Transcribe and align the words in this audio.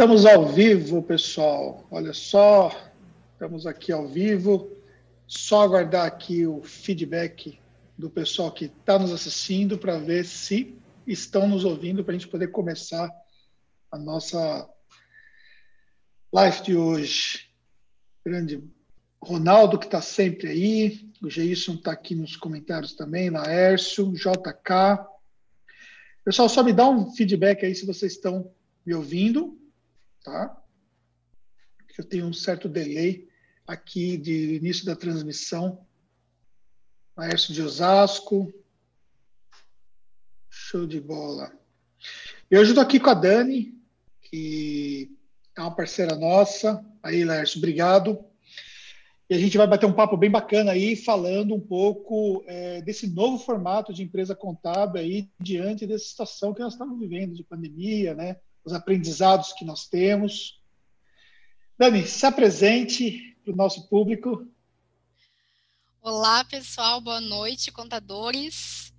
Estamos 0.00 0.24
ao 0.24 0.48
vivo, 0.48 1.02
pessoal. 1.02 1.86
Olha 1.90 2.14
só, 2.14 2.74
estamos 3.34 3.66
aqui 3.66 3.92
ao 3.92 4.08
vivo. 4.08 4.74
Só 5.26 5.60
aguardar 5.60 6.06
aqui 6.06 6.46
o 6.46 6.62
feedback 6.62 7.60
do 7.98 8.08
pessoal 8.08 8.50
que 8.50 8.64
está 8.64 8.98
nos 8.98 9.12
assistindo 9.12 9.76
para 9.76 9.98
ver 9.98 10.24
se 10.24 10.74
estão 11.06 11.46
nos 11.46 11.66
ouvindo 11.66 12.02
para 12.02 12.14
a 12.14 12.18
gente 12.18 12.30
poder 12.30 12.48
começar 12.48 13.10
a 13.92 13.98
nossa 13.98 14.66
live 16.32 16.62
de 16.62 16.76
hoje. 16.76 17.50
Grande 18.24 18.64
Ronaldo, 19.22 19.78
que 19.78 19.84
está 19.84 20.00
sempre 20.00 20.48
aí. 20.48 21.10
O 21.22 21.28
Geison 21.28 21.74
está 21.74 21.92
aqui 21.92 22.14
nos 22.14 22.36
comentários 22.36 22.94
também, 22.94 23.28
Laércio, 23.28 24.14
JK. 24.14 25.04
Pessoal, 26.24 26.48
só 26.48 26.62
me 26.62 26.72
dá 26.72 26.88
um 26.88 27.12
feedback 27.12 27.66
aí 27.66 27.74
se 27.74 27.84
vocês 27.84 28.12
estão 28.12 28.50
me 28.86 28.94
ouvindo 28.94 29.59
tá? 30.22 30.56
Eu 31.98 32.04
tenho 32.04 32.26
um 32.26 32.32
certo 32.32 32.68
delay 32.68 33.28
aqui 33.66 34.16
de 34.16 34.54
início 34.54 34.86
da 34.86 34.96
transmissão. 34.96 35.86
Maestro 37.16 37.52
de 37.52 37.62
Osasco. 37.62 38.52
Show 40.48 40.86
de 40.86 41.00
bola. 41.00 41.52
Eu 42.50 42.60
ajudo 42.62 42.80
aqui 42.80 42.98
com 42.98 43.10
a 43.10 43.14
Dani, 43.14 43.78
que 44.22 45.14
é 45.56 45.60
uma 45.60 45.74
parceira 45.74 46.16
nossa. 46.16 46.84
Aí, 47.02 47.24
Laércio, 47.24 47.58
obrigado. 47.58 48.24
E 49.28 49.34
a 49.34 49.38
gente 49.38 49.56
vai 49.56 49.66
bater 49.66 49.86
um 49.86 49.92
papo 49.92 50.16
bem 50.16 50.30
bacana 50.30 50.72
aí, 50.72 50.96
falando 50.96 51.54
um 51.54 51.60
pouco 51.60 52.42
é, 52.46 52.82
desse 52.82 53.08
novo 53.08 53.38
formato 53.38 53.92
de 53.92 54.02
empresa 54.02 54.34
contábil 54.34 55.00
aí, 55.00 55.30
diante 55.38 55.86
dessa 55.86 56.04
situação 56.04 56.52
que 56.52 56.60
nós 56.60 56.72
estamos 56.72 56.98
vivendo 56.98 57.34
de 57.34 57.44
pandemia, 57.44 58.14
né? 58.14 58.38
Os 58.64 58.72
aprendizados 58.72 59.52
que 59.52 59.64
nós 59.64 59.86
temos. 59.86 60.60
Dani, 61.78 62.06
se 62.06 62.26
apresente 62.26 63.36
para 63.42 63.52
o 63.52 63.56
nosso 63.56 63.88
público. 63.88 64.46
Olá, 66.02 66.44
pessoal, 66.44 67.00
boa 67.00 67.20
noite, 67.20 67.72
contadores. 67.72 68.92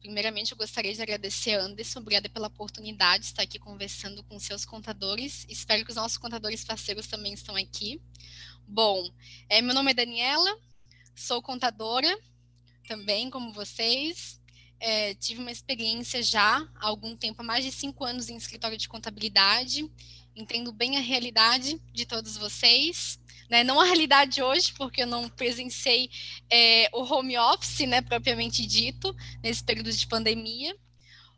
Primeiramente, 0.00 0.52
eu 0.52 0.56
gostaria 0.56 0.94
de 0.94 1.02
agradecer 1.02 1.54
a 1.54 1.62
Anderson, 1.62 1.98
obrigada 1.98 2.28
pela 2.28 2.46
oportunidade 2.46 3.24
de 3.24 3.30
estar 3.30 3.42
aqui 3.42 3.58
conversando 3.58 4.22
com 4.24 4.38
seus 4.38 4.64
contadores. 4.64 5.44
Espero 5.48 5.84
que 5.84 5.90
os 5.90 5.96
nossos 5.96 6.16
contadores 6.16 6.64
parceiros 6.64 7.06
também 7.06 7.32
estão 7.32 7.56
aqui. 7.56 8.00
Bom, 8.68 9.10
é, 9.48 9.60
meu 9.60 9.74
nome 9.74 9.90
é 9.90 9.94
Daniela, 9.94 10.56
sou 11.14 11.42
contadora 11.42 12.16
também, 12.86 13.30
como 13.30 13.52
vocês. 13.52 14.35
É, 14.78 15.14
tive 15.14 15.40
uma 15.40 15.50
experiência 15.50 16.22
já 16.22 16.68
há 16.76 16.86
algum 16.86 17.16
tempo, 17.16 17.40
há 17.40 17.44
mais 17.44 17.64
de 17.64 17.72
cinco 17.72 18.04
anos 18.04 18.28
em 18.28 18.36
escritório 18.36 18.76
de 18.76 18.88
contabilidade, 18.88 19.90
entendo 20.34 20.72
bem 20.72 20.96
a 20.96 21.00
realidade 21.00 21.80
de 21.92 22.04
todos 22.04 22.36
vocês. 22.36 23.18
Né? 23.48 23.62
Não 23.62 23.80
a 23.80 23.84
realidade 23.84 24.42
hoje, 24.42 24.72
porque 24.74 25.02
eu 25.02 25.06
não 25.06 25.28
presenciei 25.28 26.10
é, 26.50 26.88
o 26.92 27.02
home 27.02 27.38
office, 27.38 27.86
né, 27.86 28.02
propriamente 28.02 28.66
dito, 28.66 29.14
nesse 29.42 29.62
período 29.62 29.92
de 29.92 30.06
pandemia. 30.06 30.76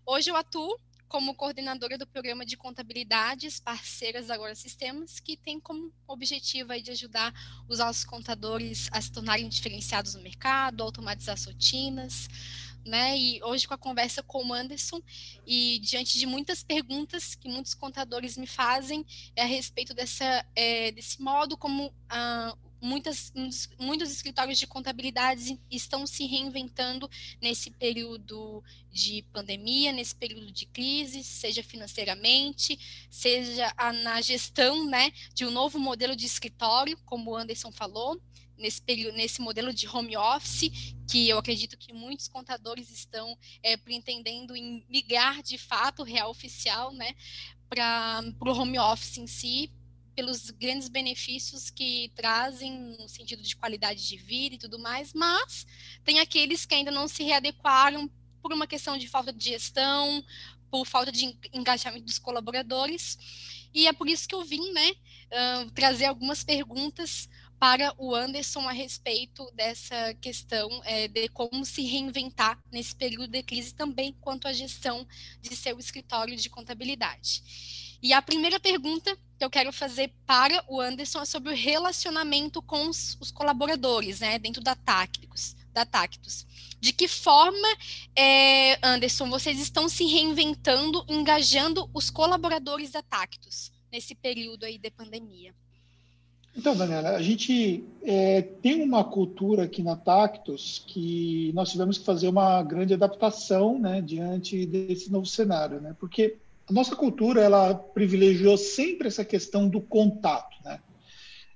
Hoje 0.06 0.31
eu 0.31 0.36
atuo 0.36 0.78
como 1.09 1.34
coordenadora 1.34 1.97
do 1.97 2.06
programa 2.06 2.44
de 2.44 2.56
contabilidades 2.56 3.59
parceiras 3.59 4.31
Agora 4.31 4.55
Sistemas, 4.55 5.19
que 5.19 5.36
tem 5.36 5.59
como 5.59 5.91
objetivo 6.06 6.72
aí 6.72 6.83
de 6.83 6.91
ajudar 6.91 7.33
os 7.66 7.78
nossos 7.78 8.05
contadores 8.05 8.89
a 8.92 9.00
se 9.00 9.11
tornarem 9.11 9.48
diferenciados 9.48 10.14
no 10.14 10.22
mercado, 10.22 10.83
automatizar 10.83 11.34
as 11.34 11.47
rotinas, 11.47 12.28
né? 12.84 13.16
E 13.18 13.42
hoje 13.42 13.66
com 13.66 13.74
a 13.74 13.78
conversa 13.78 14.22
com 14.22 14.46
o 14.46 14.52
Anderson 14.52 15.00
e 15.46 15.78
diante 15.80 16.18
de 16.18 16.26
muitas 16.26 16.62
perguntas 16.62 17.34
que 17.34 17.48
muitos 17.48 17.74
contadores 17.74 18.36
me 18.36 18.46
fazem 18.46 19.04
é 19.36 19.42
a 19.42 19.46
respeito 19.46 19.94
dessa, 19.94 20.44
é, 20.54 20.90
desse 20.92 21.20
modo 21.20 21.56
como 21.56 21.92
ah, 22.08 22.56
muitas, 22.80 23.32
muitos 23.78 24.10
escritórios 24.10 24.58
de 24.58 24.66
contabilidade 24.66 25.58
estão 25.70 26.06
se 26.06 26.26
reinventando 26.26 27.08
nesse 27.41 27.70
período 27.70 28.62
de 28.91 29.24
pandemia, 29.32 29.92
nesse 29.92 30.14
período 30.14 30.50
de 30.50 30.66
crise, 30.66 31.22
seja 31.22 31.62
financeiramente, 31.62 32.78
seja 33.10 33.72
na 34.03 34.20
gestão 34.20 34.86
né, 34.86 35.12
de 35.34 35.44
um 35.44 35.50
novo 35.50 35.78
modelo 35.78 36.14
de 36.14 36.26
escritório, 36.26 36.98
como 37.04 37.32
o 37.32 37.36
Anderson 37.36 37.72
falou 37.72 38.20
nesse 38.58 38.82
período, 38.82 39.16
nesse 39.16 39.41
modelo 39.41 39.72
de 39.72 39.88
home 39.88 40.16
office, 40.16 40.70
que 41.10 41.28
eu 41.28 41.38
acredito 41.38 41.78
que 41.78 41.92
muitos 41.92 42.28
contadores 42.28 42.91
estão 42.91 43.36
é, 43.62 43.76
pretendendo 43.76 44.56
em 44.56 44.84
migrar 44.88 45.42
de 45.42 45.56
fato 45.56 46.02
real 46.02 46.30
oficial, 46.30 46.92
né, 46.92 47.14
para 47.68 48.22
o 48.41 48.50
home 48.50 48.78
office 48.78 49.18
em 49.18 49.26
si, 49.26 49.72
pelos 50.14 50.50
grandes 50.50 50.88
benefícios 50.88 51.70
que 51.70 52.10
trazem 52.16 52.97
no 52.98 53.08
sentido 53.08 53.41
de 53.41 53.54
qualidade 53.54 54.06
de 54.06 54.16
vida 54.16 54.56
e 54.56 54.58
tudo 54.58 54.78
mais, 54.78 55.12
mas 55.12 55.64
tem 56.04 56.18
aqueles 56.18 56.66
que 56.66 56.74
ainda 56.74 56.91
não 56.91 57.06
se 57.06 57.22
readequaram 57.22 58.10
por 58.42 58.52
uma 58.52 58.66
questão 58.66 58.98
de 58.98 59.06
falta 59.06 59.32
de 59.32 59.44
gestão, 59.44 60.24
por 60.70 60.84
falta 60.84 61.12
de 61.12 61.38
engajamento 61.52 62.04
dos 62.04 62.18
colaboradores, 62.18 63.16
e 63.72 63.86
é 63.86 63.92
por 63.92 64.08
isso 64.08 64.28
que 64.28 64.34
eu 64.34 64.44
vim, 64.44 64.72
né, 64.72 64.91
uh, 64.91 65.70
trazer 65.70 66.06
algumas 66.06 66.42
perguntas 66.42 67.28
para 67.58 67.92
o 67.98 68.14
Anderson 68.14 68.69
a 68.69 68.72
respeito 68.72 69.50
dessa 69.52 70.14
questão 70.14 70.69
é, 70.84 71.08
de 71.08 71.28
como 71.28 71.64
se 71.64 71.82
reinventar 71.82 72.58
nesse 72.70 72.94
período 72.94 73.28
de 73.28 73.42
crise 73.42 73.74
também 73.74 74.16
quanto 74.20 74.46
à 74.46 74.52
gestão 74.52 75.06
de 75.42 75.56
seu 75.56 75.78
escritório 75.78 76.36
de 76.36 76.48
contabilidade. 76.48 77.98
E 78.00 78.12
a 78.12 78.22
primeira 78.22 78.60
pergunta 78.60 79.16
que 79.36 79.44
eu 79.44 79.50
quero 79.50 79.72
fazer 79.72 80.12
para 80.24 80.64
o 80.68 80.80
Anderson 80.80 81.20
é 81.20 81.24
sobre 81.24 81.52
o 81.52 81.56
relacionamento 81.56 82.62
com 82.62 82.88
os, 82.88 83.16
os 83.20 83.32
colaboradores, 83.32 84.20
né, 84.20 84.38
dentro 84.38 84.62
da 84.62 84.76
Tacticus. 84.76 85.56
Da 85.72 85.84
Tactus. 85.84 86.47
De 86.80 86.92
que 86.92 87.08
forma, 87.08 87.68
é, 88.16 88.78
Anderson, 88.86 89.28
vocês 89.28 89.60
estão 89.60 89.88
se 89.88 90.04
reinventando, 90.06 91.04
engajando 91.08 91.91
os 91.92 92.08
colaboradores 92.08 92.91
da 92.91 93.02
Tactus 93.02 93.72
nesse 93.91 94.14
período 94.14 94.64
aí 94.64 94.78
de 94.78 94.91
pandemia? 94.91 95.54
Então, 96.58 96.74
Daniela, 96.74 97.10
a 97.10 97.22
gente 97.22 97.84
é, 98.02 98.42
tem 98.42 98.82
uma 98.82 99.04
cultura 99.04 99.62
aqui 99.62 99.80
na 99.80 99.94
Tactus 99.94 100.82
que 100.88 101.52
nós 101.54 101.70
tivemos 101.70 101.98
que 101.98 102.04
fazer 102.04 102.26
uma 102.26 102.60
grande 102.64 102.92
adaptação 102.92 103.78
né, 103.78 104.02
diante 104.02 104.66
desse 104.66 105.08
novo 105.08 105.24
cenário, 105.24 105.80
né? 105.80 105.94
Porque 106.00 106.34
a 106.68 106.72
nossa 106.72 106.97
cultura 106.97 107.41
ela 107.41 107.72
privilegiou 107.74 108.56
sempre 108.56 109.06
essa 109.06 109.24
questão 109.24 109.68
do 109.68 109.80
contato, 109.80 110.56
né? 110.64 110.80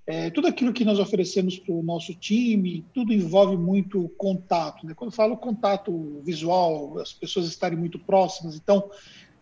É, 0.07 0.31
tudo 0.31 0.47
aquilo 0.47 0.73
que 0.73 0.85
nós 0.85 1.01
oferecemos 1.01 1.59
para 1.59 1.75
o 1.75 1.83
nosso 1.83 2.15
time, 2.15 2.85
tudo 2.95 3.13
envolve 3.13 3.57
muito 3.57 4.09
contato. 4.17 4.87
Né? 4.87 4.95
Quando 4.95 5.11
eu 5.11 5.17
falo 5.17 5.37
contato 5.37 6.21
visual, 6.25 6.99
as 7.01 7.13
pessoas 7.13 7.47
estarem 7.47 7.79
muito 7.79 7.99
próximas. 7.99 8.55
Então, 8.55 8.89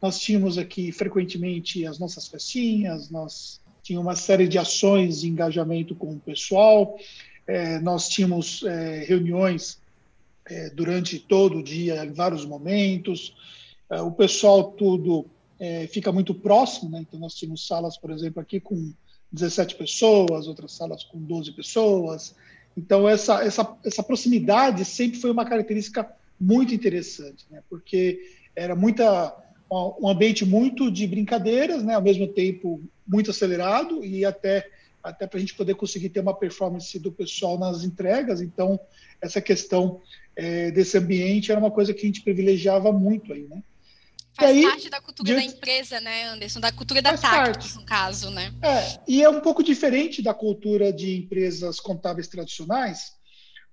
nós 0.01 0.19
tínhamos 0.19 0.57
aqui 0.57 0.91
frequentemente 0.91 1.87
as 1.87 1.99
nossas 1.99 2.27
festinhas, 2.29 3.11
nós 3.11 3.60
tinha 3.91 4.01
uma 4.01 4.15
série 4.15 4.47
de 4.47 4.57
ações 4.57 5.23
de 5.23 5.29
engajamento 5.29 5.97
com 5.97 6.13
o 6.13 6.21
pessoal. 6.21 6.97
É, 7.45 7.81
nós 7.81 8.09
tínhamos 8.09 8.63
é, 8.63 9.03
reuniões 9.03 9.81
é, 10.47 10.71
durante 10.71 11.19
todo 11.19 11.59
o 11.59 11.63
dia, 11.63 12.05
em 12.05 12.13
vários 12.13 12.45
momentos. 12.45 13.35
É, 13.91 14.01
o 14.01 14.13
pessoal 14.13 14.71
tudo 14.71 15.27
é, 15.59 15.89
fica 15.89 16.13
muito 16.13 16.33
próximo, 16.33 16.89
né? 16.89 17.01
então 17.01 17.19
nós 17.19 17.35
tínhamos 17.35 17.67
salas, 17.67 17.99
por 17.99 18.13
exemplo, 18.13 18.41
aqui 18.41 18.61
com 18.61 18.93
17 19.33 19.75
pessoas, 19.75 20.47
outras 20.47 20.71
salas 20.71 21.03
com 21.03 21.19
12 21.21 21.51
pessoas. 21.51 22.37
Então, 22.77 23.09
essa, 23.09 23.43
essa, 23.43 23.77
essa 23.85 24.05
proximidade 24.05 24.85
sempre 24.85 25.19
foi 25.19 25.33
uma 25.33 25.45
característica 25.45 26.09
muito 26.41 26.73
interessante, 26.73 27.45
né? 27.51 27.61
porque 27.69 28.21
era 28.55 28.77
muita 28.77 29.37
um 29.71 30.09
ambiente 30.09 30.45
muito 30.45 30.91
de 30.91 31.07
brincadeiras, 31.07 31.83
né? 31.85 31.95
ao 31.95 32.03
mesmo 32.03 32.27
tempo 32.27 32.83
muito 33.07 33.31
acelerado 33.31 34.05
e 34.05 34.25
até 34.25 34.69
até 35.03 35.27
para 35.27 35.39
a 35.39 35.41
gente 35.41 35.55
poder 35.55 35.75
conseguir 35.77 36.11
ter 36.11 36.21
uma 36.21 36.35
performance 36.35 36.99
do 36.99 37.11
pessoal 37.11 37.59
nas 37.59 37.85
entregas. 37.85 38.43
Então, 38.43 38.79
essa 39.21 39.41
questão 39.41 40.01
é, 40.37 40.71
desse 40.71 40.99
ambiente 40.99 41.51
era 41.51 41.59
uma 41.59 41.71
coisa 41.71 41.95
que 41.95 42.03
a 42.03 42.07
gente 42.07 42.21
privilegiava 42.21 42.93
muito 42.93 43.33
aí, 43.33 43.47
né? 43.49 43.63
Faz 44.35 44.51
aí, 44.51 44.63
parte 44.63 44.91
da 44.91 45.01
cultura 45.01 45.27
diante... 45.27 45.49
da 45.49 45.57
empresa, 45.57 46.01
né, 46.01 46.25
Anderson? 46.25 46.61
Da 46.61 46.73
cultura 46.73 47.03
da 47.03 47.17
Tactus, 47.17 47.77
no 47.77 47.85
caso, 47.85 48.31
né? 48.31 48.53
É, 48.63 49.01
e 49.09 49.23
é 49.23 49.29
um 49.29 49.41
pouco 49.41 49.63
diferente 49.63 50.23
da 50.23 50.33
cultura 50.33 50.93
de 50.93 51.17
empresas 51.17 51.81
contábeis 51.81 52.29
tradicionais, 52.29 53.15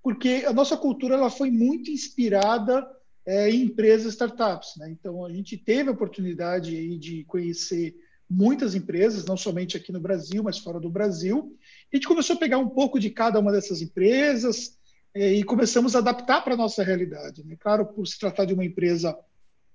porque 0.01 0.45
a 0.47 0.53
nossa 0.53 0.75
cultura 0.75 1.15
ela 1.15 1.29
foi 1.29 1.51
muito 1.51 1.91
inspirada 1.91 2.87
é, 3.27 3.49
em 3.49 3.63
empresas 3.63 4.13
startups, 4.13 4.77
né? 4.77 4.89
Então, 4.89 5.25
a 5.25 5.29
gente 5.29 5.57
teve 5.57 5.89
a 5.89 5.91
oportunidade 5.91 6.73
aí 6.73 6.97
de 6.97 7.25
conhecer 7.25 7.93
muitas 8.29 8.73
empresas, 8.73 9.25
não 9.25 9.35
somente 9.35 9.75
aqui 9.75 9.91
no 9.91 9.99
Brasil, 9.99 10.41
mas 10.41 10.57
fora 10.57 10.79
do 10.79 10.89
Brasil. 10.89 11.53
A 11.91 11.97
gente 11.97 12.07
começou 12.07 12.37
a 12.37 12.39
pegar 12.39 12.57
um 12.57 12.69
pouco 12.69 12.97
de 12.97 13.09
cada 13.09 13.37
uma 13.37 13.51
dessas 13.51 13.81
empresas 13.81 14.77
é, 15.13 15.33
e 15.33 15.43
começamos 15.43 15.93
a 15.93 15.99
adaptar 15.99 16.41
para 16.41 16.53
a 16.53 16.57
nossa 16.57 16.81
realidade. 16.81 17.43
Né? 17.43 17.57
Claro, 17.59 17.85
por 17.85 18.07
se 18.07 18.17
tratar 18.17 18.45
de 18.45 18.53
uma 18.53 18.63
empresa 18.63 19.17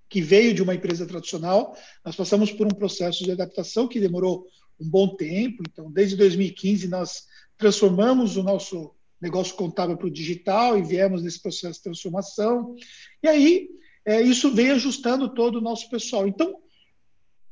que 0.08 0.22
veio 0.22 0.54
de 0.54 0.62
uma 0.62 0.75
empresa 0.75 1.06
tradicional, 1.06 1.76
nós 2.02 2.16
passamos 2.16 2.50
por 2.50 2.66
um 2.66 2.75
processo 2.75 3.22
de 3.22 3.32
adaptação 3.32 3.87
que 3.87 4.00
demorou 4.00 4.46
um 4.81 4.88
bom 4.88 5.14
tempo. 5.14 5.62
Então, 5.70 5.90
desde 5.90 6.16
2015, 6.16 6.88
nós 6.88 7.25
transformamos 7.58 8.38
o 8.38 8.43
nosso 8.43 8.94
negócio 9.22 9.54
contábil 9.54 9.96
para 9.96 10.08
o 10.08 10.10
digital 10.10 10.76
e 10.76 10.82
viemos 10.82 11.22
nesse 11.22 11.40
processo 11.40 11.78
de 11.78 11.84
transformação. 11.84 12.74
E 13.22 13.28
aí, 13.28 13.69
é, 14.04 14.20
isso 14.20 14.52
veio 14.52 14.74
ajustando 14.74 15.32
todo 15.32 15.56
o 15.56 15.60
nosso 15.60 15.88
pessoal. 15.88 16.26
Então, 16.26 16.56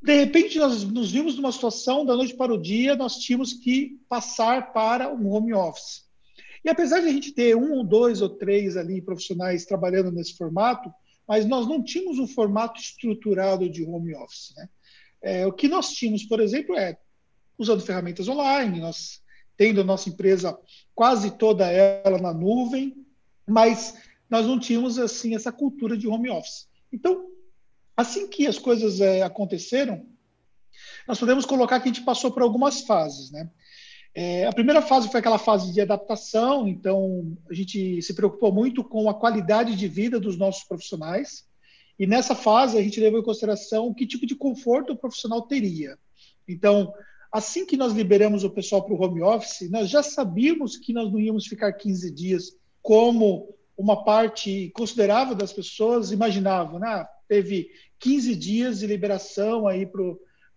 de 0.02 0.14
repente, 0.14 0.58
nós 0.58 0.82
nos 0.82 1.12
vimos 1.12 1.36
numa 1.36 1.52
situação, 1.52 2.04
da 2.04 2.16
noite 2.16 2.34
para 2.34 2.52
o 2.52 2.60
dia, 2.60 2.96
nós 2.96 3.18
tínhamos 3.18 3.54
que 3.54 4.00
passar 4.08 4.72
para 4.72 5.12
um 5.14 5.30
home 5.30 5.54
office. 5.54 6.08
E 6.64 6.68
apesar 6.68 7.00
de 7.00 7.06
a 7.06 7.12
gente 7.12 7.32
ter 7.32 7.56
um, 7.56 7.84
dois 7.84 8.20
ou 8.20 8.28
três 8.28 8.76
ali 8.76 9.00
profissionais 9.00 9.64
trabalhando 9.64 10.10
nesse 10.10 10.36
formato, 10.36 10.92
mas 11.26 11.46
nós 11.46 11.68
não 11.68 11.82
tínhamos 11.82 12.18
um 12.18 12.26
formato 12.26 12.80
estruturado 12.80 13.70
de 13.70 13.84
home 13.84 14.14
office. 14.16 14.52
Né? 14.56 14.68
É, 15.22 15.46
o 15.46 15.52
que 15.52 15.68
nós 15.68 15.92
tínhamos, 15.92 16.24
por 16.24 16.40
exemplo, 16.40 16.76
é 16.76 16.98
usando 17.56 17.80
ferramentas 17.82 18.26
online, 18.26 18.80
nós 18.80 19.20
tendo 19.60 19.82
a 19.82 19.84
nossa 19.84 20.08
empresa 20.08 20.58
quase 21.00 21.30
toda 21.30 21.66
ela 21.66 22.18
na 22.18 22.34
nuvem, 22.34 23.06
mas 23.48 23.94
nós 24.28 24.46
não 24.46 24.60
tínhamos 24.60 24.98
assim 24.98 25.34
essa 25.34 25.50
cultura 25.50 25.96
de 25.96 26.06
home 26.06 26.28
office. 26.28 26.68
Então, 26.92 27.30
assim 27.96 28.28
que 28.28 28.46
as 28.46 28.58
coisas 28.58 29.00
é, 29.00 29.22
aconteceram, 29.22 30.06
nós 31.08 31.18
podemos 31.18 31.46
colocar 31.46 31.80
que 31.80 31.88
a 31.88 31.92
gente 31.92 32.04
passou 32.04 32.30
por 32.30 32.42
algumas 32.42 32.82
fases, 32.82 33.30
né? 33.30 33.48
É, 34.14 34.46
a 34.46 34.52
primeira 34.52 34.82
fase 34.82 35.08
foi 35.08 35.20
aquela 35.20 35.38
fase 35.38 35.72
de 35.72 35.80
adaptação, 35.80 36.68
então 36.68 37.34
a 37.50 37.54
gente 37.54 38.02
se 38.02 38.12
preocupou 38.12 38.52
muito 38.52 38.84
com 38.84 39.08
a 39.08 39.14
qualidade 39.14 39.76
de 39.76 39.88
vida 39.88 40.20
dos 40.20 40.36
nossos 40.36 40.64
profissionais, 40.64 41.46
e 41.98 42.06
nessa 42.06 42.34
fase 42.34 42.76
a 42.76 42.82
gente 42.82 43.00
levou 43.00 43.20
em 43.20 43.24
consideração 43.24 43.94
que 43.94 44.06
tipo 44.06 44.26
de 44.26 44.36
conforto 44.36 44.92
o 44.92 44.98
profissional 44.98 45.40
teria. 45.40 45.96
Então, 46.46 46.92
assim 47.32 47.64
que 47.64 47.76
nós 47.76 47.92
liberamos 47.92 48.44
o 48.44 48.50
pessoal 48.50 48.84
para 48.84 48.94
o 48.94 49.02
home 49.02 49.22
office, 49.22 49.70
nós 49.70 49.88
já 49.88 50.02
sabíamos 50.02 50.76
que 50.76 50.92
nós 50.92 51.12
não 51.12 51.20
íamos 51.20 51.46
ficar 51.46 51.72
15 51.72 52.10
dias 52.12 52.56
como 52.82 53.54
uma 53.76 54.04
parte 54.04 54.70
considerável 54.74 55.34
das 55.34 55.52
pessoas 55.52 56.12
imaginavam, 56.12 56.78
né? 56.78 57.06
Teve 57.28 57.70
15 57.98 58.34
dias 58.34 58.80
de 58.80 58.86
liberação 58.86 59.66
aí 59.66 59.86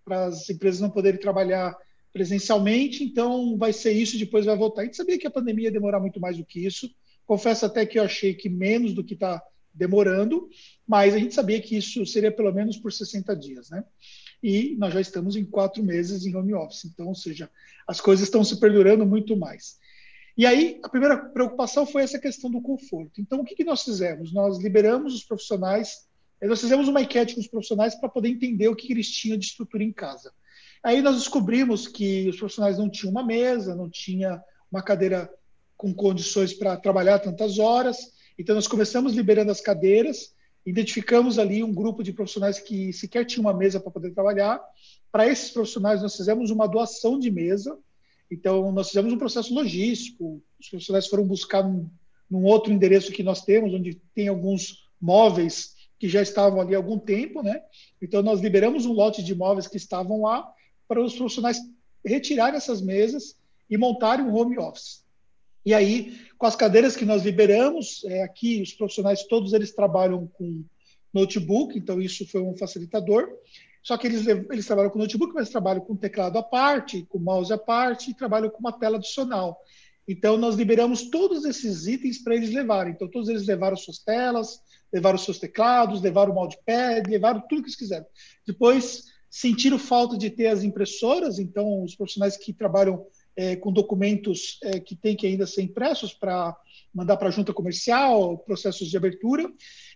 para 0.03 0.25
as 0.25 0.49
empresas 0.49 0.81
não 0.81 0.89
poderem 0.89 1.19
trabalhar 1.19 1.77
presencialmente, 2.11 3.03
então 3.03 3.57
vai 3.57 3.73
ser 3.73 3.91
isso, 3.91 4.19
depois 4.19 4.45
vai 4.45 4.57
voltar. 4.57 4.81
A 4.81 4.85
gente 4.85 4.97
sabia 4.97 5.17
que 5.17 5.27
a 5.27 5.31
pandemia 5.31 5.65
ia 5.65 5.71
demorar 5.71 5.99
muito 5.99 6.19
mais 6.19 6.37
do 6.37 6.45
que 6.45 6.65
isso. 6.65 6.89
Confesso 7.25 7.65
até 7.65 7.85
que 7.85 7.97
eu 7.97 8.03
achei 8.03 8.33
que 8.33 8.49
menos 8.49 8.93
do 8.93 9.03
que 9.03 9.13
está 9.13 9.41
demorando, 9.73 10.47
mas 10.87 11.13
a 11.13 11.17
gente 11.17 11.33
sabia 11.33 11.59
que 11.59 11.75
isso 11.75 12.05
seria 12.05 12.31
pelo 12.31 12.53
menos 12.53 12.77
por 12.77 12.91
60 12.91 13.35
dias, 13.35 13.69
né? 13.69 13.83
E 14.43 14.75
nós 14.77 14.93
já 14.93 14.99
estamos 14.99 15.37
em 15.37 15.45
quatro 15.45 15.81
meses 15.81 16.25
em 16.25 16.35
home 16.35 16.53
office, 16.53 16.83
então, 16.83 17.07
ou 17.07 17.15
seja, 17.15 17.49
as 17.87 18.01
coisas 18.01 18.25
estão 18.25 18.43
se 18.43 18.59
perdurando 18.59 19.05
muito 19.05 19.37
mais. 19.37 19.77
E 20.37 20.45
aí, 20.45 20.79
a 20.83 20.89
primeira 20.89 21.17
preocupação 21.17 21.85
foi 21.85 22.01
essa 22.01 22.19
questão 22.19 22.51
do 22.51 22.59
conforto. 22.59 23.21
Então, 23.21 23.39
o 23.39 23.45
que, 23.45 23.55
que 23.55 23.63
nós 23.63 23.83
fizemos? 23.83 24.33
Nós 24.33 24.57
liberamos 24.57 25.15
os 25.15 25.23
profissionais, 25.23 26.05
nós 26.41 26.59
fizemos 26.59 26.89
uma 26.89 27.01
enquete 27.01 27.35
com 27.35 27.39
os 27.39 27.47
profissionais 27.47 27.95
para 27.95 28.09
poder 28.09 28.29
entender 28.29 28.67
o 28.67 28.75
que, 28.75 28.87
que 28.87 28.93
eles 28.93 29.09
tinham 29.09 29.37
de 29.37 29.45
estrutura 29.45 29.83
em 29.83 29.93
casa. 29.93 30.33
Aí 30.83 31.01
nós 31.01 31.15
descobrimos 31.15 31.87
que 31.87 32.27
os 32.27 32.37
profissionais 32.37 32.77
não 32.77 32.89
tinham 32.89 33.11
uma 33.11 33.25
mesa, 33.25 33.73
não 33.73 33.89
tinha 33.89 34.43
uma 34.69 34.81
cadeira 34.81 35.31
com 35.77 35.93
condições 35.93 36.53
para 36.53 36.75
trabalhar 36.75 37.19
tantas 37.19 37.59
horas. 37.59 37.97
Então 38.37 38.55
nós 38.55 38.67
começamos 38.67 39.13
liberando 39.13 39.51
as 39.51 39.61
cadeiras, 39.61 40.33
identificamos 40.65 41.37
ali 41.37 41.63
um 41.63 41.73
grupo 41.73 42.03
de 42.03 42.13
profissionais 42.13 42.59
que 42.59 42.93
sequer 42.93 43.25
tinha 43.25 43.41
uma 43.41 43.53
mesa 43.53 43.79
para 43.79 43.91
poder 43.91 44.11
trabalhar. 44.11 44.61
Para 45.11 45.27
esses 45.27 45.49
profissionais 45.51 46.01
nós 46.01 46.15
fizemos 46.15 46.49
uma 46.49 46.67
doação 46.67 47.19
de 47.19 47.29
mesa. 47.29 47.77
Então 48.31 48.71
nós 48.71 48.87
fizemos 48.87 49.11
um 49.11 49.17
processo 49.17 49.53
logístico. 49.53 50.41
Os 50.59 50.69
profissionais 50.69 51.07
foram 51.07 51.25
buscar 51.25 51.63
num, 51.63 51.89
num 52.29 52.43
outro 52.45 52.71
endereço 52.71 53.11
que 53.11 53.23
nós 53.23 53.43
temos, 53.43 53.73
onde 53.73 53.95
tem 54.15 54.27
alguns 54.27 54.87
móveis 54.99 55.73
que 55.99 56.07
já 56.07 56.21
estavam 56.21 56.59
ali 56.59 56.75
há 56.75 56.77
algum 56.77 56.97
tempo, 56.97 57.41
né? 57.41 57.61
Então 58.01 58.21
nós 58.21 58.41
liberamos 58.41 58.85
um 58.85 58.93
lote 58.93 59.23
de 59.23 59.35
móveis 59.35 59.67
que 59.67 59.77
estavam 59.77 60.21
lá 60.21 60.49
para 60.87 61.01
os 61.01 61.15
profissionais 61.15 61.59
retirarem 62.05 62.57
essas 62.57 62.81
mesas 62.81 63.37
e 63.69 63.77
montarem 63.77 64.25
um 64.25 64.35
home 64.35 64.57
office. 64.57 65.03
E 65.65 65.73
aí, 65.73 66.19
com 66.43 66.47
as 66.47 66.57
cadeiras 66.57 66.93
que 66.93 67.05
nós 67.05 67.23
liberamos, 67.23 68.03
é, 68.03 68.21
aqui 68.21 68.61
os 68.61 68.73
profissionais 68.73 69.23
todos 69.23 69.53
eles 69.53 69.73
trabalham 69.73 70.27
com 70.27 70.65
notebook, 71.13 71.79
então 71.79 72.01
isso 72.01 72.27
foi 72.27 72.41
um 72.41 72.53
facilitador. 72.57 73.29
Só 73.81 73.97
que 73.97 74.07
eles, 74.07 74.27
eles 74.27 74.65
trabalham 74.65 74.91
com 74.91 74.99
notebook, 74.99 75.33
mas 75.33 75.47
trabalham 75.47 75.79
com 75.79 75.95
teclado 75.95 76.37
à 76.37 76.43
parte, 76.43 77.05
com 77.07 77.17
mouse 77.17 77.53
à 77.53 77.57
parte 77.57 78.11
e 78.11 78.13
trabalham 78.13 78.49
com 78.49 78.59
uma 78.59 78.77
tela 78.77 78.97
adicional. 78.97 79.57
Então, 80.05 80.35
nós 80.35 80.55
liberamos 80.55 81.09
todos 81.09 81.45
esses 81.45 81.87
itens 81.87 82.21
para 82.21 82.35
eles 82.35 82.51
levarem. 82.51 82.91
Então, 82.91 83.07
todos 83.07 83.29
eles 83.29 83.47
levaram 83.47 83.77
suas 83.77 83.99
telas, 83.99 84.59
levaram 84.91 85.17
seus 85.17 85.39
teclados, 85.39 86.01
levaram 86.01 86.33
o 86.33 86.35
mousepad, 86.35 87.09
levaram 87.09 87.39
tudo 87.47 87.61
que 87.61 87.69
eles 87.69 87.77
quiseram. 87.77 88.05
Depois, 88.45 89.05
sentiram 89.29 89.79
falta 89.79 90.17
de 90.17 90.29
ter 90.29 90.47
as 90.47 90.61
impressoras, 90.61 91.39
então 91.39 91.85
os 91.85 91.95
profissionais 91.95 92.35
que 92.35 92.51
trabalham 92.51 93.05
é, 93.35 93.55
com 93.55 93.71
documentos 93.71 94.59
é, 94.63 94.79
que 94.79 94.95
têm 94.95 95.15
que 95.15 95.27
ainda 95.27 95.45
ser 95.45 95.61
impressos 95.61 96.13
para 96.13 96.55
mandar 96.93 97.17
para 97.17 97.29
a 97.29 97.31
junta 97.31 97.53
comercial, 97.53 98.37
processos 98.37 98.89
de 98.89 98.97
abertura, 98.97 99.51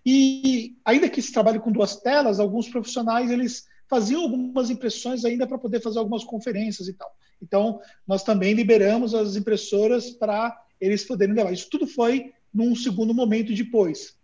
e 0.06 0.76
ainda 0.84 1.10
que 1.10 1.22
se 1.22 1.32
trabalhe 1.32 1.60
com 1.60 1.72
duas 1.72 1.98
telas, 1.98 2.40
alguns 2.40 2.68
profissionais 2.68 3.30
eles 3.30 3.66
faziam 3.90 4.22
algumas 4.24 4.70
impressões 4.70 5.24
ainda 5.24 5.48
para 5.48 5.58
poder 5.58 5.82
fazer 5.82 6.00
algumas 6.00 6.24
conferências 6.24 6.88
e 6.88 6.94
tal. 6.94 7.10
Então, 7.42 7.80
nós 8.08 8.24
também 8.24 8.54
liberamos 8.54 9.14
as 9.14 9.36
impressoras 9.36 10.10
para 10.10 10.58
eles 10.82 11.06
poderem 11.06 11.36
levar. 11.36 11.54
Isso 11.54 11.70
tudo 11.70 11.88
foi 11.88 12.34
num 12.54 12.76
segundo 12.76 13.14
momento 13.14 13.54
depois. 13.54 14.18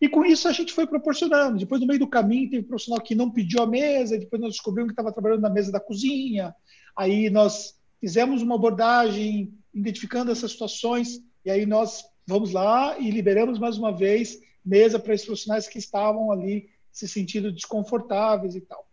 E 0.00 0.08
com 0.08 0.24
isso 0.24 0.46
a 0.46 0.52
gente 0.52 0.72
foi 0.72 0.86
proporcionando. 0.86 1.58
Depois, 1.58 1.80
no 1.80 1.86
meio 1.86 1.98
do 1.98 2.06
caminho, 2.06 2.50
teve 2.50 2.64
um 2.64 2.68
profissional 2.68 3.02
que 3.02 3.14
não 3.14 3.30
pediu 3.30 3.62
a 3.62 3.66
mesa, 3.66 4.18
depois 4.18 4.40
nós 4.40 4.52
descobrimos 4.52 4.90
que 4.90 4.92
estava 4.92 5.12
trabalhando 5.12 5.42
na 5.42 5.50
mesa 5.50 5.72
da 5.72 5.80
cozinha. 5.80 6.54
Aí 6.96 7.30
nós 7.30 7.77
fizemos 8.00 8.42
uma 8.42 8.54
abordagem 8.54 9.54
identificando 9.72 10.30
essas 10.30 10.52
situações, 10.52 11.20
e 11.44 11.50
aí 11.50 11.66
nós 11.66 12.04
vamos 12.26 12.52
lá 12.52 12.98
e 12.98 13.10
liberamos 13.10 13.58
mais 13.58 13.78
uma 13.78 13.96
vez 13.96 14.38
mesa 14.64 14.98
para 14.98 15.14
esses 15.14 15.26
profissionais 15.26 15.66
que 15.66 15.78
estavam 15.78 16.30
ali 16.30 16.68
se 16.92 17.08
sentindo 17.08 17.52
desconfortáveis 17.52 18.54
e 18.54 18.60
tal. 18.60 18.86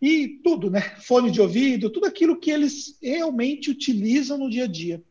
E 0.00 0.40
tudo, 0.42 0.70
né? 0.70 0.80
Fone 1.00 1.30
de 1.30 1.40
ouvido, 1.40 1.90
tudo 1.90 2.06
aquilo 2.06 2.38
que 2.38 2.50
eles 2.50 2.98
realmente 3.02 3.70
utilizam 3.70 4.36
no 4.36 4.50
dia 4.50 4.64
a 4.64 4.68
dia. 4.68 5.02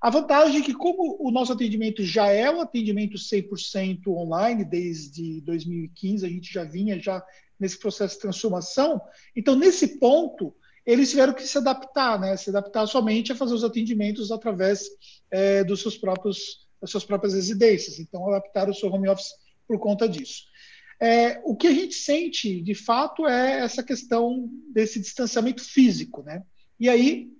A 0.00 0.08
vantagem 0.08 0.60
é 0.60 0.64
que, 0.64 0.72
como 0.72 1.16
o 1.20 1.30
nosso 1.30 1.52
atendimento 1.52 2.02
já 2.02 2.28
é 2.28 2.50
um 2.50 2.60
atendimento 2.60 3.18
100% 3.18 4.06
online, 4.08 4.64
desde 4.64 5.40
2015, 5.42 6.24
a 6.24 6.28
gente 6.28 6.52
já 6.52 6.64
vinha 6.64 6.98
já 6.98 7.22
nesse 7.58 7.78
processo 7.78 8.14
de 8.14 8.22
transformação, 8.22 9.00
então, 9.36 9.54
nesse 9.54 9.98
ponto, 9.98 10.54
eles 10.86 11.10
tiveram 11.10 11.32
que 11.32 11.46
se 11.46 11.58
adaptar, 11.58 12.18
né? 12.18 12.36
se 12.36 12.50
adaptar 12.50 12.86
somente 12.86 13.32
a 13.32 13.36
fazer 13.36 13.54
os 13.54 13.64
atendimentos 13.64 14.32
através 14.32 14.88
é, 15.30 15.62
dos 15.64 15.82
seus 15.82 15.96
próprios, 15.96 16.66
das 16.80 16.90
suas 16.90 17.04
próprias 17.04 17.34
residências. 17.34 17.98
Então, 17.98 18.26
adaptaram 18.28 18.70
o 18.70 18.74
seu 18.74 18.90
home 18.90 19.08
office 19.08 19.32
por 19.66 19.78
conta 19.78 20.08
disso. 20.08 20.44
É, 21.00 21.40
o 21.44 21.56
que 21.56 21.66
a 21.66 21.72
gente 21.72 21.94
sente, 21.94 22.60
de 22.60 22.74
fato, 22.74 23.26
é 23.26 23.60
essa 23.60 23.82
questão 23.82 24.48
desse 24.72 25.00
distanciamento 25.00 25.62
físico. 25.62 26.22
Né? 26.22 26.42
E 26.78 26.88
aí, 26.88 27.30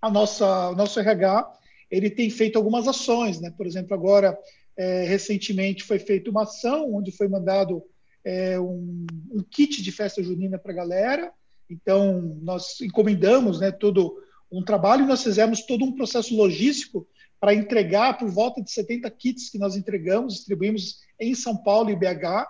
a 0.00 0.10
nossa, 0.10 0.70
o 0.70 0.74
nosso 0.74 0.98
RH 0.98 1.58
ele 1.90 2.10
tem 2.10 2.28
feito 2.30 2.56
algumas 2.56 2.86
ações, 2.86 3.40
né? 3.40 3.50
Por 3.50 3.66
exemplo, 3.66 3.94
agora 3.94 4.38
é, 4.76 5.04
recentemente 5.04 5.84
foi 5.84 5.98
feita 5.98 6.30
uma 6.30 6.42
ação 6.42 6.94
onde 6.94 7.10
foi 7.10 7.28
mandado 7.28 7.82
é, 8.24 8.60
um, 8.60 9.06
um, 9.30 9.42
kit 9.42 9.82
de 9.82 9.90
festa 9.90 10.22
junina 10.22 10.58
para 10.58 10.72
a 10.72 10.76
galera. 10.76 11.32
Então 11.68 12.38
nós 12.42 12.80
encomendamos, 12.80 13.60
né? 13.60 13.70
Todo 13.70 14.16
um 14.50 14.62
trabalho 14.62 15.04
e 15.04 15.06
nós 15.06 15.22
fizemos 15.22 15.62
todo 15.62 15.84
um 15.84 15.92
processo 15.92 16.34
logístico 16.34 17.06
para 17.40 17.54
entregar 17.54 18.18
por 18.18 18.28
volta 18.30 18.62
de 18.62 18.70
70 18.70 19.10
kits 19.10 19.50
que 19.50 19.58
nós 19.58 19.76
entregamos, 19.76 20.34
distribuímos 20.34 21.00
em 21.20 21.34
São 21.34 21.56
Paulo 21.56 21.90
e 21.90 21.96
BH. 21.96 22.46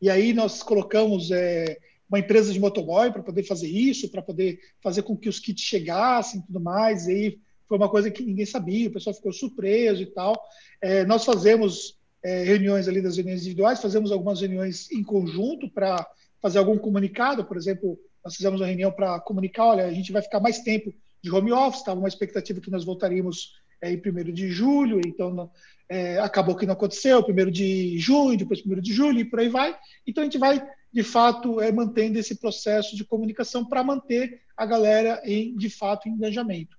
E 0.00 0.08
aí 0.08 0.32
nós 0.32 0.62
colocamos 0.62 1.30
é, 1.30 1.78
uma 2.08 2.18
empresa 2.18 2.52
de 2.52 2.60
motoboy 2.60 3.10
para 3.10 3.22
poder 3.22 3.42
fazer 3.42 3.68
isso, 3.68 4.10
para 4.10 4.22
poder 4.22 4.58
fazer 4.82 5.02
com 5.02 5.16
que 5.16 5.28
os 5.28 5.38
kits 5.38 5.62
chegassem 5.62 6.40
e 6.40 6.42
tudo 6.44 6.60
mais. 6.60 7.06
E 7.06 7.12
aí 7.12 7.38
foi 7.68 7.76
uma 7.76 7.88
coisa 7.88 8.10
que 8.10 8.22
ninguém 8.22 8.46
sabia, 8.46 8.88
o 8.88 8.92
pessoal 8.92 9.14
ficou 9.14 9.32
surpreso 9.32 10.02
e 10.02 10.06
tal. 10.06 10.34
É, 10.80 11.04
nós 11.04 11.24
fazemos 11.24 11.98
é, 12.22 12.44
reuniões 12.44 12.88
ali 12.88 13.02
das 13.02 13.16
reuniões 13.16 13.40
individuais, 13.40 13.82
fazemos 13.82 14.12
algumas 14.12 14.40
reuniões 14.40 14.90
em 14.90 15.02
conjunto 15.02 15.68
para 15.70 16.06
fazer 16.40 16.58
algum 16.58 16.76
comunicado, 16.76 17.44
por 17.44 17.56
exemplo, 17.56 17.98
nós 18.24 18.34
fizemos 18.36 18.60
uma 18.60 18.66
reunião 18.66 18.92
para 18.92 19.20
comunicar, 19.20 19.66
olha, 19.66 19.86
a 19.86 19.92
gente 19.92 20.12
vai 20.12 20.22
ficar 20.22 20.40
mais 20.40 20.60
tempo 20.60 20.92
de 21.22 21.30
home 21.30 21.52
office, 21.52 21.80
estava 21.80 21.98
uma 21.98 22.08
expectativa 22.08 22.60
que 22.60 22.70
nós 22.70 22.84
voltaríamos 22.84 23.52
é, 23.80 23.92
em 23.92 23.96
1 23.96 24.32
de 24.32 24.48
julho, 24.50 25.00
então 25.04 25.50
é, 25.88 26.18
acabou 26.18 26.56
que 26.56 26.66
não 26.66 26.74
aconteceu, 26.74 27.24
1 27.26 27.50
de 27.50 27.98
junho, 27.98 28.38
depois 28.38 28.64
1 28.64 28.80
de 28.80 28.92
julho 28.92 29.20
e 29.20 29.24
por 29.24 29.40
aí 29.40 29.48
vai. 29.48 29.76
Então 30.06 30.22
a 30.22 30.24
gente 30.24 30.38
vai 30.38 30.64
de 30.92 31.02
fato, 31.02 31.60
é, 31.60 31.72
mantendo 31.72 32.18
esse 32.18 32.34
processo 32.34 32.94
de 32.94 33.04
comunicação 33.04 33.64
para 33.64 33.82
manter 33.82 34.42
a 34.56 34.66
galera 34.66 35.22
em, 35.24 35.56
de 35.56 35.70
fato, 35.70 36.06
em 36.06 36.12
engajamento. 36.12 36.76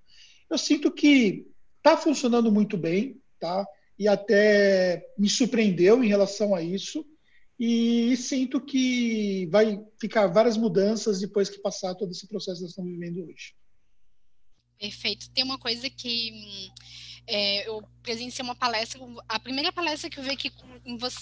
Eu 0.48 0.56
sinto 0.56 0.90
que 0.92 1.46
está 1.78 1.96
funcionando 1.96 2.52
muito 2.52 2.78
bem, 2.78 3.20
tá? 3.40 3.66
E 3.98 4.06
até 4.06 5.04
me 5.18 5.28
surpreendeu 5.28 6.02
em 6.02 6.08
relação 6.08 6.54
a 6.54 6.62
isso. 6.62 7.04
E 7.58 8.16
sinto 8.16 8.60
que 8.60 9.46
vai 9.46 9.80
ficar 10.00 10.26
várias 10.26 10.56
mudanças 10.56 11.20
depois 11.20 11.48
que 11.48 11.60
passar 11.60 11.94
todo 11.94 12.10
esse 12.10 12.26
processo 12.26 12.58
que 12.58 12.62
nós 12.62 12.70
estamos 12.70 12.90
vivendo 12.90 13.24
hoje. 13.24 13.54
Perfeito. 14.78 15.30
Tem 15.30 15.44
uma 15.44 15.58
coisa 15.58 15.88
que 15.88 16.72
é, 17.26 17.66
eu 17.66 17.82
presenciei 18.02 18.44
uma 18.44 18.54
palestra, 18.54 19.00
a 19.28 19.38
primeira 19.38 19.72
palestra 19.72 20.10
que 20.10 20.18
eu 20.18 20.24
vi 20.24 20.30
aqui 20.30 20.52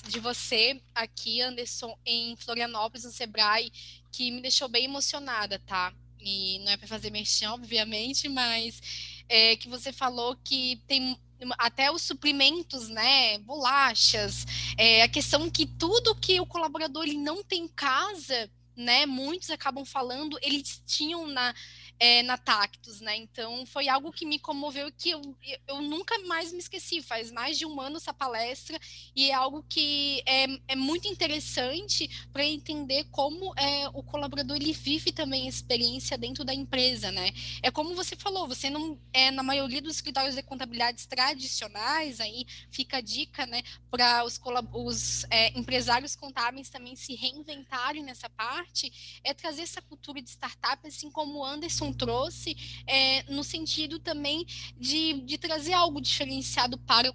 de 0.09 0.19
você 0.19 0.81
aqui, 0.95 1.41
Anderson, 1.41 1.97
em 2.05 2.35
Florianópolis, 2.37 3.05
no 3.05 3.13
Sebrae, 3.13 3.71
que 4.11 4.31
me 4.31 4.41
deixou 4.41 4.69
bem 4.69 4.87
emocionada, 4.87 5.59
tá? 5.61 5.95
E 6.19 6.61
não 6.61 6.73
é 6.73 6.77
para 6.77 6.89
fazer 6.89 7.11
merchan, 7.11 7.53
obviamente, 7.53 8.29
mas 8.29 8.81
é, 9.29 9.57
que 9.57 9.69
você 9.69 9.93
falou 9.93 10.37
que 10.45 10.81
tem 10.87 11.17
até 11.59 11.91
os 11.91 12.03
suprimentos, 12.03 12.89
né, 12.89 13.39
bolachas, 13.39 14.47
é, 14.77 15.03
a 15.03 15.09
questão 15.09 15.51
que 15.51 15.67
tudo 15.67 16.15
que 16.15 16.41
o 16.41 16.47
colaborador 16.47 17.05
ele 17.05 17.17
não 17.17 17.43
tem 17.43 17.65
em 17.65 17.69
casa, 17.69 18.51
né, 18.77 19.07
muitos 19.07 19.51
acabam 19.51 19.85
falando, 19.85 20.39
eles 20.43 20.83
tinham 20.87 21.27
na 21.27 21.55
é, 22.03 22.21
na 22.25 22.37
Tactus, 22.37 23.01
né? 23.01 23.17
Então 23.17 23.65
foi 23.65 23.89
algo 23.89 24.11
que 24.11 24.27
me 24.27 24.37
comoveu 24.37 24.91
que 24.91 25.11
eu, 25.11 25.23
eu 25.69 25.81
nunca 25.81 26.19
mais 26.27 26.53
me 26.53 26.59
esqueci. 26.59 27.01
Faz 27.01 27.31
mais 27.31 27.57
de 27.57 27.65
um 27.65 27.81
ano 27.81 27.99
essa 27.99 28.13
palestra 28.13 28.77
e 29.15 29.31
é 29.31 29.35
algo 29.35 29.65
que 29.69 30.21
é, 30.27 30.47
é 30.67 30.75
muito 30.75 31.07
interessante 31.07 32.11
para 32.33 32.45
entender 32.45 33.05
como 33.13 33.55
é, 33.57 33.89
o 33.95 34.03
colaborador 34.03 34.57
ele 34.57 34.73
vive 34.73 35.13
também 35.13 35.47
a 35.47 35.49
experiência 35.49 36.19
dentro 36.19 36.45
da 36.45 36.53
empresa, 36.53 37.13
né? 37.13 37.31
É 37.63 37.71
como 37.71 37.95
você 37.95 38.17
falou, 38.17 38.49
você 38.49 38.69
não 38.69 38.99
é 39.13 39.31
na 39.31 39.45
maioria 39.45 39.81
dos 39.81 39.95
escritórios 39.95 40.35
de 40.35 40.43
contabilidade 40.43 41.07
tradicionais 41.07 42.19
aí 42.19 42.45
fica 42.69 42.97
a 42.97 43.01
dica, 43.01 43.47
né, 43.47 43.63
para 43.91 44.25
os, 44.25 44.41
os 44.73 45.25
é, 45.31 45.57
empresários 45.57 46.17
contábeis 46.17 46.69
também 46.69 46.97
se 46.97 47.15
reinventarem 47.15 48.03
nessa 48.03 48.29
parte, 48.29 49.21
é 49.23 49.33
trazer 49.33 49.63
essa 49.63 49.81
cultura 49.81 50.21
de 50.21 50.31
startup, 50.31 50.85
assim 50.85 51.09
como 51.11 51.39
o 51.39 51.45
Anderson 51.45 51.92
trouxe 51.93 52.57
é, 52.87 53.23
no 53.25 53.45
sentido 53.45 53.99
também 53.99 54.47
de, 54.79 55.15
de 55.23 55.39
trazer 55.39 55.73
algo 55.73 56.01
diferenciado 56.01 56.79
para 56.79 57.11
o, 57.11 57.15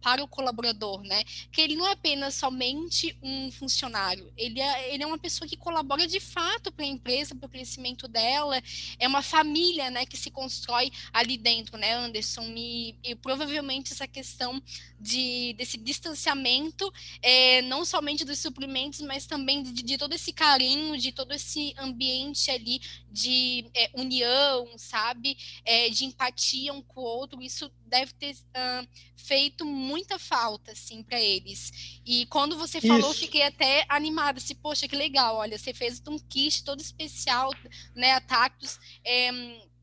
para 0.00 0.22
o 0.22 0.28
colaborador, 0.28 1.02
né? 1.02 1.24
Que 1.50 1.60
ele 1.60 1.76
não 1.76 1.86
é 1.86 1.92
apenas 1.92 2.34
somente 2.34 3.16
um 3.22 3.50
funcionário, 3.50 4.32
ele 4.36 4.60
é, 4.60 4.94
ele 4.94 5.02
é 5.02 5.06
uma 5.06 5.18
pessoa 5.18 5.48
que 5.48 5.56
colabora 5.56 6.06
de 6.06 6.20
fato 6.20 6.70
para 6.70 6.84
a 6.84 6.88
empresa, 6.88 7.34
para 7.34 7.46
o 7.46 7.50
crescimento 7.50 8.06
dela, 8.06 8.60
é 8.98 9.08
uma 9.08 9.22
família, 9.22 9.90
né, 9.90 10.04
que 10.04 10.16
se 10.16 10.30
constrói 10.30 10.90
ali 11.12 11.36
dentro, 11.36 11.76
né, 11.76 11.94
Anderson? 11.94 12.52
E, 12.56 12.94
e 13.02 13.14
provavelmente 13.14 13.92
essa 13.92 14.06
questão 14.06 14.62
de, 15.00 15.54
desse 15.54 15.76
distanciamento, 15.76 16.92
é, 17.22 17.62
não 17.62 17.84
somente 17.84 18.24
dos 18.24 18.38
suprimentos, 18.38 19.00
mas 19.00 19.26
também 19.26 19.62
de, 19.62 19.82
de, 19.82 19.98
todo 19.98 20.14
esse 20.14 20.32
carinho, 20.32 20.96
de 20.98 21.12
todo 21.12 21.32
esse 21.32 21.74
ambiente 21.78 22.50
ali 22.50 22.80
de 23.10 23.66
é, 23.74 23.90
união, 23.94 24.68
sabe? 24.76 25.36
É, 25.64 25.88
de 25.88 26.04
empatia 26.04 26.72
um 26.72 26.82
com 26.82 27.00
o 27.00 27.04
outro, 27.04 27.42
isso 27.42 27.70
deve 27.86 28.12
ter 28.14 28.34
uh, 28.34 28.88
feito 29.16 29.64
muita 29.64 30.18
falta, 30.18 30.72
assim, 30.72 31.02
para 31.02 31.20
eles. 31.20 32.00
E 32.04 32.26
quando 32.26 32.56
você 32.56 32.80
falou, 32.80 33.10
isso. 33.10 33.20
fiquei 33.20 33.42
até 33.42 33.84
animada, 33.88 34.38
assim, 34.38 34.54
poxa, 34.54 34.88
que 34.88 34.96
legal, 34.96 35.36
olha, 35.36 35.56
você 35.58 35.72
fez 35.72 36.02
um 36.06 36.18
kit 36.18 36.64
todo 36.64 36.80
especial, 36.80 37.50
né, 37.94 38.12
a 38.12 38.20
Tactus, 38.20 38.78
é, 39.04 39.30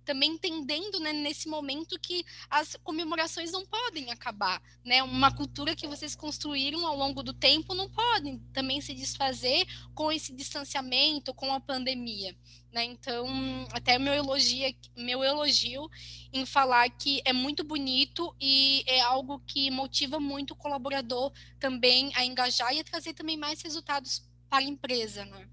também 0.06 0.32
entendendo 0.32 1.00
né, 1.00 1.14
nesse 1.14 1.48
momento 1.48 2.00
que 2.00 2.26
as 2.50 2.76
comemorações 2.84 3.52
não 3.52 3.66
podem 3.66 4.12
acabar, 4.12 4.62
né? 4.84 5.02
Uma 5.04 5.32
cultura 5.32 5.76
que 5.76 5.88
vocês 5.88 6.16
construíram 6.16 6.86
ao 6.86 6.98
longo 6.98 7.24
do 7.24 7.34
tempo 7.34 7.74
não 7.74 7.90
pode 7.90 8.40
também 8.54 8.82
se 8.82 8.94
desfazer 8.94 9.66
com 9.94 10.12
esse 10.12 10.34
distanciamento, 10.34 11.34
com 11.34 11.54
a 11.54 11.60
pandemia. 11.60 12.36
Né? 12.72 12.86
Então, 12.86 13.28
até 13.72 14.00
meu 14.00 14.14
elogio, 14.14 14.74
meu 14.96 15.24
elogio 15.24 15.90
em 16.32 16.46
falar 16.46 16.90
que 16.90 17.22
é 17.26 17.34
muito 17.34 17.64
bonito 17.64 18.34
e 18.40 18.84
é 18.88 19.02
algo 19.02 19.42
que 19.46 19.70
motiva 19.70 20.20
muito 20.20 20.52
o 20.52 20.56
colaborador 20.56 21.34
também 21.60 22.12
a 22.16 22.26
engajar 22.26 22.74
e 22.74 22.80
a 22.80 22.84
trazer 22.84 23.14
também 23.14 23.36
mais 23.36 23.62
resultados 23.62 24.24
para 24.50 24.60
a 24.60 24.68
empresa. 24.68 25.26
Né? 25.26 25.48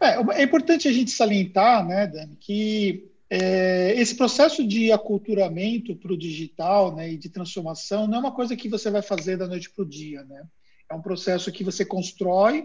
É, 0.00 0.40
é 0.40 0.42
importante 0.42 0.88
a 0.88 0.92
gente 0.92 1.10
salientar, 1.10 1.86
né, 1.86 2.06
Dani, 2.06 2.36
que 2.36 3.10
é, 3.36 4.00
esse 4.00 4.14
processo 4.14 4.64
de 4.64 4.92
aculturamento 4.92 5.96
para 5.96 6.12
o 6.12 6.16
digital 6.16 6.94
né, 6.94 7.12
e 7.12 7.18
de 7.18 7.28
transformação 7.28 8.06
não 8.06 8.18
é 8.18 8.20
uma 8.20 8.34
coisa 8.34 8.54
que 8.54 8.68
você 8.68 8.90
vai 8.90 9.02
fazer 9.02 9.36
da 9.36 9.48
noite 9.48 9.70
para 9.70 9.82
o 9.82 9.88
dia. 9.88 10.22
Né? 10.22 10.44
É 10.88 10.94
um 10.94 11.02
processo 11.02 11.50
que 11.50 11.64
você 11.64 11.84
constrói 11.84 12.64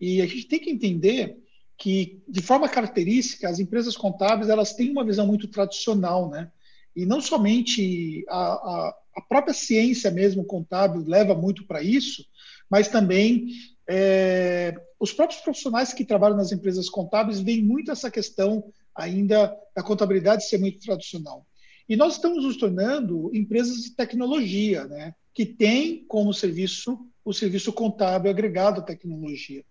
e 0.00 0.22
a 0.22 0.26
gente 0.26 0.46
tem 0.46 0.58
que 0.58 0.70
entender 0.70 1.36
que, 1.76 2.22
de 2.26 2.40
forma 2.40 2.66
característica, 2.66 3.46
as 3.46 3.58
empresas 3.58 3.94
contábeis 3.94 4.48
elas 4.48 4.72
têm 4.72 4.90
uma 4.90 5.04
visão 5.04 5.26
muito 5.26 5.46
tradicional, 5.48 6.30
né? 6.30 6.50
E 6.94 7.04
não 7.04 7.20
somente 7.20 8.24
a, 8.30 8.38
a, 8.38 8.96
a 9.16 9.20
própria 9.20 9.52
ciência 9.52 10.10
mesmo 10.10 10.42
contábil 10.46 11.04
leva 11.06 11.34
muito 11.34 11.66
para 11.66 11.82
isso, 11.82 12.24
mas 12.70 12.88
também 12.88 13.48
é, 13.86 14.74
os 14.98 15.12
próprios 15.12 15.42
profissionais 15.42 15.92
que 15.92 16.06
trabalham 16.06 16.38
nas 16.38 16.52
empresas 16.52 16.88
contábeis 16.88 17.40
veem 17.40 17.62
muito 17.62 17.90
essa 17.90 18.10
questão 18.10 18.64
ainda 18.96 19.54
da 19.74 19.82
contabilidade 19.82 20.48
ser 20.48 20.58
muito 20.58 20.80
tradicional. 20.80 21.46
E 21.88 21.96
nós 21.96 22.14
estamos 22.14 22.44
nos 22.44 22.56
tornando 22.56 23.30
empresas 23.34 23.82
de 23.82 23.94
tecnologia, 23.94 24.84
né, 24.86 25.14
que 25.32 25.46
tem 25.46 26.04
como 26.06 26.32
serviço 26.34 26.98
o 27.24 27.32
serviço 27.32 27.72
contábil 27.72 28.30
agregado 28.30 28.80
à 28.80 28.84
tecnologia. 28.84 29.64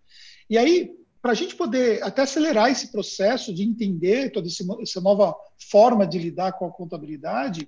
E 0.50 0.58
aí, 0.58 0.92
para 1.22 1.32
a 1.32 1.36
gente 1.36 1.56
poder 1.56 2.04
até 2.04 2.24
acelerar 2.24 2.70
esse 2.70 2.92
processo 2.92 3.54
de 3.54 3.64
entender 3.64 4.30
toda 4.32 4.48
essa 4.82 5.00
nova 5.00 5.34
forma 5.58 6.06
de 6.06 6.20
lidar 6.20 6.52
com 6.52 6.66
a 6.66 6.72
contabilidade, 6.72 7.68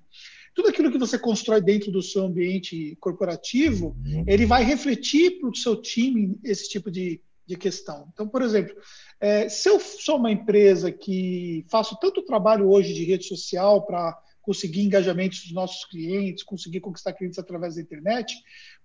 tudo 0.53 0.69
aquilo 0.69 0.91
que 0.91 0.97
você 0.97 1.17
constrói 1.17 1.61
dentro 1.61 1.91
do 1.91 2.01
seu 2.01 2.23
ambiente 2.25 2.97
corporativo, 2.99 3.95
ele 4.27 4.45
vai 4.45 4.63
refletir 4.63 5.39
para 5.39 5.49
o 5.49 5.55
seu 5.55 5.75
time 5.81 6.37
esse 6.43 6.67
tipo 6.67 6.91
de, 6.91 7.21
de 7.47 7.55
questão. 7.55 8.09
Então, 8.13 8.27
por 8.27 8.41
exemplo, 8.41 8.75
é, 9.19 9.47
se 9.47 9.69
eu 9.69 9.79
sou 9.79 10.17
uma 10.17 10.31
empresa 10.31 10.91
que 10.91 11.65
faço 11.69 11.97
tanto 11.99 12.21
trabalho 12.21 12.69
hoje 12.69 12.93
de 12.93 13.05
rede 13.05 13.25
social 13.25 13.85
para 13.85 14.17
conseguir 14.41 14.81
engajamento 14.81 15.37
dos 15.37 15.51
nossos 15.51 15.85
clientes, 15.85 16.43
conseguir 16.43 16.81
conquistar 16.81 17.13
clientes 17.13 17.39
através 17.39 17.75
da 17.75 17.81
internet, 17.81 18.35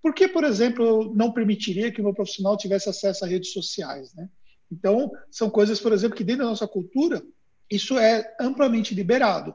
por 0.00 0.14
que, 0.14 0.28
por 0.28 0.44
exemplo, 0.44 0.84
eu 0.84 1.14
não 1.14 1.32
permitiria 1.32 1.90
que 1.90 2.00
o 2.00 2.04
meu 2.04 2.14
profissional 2.14 2.56
tivesse 2.56 2.88
acesso 2.88 3.24
a 3.24 3.28
redes 3.28 3.52
sociais? 3.52 4.14
Né? 4.14 4.28
Então, 4.70 5.10
são 5.30 5.50
coisas, 5.50 5.80
por 5.80 5.92
exemplo, 5.92 6.16
que 6.16 6.24
dentro 6.24 6.44
da 6.44 6.50
nossa 6.50 6.66
cultura, 6.66 7.22
isso 7.70 7.98
é 7.98 8.34
amplamente 8.40 8.94
liberado. 8.94 9.54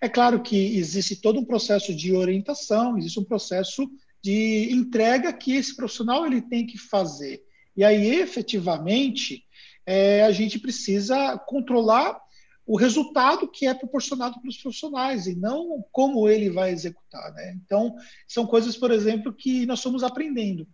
É 0.00 0.08
claro 0.08 0.42
que 0.42 0.76
existe 0.76 1.16
todo 1.16 1.40
um 1.40 1.44
processo 1.44 1.94
de 1.94 2.12
orientação, 2.12 2.98
existe 2.98 3.18
um 3.18 3.24
processo 3.24 3.90
de 4.22 4.68
entrega 4.72 5.32
que 5.32 5.54
esse 5.54 5.74
profissional 5.74 6.26
ele 6.26 6.42
tem 6.42 6.66
que 6.66 6.76
fazer. 6.76 7.45
E 7.76 7.84
aí, 7.84 8.20
efetivamente, 8.20 9.44
é, 9.84 10.22
a 10.22 10.32
gente 10.32 10.58
precisa 10.58 11.38
controlar 11.38 12.20
o 12.66 12.76
resultado 12.76 13.46
que 13.46 13.66
é 13.66 13.72
proporcionado 13.72 14.40
para 14.40 14.48
os 14.48 14.56
profissionais 14.56 15.28
e 15.28 15.36
não 15.36 15.84
como 15.92 16.28
ele 16.28 16.50
vai 16.50 16.72
executar. 16.72 17.32
Né? 17.32 17.56
Então, 17.64 17.94
são 18.26 18.44
coisas, 18.44 18.76
por 18.76 18.90
exemplo, 18.90 19.32
que 19.32 19.64
nós 19.66 19.78
estamos 19.78 20.02
aprendendo. 20.02 20.66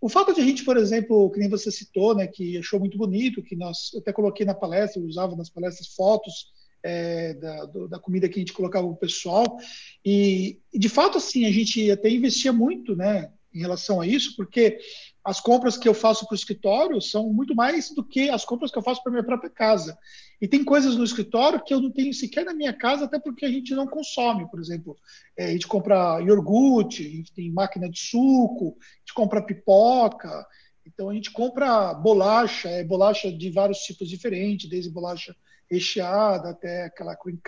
O 0.00 0.08
fato 0.08 0.34
de 0.34 0.40
a 0.40 0.44
gente, 0.44 0.64
por 0.64 0.76
exemplo, 0.76 1.30
que 1.30 1.38
nem 1.38 1.48
você 1.48 1.70
citou, 1.70 2.14
né, 2.14 2.26
que 2.26 2.58
achou 2.58 2.80
muito 2.80 2.98
bonito, 2.98 3.42
que 3.42 3.54
nós 3.54 3.92
até 3.96 4.12
coloquei 4.12 4.44
na 4.44 4.54
palestra, 4.54 5.00
eu 5.00 5.06
usava 5.06 5.36
nas 5.36 5.48
palestras 5.48 5.88
fotos 5.88 6.52
é, 6.82 7.34
da, 7.34 7.64
do, 7.64 7.88
da, 7.88 7.98
comida 7.98 8.28
que 8.28 8.36
a 8.36 8.38
gente 8.40 8.52
colocava 8.52 8.86
o 8.86 8.96
pessoal, 8.96 9.56
e, 10.04 10.60
e, 10.72 10.78
de 10.78 10.88
fato, 10.88 11.18
assim, 11.18 11.46
a 11.46 11.50
gente 11.50 11.90
até 11.90 12.10
investia 12.10 12.52
muito, 12.52 12.94
né, 12.94 13.32
em 13.54 13.60
relação 13.60 14.00
a 14.00 14.06
isso, 14.06 14.36
porque 14.36 14.78
as 15.26 15.40
compras 15.40 15.76
que 15.76 15.88
eu 15.88 15.92
faço 15.92 16.24
para 16.24 16.34
o 16.34 16.36
escritório 16.36 17.00
são 17.00 17.32
muito 17.32 17.52
mais 17.52 17.90
do 17.90 18.04
que 18.04 18.30
as 18.30 18.44
compras 18.44 18.70
que 18.70 18.78
eu 18.78 18.82
faço 18.82 19.02
para 19.02 19.10
minha 19.10 19.24
própria 19.24 19.50
casa. 19.50 19.98
E 20.40 20.46
tem 20.46 20.62
coisas 20.62 20.94
no 20.94 21.02
escritório 21.02 21.60
que 21.64 21.74
eu 21.74 21.80
não 21.80 21.90
tenho 21.90 22.14
sequer 22.14 22.44
na 22.44 22.54
minha 22.54 22.72
casa, 22.72 23.06
até 23.06 23.18
porque 23.18 23.44
a 23.44 23.50
gente 23.50 23.74
não 23.74 23.88
consome. 23.88 24.48
Por 24.48 24.60
exemplo, 24.60 24.96
é, 25.36 25.46
a 25.46 25.50
gente 25.50 25.66
compra 25.66 26.20
iogurte, 26.20 27.04
a 27.04 27.10
gente 27.10 27.32
tem 27.32 27.50
máquina 27.50 27.90
de 27.90 27.98
suco, 27.98 28.76
a 28.78 28.98
gente 29.00 29.14
compra 29.16 29.42
pipoca. 29.42 30.46
Então 30.86 31.10
a 31.10 31.14
gente 31.14 31.32
compra 31.32 31.92
bolacha, 31.92 32.68
é 32.68 32.84
bolacha 32.84 33.32
de 33.32 33.50
vários 33.50 33.78
tipos 33.78 34.08
diferentes, 34.08 34.70
desde 34.70 34.92
bolacha 34.92 35.34
recheada 35.68 36.50
até 36.50 36.84
aquela 36.84 37.16
cream 37.16 37.40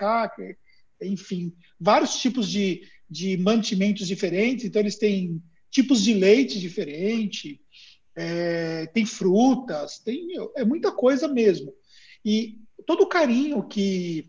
enfim, 1.01 1.55
vários 1.79 2.17
tipos 2.21 2.51
de, 2.51 2.83
de 3.09 3.37
mantimentos 3.37 4.09
diferentes. 4.09 4.65
Então 4.65 4.83
eles 4.83 4.99
têm 4.99 5.41
tipos 5.71 6.03
de 6.03 6.15
leite 6.15 6.59
diferente, 6.59 7.61
é, 8.19 8.87
tem 8.87 9.07
frutas, 9.07 10.01
tem 10.01 10.27
é 10.57 10.65
muita 10.65 10.91
coisa 10.91 11.29
mesmo. 11.29 11.73
E 12.25 12.59
todo 12.85 13.03
o 13.03 13.09
carinho 13.09 13.63
que 13.63 14.29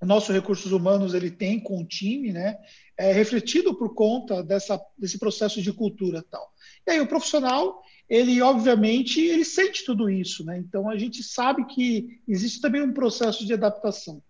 o 0.00 0.06
nosso 0.06 0.32
recursos 0.32 0.72
humanos 0.72 1.12
ele 1.12 1.30
tem 1.30 1.60
com 1.60 1.80
o 1.80 1.86
time, 1.86 2.32
né, 2.32 2.56
é 2.96 3.12
refletido 3.12 3.74
por 3.74 3.94
conta 3.94 4.42
dessa, 4.42 4.80
desse 4.96 5.18
processo 5.18 5.60
de 5.60 5.70
cultura 5.70 6.24
tal. 6.30 6.50
E 6.86 6.92
aí 6.92 7.00
o 7.00 7.06
profissional, 7.06 7.82
ele 8.08 8.40
obviamente, 8.40 9.20
ele 9.20 9.44
sente 9.44 9.84
tudo 9.84 10.08
isso, 10.08 10.42
né? 10.44 10.58
Então 10.58 10.88
a 10.88 10.96
gente 10.96 11.22
sabe 11.22 11.66
que 11.66 12.20
existe 12.26 12.60
também 12.60 12.80
um 12.80 12.94
processo 12.94 13.44
de 13.44 13.52
adaptação. 13.52 14.22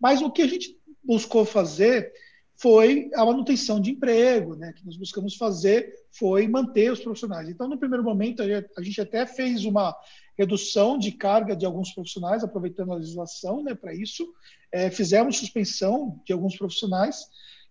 Mas 0.00 0.20
o 0.20 0.32
que 0.32 0.42
a 0.42 0.48
gente 0.48 0.76
buscou 1.04 1.44
fazer 1.44 2.12
foi 2.60 3.08
a 3.14 3.24
manutenção 3.24 3.80
de 3.80 3.92
emprego, 3.92 4.56
né? 4.56 4.72
Que 4.72 4.84
nós 4.84 4.96
buscamos 4.96 5.36
fazer 5.36 5.94
foi 6.10 6.48
manter 6.48 6.90
os 6.90 6.98
profissionais. 6.98 7.48
Então, 7.48 7.68
no 7.68 7.78
primeiro 7.78 8.02
momento, 8.02 8.42
a 8.42 8.82
gente 8.82 9.00
até 9.00 9.24
fez 9.24 9.64
uma 9.64 9.94
redução 10.36 10.98
de 10.98 11.12
carga 11.12 11.54
de 11.54 11.64
alguns 11.64 11.92
profissionais, 11.92 12.42
aproveitando 12.42 12.92
a 12.92 12.96
legislação, 12.96 13.62
né? 13.62 13.76
Para 13.76 13.94
isso, 13.94 14.26
é, 14.72 14.90
fizemos 14.90 15.38
suspensão 15.38 16.20
de 16.26 16.32
alguns 16.32 16.56
profissionais 16.56 17.26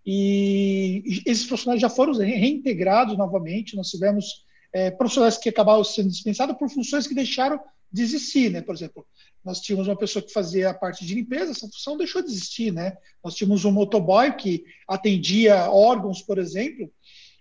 e 0.06 1.22
esses 1.26 1.46
profissionais 1.46 1.82
já 1.82 1.90
foram 1.90 2.14
reintegrados 2.14 3.18
novamente. 3.18 3.76
Nós 3.76 3.90
tivemos 3.90 4.46
é, 4.72 4.90
profissionais 4.90 5.38
que 5.38 5.50
acabaram 5.50 5.84
sendo 5.84 6.10
dispensados 6.10 6.58
por 6.58 6.70
funções 6.70 7.06
que 7.06 7.14
deixaram 7.14 7.60
de 7.92 8.02
existir, 8.02 8.52
né? 8.52 8.62
Por 8.62 8.76
exemplo, 8.76 9.06
nós 9.44 9.60
tínhamos 9.62 9.88
uma 9.88 9.98
pessoa 9.98 10.24
que 10.24 10.32
fazia 10.32 10.70
a 10.70 10.74
parte 10.74 11.06
de 11.06 11.16
limpeza, 11.16 11.52
essa 11.52 11.68
função 11.68 11.98
deixou 11.98 12.22
de 12.22 12.30
existir, 12.30 12.72
né? 12.72 12.98
Nós 13.24 13.36
tínhamos 13.36 13.64
um 13.66 13.72
motoboy 13.72 14.36
que 14.36 14.64
atendia 14.88 15.72
órgãos, 15.72 16.22
por 16.22 16.38
exemplo, 16.38 16.92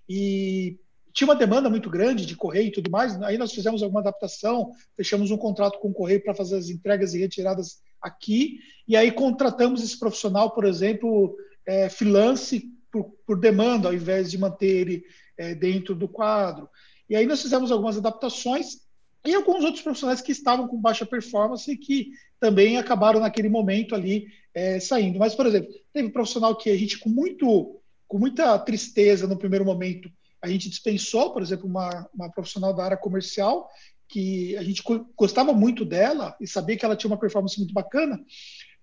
e 0.08 0.78
tinha 1.12 1.26
uma 1.26 1.34
demanda 1.34 1.70
muito 1.70 1.88
grande 1.88 2.26
de 2.26 2.36
correio 2.36 2.68
e 2.68 2.72
tudo 2.72 2.90
mais. 2.90 3.20
Aí 3.22 3.38
nós 3.38 3.52
fizemos 3.52 3.82
alguma 3.82 4.00
adaptação, 4.00 4.70
fechamos 4.94 5.30
um 5.30 5.36
contrato 5.36 5.78
com 5.78 5.88
o 5.88 5.94
correio 5.94 6.22
para 6.22 6.34
fazer 6.34 6.56
as 6.56 6.68
entregas 6.68 7.14
e 7.14 7.18
retiradas 7.18 7.80
aqui, 8.00 8.60
e 8.86 8.94
aí 8.94 9.10
contratamos 9.10 9.82
esse 9.82 9.98
profissional, 9.98 10.50
por 10.50 10.64
exemplo, 10.64 11.34
é, 11.66 11.88
freelance 11.88 12.70
por, 12.92 13.04
por, 13.26 13.40
demanda, 13.40 13.88
ao 13.88 13.94
invés 13.94 14.30
de 14.30 14.38
manter 14.38 14.66
ele 14.66 15.04
é, 15.36 15.54
dentro 15.54 15.94
do 15.94 16.06
quadro. 16.06 16.68
E 17.08 17.16
aí 17.16 17.26
nós 17.26 17.42
fizemos 17.42 17.72
algumas 17.72 17.96
adaptações 17.96 18.85
e 19.26 19.34
alguns 19.34 19.64
outros 19.64 19.82
profissionais 19.82 20.20
que 20.20 20.32
estavam 20.32 20.68
com 20.68 20.80
baixa 20.80 21.04
performance 21.04 21.70
e 21.70 21.76
que 21.76 22.10
também 22.38 22.78
acabaram 22.78 23.20
naquele 23.20 23.48
momento 23.48 23.94
ali 23.94 24.28
é, 24.54 24.78
saindo. 24.80 25.18
Mas, 25.18 25.34
por 25.34 25.46
exemplo, 25.46 25.72
teve 25.92 26.08
um 26.08 26.12
profissional 26.12 26.56
que 26.56 26.70
a 26.70 26.76
gente, 26.76 26.98
com, 26.98 27.08
muito, 27.08 27.80
com 28.06 28.18
muita 28.18 28.58
tristeza 28.58 29.26
no 29.26 29.38
primeiro 29.38 29.64
momento, 29.64 30.10
a 30.40 30.48
gente 30.48 30.68
dispensou, 30.68 31.32
por 31.32 31.42
exemplo, 31.42 31.66
uma, 31.66 32.08
uma 32.14 32.30
profissional 32.30 32.72
da 32.72 32.84
área 32.84 32.96
comercial, 32.96 33.68
que 34.08 34.56
a 34.56 34.62
gente 34.62 34.82
gostava 35.16 35.52
muito 35.52 35.84
dela 35.84 36.36
e 36.40 36.46
sabia 36.46 36.76
que 36.76 36.84
ela 36.84 36.94
tinha 36.94 37.10
uma 37.10 37.18
performance 37.18 37.58
muito 37.58 37.74
bacana, 37.74 38.20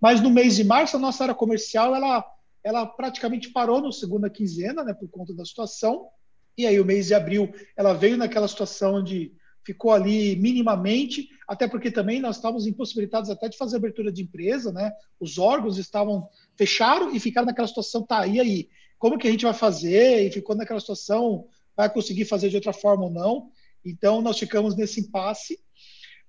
mas 0.01 0.19
no 0.19 0.29
mês 0.29 0.57
de 0.57 0.63
março, 0.65 0.97
a 0.97 0.99
nossa 0.99 1.23
área 1.23 1.35
comercial, 1.35 1.95
ela 1.95 2.23
ela 2.63 2.85
praticamente 2.85 3.49
parou 3.49 3.81
na 3.81 3.91
segunda 3.91 4.29
quinzena, 4.29 4.83
né, 4.83 4.93
por 4.93 5.09
conta 5.09 5.33
da 5.33 5.43
situação. 5.43 6.07
E 6.57 6.65
aí, 6.65 6.79
o 6.79 6.85
mês 6.85 7.07
de 7.07 7.13
abril, 7.13 7.53
ela 7.75 7.93
veio 7.93 8.15
naquela 8.15 8.47
situação 8.47 8.95
onde 8.95 9.33
ficou 9.65 9.91
ali 9.91 10.35
minimamente, 10.35 11.29
até 11.47 11.67
porque 11.67 11.91
também 11.91 12.19
nós 12.19 12.35
estávamos 12.35 12.67
impossibilitados 12.67 13.29
até 13.29 13.47
de 13.47 13.57
fazer 13.57 13.77
abertura 13.77 14.11
de 14.11 14.21
empresa, 14.21 14.71
né? 14.71 14.91
Os 15.19 15.37
órgãos 15.37 15.77
estavam 15.77 16.27
fecharam 16.57 17.15
e 17.15 17.19
ficaram 17.19 17.47
naquela 17.47 17.67
situação, 17.67 18.03
tá, 18.03 18.25
e 18.27 18.39
aí? 18.39 18.69
Como 18.97 19.17
que 19.17 19.27
a 19.27 19.31
gente 19.31 19.43
vai 19.43 19.53
fazer? 19.53 20.25
E 20.25 20.31
ficou 20.31 20.55
naquela 20.55 20.79
situação, 20.79 21.47
vai 21.75 21.91
conseguir 21.91 22.25
fazer 22.25 22.49
de 22.49 22.55
outra 22.55 22.71
forma 22.71 23.03
ou 23.03 23.11
não? 23.11 23.49
Então, 23.83 24.21
nós 24.21 24.39
ficamos 24.39 24.75
nesse 24.75 25.01
impasse. 25.01 25.59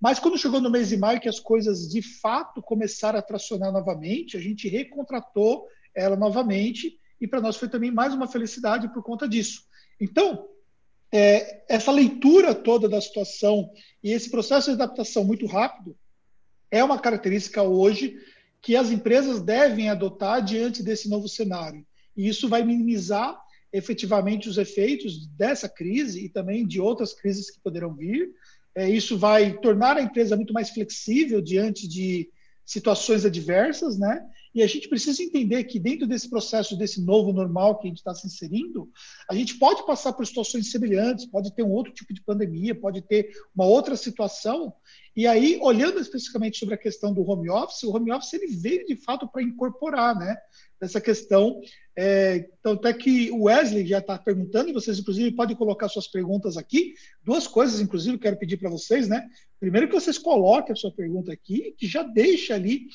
Mas 0.01 0.19
quando 0.19 0.37
chegou 0.37 0.61
no 0.61 0.71
mês 0.71 0.89
de 0.89 0.97
maio, 0.97 1.21
que 1.21 1.29
as 1.29 1.39
coisas 1.39 1.89
de 1.89 2.03
fato 2.03 2.61
começaram 2.61 3.19
a 3.19 3.23
tracionar 3.23 3.73
novamente, 3.73 4.37
a 4.37 4.41
gente 4.41 4.69
recontratou 4.69 5.67
ela 5.95 6.17
novamente, 6.17 6.99
e 7.21 7.29
para 7.29 7.41
nós 7.41 7.57
foi 7.57 7.69
também 7.69 7.91
mais 7.93 8.13
uma 8.13 8.27
felicidade 8.27 8.93
por 8.93 9.03
conta 9.03 9.29
disso. 9.29 9.63
Então, 10.01 10.49
é, 11.17 11.63
essa 11.69 11.93
leitura 11.93 12.53
toda 12.53 12.89
da 12.89 13.01
situação 13.01 13.71
e 14.03 14.11
esse 14.11 14.29
processo 14.29 14.67
de 14.67 14.83
adaptação 14.83 15.23
muito 15.25 15.47
rápido 15.47 15.97
é 16.73 16.83
uma 16.83 16.99
característica 16.99 17.63
hoje 17.63 18.17
que 18.61 18.75
as 18.75 18.91
empresas 18.91 19.41
devem 19.41 19.89
adotar 19.89 20.45
diante 20.45 20.83
desse 20.83 21.09
novo 21.09 21.29
cenário. 21.29 21.87
E 22.17 22.27
isso 22.27 22.49
vai 22.49 22.65
minimizar 22.65 23.41
efetivamente 23.73 24.49
os 24.49 24.59
efeitos 24.59 25.29
dessa 25.29 25.69
crise 25.69 26.25
e 26.25 26.29
também 26.29 26.67
de 26.67 26.81
outras 26.81 27.13
crises 27.13 27.49
que 27.49 27.61
poderão 27.61 27.95
vir. 27.95 28.31
É, 28.75 28.91
isso 28.91 29.17
vai 29.17 29.57
tornar 29.59 29.97
a 29.97 30.03
empresa 30.03 30.35
muito 30.35 30.53
mais 30.53 30.71
flexível 30.71 31.41
diante 31.41 31.87
de 31.87 32.29
situações 32.67 33.25
adversas, 33.25 33.97
né? 33.97 34.21
E 34.55 34.63
a 34.63 34.67
gente 34.67 34.89
precisa 34.89 35.23
entender 35.23 35.65
que 35.65 35.81
dentro 35.81 36.07
desse 36.07 36.31
processo, 36.31 36.77
desse 36.77 37.03
novo 37.03 37.33
normal 37.33 37.79
que 37.79 37.87
a 37.87 37.91
gente 37.91 37.99
está 37.99 38.15
se 38.15 38.27
inserindo, 38.27 38.89
a 39.29 39.35
gente 39.35 39.59
pode 39.59 39.85
passar 39.85 40.13
por 40.13 40.25
situações 40.25 40.71
semelhantes, 40.71 41.27
pode 41.27 41.53
ter 41.53 41.65
um 41.65 41.73
outro 41.73 41.93
tipo 41.93 42.15
de 42.15 42.23
pandemia, 42.23 42.75
pode 42.75 43.03
ter 43.03 43.31
uma 43.55 43.67
outra 43.67 43.97
situação. 43.97 44.73
E 45.17 45.27
aí, 45.27 45.59
olhando 45.61 46.01
especificamente 46.01 46.59
sobre 46.59 46.75
a 46.75 46.79
questão 46.79 47.13
do 47.13 47.29
home 47.29 47.51
office, 47.51 47.83
o 47.83 47.95
home 47.95 48.13
office 48.13 48.33
ele 48.35 48.49
veio 48.49 48.87
de 48.87 48.97
fato 48.97 49.29
para 49.29 49.43
incorporar, 49.43 50.17
né? 50.17 50.37
Essa 50.81 51.01
questão. 51.01 51.61
É, 51.97 52.49
então, 52.59 52.73
até 52.73 52.93
que 52.93 53.31
o 53.31 53.45
Wesley 53.45 53.87
já 53.87 53.99
está 53.99 54.19
perguntando, 54.19 54.71
e 54.71 54.73
vocês, 54.73 54.99
inclusive, 54.99 55.31
podem 55.33 55.57
colocar 55.57 55.89
suas 55.89 56.09
perguntas 56.09 56.57
aqui. 56.57 56.95
Duas 57.23 57.47
coisas, 57.47 57.81
inclusive, 57.81 58.19
quero 58.19 58.37
pedir 58.37 58.57
para 58.57 58.71
vocês, 58.71 59.09
né? 59.09 59.25
Primeiro, 59.61 59.89
que 59.89 59.95
vocês 59.95 60.19
coloquem 60.19 60.73
a 60.73 60.77
sua 60.77 60.93
pergunta 60.93 61.33
aqui, 61.33 61.75
que 61.79 61.87
já 61.87 62.03
deixa 62.03 62.55
ali 62.55 62.87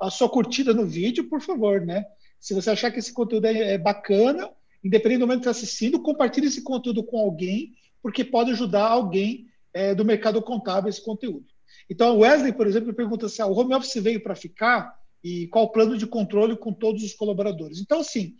a 0.00 0.10
sua 0.10 0.28
curtida 0.28 0.72
no 0.72 0.86
vídeo, 0.86 1.28
por 1.28 1.40
favor, 1.40 1.80
né? 1.80 2.04
Se 2.40 2.54
você 2.54 2.70
achar 2.70 2.90
que 2.90 2.98
esse 2.98 3.12
conteúdo 3.12 3.46
é, 3.46 3.74
é 3.74 3.78
bacana, 3.78 4.50
independente 4.82 5.18
do 5.18 5.26
momento 5.26 5.42
que 5.42 5.48
está 5.48 5.50
assistindo, 5.50 6.00
compartilhe 6.00 6.46
esse 6.46 6.62
conteúdo 6.62 7.02
com 7.02 7.18
alguém, 7.18 7.74
porque 8.02 8.24
pode 8.24 8.52
ajudar 8.52 8.86
alguém 8.86 9.46
é, 9.74 9.94
do 9.94 10.04
mercado 10.04 10.40
contábil 10.40 10.88
esse 10.88 11.04
conteúdo. 11.04 11.46
Então, 11.90 12.18
Wesley, 12.18 12.52
por 12.52 12.66
exemplo, 12.66 12.94
pergunta 12.94 13.28
se 13.28 13.42
ah, 13.42 13.46
o 13.46 13.58
home 13.58 13.74
office 13.74 14.02
veio 14.02 14.22
para 14.22 14.34
ficar 14.34 14.96
e 15.22 15.48
qual 15.48 15.64
o 15.64 15.70
plano 15.70 15.96
de 15.96 16.06
controle 16.06 16.56
com 16.56 16.72
todos 16.72 17.02
os 17.02 17.14
colaboradores. 17.14 17.80
Então, 17.80 18.00
assim, 18.00 18.36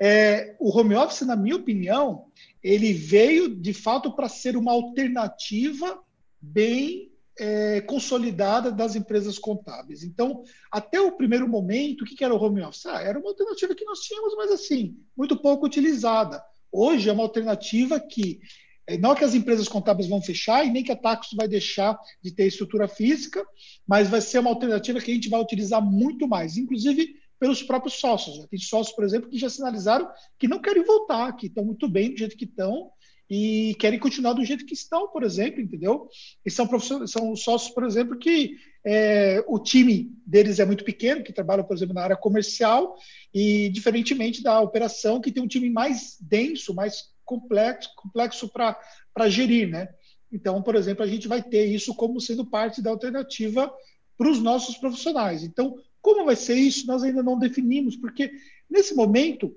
é, 0.00 0.56
o 0.60 0.76
home 0.76 0.94
office, 0.94 1.22
na 1.22 1.36
minha 1.36 1.56
opinião, 1.56 2.26
ele 2.62 2.92
veio 2.92 3.54
de 3.54 3.72
fato 3.72 4.12
para 4.12 4.28
ser 4.28 4.56
uma 4.56 4.72
alternativa 4.72 6.02
bem 6.40 7.12
é, 7.38 7.80
consolidada 7.80 8.70
das 8.70 8.94
empresas 8.94 9.38
contábeis. 9.38 10.02
Então, 10.02 10.42
até 10.70 11.00
o 11.00 11.12
primeiro 11.12 11.48
momento, 11.48 12.02
o 12.02 12.04
que, 12.04 12.22
era 12.24 12.34
o 12.34 12.42
home 12.42 12.62
office? 12.62 12.86
Ah, 12.86 13.02
era 13.02 13.18
uma 13.18 13.28
alternativa 13.28 13.74
que 13.74 13.84
nós 13.84 14.00
tínhamos, 14.00 14.34
mas 14.36 14.50
assim, 14.50 14.96
muito 15.16 15.36
pouco 15.36 15.66
utilizada. 15.66 16.42
Hoje 16.70 17.08
é 17.08 17.12
uma 17.12 17.22
alternativa 17.22 17.98
que 18.00 18.40
é, 18.86 18.98
não 18.98 19.14
que 19.14 19.24
as 19.24 19.34
empresas 19.34 19.66
contábeis 19.66 20.08
vão 20.08 20.20
fechar 20.20 20.66
e 20.66 20.70
nem 20.70 20.84
que 20.84 20.92
a 20.92 20.96
Taxus 20.96 21.36
vai 21.36 21.48
deixar 21.48 21.98
de 22.22 22.30
ter 22.30 22.46
estrutura 22.46 22.86
física, 22.86 23.44
mas 23.86 24.08
vai 24.08 24.20
ser 24.20 24.40
uma 24.40 24.50
alternativa 24.50 25.00
que 25.00 25.10
a 25.10 25.14
gente 25.14 25.30
vai 25.30 25.40
utilizar 25.40 25.82
muito 25.82 26.28
mais, 26.28 26.56
inclusive 26.58 27.14
pelos 27.38 27.62
próprios 27.62 27.94
sócios. 27.94 28.46
Tem 28.46 28.58
sócios, 28.58 28.94
por 28.94 29.04
exemplo, 29.04 29.30
que 29.30 29.38
já 29.38 29.48
sinalizaram 29.48 30.08
que 30.38 30.46
não 30.46 30.60
querem 30.60 30.84
voltar, 30.84 31.32
que 31.32 31.46
estão 31.46 31.64
muito 31.64 31.88
bem 31.88 32.10
do 32.10 32.18
jeito 32.18 32.36
que 32.36 32.44
estão 32.44 32.90
e 33.28 33.74
querem 33.78 33.98
continuar 33.98 34.34
do 34.34 34.44
jeito 34.44 34.66
que 34.66 34.74
estão, 34.74 35.08
por 35.08 35.22
exemplo, 35.22 35.60
entendeu? 35.60 36.08
E 36.44 36.50
são, 36.50 36.68
são 37.06 37.34
sócios, 37.34 37.72
por 37.72 37.84
exemplo, 37.84 38.18
que 38.18 38.56
é, 38.84 39.42
o 39.48 39.58
time 39.58 40.12
deles 40.26 40.58
é 40.58 40.64
muito 40.64 40.84
pequeno, 40.84 41.24
que 41.24 41.32
trabalham, 41.32 41.64
por 41.64 41.74
exemplo, 41.74 41.94
na 41.94 42.02
área 42.02 42.16
comercial, 42.16 42.96
e 43.32 43.70
diferentemente 43.70 44.42
da 44.42 44.60
operação, 44.60 45.20
que 45.20 45.32
tem 45.32 45.42
um 45.42 45.48
time 45.48 45.70
mais 45.70 46.16
denso, 46.20 46.74
mais 46.74 47.14
complexo, 47.24 47.90
complexo 47.96 48.48
para 48.48 49.28
gerir, 49.28 49.68
né? 49.68 49.88
Então, 50.30 50.60
por 50.62 50.74
exemplo, 50.74 51.02
a 51.02 51.06
gente 51.06 51.26
vai 51.26 51.42
ter 51.42 51.64
isso 51.64 51.94
como 51.94 52.20
sendo 52.20 52.44
parte 52.44 52.82
da 52.82 52.90
alternativa 52.90 53.72
para 54.18 54.30
os 54.30 54.40
nossos 54.40 54.76
profissionais. 54.76 55.42
Então, 55.42 55.76
como 56.02 56.24
vai 56.24 56.36
ser 56.36 56.56
isso, 56.56 56.86
nós 56.86 57.02
ainda 57.02 57.22
não 57.22 57.38
definimos, 57.38 57.96
porque 57.96 58.30
nesse 58.68 58.94
momento 58.94 59.56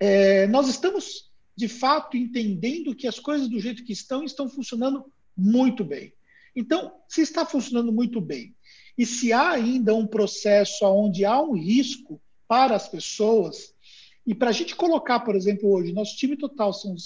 é, 0.00 0.46
nós 0.46 0.68
estamos 0.68 1.30
de 1.56 1.68
fato 1.68 2.16
entendendo 2.16 2.94
que 2.94 3.06
as 3.06 3.18
coisas 3.18 3.48
do 3.48 3.60
jeito 3.60 3.84
que 3.84 3.92
estão 3.92 4.24
estão 4.24 4.48
funcionando 4.48 5.04
muito 5.36 5.84
bem. 5.84 6.12
Então, 6.54 6.92
se 7.08 7.20
está 7.20 7.44
funcionando 7.44 7.92
muito 7.92 8.20
bem 8.20 8.54
e 8.96 9.04
se 9.04 9.32
há 9.32 9.50
ainda 9.50 9.94
um 9.94 10.06
processo 10.06 10.86
onde 10.86 11.24
há 11.24 11.40
um 11.40 11.52
risco 11.52 12.20
para 12.46 12.76
as 12.76 12.88
pessoas, 12.88 13.74
e 14.26 14.34
para 14.34 14.48
a 14.48 14.52
gente 14.52 14.74
colocar, 14.74 15.20
por 15.20 15.36
exemplo, 15.36 15.70
hoje, 15.70 15.92
nosso 15.92 16.16
time 16.16 16.36
total 16.36 16.72
são 16.72 16.96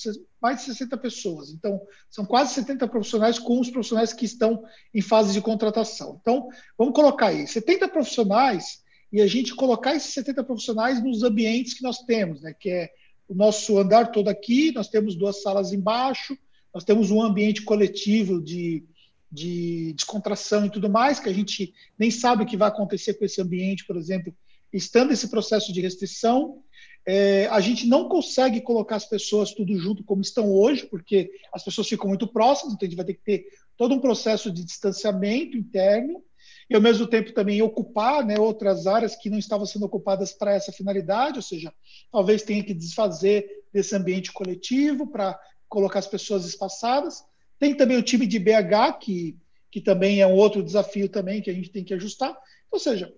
mais 0.41 0.59
de 0.59 0.65
60 0.67 0.97
pessoas, 0.99 1.51
então 1.51 1.81
são 2.09 2.25
quase 2.25 2.55
70 2.55 2.87
profissionais 2.87 3.39
com 3.41 3.59
os 3.59 3.71
profissionais 3.71 4.13
que 4.13 4.25
estão 4.25 4.63
em 4.95 5.01
fase 5.01 5.33
de 5.33 5.41
contratação. 5.41 6.19
Então, 6.21 6.49
vamos 6.77 6.95
colocar 6.95 7.29
aí 7.29 7.47
70 7.47 7.89
profissionais 7.89 8.85
e 9.13 9.21
a 9.21 9.27
gente 9.27 9.55
colocar 9.55 9.97
esses 9.97 10.13
70 10.15 10.45
profissionais 10.45 11.03
nos 11.03 11.25
ambientes 11.25 11.75
que 11.75 11.83
nós 11.83 11.99
temos, 12.01 12.41
né, 12.43 12.55
que 12.55 12.71
é 12.71 12.91
o 13.29 13.35
nosso 13.35 13.79
andar 13.79 14.11
todo 14.11 14.29
aqui, 14.29 14.73
nós 14.73 14.89
temos 14.89 15.15
duas 15.15 15.43
salas 15.43 15.73
embaixo, 15.73 16.37
nós 16.73 16.83
temos 16.83 17.11
um 17.11 17.21
ambiente 17.21 17.63
coletivo 17.63 18.43
de, 18.43 18.85
de 19.31 19.93
descontração 19.93 20.65
e 20.65 20.71
tudo 20.71 20.89
mais, 20.89 21.21
que 21.21 21.29
a 21.29 21.33
gente 21.33 21.75
nem 21.99 22.11
sabe 22.11 22.43
o 22.43 22.47
que 22.47 22.57
vai 22.57 22.69
acontecer 22.69 23.15
com 23.15 23.25
esse 23.25 23.41
ambiente, 23.41 23.85
por 23.85 23.97
exemplo, 23.97 24.35
estando 24.73 25.13
esse 25.13 25.29
processo 25.29 25.73
de 25.73 25.81
restrição. 25.81 26.63
É, 27.07 27.47
a 27.47 27.61
gente 27.61 27.87
não 27.87 28.09
consegue 28.09 28.61
colocar 28.61 28.97
as 28.97 29.07
pessoas 29.07 29.53
tudo 29.53 29.79
junto 29.79 30.05
como 30.05 30.21
estão 30.23 30.51
hoje, 30.51 30.87
porque 30.87 31.31
as 31.53 31.63
pessoas 31.63 31.89
ficam 31.89 32.09
muito 32.09 32.27
próximas, 32.27 32.75
então 32.75 32.87
a 32.87 32.89
gente 32.89 32.97
vai 32.97 33.07
ter 33.07 33.15
que 33.15 33.25
ter 33.25 33.47
todo 33.77 33.95
um 33.95 34.01
processo 34.01 34.51
de 34.51 34.65
distanciamento 34.65 35.57
interno 35.57 36.23
e, 36.71 36.75
ao 36.75 36.81
mesmo 36.81 37.07
tempo, 37.07 37.33
também 37.33 37.63
ocupar 37.63 38.25
né, 38.25 38.39
outras 38.39 38.87
áreas 38.87 39.17
que 39.17 39.31
não 39.31 39.39
estavam 39.39 39.65
sendo 39.65 39.87
ocupadas 39.87 40.33
para 40.33 40.55
essa 40.55 40.71
finalidade, 40.71 41.39
ou 41.39 41.43
seja, 41.43 41.73
talvez 42.13 42.43
tenha 42.43 42.63
que 42.63 42.75
desfazer 42.75 43.47
desse 43.73 43.97
ambiente 43.97 44.33
coletivo 44.33 45.07
para 45.07 45.39
colocar 45.69 45.99
as 45.99 46.07
pessoas 46.07 46.45
espaçadas. 46.45 47.25
Tem 47.59 47.75
também 47.75 47.97
o 47.97 48.03
time 48.03 48.27
de 48.27 48.39
BH, 48.39 48.99
que, 49.01 49.37
que 49.71 49.81
também 49.81 50.21
é 50.21 50.27
um 50.27 50.35
outro 50.35 50.63
desafio 50.63 51.09
também 51.09 51.41
que 51.41 51.51
a 51.51 51.55
gente 51.55 51.71
tem 51.71 51.85
que 51.85 51.95
ajustar. 51.95 52.37
Ou 52.71 52.79
seja, 52.79 53.13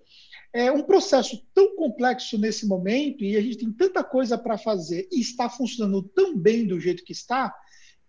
é 0.53 0.71
um 0.71 0.83
processo 0.83 1.45
tão 1.53 1.75
complexo 1.75 2.37
nesse 2.37 2.65
momento 2.65 3.23
e 3.23 3.35
a 3.35 3.41
gente 3.41 3.57
tem 3.57 3.71
tanta 3.71 4.03
coisa 4.03 4.37
para 4.37 4.57
fazer 4.57 5.07
e 5.11 5.19
está 5.19 5.49
funcionando 5.49 6.03
tão 6.03 6.37
bem 6.37 6.65
do 6.65 6.79
jeito 6.79 7.03
que 7.03 7.13
está, 7.13 7.53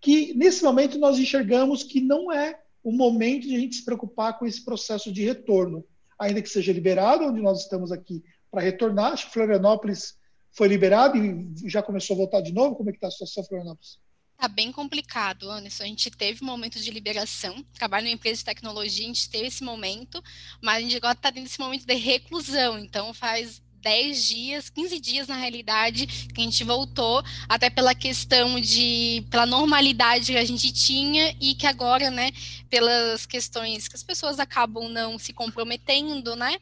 que 0.01 0.35
nesse 0.35 0.63
momento 0.65 0.99
nós 0.99 1.19
enxergamos 1.19 1.85
que 1.85 2.01
não 2.01 2.33
é 2.33 2.61
o 2.83 2.93
momento 2.93 3.47
de 3.47 3.55
a 3.55 3.59
gente 3.59 3.77
se 3.77 3.85
preocupar 3.85 4.39
com 4.39 4.47
esse 4.47 4.65
processo 4.65 5.13
de 5.13 5.23
retorno, 5.25 5.85
ainda 6.19 6.43
que 6.43 6.49
seja 6.49 6.73
liberado, 6.73 7.25
onde 7.25 7.41
nós 7.41 7.61
estamos 7.61 7.93
aqui 7.93 8.23
para 8.51 8.63
retornar. 8.63 9.13
Acho 9.13 9.27
que 9.27 9.33
Florianópolis 9.33 10.17
foi 10.53 10.69
liberado 10.69 11.17
e 11.17 11.69
já 11.69 11.83
começou 11.83 12.15
a 12.15 12.19
voltar 12.19 12.41
de 12.41 12.53
novo. 12.53 12.77
Como 12.77 12.91
é 12.91 12.93
que 12.93 12.99
está 12.99 13.09
a 13.09 13.11
situação, 13.11 13.45
Florianópolis? 13.45 13.99
Tá 14.37 14.49
bem 14.49 14.73
complicado, 14.73 15.49
Anderson. 15.49 15.85
A 15.85 15.87
gente 15.87 16.11
teve 16.11 16.45
momentos 16.45 16.85
de 16.85 16.91
liberação. 16.91 17.65
Trabalho 17.75 18.09
em 18.09 18.13
empresa 18.13 18.39
de 18.39 18.45
tecnologia, 18.45 19.05
a 19.05 19.07
gente 19.07 19.31
teve 19.31 19.47
esse 19.47 19.63
momento, 19.63 20.21
mas 20.61 20.79
a 20.79 20.81
gente 20.81 20.97
agora 20.97 21.15
está 21.15 21.31
tendo 21.31 21.47
esse 21.47 21.61
momento 21.61 21.87
de 21.87 21.95
reclusão. 21.95 22.77
Então, 22.79 23.15
faz 23.15 23.63
10 23.83 24.25
dias, 24.25 24.71
15 24.71 25.01
dias 25.01 25.29
na 25.29 25.37
realidade, 25.37 26.07
que 26.07 26.41
a 26.41 26.45
gente 26.45 26.65
voltou, 26.65 27.23
até 27.49 27.69
pela 27.69 27.95
questão 27.95 28.61
de, 28.61 29.25
pela 29.31 29.45
normalidade 29.45 30.33
que 30.33 30.39
a 30.39 30.45
gente 30.45 30.73
tinha 30.73 31.37
e 31.41 31.55
que 31.55 31.67
agora, 31.67 32.11
né, 32.11 32.31
pelas 32.71 33.27
questões 33.27 33.89
que 33.89 33.97
as 33.97 34.03
pessoas 34.03 34.39
acabam 34.39 34.89
não 34.89 35.19
se 35.19 35.33
comprometendo, 35.33 36.35
né, 36.37 36.57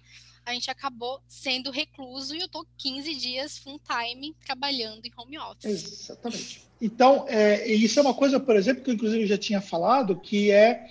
a 0.44 0.54
gente 0.54 0.70
acabou 0.70 1.20
sendo 1.28 1.70
recluso 1.70 2.34
e 2.34 2.40
eu 2.40 2.48
tô 2.48 2.66
15 2.78 3.14
dias 3.14 3.58
full 3.58 3.80
time 3.80 4.34
trabalhando 4.44 5.04
em 5.04 5.12
home 5.16 5.38
office. 5.38 5.64
Exatamente. 5.64 6.62
Então, 6.80 7.26
é, 7.28 7.66
isso 7.70 7.98
é 7.98 8.02
uma 8.02 8.14
coisa, 8.14 8.40
por 8.40 8.56
exemplo, 8.56 8.82
que 8.82 8.90
eu 8.90 8.94
inclusive 8.94 9.26
já 9.26 9.36
tinha 9.36 9.60
falado, 9.60 10.18
que 10.18 10.50
é 10.50 10.86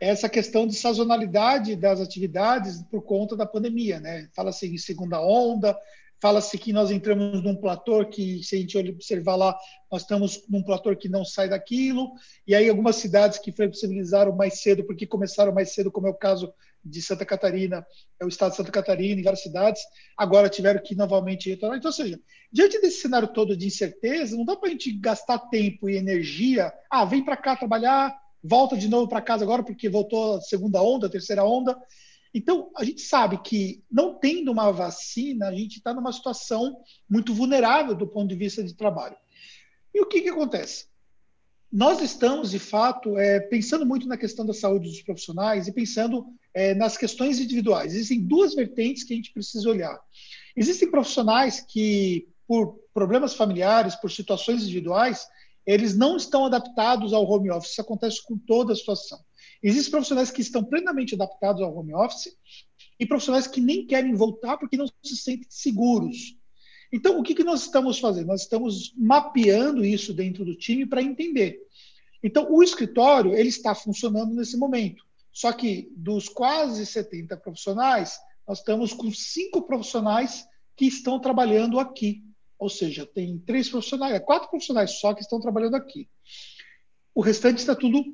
essa 0.00 0.30
questão 0.30 0.66
de 0.66 0.74
sazonalidade 0.74 1.76
das 1.76 2.00
atividades 2.00 2.82
por 2.90 3.02
conta 3.02 3.36
da 3.36 3.44
pandemia, 3.44 4.00
né? 4.00 4.28
Fala-se 4.34 4.66
em 4.66 4.78
segunda 4.78 5.20
onda, 5.20 5.76
fala-se 6.18 6.56
que 6.56 6.72
nós 6.72 6.90
entramos 6.90 7.42
num 7.42 7.54
platô 7.54 8.04
que, 8.06 8.42
se 8.42 8.56
a 8.56 8.58
gente 8.58 8.78
observar 8.78 9.36
lá, 9.36 9.58
nós 9.92 10.02
estamos 10.02 10.42
num 10.48 10.62
platô 10.62 10.96
que 10.96 11.08
não 11.08 11.22
sai 11.22 11.50
daquilo, 11.50 12.12
e 12.46 12.54
aí 12.54 12.68
algumas 12.68 12.96
cidades 12.96 13.38
que 13.38 13.52
flexibilizaram 13.52 14.34
mais 14.34 14.62
cedo, 14.62 14.84
porque 14.84 15.06
começaram 15.06 15.52
mais 15.52 15.74
cedo, 15.74 15.92
como 15.92 16.06
é 16.06 16.10
o 16.10 16.14
caso 16.14 16.52
de 16.82 17.02
Santa 17.02 17.26
Catarina, 17.26 17.86
é 18.18 18.24
o 18.24 18.28
estado 18.28 18.52
de 18.52 18.56
Santa 18.56 18.72
Catarina 18.72 19.20
e 19.20 19.24
várias 19.24 19.42
cidades, 19.42 19.82
agora 20.16 20.48
tiveram 20.48 20.82
que 20.82 20.94
novamente 20.94 21.50
retornar. 21.50 21.78
Então, 21.78 21.90
ou 21.90 21.92
seja, 21.92 22.18
diante 22.50 22.80
desse 22.80 23.02
cenário 23.02 23.28
todo 23.28 23.54
de 23.54 23.66
incerteza, 23.66 24.34
não 24.34 24.46
dá 24.46 24.56
para 24.56 24.68
a 24.68 24.72
gente 24.72 24.92
gastar 24.92 25.38
tempo 25.50 25.90
e 25.90 25.96
energia, 25.96 26.72
ah, 26.90 27.04
vem 27.04 27.22
para 27.22 27.36
cá 27.36 27.54
trabalhar, 27.54 28.18
volta 28.42 28.76
de 28.76 28.88
novo 28.88 29.08
para 29.08 29.20
casa 29.20 29.44
agora 29.44 29.62
porque 29.62 29.88
voltou 29.88 30.36
a 30.36 30.40
segunda 30.40 30.82
onda, 30.82 31.06
a 31.06 31.10
terceira 31.10 31.44
onda. 31.44 31.76
Então, 32.32 32.70
a 32.76 32.84
gente 32.84 33.02
sabe 33.02 33.38
que 33.42 33.82
não 33.90 34.14
tendo 34.14 34.52
uma 34.52 34.70
vacina, 34.70 35.48
a 35.48 35.54
gente 35.54 35.78
está 35.78 35.92
numa 35.92 36.12
situação 36.12 36.76
muito 37.08 37.34
vulnerável 37.34 37.94
do 37.94 38.06
ponto 38.06 38.28
de 38.28 38.36
vista 38.36 38.62
de 38.62 38.74
trabalho. 38.74 39.16
E 39.92 40.00
o 40.00 40.06
que, 40.06 40.22
que 40.22 40.28
acontece? 40.28 40.86
Nós 41.72 42.00
estamos, 42.00 42.50
de 42.50 42.58
fato, 42.58 43.16
é, 43.18 43.40
pensando 43.40 43.86
muito 43.86 44.06
na 44.08 44.16
questão 44.16 44.44
da 44.44 44.54
saúde 44.54 44.88
dos 44.88 45.02
profissionais 45.02 45.68
e 45.68 45.72
pensando 45.72 46.26
é, 46.54 46.74
nas 46.74 46.96
questões 46.96 47.38
individuais. 47.40 47.94
Existem 47.94 48.20
duas 48.20 48.54
vertentes 48.54 49.04
que 49.04 49.12
a 49.12 49.16
gente 49.16 49.32
precisa 49.32 49.68
olhar. 49.68 50.00
Existem 50.56 50.90
profissionais 50.90 51.60
que, 51.60 52.28
por 52.46 52.78
problemas 52.92 53.34
familiares, 53.34 53.94
por 53.94 54.10
situações 54.10 54.62
individuais, 54.62 55.26
eles 55.66 55.96
não 55.96 56.16
estão 56.16 56.46
adaptados 56.46 57.12
ao 57.12 57.24
home 57.24 57.50
office. 57.50 57.72
Isso 57.72 57.80
acontece 57.80 58.22
com 58.22 58.36
toda 58.38 58.72
a 58.72 58.76
situação. 58.76 59.18
Existem 59.62 59.90
profissionais 59.90 60.30
que 60.30 60.40
estão 60.40 60.64
plenamente 60.64 61.14
adaptados 61.14 61.62
ao 61.62 61.76
home 61.76 61.94
office 61.94 62.34
e 62.98 63.06
profissionais 63.06 63.46
que 63.46 63.60
nem 63.60 63.86
querem 63.86 64.14
voltar 64.14 64.56
porque 64.56 64.76
não 64.76 64.86
se 65.02 65.16
sentem 65.16 65.46
seguros. 65.48 66.36
Então, 66.92 67.18
o 67.18 67.22
que, 67.22 67.34
que 67.34 67.44
nós 67.44 67.62
estamos 67.62 67.98
fazendo? 67.98 68.26
Nós 68.26 68.42
estamos 68.42 68.92
mapeando 68.96 69.84
isso 69.84 70.12
dentro 70.12 70.44
do 70.44 70.56
time 70.56 70.86
para 70.86 71.02
entender. 71.02 71.58
Então, 72.22 72.50
o 72.50 72.62
escritório 72.62 73.34
ele 73.34 73.48
está 73.48 73.74
funcionando 73.74 74.34
nesse 74.34 74.56
momento. 74.56 75.04
Só 75.32 75.52
que 75.52 75.90
dos 75.96 76.28
quase 76.28 76.84
70 76.84 77.36
profissionais, 77.36 78.18
nós 78.46 78.58
estamos 78.58 78.92
com 78.92 79.12
cinco 79.12 79.62
profissionais 79.62 80.44
que 80.76 80.86
estão 80.86 81.20
trabalhando 81.20 81.78
aqui. 81.78 82.24
Ou 82.60 82.68
seja, 82.68 83.06
tem 83.06 83.38
três 83.38 83.70
profissionais, 83.70 84.14
é 84.14 84.20
quatro 84.20 84.50
profissionais 84.50 85.00
só 85.00 85.14
que 85.14 85.22
estão 85.22 85.40
trabalhando 85.40 85.76
aqui. 85.76 86.06
O 87.14 87.22
restante 87.22 87.58
está 87.58 87.74
tudo. 87.74 88.04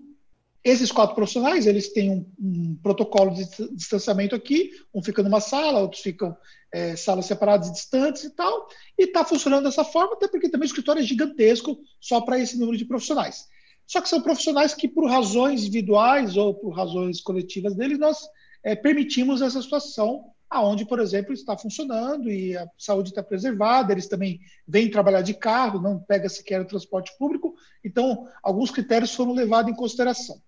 Esses 0.62 0.90
quatro 0.90 1.14
profissionais, 1.14 1.66
eles 1.66 1.92
têm 1.92 2.10
um, 2.10 2.32
um 2.40 2.76
protocolo 2.82 3.32
de 3.34 3.44
distanciamento 3.74 4.34
aqui, 4.34 4.70
um 4.94 5.02
fica 5.02 5.22
numa 5.22 5.40
sala, 5.40 5.80
outros 5.80 6.02
ficam 6.02 6.36
é, 6.72 6.96
salas 6.96 7.26
separadas 7.26 7.68
e 7.68 7.72
distantes 7.72 8.24
e 8.24 8.30
tal, 8.30 8.68
e 8.98 9.04
está 9.04 9.24
funcionando 9.24 9.64
dessa 9.64 9.84
forma, 9.84 10.14
até 10.14 10.26
porque 10.26 10.48
também 10.48 10.66
o 10.66 10.70
escritório 10.70 11.00
é 11.00 11.04
gigantesco 11.04 11.78
só 12.00 12.20
para 12.20 12.38
esse 12.38 12.58
número 12.58 12.76
de 12.76 12.84
profissionais. 12.84 13.46
Só 13.86 14.00
que 14.00 14.08
são 14.08 14.20
profissionais 14.20 14.74
que, 14.74 14.88
por 14.88 15.08
razões 15.08 15.62
individuais 15.62 16.36
ou 16.36 16.54
por 16.54 16.70
razões 16.70 17.20
coletivas 17.20 17.74
deles, 17.76 17.98
nós 17.98 18.18
é, 18.64 18.74
permitimos 18.74 19.42
essa 19.42 19.62
situação 19.62 20.32
aonde, 20.48 20.86
por 20.86 21.00
exemplo, 21.00 21.32
está 21.32 21.56
funcionando 21.56 22.30
e 22.30 22.56
a 22.56 22.68
saúde 22.78 23.10
está 23.10 23.22
preservada, 23.22 23.92
eles 23.92 24.08
também 24.08 24.40
vêm 24.66 24.90
trabalhar 24.90 25.22
de 25.22 25.34
carro, 25.34 25.80
não 25.80 25.98
pega 25.98 26.28
sequer 26.28 26.60
o 26.60 26.66
transporte 26.66 27.12
público, 27.18 27.54
então 27.84 28.28
alguns 28.42 28.70
critérios 28.70 29.14
foram 29.14 29.32
levados 29.32 29.70
em 29.70 29.76
consideração. 29.76 30.40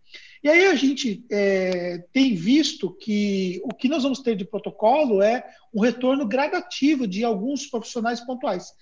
E 0.43 0.49
aí 0.49 0.67
a 0.67 0.75
gente 0.75 1.25
é, 1.31 2.05
tem 2.13 2.35
visto 2.35 2.95
que 2.95 3.61
o 3.65 3.75
que 3.75 3.89
nós 3.89 4.05
vamos 4.05 4.21
ter 4.21 4.37
de 4.37 4.45
protocolo 4.45 5.21
é 5.21 5.45
um 5.75 5.81
retorno 5.81 6.27
gradativo 6.27 7.07
de 7.07 7.25
alguns 7.25 7.67
profissionais 7.67 8.21
pontuais, 8.21 8.73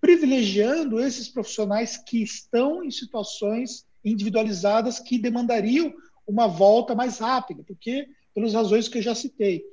privilegiando 0.00 1.00
esses 1.00 1.28
profissionais 1.28 1.96
que 1.96 2.22
estão 2.22 2.84
em 2.84 2.90
situações 2.90 3.86
individualizadas 4.04 5.00
que 5.00 5.18
demandariam 5.18 5.92
uma 6.26 6.46
volta 6.46 6.94
mais 6.94 7.18
rápida, 7.18 7.64
porque 7.66 8.06
pelas 8.34 8.52
razões 8.52 8.86
que 8.86 8.98
eu 8.98 9.02
já 9.02 9.14
citei 9.14 9.64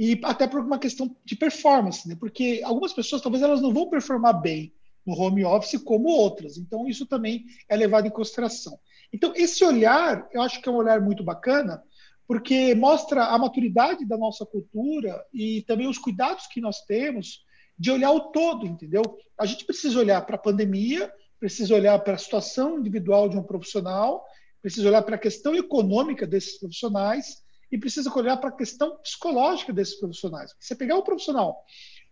e 0.00 0.18
até 0.24 0.48
por 0.48 0.60
uma 0.60 0.78
questão 0.78 1.14
de 1.26 1.36
performance, 1.36 2.08
né? 2.08 2.16
Porque 2.18 2.62
algumas 2.64 2.90
pessoas 2.90 3.20
talvez 3.20 3.42
elas 3.42 3.60
não 3.60 3.70
vão 3.70 3.90
performar 3.90 4.40
bem 4.40 4.72
no 5.04 5.12
home 5.12 5.44
office 5.44 5.78
como 5.82 6.08
outras. 6.08 6.56
Então 6.56 6.88
isso 6.88 7.04
também 7.04 7.44
é 7.68 7.76
levado 7.76 8.06
em 8.06 8.10
consideração. 8.10 8.80
Então 9.12 9.34
esse 9.36 9.62
olhar, 9.62 10.26
eu 10.32 10.40
acho 10.40 10.58
que 10.62 10.70
é 10.70 10.72
um 10.72 10.76
olhar 10.76 11.02
muito 11.02 11.22
bacana, 11.22 11.82
porque 12.26 12.74
mostra 12.74 13.26
a 13.26 13.38
maturidade 13.38 14.06
da 14.06 14.16
nossa 14.16 14.46
cultura 14.46 15.22
e 15.34 15.60
também 15.68 15.86
os 15.86 15.98
cuidados 15.98 16.46
que 16.46 16.62
nós 16.62 16.80
temos 16.86 17.44
de 17.78 17.90
olhar 17.90 18.10
o 18.10 18.30
todo, 18.30 18.66
entendeu? 18.66 19.02
A 19.38 19.44
gente 19.44 19.66
precisa 19.66 19.98
olhar 19.98 20.22
para 20.22 20.36
a 20.36 20.38
pandemia, 20.38 21.12
precisa 21.38 21.74
olhar 21.74 21.98
para 21.98 22.14
a 22.14 22.18
situação 22.18 22.78
individual 22.78 23.28
de 23.28 23.36
um 23.36 23.42
profissional, 23.42 24.24
precisa 24.62 24.88
olhar 24.88 25.02
para 25.02 25.16
a 25.16 25.18
questão 25.18 25.54
econômica 25.54 26.26
desses 26.26 26.58
profissionais 26.58 27.42
e 27.70 27.78
precisa 27.78 28.12
olhar 28.14 28.36
para 28.36 28.50
a 28.50 28.56
questão 28.56 28.96
psicológica 28.98 29.72
desses 29.72 29.94
profissionais. 29.94 30.54
Você 30.58 30.74
pegar 30.74 30.96
um 30.96 31.02
profissional 31.02 31.64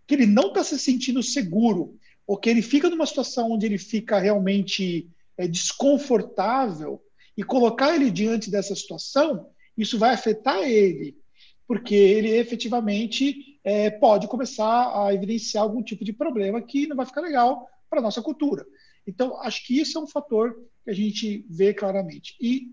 que 0.07 0.15
ele 0.15 0.27
não 0.27 0.49
está 0.49 0.65
se 0.65 0.79
sentindo 0.79 1.23
seguro, 1.23 1.99
ou 2.27 2.37
que 2.37 2.49
ele 2.49 2.63
fica 2.63 2.89
numa 2.89 3.07
situação 3.07 3.53
onde 3.53 3.67
ele 3.67 3.79
fica 3.79 4.19
realmente 4.19 5.09
é, 5.37 5.47
desconfortável, 5.47 7.03
e 7.39 7.43
colocar 7.45 7.95
ele 7.95 8.11
diante 8.11 8.51
dessa 8.51 8.75
situação, 8.75 9.49
isso 9.77 9.97
vai 9.97 10.13
afetar 10.13 10.59
ele, 10.69 11.17
porque 11.69 11.95
ele 11.95 12.31
efetivamente 12.31 13.61
é, 13.63 13.91
pode 13.91 14.27
começar 14.27 15.07
a 15.07 15.15
evidenciar 15.15 15.63
algum 15.63 15.81
tipo 15.81 16.05
de 16.05 16.13
problema 16.13 16.61
que 16.61 16.89
não 16.89 16.97
vai 16.97 17.07
ficar 17.07 17.21
legal 17.21 17.69
para 17.89 18.01
a 18.01 18.03
nossa 18.03 18.21
cultura. 18.21 18.67
Então, 19.07 19.41
acho 19.41 19.65
que 19.65 19.79
isso 19.79 19.97
é 19.97 20.01
um 20.01 20.07
fator 20.09 20.53
que 20.85 20.91
a 20.91 20.93
gente 20.93 21.47
vê 21.49 21.73
claramente. 21.73 22.35
E 22.41 22.73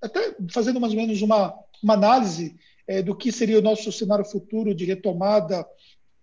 até 0.00 0.36
fazendo 0.50 0.80
mais 0.80 0.92
ou 0.92 1.00
menos 1.00 1.20
uma, 1.20 1.52
uma 1.82 1.94
análise 1.94 2.56
é, 2.86 3.02
do 3.02 3.14
que 3.14 3.32
seria 3.32 3.58
o 3.58 3.62
nosso 3.62 3.90
cenário 3.90 4.24
futuro 4.24 4.74
de 4.74 4.84
retomada 4.84 5.66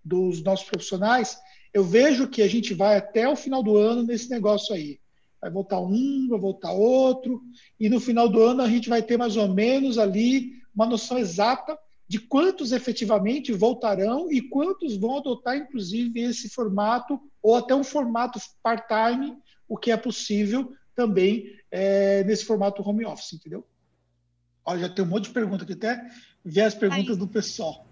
dos 0.03 0.43
nossos 0.43 0.65
profissionais, 0.65 1.37
eu 1.73 1.83
vejo 1.83 2.27
que 2.27 2.41
a 2.41 2.47
gente 2.47 2.73
vai 2.73 2.97
até 2.97 3.27
o 3.27 3.35
final 3.35 3.63
do 3.63 3.77
ano 3.77 4.03
nesse 4.03 4.29
negócio 4.29 4.75
aí. 4.75 4.99
vai 5.41 5.51
voltar 5.51 5.79
um, 5.79 6.27
vai 6.29 6.39
voltar 6.39 6.71
outro, 6.71 7.41
e 7.79 7.89
no 7.89 7.99
final 7.99 8.29
do 8.29 8.41
ano 8.41 8.61
a 8.61 8.69
gente 8.69 8.89
vai 8.89 9.01
ter 9.01 9.17
mais 9.17 9.35
ou 9.35 9.47
menos 9.47 9.97
ali 9.97 10.53
uma 10.73 10.85
noção 10.85 11.17
exata 11.17 11.77
de 12.07 12.19
quantos 12.19 12.71
efetivamente 12.71 13.51
voltarão 13.51 14.31
e 14.31 14.41
quantos 14.41 14.95
vão 14.97 15.17
adotar, 15.17 15.57
inclusive, 15.57 16.21
esse 16.21 16.49
formato, 16.49 17.19
ou 17.41 17.55
até 17.55 17.73
um 17.73 17.83
formato 17.83 18.39
part-time, 18.61 19.35
o 19.67 19.77
que 19.77 19.91
é 19.91 19.97
possível 19.97 20.71
também 20.95 21.45
é, 21.71 22.23
nesse 22.23 22.45
formato 22.45 22.87
home 22.87 23.05
office, 23.05 23.33
entendeu? 23.33 23.65
Olha, 24.65 24.81
já 24.81 24.89
tem 24.89 25.03
um 25.03 25.07
monte 25.07 25.25
de 25.25 25.31
perguntas 25.31 25.63
aqui, 25.63 25.73
até 25.73 26.09
ver 26.43 26.61
as 26.61 26.75
perguntas 26.75 27.11
Ai. 27.11 27.17
do 27.17 27.27
pessoal. 27.27 27.85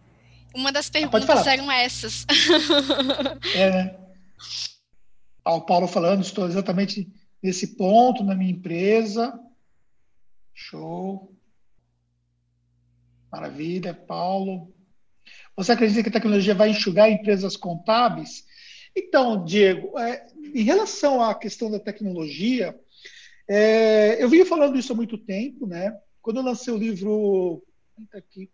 Uma 0.53 0.71
das 0.71 0.89
perguntas 0.89 1.47
eram 1.47 1.71
essas. 1.71 2.25
é, 3.55 3.71
né? 3.71 3.97
Ah, 5.43 5.55
o 5.55 5.61
Paulo 5.61 5.87
falando, 5.87 6.21
estou 6.21 6.47
exatamente 6.47 7.11
nesse 7.41 7.75
ponto 7.75 8.23
na 8.23 8.35
minha 8.35 8.51
empresa. 8.51 9.37
Show. 10.53 11.35
Maravilha, 13.31 13.93
Paulo. 13.93 14.73
Você 15.55 15.71
acredita 15.71 16.03
que 16.03 16.09
a 16.09 16.13
tecnologia 16.13 16.53
vai 16.53 16.69
enxugar 16.69 17.09
empresas 17.09 17.55
contábeis? 17.55 18.45
Então, 18.95 19.43
Diego, 19.43 19.97
é, 19.97 20.27
em 20.53 20.63
relação 20.63 21.23
à 21.23 21.33
questão 21.33 21.71
da 21.71 21.79
tecnologia, 21.79 22.77
é, 23.49 24.21
eu 24.21 24.29
vinha 24.29 24.45
falando 24.45 24.77
isso 24.77 24.91
há 24.91 24.95
muito 24.95 25.17
tempo, 25.17 25.65
né? 25.65 25.97
Quando 26.21 26.37
eu 26.37 26.43
lancei 26.43 26.73
o 26.73 26.77
livro 26.77 27.63
aqui, 28.13 28.49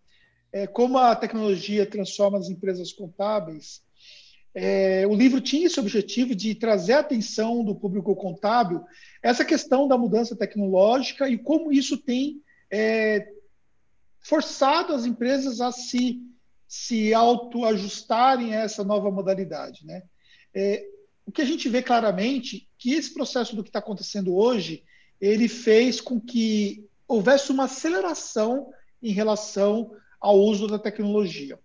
é, 0.51 0.65
Como 0.65 0.97
a 0.97 1.15
Tecnologia 1.15 1.86
Transforma 1.86 2.38
as 2.38 2.49
Empresas 2.49 2.93
Contábeis, 2.93 3.82
é, 4.60 5.06
o 5.06 5.13
livro 5.13 5.39
tinha 5.39 5.67
esse 5.67 5.80
objetivo 5.80 6.34
de 6.34 6.56
trazer 6.56 6.93
a 6.93 6.99
atenção 6.99 7.63
do 7.63 7.75
público 7.75 8.15
contábil 8.15 8.84
essa 9.21 9.45
questão 9.45 9.88
da 9.88 9.97
mudança 9.97 10.36
tecnológica 10.36 11.30
e 11.30 11.38
como 11.38 11.71
isso 11.71 11.95
tem 11.95 12.41
é, 12.71 13.32
forçado 14.19 14.93
as 14.93 15.06
empresas 15.06 15.62
a 15.62 15.71
se, 15.71 16.23
se 16.67 17.13
autoajustarem 17.13 18.56
a 18.56 18.62
essa 18.62 18.84
nova 18.84 19.12
modalidade. 19.12 19.86
Né? 19.86 20.01
É, 20.56 20.88
o 21.23 21.32
que 21.32 21.43
a 21.43 21.45
gente 21.45 21.69
vê 21.69 21.84
claramente 21.84 22.67
que 22.80 22.93
esse 22.93 23.13
processo 23.13 23.56
do 23.56 23.62
que 23.62 23.69
está 23.69 23.80
acontecendo 23.80 24.36
hoje, 24.36 24.84
ele 25.21 25.47
fez 25.47 26.01
com 26.01 26.19
que 26.19 26.87
houvesse 27.08 27.52
uma 27.52 27.65
aceleração 27.65 28.72
em 29.02 29.12
relação 29.12 29.91
ao 30.20 30.38
uso 30.39 30.67
da 30.67 30.80
tecnologia. 30.80 31.60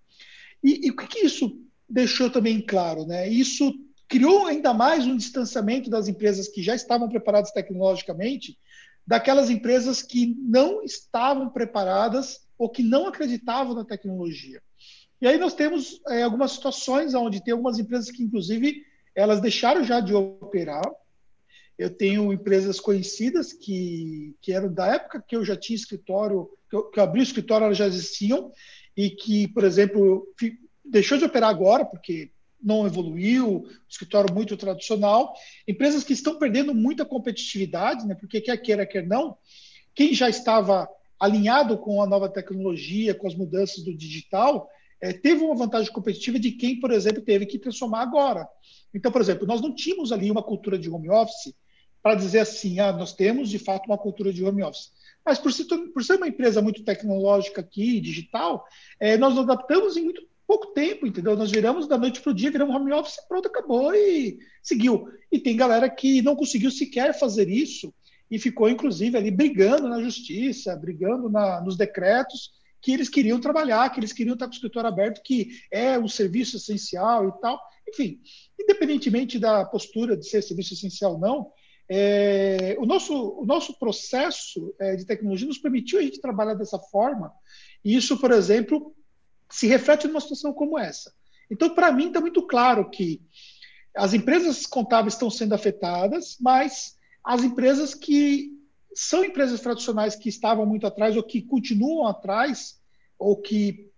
E, 0.63 0.87
e 0.87 0.91
o 0.91 0.97
que, 0.97 1.07
que 1.07 1.27
isso 1.27 1.59
deixou 1.89 2.31
também 2.31 2.61
claro? 2.61 3.07
Né? 3.07 3.29
Isso 3.29 3.73
criou 4.09 4.47
ainda 4.47 4.75
mais 4.75 5.07
um 5.07 5.17
distanciamento 5.17 5.89
das 5.89 6.07
empresas 6.09 6.49
que 6.49 6.63
já 6.63 6.75
estavam 6.75 7.09
preparadas 7.09 7.51
tecnologicamente 7.51 8.59
daquelas 9.07 9.51
empresas 9.51 10.03
que 10.03 10.37
não 10.39 10.83
estavam 10.83 11.49
preparadas 11.49 12.47
ou 12.57 12.69
que 12.69 12.83
não 12.83 13.07
acreditavam 13.07 13.75
na 13.75 13.85
tecnologia. 13.85 14.63
E 15.21 15.27
aí 15.27 15.39
nós 15.39 15.55
temos 15.55 16.01
é, 16.09 16.23
algumas 16.23 16.53
situações 16.53 17.15
onde 17.15 17.43
tem 17.43 17.53
algumas 17.53 17.79
empresas 17.79 18.11
que, 18.11 18.23
inclusive, 18.23 18.85
elas 19.15 19.41
deixaram 19.41 19.85
já 19.85 20.01
de 20.01 20.15
operar. 20.15 20.85
Eu 21.79 21.91
tenho 21.91 22.33
empresas 22.33 22.79
conhecidas 22.79 23.53
que, 23.53 24.35
que 24.41 24.53
eram 24.53 24.73
da 24.73 24.87
época 24.87 25.25
que 25.27 25.35
eu 25.35 25.45
já 25.45 25.57
tinha 25.57 25.77
escritório, 25.77 26.49
que 26.69 26.77
eu, 26.77 26.85
que 26.91 26.99
eu 26.99 27.05
abri 27.05 27.21
o 27.21 27.23
escritório, 27.23 27.65
elas 27.65 27.79
já 27.79 27.87
existiam, 27.87 28.53
e 28.97 29.11
que, 29.11 29.49
por 29.49 29.65
exemplo, 29.65 30.27
deixou 30.85 31.19
de 31.19 31.25
operar 31.25 31.51
agora, 31.51 31.85
porque 31.85 32.31
não 32.63 32.87
evoluiu, 32.87 33.67
escritório 33.89 34.33
muito 34.33 34.57
tradicional. 34.57 35.35
Empresas 35.67 36.05
que 36.05 36.13
estão 36.13 36.39
perdendo 36.39 36.75
muita 36.75 37.05
competitividade, 37.05 38.07
né, 38.07 38.15
porque 38.15 38.41
quer 38.41 38.57
queira, 38.59 38.87
quer 38.87 39.07
não, 39.07 39.37
quem 39.95 40.15
já 40.15 40.29
estava 40.29 40.89
alinhado 41.19 41.79
com 41.79 42.03
a 42.03 42.07
nova 42.07 42.29
tecnologia, 42.29 43.15
com 43.15 43.27
as 43.27 43.35
mudanças 43.35 43.83
do 43.85 43.97
digital, 43.97 44.69
é, 45.01 45.13
teve 45.13 45.43
uma 45.43 45.55
vantagem 45.55 45.93
competitiva 45.93 46.39
de 46.39 46.53
quem, 46.53 46.79
por 46.79 46.93
exemplo, 46.93 47.23
teve 47.23 47.47
que 47.47 47.59
transformar 47.59 48.03
agora. 48.03 48.49
Então, 48.95 49.11
por 49.11 49.21
exemplo, 49.21 49.47
nós 49.47 49.61
não 49.61 49.75
tínhamos 49.75 50.13
ali 50.13 50.31
uma 50.31 50.43
cultura 50.43 50.79
de 50.79 50.89
home 50.89 51.11
office 51.11 51.55
para 52.03 52.15
dizer 52.15 52.41
assim, 52.41 52.81
ah, 52.81 52.93
nós 52.93 53.12
temos 53.12 53.49
de 53.49 53.59
fato 53.59 53.87
uma 53.87 53.99
cultura 53.99 54.33
de 54.33 54.45
home 54.45 54.62
office. 54.62 54.91
Mas 55.25 55.38
por 55.38 55.53
ser, 55.53 55.65
por 55.65 56.03
ser 56.03 56.17
uma 56.17 56.29
empresa 56.29 56.61
muito 56.61 56.85
tecnológica 56.85 57.61
aqui, 57.61 58.01
digital, 58.01 58.65
é, 58.99 59.17
nós 59.17 59.35
nos 59.35 59.45
adaptamos 59.45 59.97
em 59.97 60.03
muito 60.03 60.23
pouco 60.47 60.69
tempo, 60.69 61.07
entendeu? 61.07 61.37
Nós 61.37 61.51
viramos 61.51 61.87
da 61.87 61.97
noite 61.97 62.21
para 62.21 62.33
o 62.33 62.35
dia, 62.35 62.51
viramos 62.51 62.75
home 62.75 62.93
office, 62.93 63.17
pronto, 63.29 63.47
acabou 63.47 63.95
e 63.95 64.38
seguiu. 64.62 65.09
E 65.31 65.38
tem 65.38 65.57
galera 65.57 65.88
que 65.88 66.21
não 66.21 66.35
conseguiu 66.35 66.71
sequer 66.71 67.17
fazer 67.19 67.49
isso 67.49 67.95
e 68.31 68.38
ficou, 68.38 68.69
inclusive, 68.69 69.17
ali 69.17 69.31
brigando 69.31 69.88
na 69.88 70.03
justiça, 70.03 70.75
brigando 70.75 71.31
na, 71.31 71.61
nos 71.61 71.77
decretos, 71.77 72.51
que 72.81 72.93
eles 72.93 73.09
queriam 73.09 73.38
trabalhar, 73.38 73.88
que 73.91 74.01
eles 74.01 74.12
queriam 74.12 74.35
estar 74.35 74.47
com 74.47 74.53
o 74.53 74.55
escritório 74.55 74.88
aberto, 74.88 75.23
que 75.23 75.51
é 75.71 75.99
um 75.99 76.09
serviço 76.09 76.57
essencial 76.57 77.29
e 77.29 77.41
tal. 77.41 77.61
Enfim, 77.88 78.21
independentemente 78.61 79.38
da 79.38 79.65
postura 79.65 80.17
de 80.17 80.27
ser 80.27 80.43
serviço 80.43 80.75
essencial 80.75 81.12
ou 81.12 81.19
não, 81.19 81.53
é, 81.88 82.77
o, 82.79 82.87
nosso, 82.87 83.14
o 83.14 83.45
nosso 83.45 83.79
processo 83.79 84.75
é, 84.81 84.97
de 84.97 85.05
tecnologia 85.05 85.47
nos 85.47 85.59
permitiu 85.59 85.99
a 85.99 86.03
gente 86.03 86.21
trabalhar 86.21 86.55
dessa 86.55 86.79
forma, 86.79 87.33
e 87.85 87.95
isso, 87.97 88.18
por 88.18 88.31
exemplo, 88.31 88.95
se 89.51 89.66
reflete 89.66 90.07
numa 90.07 90.21
situação 90.21 90.53
como 90.53 90.79
essa. 90.79 91.12
Então, 91.51 91.75
para 91.75 91.92
mim, 91.92 92.09
está 92.09 92.21
muito 92.21 92.47
claro 92.47 92.88
que 92.88 93.21
as 93.95 94.14
empresas 94.14 94.66
contábeis 94.66 95.14
estão 95.14 95.29
sendo 95.29 95.55
afetadas, 95.55 96.37
mas 96.40 96.97
as 97.23 97.42
empresas 97.42 97.95
que 97.95 98.51
são 98.95 99.25
empresas 99.25 99.61
tradicionais 99.61 100.16
que 100.16 100.29
estavam 100.29 100.64
muito 100.64 100.87
atrás 100.87 101.16
ou 101.16 101.23
que 101.23 101.42
continuam 101.42 102.07
atrás 102.07 102.81
ou 103.18 103.37
que 103.37 103.90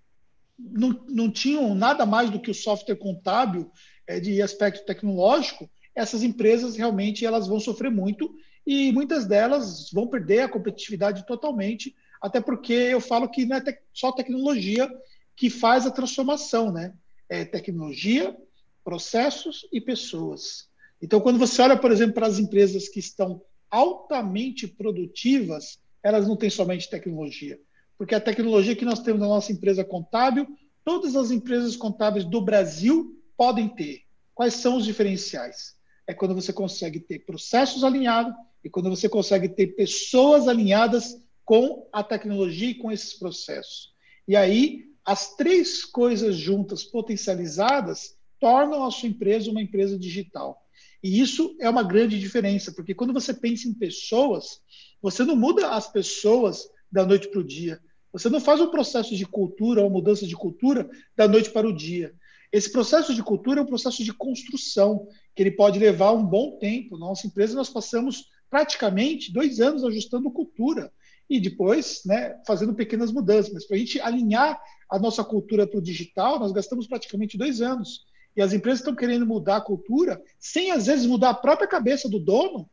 não, 0.58 1.04
não 1.08 1.30
tinham 1.30 1.74
nada 1.74 2.04
mais 2.06 2.30
do 2.30 2.40
que 2.40 2.50
o 2.50 2.54
software 2.54 2.96
contábil 2.96 3.70
é, 4.06 4.20
de 4.20 4.40
aspecto 4.40 4.84
tecnológico, 4.84 5.68
essas 5.94 6.22
empresas 6.22 6.76
realmente 6.76 7.24
elas 7.24 7.46
vão 7.46 7.60
sofrer 7.60 7.90
muito 7.90 8.34
e 8.66 8.92
muitas 8.92 9.26
delas 9.26 9.90
vão 9.92 10.06
perder 10.06 10.40
a 10.40 10.48
competitividade 10.48 11.26
totalmente, 11.26 11.94
até 12.20 12.40
porque 12.40 12.72
eu 12.72 13.00
falo 13.00 13.28
que 13.28 13.44
não 13.44 13.56
é 13.56 13.62
só 13.92 14.10
tecnologia 14.10 14.90
que 15.36 15.50
faz 15.50 15.86
a 15.86 15.90
transformação, 15.90 16.72
né? 16.72 16.94
É 17.28 17.44
tecnologia, 17.44 18.36
processos 18.82 19.66
e 19.72 19.80
pessoas. 19.80 20.68
Então, 21.02 21.20
quando 21.20 21.38
você 21.38 21.60
olha, 21.60 21.76
por 21.76 21.90
exemplo, 21.90 22.14
para 22.14 22.26
as 22.26 22.38
empresas 22.38 22.88
que 22.88 22.98
estão 22.98 23.42
altamente 23.70 24.66
produtivas, 24.66 25.78
elas 26.02 26.26
não 26.26 26.36
têm 26.36 26.48
somente 26.48 26.88
tecnologia. 26.88 27.58
Porque 27.98 28.14
a 28.14 28.20
tecnologia 28.20 28.76
que 28.76 28.84
nós 28.84 29.00
temos 29.00 29.20
na 29.20 29.28
nossa 29.28 29.52
empresa 29.52 29.84
contábil, 29.84 30.46
todas 30.84 31.16
as 31.16 31.30
empresas 31.30 31.76
contábeis 31.76 32.24
do 32.24 32.40
Brasil 32.40 33.20
podem 33.36 33.68
ter. 33.68 34.02
Quais 34.34 34.54
são 34.54 34.76
os 34.76 34.84
diferenciais? 34.84 35.74
É 36.06 36.14
quando 36.14 36.34
você 36.34 36.52
consegue 36.52 37.00
ter 37.00 37.20
processos 37.20 37.82
alinhados 37.82 38.34
e 38.62 38.70
quando 38.70 38.90
você 38.90 39.08
consegue 39.08 39.48
ter 39.48 39.68
pessoas 39.68 40.48
alinhadas 40.48 41.16
com 41.44 41.88
a 41.92 42.02
tecnologia 42.02 42.70
e 42.70 42.74
com 42.74 42.90
esses 42.90 43.14
processos. 43.14 43.92
E 44.26 44.36
aí, 44.36 44.84
as 45.04 45.36
três 45.36 45.84
coisas 45.84 46.36
juntas, 46.36 46.82
potencializadas, 46.82 48.16
tornam 48.40 48.84
a 48.84 48.90
sua 48.90 49.08
empresa 49.08 49.50
uma 49.50 49.62
empresa 49.62 49.98
digital. 49.98 50.60
E 51.02 51.20
isso 51.20 51.54
é 51.60 51.68
uma 51.68 51.82
grande 51.82 52.18
diferença, 52.18 52.72
porque 52.72 52.94
quando 52.94 53.12
você 53.12 53.34
pensa 53.34 53.68
em 53.68 53.74
pessoas, 53.74 54.60
você 55.02 55.22
não 55.22 55.36
muda 55.36 55.70
as 55.70 55.90
pessoas 55.90 56.66
da 56.90 57.04
noite 57.04 57.28
para 57.28 57.40
o 57.40 57.44
dia. 57.44 57.78
Você 58.12 58.30
não 58.30 58.40
faz 58.40 58.60
um 58.60 58.70
processo 58.70 59.14
de 59.14 59.26
cultura, 59.26 59.82
uma 59.82 59.90
mudança 59.90 60.26
de 60.26 60.34
cultura 60.34 60.88
da 61.14 61.28
noite 61.28 61.50
para 61.50 61.68
o 61.68 61.76
dia. 61.76 62.14
Esse 62.54 62.70
processo 62.70 63.12
de 63.12 63.20
cultura 63.20 63.58
é 63.58 63.64
um 63.64 63.66
processo 63.66 64.04
de 64.04 64.12
construção, 64.12 65.08
que 65.34 65.42
ele 65.42 65.50
pode 65.50 65.76
levar 65.76 66.12
um 66.12 66.24
bom 66.24 66.56
tempo. 66.56 66.96
Nossa 66.96 67.26
empresa, 67.26 67.56
nós 67.56 67.68
passamos 67.68 68.26
praticamente 68.48 69.32
dois 69.32 69.58
anos 69.58 69.82
ajustando 69.82 70.30
cultura 70.30 70.92
e 71.28 71.40
depois 71.40 72.02
né, 72.06 72.40
fazendo 72.46 72.72
pequenas 72.72 73.10
mudanças. 73.10 73.52
Mas 73.52 73.66
para 73.66 73.74
a 73.74 73.78
gente 73.80 74.00
alinhar 74.00 74.62
a 74.88 75.00
nossa 75.00 75.24
cultura 75.24 75.66
para 75.66 75.80
o 75.80 75.82
digital, 75.82 76.38
nós 76.38 76.52
gastamos 76.52 76.86
praticamente 76.86 77.36
dois 77.36 77.60
anos. 77.60 78.06
E 78.36 78.40
as 78.40 78.52
empresas 78.52 78.82
estão 78.82 78.94
querendo 78.94 79.26
mudar 79.26 79.56
a 79.56 79.60
cultura 79.60 80.22
sem, 80.38 80.70
às 80.70 80.86
vezes, 80.86 81.06
mudar 81.06 81.30
a 81.30 81.34
própria 81.34 81.66
cabeça 81.66 82.08
do 82.08 82.20
dono. 82.20 82.70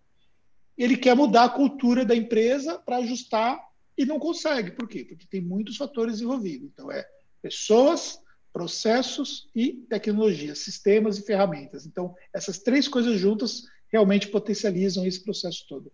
Ele 0.77 0.95
quer 0.95 1.15
mudar 1.15 1.45
a 1.45 1.49
cultura 1.49 2.05
da 2.05 2.15
empresa 2.15 2.77
para 2.77 2.97
ajustar 2.97 3.59
e 3.97 4.05
não 4.05 4.19
consegue. 4.19 4.69
Por 4.69 4.87
quê? 4.87 5.05
Porque 5.05 5.25
tem 5.25 5.41
muitos 5.41 5.75
fatores 5.75 6.21
envolvidos. 6.21 6.69
Então, 6.71 6.91
é 6.91 7.03
pessoas, 7.41 8.19
processos 8.53 9.49
e 9.55 9.73
tecnologia, 9.89 10.55
sistemas 10.55 11.17
e 11.17 11.23
ferramentas. 11.23 11.85
Então, 11.85 12.15
essas 12.33 12.59
três 12.59 12.87
coisas 12.87 13.19
juntas 13.19 13.63
realmente 13.91 14.27
potencializam 14.27 15.05
esse 15.05 15.23
processo 15.23 15.65
todo. 15.67 15.91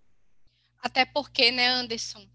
Até 0.82 1.06
porque, 1.06 1.52
né, 1.52 1.68
Anderson, 1.68 2.26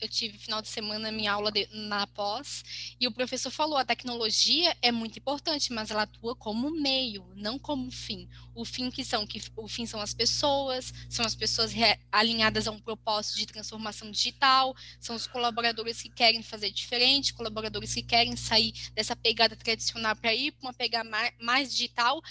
eu 0.00 0.08
tive 0.08 0.38
final 0.38 0.62
de 0.62 0.68
semana 0.68 1.12
minha 1.12 1.32
aula 1.32 1.52
de, 1.52 1.68
na 1.72 2.06
pós 2.06 2.94
e 2.98 3.06
o 3.06 3.12
professor 3.12 3.50
falou: 3.50 3.76
a 3.76 3.84
tecnologia 3.84 4.76
é 4.80 4.90
muito 4.90 5.18
importante, 5.18 5.72
mas 5.72 5.90
ela 5.90 6.02
atua 6.02 6.34
como 6.34 6.70
meio, 6.70 7.24
não 7.36 7.58
como 7.58 7.90
fim. 7.90 8.28
O 8.54 8.64
fim 8.64 8.90
que 8.90 9.04
são 9.04 9.26
que 9.26 9.40
o 9.56 9.68
fim 9.68 9.86
são 9.86 10.00
as 10.00 10.14
pessoas, 10.14 10.92
são 11.08 11.24
as 11.24 11.34
pessoas 11.34 11.72
alinhadas 12.10 12.66
a 12.66 12.70
um 12.70 12.80
propósito 12.80 13.36
de 13.38 13.46
transformação 13.46 14.10
digital, 14.10 14.74
são 14.98 15.14
os 15.14 15.26
colaboradores 15.26 16.02
que 16.02 16.08
querem 16.08 16.42
fazer 16.42 16.70
diferente, 16.70 17.34
colaboradores 17.34 17.94
que 17.94 18.02
querem 18.02 18.36
sair 18.36 18.72
dessa 18.94 19.14
pegada 19.14 19.54
tradicional 19.54 20.16
para 20.16 20.34
ir 20.34 20.52
para 20.52 20.68
uma 20.68 20.74
pegada 20.74 21.08
mais, 21.08 21.32
mais 21.38 21.70
digital, 21.70 22.22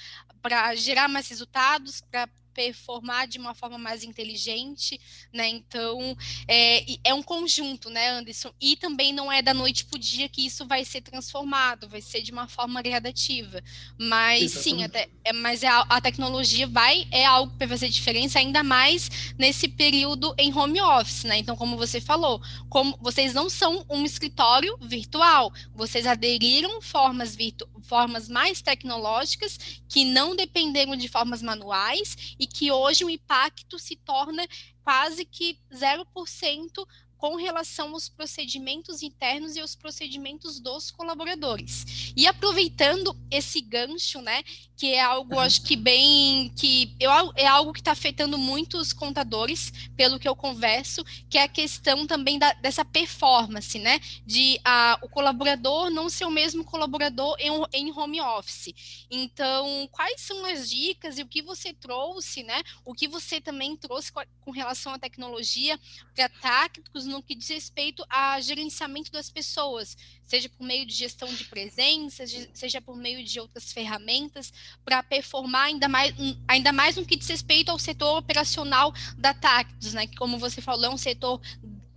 para 0.42 0.74
gerar 0.76 1.08
mais 1.08 1.30
resultados, 1.30 2.02
para 2.02 2.28
performar 2.54 3.28
de 3.28 3.38
uma 3.38 3.54
forma 3.54 3.78
mais 3.78 4.04
inteligente, 4.04 5.00
né? 5.34 5.48
Então 5.48 6.16
é, 6.48 6.86
é 7.04 7.14
um 7.14 7.24
conjunto, 7.24 7.90
né, 7.90 8.10
Anderson? 8.10 8.52
E 8.60 8.76
também 8.76 9.14
não 9.14 9.32
é 9.32 9.42
da 9.42 9.54
noite 9.54 9.86
para 9.86 9.98
o 9.98 10.00
dia 10.00 10.30
que 10.30 10.46
isso 10.46 10.66
vai 10.66 10.86
ser 10.86 11.02
transformado, 11.02 11.88
vai 11.88 12.02
ser 12.02 12.22
de 12.22 12.32
uma 12.32 12.48
forma 12.48 12.82
gradativa. 12.82 13.62
Mas 13.98 14.44
Exatamente. 14.44 14.64
sim, 14.64 14.84
até, 14.84 15.10
é, 15.24 15.34
mas 15.34 15.64
é 15.64 15.68
a, 15.68 15.82
a, 15.82 16.02
tecnologia 16.02 16.68
vai 16.68 17.08
é 17.12 17.26
algo 17.26 17.52
que 17.52 17.60
vai 17.60 17.68
fazer 17.68 17.90
diferença, 17.90 18.40
ainda 18.40 18.64
mais 18.64 19.10
nesse 19.38 19.68
período 19.68 20.34
em 20.38 20.54
home 20.54 20.82
office, 20.82 21.24
né? 21.24 21.38
Então, 21.38 21.56
como 21.56 21.78
você 21.78 22.02
falou, 22.02 22.42
como 22.70 22.98
vocês 23.02 23.34
não 23.34 23.50
são 23.50 23.86
um 23.90 24.04
escritório 24.06 24.78
virtual, 24.82 25.52
vocês 25.74 26.06
aderiram 26.06 26.82
formas 26.82 27.36
virtu 27.36 27.68
formas 27.92 28.30
mais 28.30 28.62
tecnológicas 28.62 29.60
que 29.90 30.06
não 30.06 30.34
dependeram 30.34 30.96
de 30.96 31.10
formas 31.10 31.42
manuais 31.42 32.34
e 32.40 32.48
que 32.48 32.72
hoje 32.72 33.04
o 33.04 33.10
impacto 33.10 33.78
se 33.78 33.98
torna 33.98 34.48
quase 34.82 35.26
que 35.26 35.60
0% 35.74 36.88
com 37.22 37.36
relação 37.36 37.94
aos 37.94 38.10
procedimentos 38.10 39.04
internos 39.04 39.56
e 39.56 39.60
aos 39.60 39.76
procedimentos 39.76 40.60
dos 40.60 40.90
colaboradores. 40.90 42.12
E 42.18 42.26
aproveitando 42.26 43.16
esse 43.30 43.62
gancho, 43.62 44.20
né, 44.24 44.42
que 44.76 44.96
é 44.96 45.00
algo, 45.00 45.38
acho 45.38 45.62
que 45.62 45.76
bem, 45.76 46.52
que 46.58 46.96
eu, 47.00 47.12
é 47.36 47.46
algo 47.46 47.74
que 47.74 47.80
está 47.80 47.92
afetando 47.92 48.40
muitos 48.40 48.92
contadores, 48.92 49.72
pelo 49.96 50.18
que 50.18 50.28
eu 50.28 50.36
converso, 50.36 51.06
que 51.30 51.38
é 51.38 51.44
a 51.44 51.48
questão 51.48 52.08
também 52.08 52.40
da, 52.40 52.54
dessa 52.54 52.84
performance, 52.84 53.78
né, 53.78 54.00
de 54.26 54.60
a, 54.64 54.98
o 55.04 55.08
colaborador 55.08 55.92
não 55.92 56.10
ser 56.10 56.26
o 56.26 56.32
mesmo 56.32 56.64
colaborador 56.64 57.36
em, 57.38 57.52
em 57.72 57.92
home 57.92 58.20
office. 58.20 59.06
Então, 59.12 59.88
quais 59.92 60.22
são 60.22 60.44
as 60.44 60.68
dicas 60.68 61.20
e 61.20 61.22
o 61.22 61.28
que 61.28 61.44
você 61.44 61.72
trouxe, 61.72 62.42
né, 62.42 62.64
o 62.84 62.96
que 62.96 63.08
você 63.08 63.40
também 63.40 63.78
trouxe 63.78 64.12
com, 64.12 64.24
com 64.40 64.50
relação 64.50 64.92
à 64.92 64.98
tecnologia 64.98 65.80
para 66.16 66.28
táticos 66.28 67.11
no 67.12 67.22
que 67.22 67.36
diz 67.36 67.50
respeito 67.50 68.04
a 68.10 68.40
gerenciamento 68.40 69.12
das 69.12 69.30
pessoas, 69.30 69.96
seja 70.26 70.50
por 70.50 70.66
meio 70.66 70.86
de 70.86 70.94
gestão 70.94 71.32
de 71.34 71.44
presenças, 71.46 72.32
seja 72.54 72.82
por 72.82 72.96
meio 72.96 73.24
de 73.24 73.40
outras 73.40 73.72
ferramentas, 73.72 74.52
para 74.84 75.04
performar 75.04 75.66
ainda 75.66 75.88
mais, 75.88 76.16
ainda 76.48 76.72
mais 76.72 76.96
no 76.96 77.06
que 77.06 77.16
diz 77.16 77.28
respeito 77.28 77.70
ao 77.70 77.78
setor 77.78 78.18
operacional 78.18 78.94
da 79.18 79.34
Tactus, 79.34 79.94
né? 79.94 80.08
Que, 80.08 80.16
como 80.16 80.40
você 80.40 80.62
falou, 80.62 80.86
é 80.86 80.90
um 80.90 80.98
setor 80.98 81.40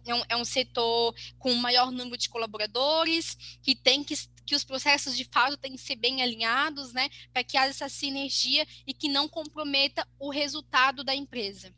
é 0.06 0.14
um, 0.14 0.22
é 0.28 0.36
um, 0.36 0.44
setor 0.44 1.14
com 1.38 1.50
um 1.50 1.56
maior 1.56 1.90
número 1.90 2.18
de 2.18 2.28
colaboradores, 2.28 3.58
que 3.62 3.74
tem 3.74 4.04
que, 4.04 4.14
que 4.44 4.54
os 4.54 4.62
processos 4.62 5.16
de 5.16 5.24
fato 5.24 5.56
têm 5.56 5.72
que 5.72 5.80
ser 5.80 5.96
bem 5.96 6.22
alinhados, 6.22 6.92
né, 6.92 7.08
para 7.32 7.42
que 7.42 7.56
haja 7.56 7.70
essa 7.70 7.88
sinergia 7.88 8.66
e 8.86 8.92
que 8.92 9.08
não 9.08 9.26
comprometa 9.26 10.06
o 10.18 10.30
resultado 10.30 11.02
da 11.02 11.14
empresa. 11.14 11.74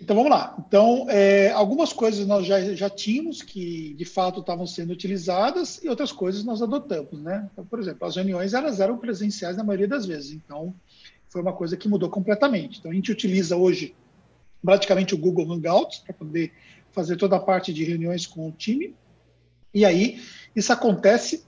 Então 0.00 0.14
vamos 0.14 0.30
lá. 0.30 0.54
Então, 0.66 1.06
é, 1.08 1.50
algumas 1.52 1.92
coisas 1.92 2.26
nós 2.26 2.46
já, 2.46 2.74
já 2.74 2.90
tínhamos 2.90 3.40
que 3.40 3.94
de 3.94 4.04
fato 4.04 4.40
estavam 4.40 4.66
sendo 4.66 4.92
utilizadas 4.92 5.82
e 5.82 5.88
outras 5.88 6.12
coisas 6.12 6.44
nós 6.44 6.60
adotamos, 6.60 7.20
né? 7.22 7.48
Então, 7.52 7.64
por 7.64 7.78
exemplo, 7.78 8.06
as 8.06 8.16
reuniões 8.16 8.52
elas 8.52 8.78
eram 8.78 8.98
presenciais 8.98 9.56
na 9.56 9.64
maioria 9.64 9.88
das 9.88 10.04
vezes, 10.04 10.32
então 10.32 10.74
foi 11.28 11.40
uma 11.40 11.52
coisa 11.52 11.76
que 11.76 11.88
mudou 11.88 12.10
completamente. 12.10 12.78
Então 12.78 12.90
a 12.90 12.94
gente 12.94 13.10
utiliza 13.10 13.56
hoje 13.56 13.94
praticamente 14.62 15.14
o 15.14 15.18
Google 15.18 15.50
Hangouts 15.50 15.98
para 16.00 16.12
poder 16.12 16.52
fazer 16.92 17.16
toda 17.16 17.36
a 17.36 17.40
parte 17.40 17.72
de 17.72 17.84
reuniões 17.84 18.26
com 18.26 18.48
o 18.48 18.52
time. 18.52 18.94
E 19.72 19.84
aí 19.84 20.20
isso 20.54 20.72
acontece 20.72 21.44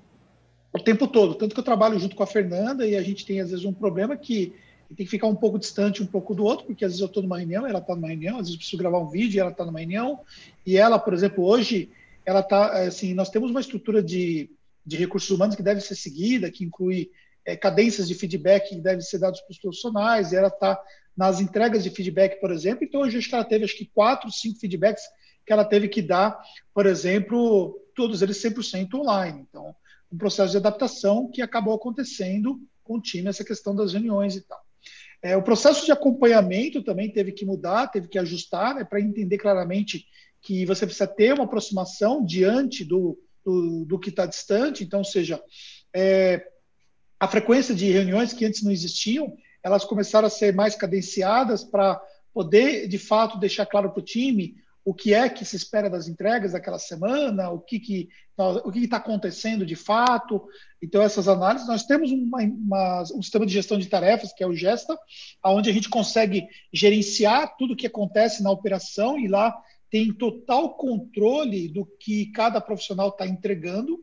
o 0.73 0.79
tempo 0.79 1.07
todo, 1.07 1.35
tanto 1.35 1.55
que 1.55 1.61
eu 1.61 1.65
trabalho 1.65 1.99
junto 1.99 2.15
com 2.15 2.23
a 2.23 2.27
Fernanda 2.27 2.87
e 2.87 2.97
a 2.97 3.03
gente 3.03 3.25
tem 3.27 3.41
às 3.41 3.51
vezes 3.51 3.65
um 3.65 3.73
problema 3.73 4.17
que 4.17 4.55
tem 4.95 5.05
que 5.05 5.11
ficar 5.11 5.27
um 5.27 5.35
pouco 5.35 5.59
distante 5.59 6.03
um 6.03 6.07
pouco 6.07 6.35
do 6.35 6.45
outro, 6.45 6.67
porque 6.67 6.85
às 6.85 6.93
vezes 6.93 7.01
eu 7.01 7.07
estou 7.07 7.23
numa 7.23 7.39
reunião, 7.39 7.67
ela 7.67 7.79
está 7.79 7.95
numa 7.95 8.09
reunião, 8.09 8.37
às 8.37 8.43
vezes 8.43 8.55
eu 8.55 8.59
preciso 8.59 8.79
gravar 8.79 8.99
um 8.99 9.09
vídeo 9.09 9.37
e 9.37 9.41
ela 9.41 9.51
está 9.51 9.65
numa 9.65 9.79
reunião, 9.79 10.21
e 10.65 10.77
ela, 10.77 10.99
por 10.99 11.13
exemplo, 11.13 11.45
hoje, 11.45 11.91
ela 12.25 12.41
está, 12.41 12.87
assim, 12.87 13.15
nós 13.15 13.31
temos 13.31 13.51
uma 13.51 13.61
estrutura 13.61 14.03
de, 14.03 14.51
de 14.85 14.97
recursos 14.97 15.31
humanos 15.31 15.55
que 15.55 15.63
deve 15.63 15.81
ser 15.81 15.95
seguida, 15.95 16.51
que 16.51 16.65
inclui 16.65 17.11
é, 17.45 17.57
cadências 17.57 18.09
de 18.09 18.15
feedback 18.15 18.71
que 18.71 18.81
devem 18.81 19.01
ser 19.01 19.19
dados 19.19 19.41
para 19.41 19.53
os 19.53 19.59
profissionais, 19.59 20.33
e 20.33 20.37
ela 20.37 20.49
está 20.49 20.81
nas 21.17 21.41
entregas 21.41 21.83
de 21.83 21.91
feedback, 21.91 22.41
por 22.41 22.51
exemplo, 22.51 22.85
então 22.85 23.01
hoje 23.01 23.19
acho 23.19 23.29
que 23.29 23.35
ela 23.35 23.45
teve 23.45 23.65
acho 23.65 23.77
que 23.77 23.87
quatro, 23.87 24.31
cinco 24.31 24.59
feedbacks 24.59 25.03
que 25.45 25.53
ela 25.53 25.65
teve 25.65 25.89
que 25.89 26.01
dar, 26.01 26.39
por 26.73 26.87
exemplo, 26.87 27.79
todos 27.95 28.23
eles 28.23 28.41
100% 28.41 28.95
online. 28.95 29.47
Então, 29.49 29.75
um 30.13 30.17
processo 30.17 30.53
de 30.53 30.59
adaptação 30.59 31.31
que 31.31 31.43
acabou 31.43 31.75
acontecendo 31.75 32.61
com 32.85 32.97
o 32.97 33.03
time, 33.03 33.29
essa 33.29 33.45
questão 33.45 33.75
das 33.75 33.93
reuniões 33.93 34.37
e 34.37 34.43
tal. 34.43 34.68
É, 35.23 35.37
o 35.37 35.43
processo 35.43 35.85
de 35.85 35.93
acompanhamento 35.93 36.83
também 36.83 37.11
teve 37.11 37.33
que 37.33 37.45
mudar, 37.45 37.89
teve 37.89 38.09
que 38.09 38.19
ajustar, 38.19 38.75
né, 38.75 38.85
para 38.85 39.01
entender 39.01 39.39
claramente 39.39 40.07
que 40.41 40.65
você 40.65 40.87
precisa 40.87 41.07
ter 41.07 41.35
uma 41.35 41.45
aproximação 41.45 42.25
diante 42.25 42.85
do, 42.85 43.19
do, 43.45 43.85
do 43.85 43.99
que 43.99 44.11
está 44.11 44.27
distante. 44.27 44.85
Então, 44.85 45.03
seja, 45.03 45.43
é, 45.95 46.47
a 47.19 47.27
frequência 47.27 47.75
de 47.75 47.91
reuniões 47.91 48.33
que 48.33 48.45
antes 48.45 48.63
não 48.63 48.71
existiam, 48.71 49.35
elas 49.63 49.85
começaram 49.85 50.29
a 50.29 50.31
ser 50.31 50.55
mais 50.55 50.77
cadenciadas 50.77 51.65
para 51.65 52.01
poder, 52.33 52.87
de 52.87 52.99
fato, 52.99 53.39
deixar 53.39 53.67
claro 53.67 53.91
para 53.91 54.01
o 54.01 54.05
time 54.05 54.55
o 54.85 54.95
que 54.95 55.13
é 55.13 55.29
que 55.29 55.45
se 55.45 55.57
espera 55.57 55.91
das 55.91 56.09
entregas 56.09 56.53
daquela 56.53 56.79
semana, 56.79 57.51
o 57.51 57.61
que 57.61 57.79
que 57.79 58.09
o 58.39 58.71
que 58.71 58.79
está 58.81 58.99
acontecendo 58.99 59.67
de 59.67 59.75
fato. 59.75 60.47
Então 60.81 61.03
essas 61.03 61.27
análises 61.27 61.67
nós 61.67 61.85
temos 61.85 62.11
uma, 62.13 62.41
uma, 62.43 63.03
um 63.15 63.21
sistema 63.21 63.45
de 63.45 63.53
gestão 63.53 63.79
de 63.79 63.89
tarefas 63.89 64.33
que 64.33 64.45
é 64.45 64.47
o 64.47 64.55
Gesta, 64.55 64.97
onde 65.45 65.69
a 65.69 65.73
gente 65.73 65.89
consegue 65.89 66.47
gerenciar 66.73 67.57
tudo 67.57 67.75
o 67.75 67.77
que 67.77 67.87
acontece 67.87 68.43
na 68.43 68.51
operação 68.51 69.19
e 69.19 69.27
lá 69.27 69.55
tem 69.91 70.13
total 70.13 70.77
controle 70.77 71.69
do 71.69 71.85
que 71.85 72.27
cada 72.27 72.61
profissional 72.61 73.09
está 73.09 73.27
entregando. 73.27 73.99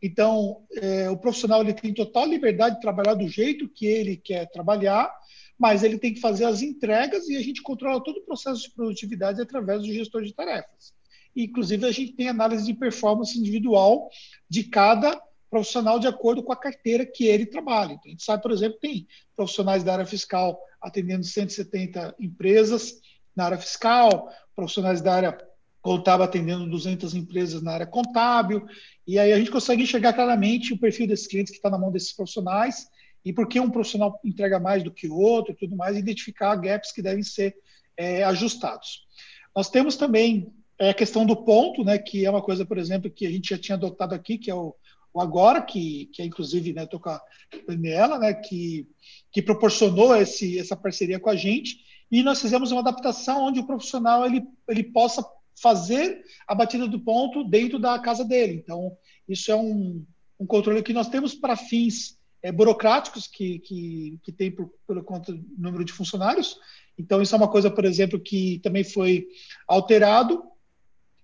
Então, 0.00 0.64
é, 0.76 1.10
o 1.10 1.16
profissional 1.16 1.60
ele 1.60 1.72
tem 1.72 1.92
total 1.92 2.26
liberdade 2.26 2.76
de 2.76 2.80
trabalhar 2.80 3.14
do 3.14 3.28
jeito 3.28 3.68
que 3.68 3.86
ele 3.86 4.16
quer 4.16 4.50
trabalhar 4.50 5.12
mas 5.58 5.82
ele 5.82 5.98
tem 5.98 6.12
que 6.12 6.20
fazer 6.20 6.44
as 6.44 6.62
entregas 6.62 7.28
e 7.28 7.36
a 7.36 7.40
gente 7.40 7.62
controla 7.62 8.02
todo 8.02 8.18
o 8.18 8.24
processo 8.24 8.62
de 8.62 8.70
produtividade 8.70 9.40
através 9.40 9.82
do 9.82 9.92
gestor 9.92 10.22
de 10.22 10.34
tarefas. 10.34 10.92
Inclusive, 11.36 11.86
a 11.86 11.92
gente 11.92 12.12
tem 12.12 12.28
análise 12.28 12.64
de 12.64 12.74
performance 12.74 13.38
individual 13.38 14.08
de 14.48 14.64
cada 14.64 15.20
profissional 15.50 15.98
de 15.98 16.06
acordo 16.06 16.42
com 16.42 16.52
a 16.52 16.56
carteira 16.56 17.06
que 17.06 17.26
ele 17.26 17.46
trabalha. 17.46 17.92
Então, 17.92 18.06
a 18.06 18.10
gente 18.10 18.24
sabe, 18.24 18.42
por 18.42 18.50
exemplo, 18.50 18.78
tem 18.80 19.06
profissionais 19.36 19.84
da 19.84 19.92
área 19.92 20.06
fiscal 20.06 20.58
atendendo 20.80 21.24
170 21.24 22.16
empresas 22.20 23.00
na 23.34 23.46
área 23.46 23.58
fiscal, 23.58 24.28
profissionais 24.54 25.00
da 25.00 25.14
área 25.14 25.38
contábil 25.80 26.24
atendendo 26.24 26.68
200 26.68 27.14
empresas 27.14 27.62
na 27.62 27.72
área 27.72 27.86
contábil, 27.86 28.66
e 29.06 29.18
aí 29.18 29.32
a 29.32 29.38
gente 29.38 29.50
consegue 29.50 29.82
enxergar 29.82 30.14
claramente 30.14 30.72
o 30.72 30.78
perfil 30.78 31.06
desses 31.06 31.26
clientes 31.26 31.50
que 31.50 31.58
está 31.58 31.68
na 31.68 31.76
mão 31.76 31.92
desses 31.92 32.12
profissionais 32.12 32.86
e 33.24 33.32
por 33.32 33.48
que 33.48 33.58
um 33.58 33.70
profissional 33.70 34.20
entrega 34.24 34.60
mais 34.60 34.82
do 34.82 34.92
que 34.92 35.08
o 35.08 35.16
outro 35.16 35.52
e 35.52 35.56
tudo 35.56 35.76
mais, 35.76 35.96
identificar 35.96 36.54
gaps 36.56 36.92
que 36.92 37.02
devem 37.02 37.22
ser 37.22 37.56
é, 37.96 38.22
ajustados. 38.24 39.06
Nós 39.54 39.70
temos 39.70 39.96
também 39.96 40.52
é, 40.78 40.90
a 40.90 40.94
questão 40.94 41.24
do 41.24 41.36
ponto, 41.36 41.84
né, 41.84 41.96
que 41.98 42.24
é 42.24 42.30
uma 42.30 42.42
coisa, 42.42 42.66
por 42.66 42.76
exemplo, 42.76 43.10
que 43.10 43.26
a 43.26 43.30
gente 43.30 43.50
já 43.50 43.58
tinha 43.58 43.76
adotado 43.76 44.14
aqui, 44.14 44.36
que 44.36 44.50
é 44.50 44.54
o, 44.54 44.74
o 45.12 45.20
Agora, 45.20 45.62
que, 45.62 46.06
que 46.12 46.20
é 46.20 46.24
inclusive, 46.24 46.72
né, 46.72 46.84
estou 46.84 47.00
com 47.00 47.10
a 47.10 47.20
Daniela, 47.66 48.18
né, 48.18 48.34
que, 48.34 48.86
que 49.32 49.40
proporcionou 49.40 50.14
esse, 50.16 50.58
essa 50.58 50.76
parceria 50.76 51.20
com 51.20 51.30
a 51.30 51.36
gente, 51.36 51.78
e 52.10 52.22
nós 52.22 52.40
fizemos 52.40 52.70
uma 52.72 52.80
adaptação 52.80 53.44
onde 53.44 53.60
o 53.60 53.66
profissional 53.66 54.26
ele, 54.26 54.42
ele 54.68 54.82
possa 54.82 55.24
fazer 55.60 56.22
a 56.46 56.54
batida 56.54 56.86
do 56.86 57.00
ponto 57.00 57.44
dentro 57.44 57.78
da 57.78 57.98
casa 57.98 58.24
dele. 58.24 58.54
Então, 58.54 58.96
isso 59.28 59.50
é 59.50 59.56
um, 59.56 60.04
um 60.38 60.46
controle 60.46 60.82
que 60.82 60.92
nós 60.92 61.08
temos 61.08 61.34
para 61.34 61.56
fins 61.56 62.18
é, 62.44 62.52
burocráticos 62.52 63.26
que, 63.26 63.58
que, 63.60 64.20
que 64.22 64.30
tem 64.30 64.50
por, 64.50 64.70
pelo 64.86 65.02
conta 65.02 65.34
número 65.56 65.82
de 65.82 65.94
funcionários. 65.94 66.58
Então, 66.98 67.22
isso 67.22 67.34
é 67.34 67.38
uma 67.38 67.50
coisa, 67.50 67.70
por 67.70 67.86
exemplo, 67.86 68.20
que 68.20 68.60
também 68.62 68.84
foi 68.84 69.26
alterado. 69.66 70.44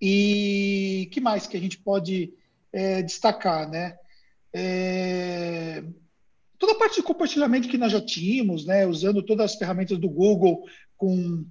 E 0.01 1.07
que 1.13 1.21
mais 1.21 1.45
que 1.45 1.55
a 1.55 1.59
gente 1.59 1.77
pode 1.77 2.33
é, 2.73 3.03
destacar, 3.03 3.69
né? 3.69 3.95
É, 4.51 5.83
toda 6.57 6.73
a 6.73 6.75
parte 6.75 6.95
de 6.95 7.03
compartilhamento 7.03 7.69
que 7.69 7.77
nós 7.77 7.91
já 7.91 8.01
tínhamos, 8.01 8.65
né? 8.65 8.87
Usando 8.87 9.21
todas 9.21 9.51
as 9.51 9.57
ferramentas 9.57 9.99
do 9.99 10.09
Google 10.09 10.63
com 10.97 11.45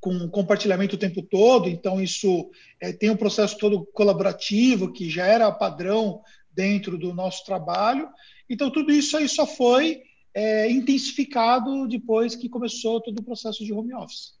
com 0.00 0.28
compartilhamento 0.28 0.94
o 0.94 0.98
tempo 0.98 1.20
todo, 1.22 1.68
então 1.68 2.00
isso 2.00 2.48
é, 2.80 2.92
tem 2.92 3.10
um 3.10 3.16
processo 3.16 3.58
todo 3.58 3.84
colaborativo 3.86 4.92
que 4.92 5.10
já 5.10 5.26
era 5.26 5.50
padrão 5.50 6.22
dentro 6.52 6.96
do 6.96 7.12
nosso 7.12 7.44
trabalho. 7.44 8.08
Então 8.48 8.70
tudo 8.70 8.92
isso 8.92 9.16
aí 9.16 9.28
só 9.28 9.46
foi 9.46 10.02
é, 10.34 10.70
intensificado 10.70 11.86
depois 11.88 12.34
que 12.36 12.48
começou 12.48 13.00
todo 13.00 13.18
o 13.18 13.22
processo 13.22 13.64
de 13.64 13.72
home 13.72 13.94
office 13.94 14.38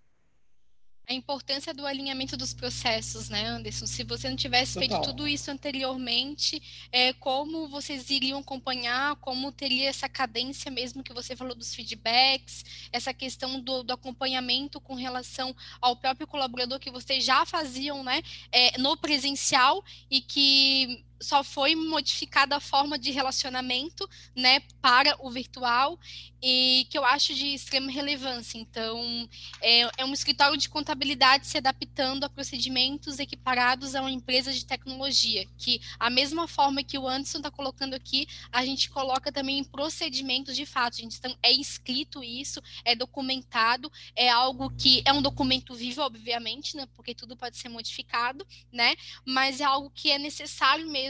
a 1.08 1.14
importância 1.14 1.72
do 1.72 1.86
alinhamento 1.86 2.36
dos 2.36 2.52
processos, 2.52 3.30
né, 3.30 3.46
Anderson? 3.46 3.86
Se 3.86 4.04
você 4.04 4.28
não 4.28 4.36
tivesse 4.36 4.74
Total. 4.74 4.88
feito 4.88 5.06
tudo 5.06 5.26
isso 5.26 5.50
anteriormente, 5.50 6.62
é, 6.92 7.14
como 7.14 7.66
vocês 7.66 8.10
iriam 8.10 8.40
acompanhar, 8.40 9.16
como 9.16 9.50
teria 9.50 9.88
essa 9.88 10.06
cadência 10.06 10.70
mesmo 10.70 11.02
que 11.02 11.14
você 11.14 11.34
falou 11.34 11.54
dos 11.54 11.74
feedbacks, 11.74 12.62
essa 12.92 13.14
questão 13.14 13.58
do, 13.58 13.82
do 13.82 13.92
acompanhamento 13.94 14.80
com 14.80 14.94
relação 14.94 15.56
ao 15.80 15.96
próprio 15.96 16.26
colaborador 16.26 16.78
que 16.78 16.90
vocês 16.90 17.24
já 17.24 17.46
faziam, 17.46 18.04
né, 18.04 18.22
é, 18.52 18.76
no 18.78 18.94
presencial 18.94 19.82
e 20.10 20.20
que 20.20 21.02
só 21.20 21.42
foi 21.42 21.74
modificada 21.74 22.56
a 22.56 22.60
forma 22.60 22.98
de 22.98 23.10
relacionamento, 23.10 24.08
né, 24.34 24.60
para 24.80 25.16
o 25.20 25.30
virtual 25.30 25.98
e 26.40 26.86
que 26.88 26.96
eu 26.96 27.04
acho 27.04 27.34
de 27.34 27.46
extrema 27.46 27.90
relevância. 27.90 28.58
Então, 28.58 29.28
é, 29.60 29.88
é, 29.98 30.04
um 30.04 30.12
escritório 30.12 30.56
de 30.56 30.68
contabilidade 30.68 31.46
se 31.46 31.58
adaptando 31.58 32.24
a 32.24 32.28
procedimentos 32.28 33.18
equiparados 33.18 33.94
a 33.94 34.00
uma 34.00 34.10
empresa 34.10 34.52
de 34.52 34.64
tecnologia, 34.64 35.44
que 35.58 35.80
a 35.98 36.08
mesma 36.08 36.46
forma 36.46 36.84
que 36.84 36.96
o 36.96 37.08
Anderson 37.08 37.38
está 37.38 37.50
colocando 37.50 37.94
aqui, 37.94 38.28
a 38.52 38.64
gente 38.64 38.88
coloca 38.88 39.32
também 39.32 39.58
em 39.58 39.64
procedimentos 39.64 40.54
de 40.54 40.64
fato. 40.64 40.94
A 40.94 41.02
gente 41.02 41.18
então, 41.18 41.36
é 41.42 41.50
escrito 41.50 42.22
isso, 42.22 42.62
é 42.84 42.94
documentado, 42.94 43.90
é 44.14 44.28
algo 44.28 44.70
que 44.70 45.02
é 45.04 45.12
um 45.12 45.20
documento 45.22 45.74
vivo, 45.74 46.02
obviamente, 46.02 46.76
né, 46.76 46.86
porque 46.94 47.14
tudo 47.14 47.36
pode 47.36 47.56
ser 47.56 47.68
modificado, 47.68 48.46
né, 48.72 48.94
mas 49.24 49.60
é 49.60 49.64
algo 49.64 49.90
que 49.90 50.10
é 50.10 50.18
necessário 50.18 50.88
mesmo 50.88 51.07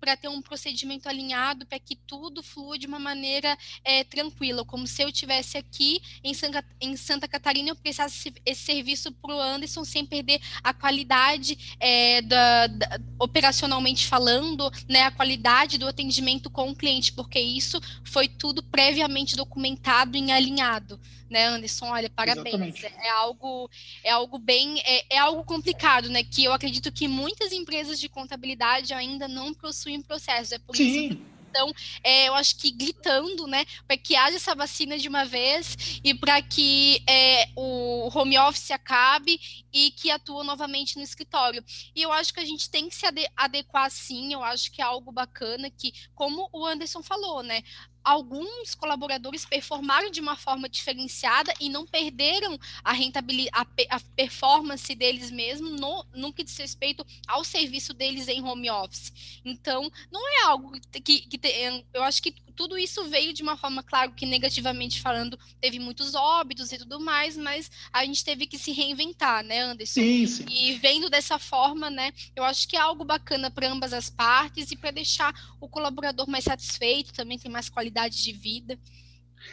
para 0.00 0.16
ter 0.16 0.28
um 0.28 0.42
procedimento 0.42 1.08
alinhado, 1.08 1.66
para 1.66 1.78
que 1.78 1.96
tudo 1.96 2.42
flua 2.42 2.78
de 2.78 2.86
uma 2.86 2.98
maneira 2.98 3.56
é, 3.84 4.04
tranquila 4.04 4.64
como 4.64 4.86
se 4.86 5.02
eu 5.02 5.12
tivesse 5.12 5.56
aqui 5.56 6.00
em 6.22 6.34
Santa, 6.34 6.64
em 6.80 6.96
Santa 6.96 7.28
Catarina 7.28 7.70
eu 7.70 7.76
prestasse 7.76 8.32
esse 8.44 8.62
serviço 8.62 9.12
para 9.12 9.34
o 9.34 9.40
Anderson 9.40 9.84
sem 9.84 10.04
perder 10.04 10.40
a 10.62 10.72
qualidade 10.72 11.76
é, 11.80 12.22
da, 12.22 12.66
da, 12.66 13.00
operacionalmente 13.18 14.06
falando, 14.06 14.70
né, 14.88 15.02
a 15.02 15.10
qualidade 15.10 15.78
do 15.78 15.86
atendimento 15.86 16.50
com 16.50 16.70
o 16.70 16.76
cliente, 16.76 17.12
porque 17.12 17.40
isso 17.40 17.80
foi 18.04 18.28
tudo 18.28 18.62
previamente 18.62 19.36
documentado 19.36 20.16
e 20.16 20.30
alinhado, 20.30 21.00
né, 21.28 21.46
Anderson? 21.46 21.86
Olha, 21.86 22.08
parabéns. 22.10 22.82
É, 22.84 23.06
é 23.06 23.10
algo, 23.10 23.70
é 24.02 24.10
algo 24.10 24.38
bem, 24.38 24.80
é, 24.80 25.16
é 25.16 25.18
algo 25.18 25.44
complicado, 25.44 26.08
né? 26.08 26.22
Que 26.22 26.44
eu 26.44 26.52
acredito 26.52 26.92
que 26.92 27.08
muitas 27.08 27.52
empresas 27.52 27.98
de 27.98 28.08
contabilidade 28.08 28.94
ainda 28.94 29.26
não 29.36 29.52
possuem 29.52 30.02
processo. 30.02 30.54
É 30.54 30.58
por 30.58 30.74
Sim. 30.74 30.88
isso 30.88 31.08
que 31.08 31.36
então, 31.56 31.72
é, 32.04 32.28
eu 32.28 32.34
acho 32.34 32.58
que 32.58 32.70
gritando, 32.70 33.46
né, 33.46 33.64
para 33.86 33.96
que 33.96 34.14
haja 34.14 34.36
essa 34.36 34.54
vacina 34.54 34.98
de 34.98 35.08
uma 35.08 35.24
vez 35.24 36.00
e 36.04 36.12
para 36.12 36.42
que 36.42 37.02
é, 37.08 37.48
o 37.56 38.10
home 38.14 38.36
office 38.36 38.72
acabe 38.72 39.40
e 39.72 39.90
que 39.92 40.10
atua 40.10 40.44
novamente 40.44 40.96
no 40.96 41.02
escritório. 41.02 41.64
E 41.94 42.02
eu 42.02 42.12
acho 42.12 42.34
que 42.34 42.40
a 42.40 42.44
gente 42.44 42.68
tem 42.68 42.90
que 42.90 42.94
se 42.94 43.06
adequar 43.34 43.90
sim, 43.90 44.34
eu 44.34 44.44
acho 44.44 44.70
que 44.70 44.82
é 44.82 44.84
algo 44.84 45.10
bacana 45.10 45.70
que, 45.70 45.94
como 46.14 46.46
o 46.52 46.66
Anderson 46.66 47.02
falou, 47.02 47.42
né, 47.42 47.62
alguns 48.06 48.72
colaboradores 48.72 49.44
performaram 49.44 50.08
de 50.12 50.20
uma 50.20 50.36
forma 50.36 50.68
diferenciada 50.68 51.52
e 51.60 51.68
não 51.68 51.84
perderam 51.84 52.56
a 52.84 52.92
rentabilidade, 52.92 53.66
a, 53.90 53.98
performance 54.14 54.94
deles 54.94 55.28
mesmo 55.28 55.70
no, 55.70 56.06
no 56.14 56.32
que 56.32 56.44
diz 56.44 56.56
respeito 56.56 57.04
ao 57.26 57.42
serviço 57.42 57.92
deles 57.92 58.28
em 58.28 58.40
home 58.40 58.70
office. 58.70 59.40
Então, 59.44 59.90
não 60.12 60.22
é 60.28 60.42
algo 60.44 60.70
que, 61.02 61.20
que 61.22 61.40
eu 61.92 62.04
acho 62.04 62.22
que 62.22 62.32
tudo 62.54 62.78
isso 62.78 63.04
veio 63.04 63.34
de 63.34 63.42
uma 63.42 63.56
forma, 63.56 63.82
claro 63.82 64.12
que 64.12 64.24
negativamente 64.24 65.00
falando, 65.02 65.38
teve 65.60 65.78
muitos 65.78 66.14
óbitos 66.14 66.72
e 66.72 66.78
tudo 66.78 66.98
mais, 66.98 67.36
mas 67.36 67.70
a 67.92 68.04
gente 68.04 68.24
teve 68.24 68.46
que 68.46 68.56
se 68.56 68.72
reinventar, 68.72 69.44
né, 69.44 69.60
Anderson? 69.60 70.00
Sim, 70.00 70.26
sim. 70.26 70.46
E 70.48 70.74
vendo 70.74 71.10
dessa 71.10 71.38
forma, 71.38 71.90
né, 71.90 72.12
eu 72.34 72.42
acho 72.44 72.66
que 72.66 72.76
é 72.76 72.80
algo 72.80 73.04
bacana 73.04 73.50
para 73.50 73.68
ambas 73.68 73.92
as 73.92 74.08
partes 74.08 74.70
e 74.70 74.76
para 74.76 74.90
deixar 74.90 75.34
o 75.60 75.68
colaborador 75.68 76.28
mais 76.28 76.44
satisfeito, 76.44 77.12
também 77.12 77.38
tem 77.38 77.50
mais 77.50 77.68
qualidade 77.68 77.95
de 78.24 78.32
vida. 78.32 78.78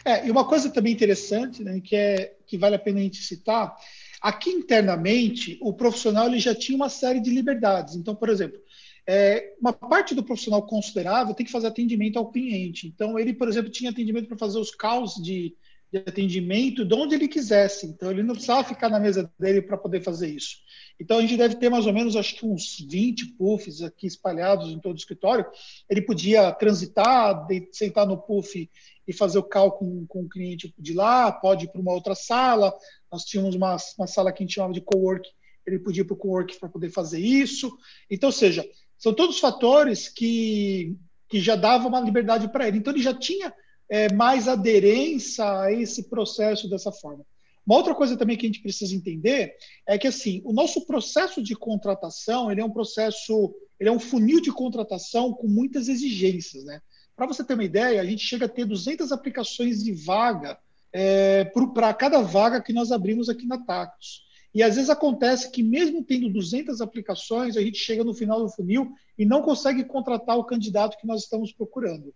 É, 0.04 0.26
e 0.26 0.30
uma 0.30 0.46
coisa 0.46 0.70
também 0.70 0.92
interessante, 0.92 1.62
né, 1.62 1.80
que 1.80 1.96
é 1.96 2.36
que 2.46 2.58
vale 2.58 2.74
a 2.74 2.78
pena 2.78 3.00
a 3.00 3.02
gente 3.02 3.22
citar, 3.22 3.74
aqui 4.20 4.50
internamente 4.50 5.58
o 5.60 5.72
profissional 5.72 6.26
ele 6.26 6.38
já 6.38 6.54
tinha 6.54 6.76
uma 6.76 6.88
série 6.88 7.20
de 7.20 7.30
liberdades. 7.30 7.94
Então, 7.94 8.14
por 8.14 8.28
exemplo, 8.28 8.58
é, 9.06 9.54
uma 9.60 9.72
parte 9.72 10.14
do 10.14 10.22
profissional 10.22 10.66
considerável 10.66 11.34
tem 11.34 11.44
que 11.44 11.52
fazer 11.52 11.66
atendimento 11.66 12.18
ao 12.18 12.30
cliente. 12.30 12.86
Então, 12.86 13.18
ele, 13.18 13.32
por 13.32 13.48
exemplo, 13.48 13.70
tinha 13.70 13.90
atendimento 13.90 14.28
para 14.28 14.38
fazer 14.38 14.58
os 14.58 14.70
calls 14.70 15.14
de, 15.22 15.54
de, 15.94 15.98
atendimento 15.98 16.84
de 16.84 16.94
onde 16.94 17.14
ele 17.14 17.28
quisesse. 17.28 17.86
Então, 17.86 18.10
ele 18.10 18.22
não 18.22 18.34
precisava 18.34 18.64
ficar 18.64 18.88
na 18.88 18.98
mesa 18.98 19.30
dele 19.38 19.62
para 19.62 19.76
poder 19.76 20.02
fazer 20.02 20.28
isso. 20.28 20.56
Então, 20.98 21.18
a 21.18 21.20
gente 21.20 21.36
deve 21.36 21.54
ter 21.54 21.70
mais 21.70 21.86
ou 21.86 21.92
menos, 21.92 22.16
acho 22.16 22.34
que 22.34 22.44
uns 22.44 22.78
20 22.88 23.34
puffs 23.34 23.80
aqui 23.80 24.06
espalhados 24.06 24.70
em 24.70 24.80
todo 24.80 24.94
o 24.94 24.98
escritório. 24.98 25.46
Ele 25.88 26.02
podia 26.02 26.50
transitar, 26.52 27.46
sentar 27.72 28.06
no 28.06 28.18
puff 28.18 28.68
e 29.06 29.12
fazer 29.12 29.38
o 29.38 29.42
call 29.42 29.72
com, 29.72 30.04
com 30.06 30.22
o 30.22 30.28
cliente 30.28 30.74
de 30.78 30.92
lá, 30.94 31.30
pode 31.30 31.66
ir 31.66 31.68
para 31.68 31.80
uma 31.80 31.92
outra 31.92 32.14
sala. 32.14 32.74
Nós 33.10 33.24
tínhamos 33.24 33.54
uma, 33.54 33.76
uma 33.96 34.06
sala 34.06 34.32
que 34.32 34.42
a 34.42 34.44
gente 34.44 34.54
chamava 34.54 34.72
de 34.72 34.80
co-work, 34.80 35.28
ele 35.66 35.78
podia 35.78 36.02
ir 36.02 36.04
para 36.04 36.14
o 36.14 36.18
co-work 36.18 36.58
para 36.58 36.68
poder 36.68 36.90
fazer 36.90 37.20
isso. 37.20 37.72
Então, 38.10 38.28
ou 38.28 38.32
seja, 38.32 38.68
são 38.98 39.14
todos 39.14 39.38
fatores 39.38 40.08
que, 40.08 40.96
que 41.28 41.40
já 41.40 41.54
davam 41.56 41.88
uma 41.88 42.00
liberdade 42.00 42.48
para 42.48 42.66
ele. 42.66 42.78
Então, 42.78 42.92
ele 42.92 43.02
já 43.02 43.14
tinha 43.14 43.52
é, 43.88 44.12
mais 44.12 44.48
aderência 44.48 45.44
a 45.44 45.72
esse 45.72 46.08
processo 46.08 46.68
dessa 46.68 46.92
forma. 46.92 47.24
Uma 47.66 47.76
outra 47.76 47.94
coisa 47.94 48.16
também 48.16 48.36
que 48.36 48.44
a 48.44 48.48
gente 48.48 48.60
precisa 48.62 48.94
entender 48.94 49.54
é 49.86 49.96
que 49.96 50.06
assim 50.06 50.42
o 50.44 50.52
nosso 50.52 50.86
processo 50.86 51.42
de 51.42 51.54
contratação 51.54 52.52
ele 52.52 52.60
é 52.60 52.64
um 52.64 52.70
processo, 52.70 53.54
ele 53.80 53.88
é 53.88 53.92
um 53.92 53.98
funil 53.98 54.40
de 54.40 54.52
contratação 54.52 55.32
com 55.32 55.48
muitas 55.48 55.88
exigências, 55.88 56.64
né? 56.64 56.80
Para 57.16 57.26
você 57.26 57.44
ter 57.44 57.54
uma 57.54 57.64
ideia, 57.64 58.00
a 58.00 58.04
gente 58.04 58.24
chega 58.24 58.46
a 58.46 58.48
ter 58.48 58.64
200 58.64 59.12
aplicações 59.12 59.82
de 59.82 59.92
vaga 59.92 60.58
é, 60.92 61.44
para 61.72 61.94
cada 61.94 62.20
vaga 62.20 62.60
que 62.60 62.72
nós 62.72 62.90
abrimos 62.90 63.28
aqui 63.28 63.46
na 63.46 63.58
Tacos. 63.58 64.24
E 64.52 64.62
às 64.62 64.76
vezes 64.76 64.90
acontece 64.90 65.50
que, 65.50 65.62
mesmo 65.62 66.04
tendo 66.04 66.28
200 66.28 66.80
aplicações, 66.80 67.56
a 67.56 67.60
gente 67.60 67.78
chega 67.78 68.04
no 68.04 68.14
final 68.14 68.40
do 68.40 68.48
funil 68.48 68.92
e 69.18 69.24
não 69.24 69.42
consegue 69.42 69.84
contratar 69.84 70.38
o 70.38 70.44
candidato 70.44 70.96
que 70.96 71.06
nós 71.06 71.22
estamos 71.22 71.52
procurando. 71.52 72.14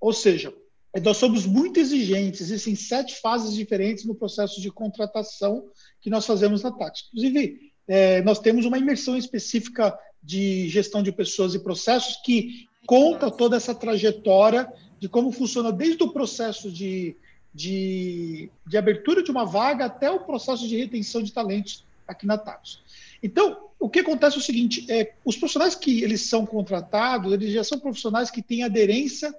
Ou 0.00 0.12
seja, 0.12 0.54
nós 1.00 1.16
somos 1.16 1.46
muito 1.46 1.78
exigentes, 1.80 2.40
existem 2.40 2.74
sete 2.74 3.20
fases 3.20 3.54
diferentes 3.54 4.04
no 4.04 4.14
processo 4.14 4.60
de 4.60 4.70
contratação 4.70 5.64
que 6.00 6.10
nós 6.10 6.24
fazemos 6.26 6.62
na 6.62 6.70
Tática. 6.70 7.08
Inclusive, 7.12 7.72
é, 7.88 8.22
nós 8.22 8.38
temos 8.38 8.64
uma 8.64 8.78
imersão 8.78 9.16
específica 9.16 9.96
de 10.22 10.68
gestão 10.68 11.02
de 11.02 11.12
pessoas 11.12 11.54
e 11.54 11.58
processos 11.58 12.20
que 12.24 12.66
conta 12.86 13.30
toda 13.30 13.56
essa 13.56 13.74
trajetória 13.74 14.72
de 14.98 15.08
como 15.08 15.30
funciona 15.30 15.72
desde 15.72 16.02
o 16.02 16.12
processo 16.12 16.70
de 16.70 17.16
de, 17.56 18.50
de 18.66 18.76
abertura 18.76 19.22
de 19.22 19.30
uma 19.30 19.46
vaga 19.46 19.86
até 19.86 20.10
o 20.10 20.20
processo 20.20 20.68
de 20.68 20.76
retenção 20.76 21.22
de 21.22 21.32
talentos 21.32 21.86
aqui 22.06 22.26
na 22.26 22.36
TAPS. 22.36 22.80
Então, 23.22 23.70
o 23.80 23.88
que 23.88 24.00
acontece 24.00 24.36
é 24.36 24.38
o 24.38 24.42
seguinte, 24.42 24.84
é, 24.90 25.14
os 25.24 25.36
profissionais 25.36 25.74
que 25.74 26.02
eles 26.02 26.28
são 26.28 26.44
contratados, 26.44 27.32
eles 27.32 27.52
já 27.52 27.64
são 27.64 27.80
profissionais 27.80 28.30
que 28.30 28.42
têm 28.42 28.62
aderência 28.62 29.34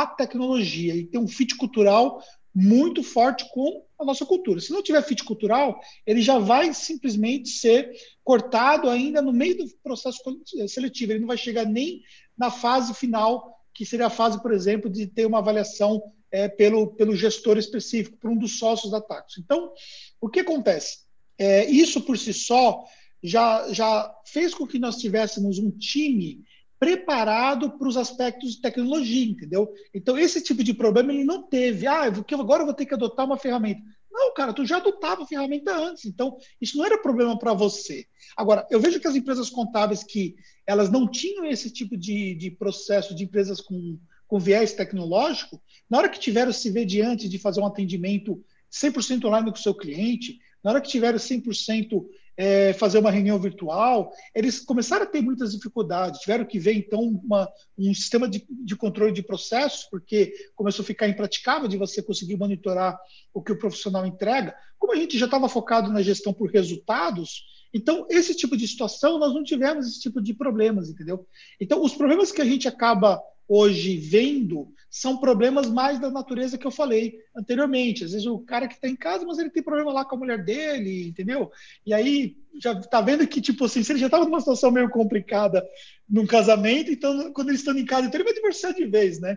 à 0.00 0.06
tecnologia 0.06 0.94
e 0.94 1.04
têm 1.04 1.20
um 1.20 1.28
fit 1.28 1.56
cultural 1.56 2.22
muito 2.54 3.02
forte 3.02 3.48
com 3.52 3.84
a 3.98 4.04
nossa 4.04 4.26
cultura. 4.26 4.60
Se 4.60 4.72
não 4.72 4.82
tiver 4.82 5.02
fit 5.02 5.24
cultural, 5.24 5.80
ele 6.06 6.20
já 6.20 6.38
vai 6.38 6.74
simplesmente 6.74 7.48
ser 7.48 7.90
cortado 8.22 8.88
ainda 8.88 9.22
no 9.22 9.32
meio 9.32 9.56
do 9.56 9.66
processo 9.82 10.20
seletivo. 10.68 11.12
Ele 11.12 11.20
não 11.20 11.28
vai 11.28 11.38
chegar 11.38 11.64
nem 11.64 12.02
na 12.36 12.50
fase 12.50 12.94
final, 12.94 13.58
que 13.72 13.86
seria 13.86 14.06
a 14.06 14.10
fase, 14.10 14.40
por 14.42 14.52
exemplo, 14.52 14.90
de 14.90 15.06
ter 15.06 15.24
uma 15.24 15.38
avaliação 15.38 16.02
é, 16.30 16.48
pelo, 16.48 16.94
pelo 16.94 17.16
gestor 17.16 17.56
específico, 17.56 18.18
por 18.18 18.30
um 18.30 18.36
dos 18.36 18.58
sócios 18.58 18.90
da 18.90 19.00
Taxo. 19.00 19.40
Então, 19.40 19.72
o 20.20 20.28
que 20.28 20.40
acontece? 20.40 21.00
É, 21.38 21.64
isso 21.70 22.00
por 22.02 22.18
si 22.18 22.34
só 22.34 22.84
já, 23.22 23.72
já 23.72 24.14
fez 24.26 24.52
com 24.52 24.66
que 24.66 24.78
nós 24.78 24.96
tivéssemos 24.96 25.58
um 25.58 25.70
time 25.70 26.42
preparado 26.82 27.78
para 27.78 27.86
os 27.86 27.96
aspectos 27.96 28.56
de 28.56 28.60
tecnologia, 28.60 29.24
entendeu? 29.24 29.72
Então, 29.94 30.18
esse 30.18 30.42
tipo 30.42 30.64
de 30.64 30.74
problema 30.74 31.12
ele 31.12 31.22
não 31.22 31.40
teve. 31.40 31.86
Ah, 31.86 32.02
agora 32.02 32.62
eu 32.62 32.66
vou 32.66 32.74
ter 32.74 32.86
que 32.86 32.94
adotar 32.94 33.24
uma 33.24 33.38
ferramenta. 33.38 33.80
Não, 34.10 34.34
cara, 34.34 34.52
tu 34.52 34.66
já 34.66 34.78
adotava 34.78 35.22
a 35.22 35.26
ferramenta 35.26 35.72
antes, 35.76 36.06
então 36.06 36.36
isso 36.60 36.76
não 36.76 36.84
era 36.84 36.98
problema 36.98 37.38
para 37.38 37.54
você. 37.54 38.04
Agora, 38.36 38.66
eu 38.68 38.80
vejo 38.80 38.98
que 38.98 39.06
as 39.06 39.14
empresas 39.14 39.48
contábeis 39.48 40.02
que 40.02 40.34
elas 40.66 40.90
não 40.90 41.08
tinham 41.08 41.46
esse 41.46 41.70
tipo 41.70 41.96
de, 41.96 42.34
de 42.34 42.50
processo 42.50 43.14
de 43.14 43.22
empresas 43.22 43.60
com 43.60 43.96
com 44.26 44.40
viés 44.40 44.72
tecnológico, 44.72 45.62
na 45.90 45.98
hora 45.98 46.08
que 46.08 46.18
tiveram 46.18 46.54
se 46.54 46.70
ver 46.70 46.86
diante 46.86 47.28
de 47.28 47.38
fazer 47.38 47.60
um 47.60 47.66
atendimento 47.66 48.42
100% 48.72 49.26
online 49.26 49.50
com 49.50 49.58
o 49.58 49.62
seu 49.62 49.74
cliente, 49.74 50.38
na 50.64 50.70
hora 50.70 50.80
que 50.80 50.88
tiveram 50.88 51.18
100% 51.18 52.02
é, 52.36 52.72
fazer 52.72 52.98
uma 52.98 53.10
reunião 53.10 53.38
virtual, 53.38 54.10
eles 54.34 54.60
começaram 54.60 55.04
a 55.04 55.08
ter 55.08 55.20
muitas 55.20 55.52
dificuldades, 55.52 56.20
tiveram 56.20 56.44
que 56.44 56.58
ver, 56.58 56.74
então, 56.74 57.00
uma, 57.00 57.48
um 57.78 57.92
sistema 57.94 58.28
de, 58.28 58.44
de, 58.48 58.76
controle 58.76 59.12
de 59.12 59.22
processos, 59.22 59.84
porque 59.90 60.32
começou 60.54 60.82
a 60.82 60.86
ficar 60.86 61.08
impraticável 61.08 61.68
de 61.68 61.76
você 61.76 62.02
conseguir 62.02 62.36
monitorar 62.36 62.98
o 63.32 63.42
que 63.42 63.52
o 63.52 63.58
profissional 63.58 64.06
entrega. 64.06 64.54
Como 64.78 64.92
a 64.92 64.96
gente 64.96 65.18
já 65.18 65.26
estava 65.26 65.48
focado 65.48 65.92
na 65.92 66.02
gestão 66.02 66.32
por 66.32 66.50
resultados, 66.50 67.44
então, 67.74 68.06
esse 68.10 68.34
tipo 68.34 68.56
de 68.56 68.68
situação, 68.68 69.18
nós 69.18 69.32
não 69.32 69.42
tivemos 69.42 69.86
esse 69.86 70.00
tipo 70.00 70.20
de 70.20 70.34
problemas, 70.34 70.90
entendeu? 70.90 71.26
Então, 71.58 71.82
os 71.82 71.94
problemas 71.94 72.30
que 72.30 72.42
a 72.42 72.44
gente 72.44 72.68
acaba 72.68 73.20
hoje 73.48 73.96
vendo 73.96 74.72
são 74.92 75.16
problemas 75.16 75.70
mais 75.70 75.98
da 75.98 76.10
natureza 76.10 76.58
que 76.58 76.66
eu 76.66 76.70
falei 76.70 77.18
anteriormente. 77.34 78.04
Às 78.04 78.12
vezes 78.12 78.26
o 78.26 78.38
cara 78.40 78.68
que 78.68 78.74
está 78.74 78.86
em 78.86 78.94
casa, 78.94 79.24
mas 79.24 79.38
ele 79.38 79.48
tem 79.48 79.62
problema 79.62 79.90
lá 79.90 80.04
com 80.04 80.16
a 80.16 80.18
mulher 80.18 80.44
dele, 80.44 81.08
entendeu? 81.08 81.50
E 81.86 81.94
aí 81.94 82.36
já 82.60 82.72
está 82.72 83.00
vendo 83.00 83.26
que, 83.26 83.40
tipo 83.40 83.64
assim, 83.64 83.82
se 83.82 83.90
ele 83.90 83.98
já 83.98 84.06
estava 84.06 84.26
numa 84.26 84.38
situação 84.38 84.70
meio 84.70 84.90
complicada 84.90 85.66
num 86.06 86.26
casamento, 86.26 86.90
então 86.90 87.32
quando 87.32 87.48
eles 87.48 87.62
estão 87.62 87.74
em 87.74 87.86
casa, 87.86 88.06
então 88.06 88.18
ele 88.18 88.28
vai 88.28 88.34
divorciar 88.34 88.74
de 88.74 88.84
vez, 88.84 89.18
né? 89.18 89.34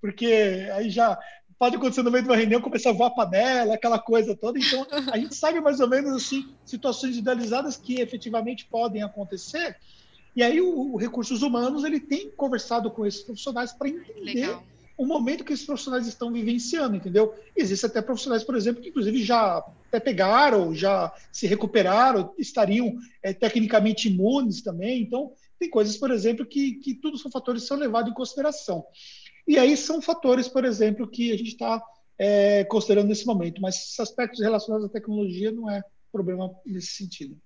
Porque 0.00 0.26
aí 0.74 0.90
já 0.90 1.16
pode 1.56 1.76
acontecer 1.76 2.02
no 2.02 2.10
meio 2.10 2.24
de 2.24 2.28
uma 2.28 2.36
reunião, 2.36 2.60
começar 2.60 2.90
a 2.90 2.92
voar 2.92 3.10
panela, 3.10 3.74
aquela 3.74 4.00
coisa 4.00 4.34
toda. 4.34 4.58
Então, 4.58 4.84
a 5.12 5.16
gente 5.18 5.36
sabe 5.36 5.60
mais 5.60 5.78
ou 5.78 5.88
menos 5.88 6.16
assim 6.16 6.52
situações 6.64 7.16
idealizadas 7.16 7.76
que 7.76 8.00
efetivamente 8.00 8.66
podem 8.66 9.04
acontecer 9.04 9.76
e 10.36 10.42
aí 10.42 10.60
o, 10.60 10.92
o 10.92 10.96
Recursos 10.98 11.40
Humanos 11.40 11.82
ele 11.82 11.98
tem 11.98 12.30
conversado 12.30 12.90
com 12.90 13.06
esses 13.06 13.22
profissionais 13.22 13.72
para 13.72 13.88
entender 13.88 14.20
Legal. 14.20 14.62
O 14.96 15.04
momento 15.04 15.44
que 15.44 15.52
esses 15.52 15.66
profissionais 15.66 16.06
estão 16.06 16.32
vivenciando, 16.32 16.96
entendeu? 16.96 17.34
Existem 17.54 17.90
até 17.90 18.00
profissionais, 18.00 18.42
por 18.42 18.56
exemplo, 18.56 18.82
que 18.82 18.88
inclusive 18.88 19.22
já 19.22 19.58
até 19.88 20.00
pegaram, 20.00 20.74
já 20.74 21.12
se 21.30 21.46
recuperaram, 21.46 22.34
estariam 22.38 22.96
é, 23.22 23.32
tecnicamente 23.32 24.08
imunes 24.08 24.62
também. 24.62 25.02
Então, 25.02 25.32
tem 25.58 25.68
coisas, 25.68 25.96
por 25.96 26.10
exemplo, 26.10 26.46
que, 26.46 26.76
que 26.76 26.94
tudo 26.94 27.18
são 27.18 27.30
fatores 27.30 27.62
que 27.62 27.68
são 27.68 27.76
levados 27.76 28.10
em 28.10 28.14
consideração. 28.14 28.84
E 29.46 29.58
aí 29.58 29.76
são 29.76 30.00
fatores, 30.00 30.48
por 30.48 30.64
exemplo, 30.64 31.06
que 31.06 31.30
a 31.30 31.36
gente 31.36 31.50
está 31.50 31.82
é, 32.18 32.64
considerando 32.64 33.08
nesse 33.08 33.26
momento, 33.26 33.60
mas 33.60 33.76
esses 33.76 34.00
aspectos 34.00 34.40
relacionados 34.40 34.86
à 34.86 34.88
tecnologia 34.88 35.52
não 35.52 35.70
é 35.70 35.82
problema 36.10 36.50
nesse 36.64 36.92
sentido. 36.94 37.38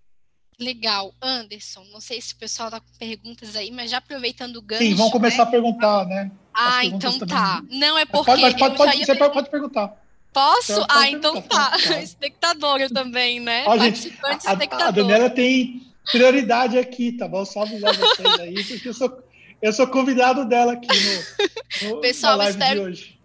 Legal. 0.61 1.15
Anderson, 1.23 1.85
não 1.91 2.01
sei 2.01 2.21
se 2.21 2.35
o 2.35 2.37
pessoal 2.37 2.69
está 2.69 2.81
com 2.81 2.99
perguntas 2.99 3.57
aí, 3.57 3.71
mas 3.71 3.91
já 3.91 3.97
aproveitando 3.97 4.57
o 4.57 4.63
gancho. 4.63 4.83
Sim, 4.83 4.95
vão 4.95 5.11
começar 5.11 5.45
né? 5.45 5.49
a 5.49 5.51
perguntar, 5.51 6.07
né? 6.07 6.31
Ah, 6.53 6.85
então 6.85 7.13
também. 7.19 7.29
tá. 7.29 7.63
Não, 7.71 7.97
é 7.97 8.05
porque. 8.05 8.27
Pode, 8.27 8.59
pode, 8.59 8.77
pode, 8.77 9.07
você 9.07 9.15
pode 9.15 9.51
perguntar. 9.51 9.97
Posso? 10.33 10.73
Então, 10.73 10.87
ah, 10.89 11.11
então 11.11 11.43
tá. 11.43 11.77
Espectador 12.03 12.91
também, 12.91 13.41
né? 13.41 13.65
Ó, 13.67 13.79
gente, 13.79 14.17
a, 14.23 14.87
a, 14.87 14.91
Daniela 14.91 15.31
tem 15.31 15.83
prioridade 16.13 16.79
aqui, 16.79 17.13
tá 17.13 17.27
bom? 17.27 17.45
Salve 17.45 17.79
lá 17.79 17.93
vocês 17.93 18.41
aí, 18.41 18.65
porque 18.65 18.89
eu 18.89 18.95
sou, 18.95 19.23
eu 19.63 19.73
sou 19.73 19.87
convidado 19.87 20.45
dela 20.45 20.75
aqui 20.75 20.89
no, 20.89 21.89
no 21.89 22.01
Pessoal, 22.01 22.33
na 22.33 22.45
live 22.45 22.59
espero, 22.59 22.81
de 22.81 22.87
hoje. 22.87 23.19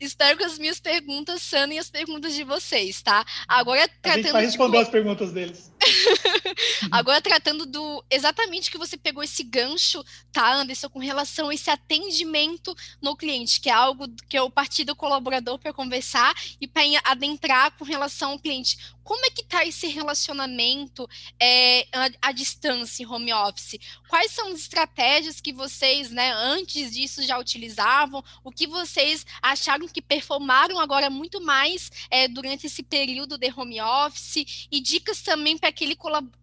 Espero 0.00 0.36
que 0.36 0.44
as 0.44 0.58
minhas 0.58 0.78
perguntas 0.78 1.42
sanem 1.42 1.78
as 1.78 1.90
perguntas 1.90 2.34
de 2.34 2.44
vocês, 2.44 3.00
tá? 3.02 3.24
Agora 3.48 3.88
tratando. 4.00 4.18
A 4.18 4.22
gente 4.22 4.32
vai 4.32 4.44
responder 4.44 4.76
de... 4.76 4.82
as 4.82 4.88
perguntas 4.88 5.32
deles. 5.32 5.71
Agora 6.90 7.20
tratando 7.20 7.66
do 7.66 8.04
exatamente 8.10 8.70
que 8.70 8.78
você 8.78 8.96
pegou 8.96 9.22
esse 9.22 9.42
gancho, 9.42 10.04
tá, 10.32 10.54
Anderson, 10.54 10.88
com 10.88 10.98
relação 10.98 11.48
a 11.48 11.54
esse 11.54 11.70
atendimento 11.70 12.74
no 13.00 13.16
cliente, 13.16 13.60
que 13.60 13.68
é 13.68 13.72
algo 13.72 14.06
que 14.28 14.38
eu 14.38 14.50
parti 14.50 14.84
do 14.84 14.96
colaborador 14.96 15.58
para 15.58 15.72
conversar 15.72 16.34
e 16.60 16.66
para 16.66 16.82
adentrar 17.04 17.72
com 17.72 17.84
relação 17.84 18.32
ao 18.32 18.38
cliente. 18.38 18.76
Como 19.04 19.26
é 19.26 19.30
que 19.30 19.42
está 19.42 19.64
esse 19.66 19.88
relacionamento 19.88 21.08
é, 21.40 21.86
à, 21.92 22.28
à 22.28 22.32
distância 22.32 23.02
em 23.02 23.06
home 23.06 23.32
office? 23.32 23.78
Quais 24.08 24.30
são 24.30 24.48
as 24.48 24.60
estratégias 24.60 25.40
que 25.40 25.52
vocês, 25.52 26.10
né, 26.10 26.32
antes 26.32 26.92
disso 26.92 27.22
já 27.22 27.38
utilizavam? 27.38 28.22
O 28.44 28.52
que 28.52 28.66
vocês 28.66 29.26
acharam 29.40 29.88
que 29.88 30.00
performaram 30.00 30.78
agora 30.78 31.10
muito 31.10 31.40
mais 31.40 31.90
é, 32.10 32.28
durante 32.28 32.66
esse 32.66 32.82
período 32.82 33.36
de 33.36 33.52
home 33.54 33.80
office? 33.80 34.68
E 34.70 34.80
dicas 34.80 35.20
também 35.20 35.58
para 35.58 35.71
aquele 35.72 35.96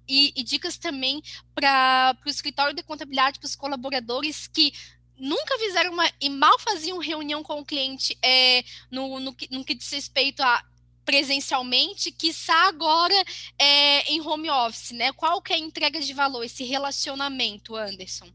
e, 0.07 0.33
e 0.35 0.43
dicas 0.43 0.77
também 0.77 1.21
para 1.55 2.17
o 2.25 2.29
escritório 2.29 2.75
de 2.75 2.83
contabilidade, 2.83 3.39
para 3.39 3.47
os 3.47 3.55
colaboradores 3.55 4.47
que 4.47 4.73
nunca 5.17 5.57
fizeram 5.59 5.93
uma 5.93 6.09
e 6.19 6.29
mal 6.29 6.57
faziam 6.59 6.97
reunião 6.97 7.43
com 7.43 7.59
o 7.59 7.65
cliente 7.65 8.17
é, 8.23 8.63
no, 8.89 9.19
no, 9.19 9.35
no 9.51 9.65
que 9.65 9.75
diz 9.75 9.91
respeito 9.91 10.41
a 10.41 10.63
presencialmente, 11.09 12.11
que 12.11 12.27
está 12.27 12.67
agora 12.67 13.15
é, 13.57 14.11
em 14.11 14.21
home 14.21 14.47
office, 14.47 14.91
né? 14.91 15.11
Qual 15.11 15.41
que 15.41 15.51
é 15.51 15.55
a 15.55 15.59
entrega 15.59 15.99
de 15.99 16.13
valor, 16.13 16.43
esse 16.43 16.63
relacionamento, 16.63 17.75
Anderson? 17.75 18.27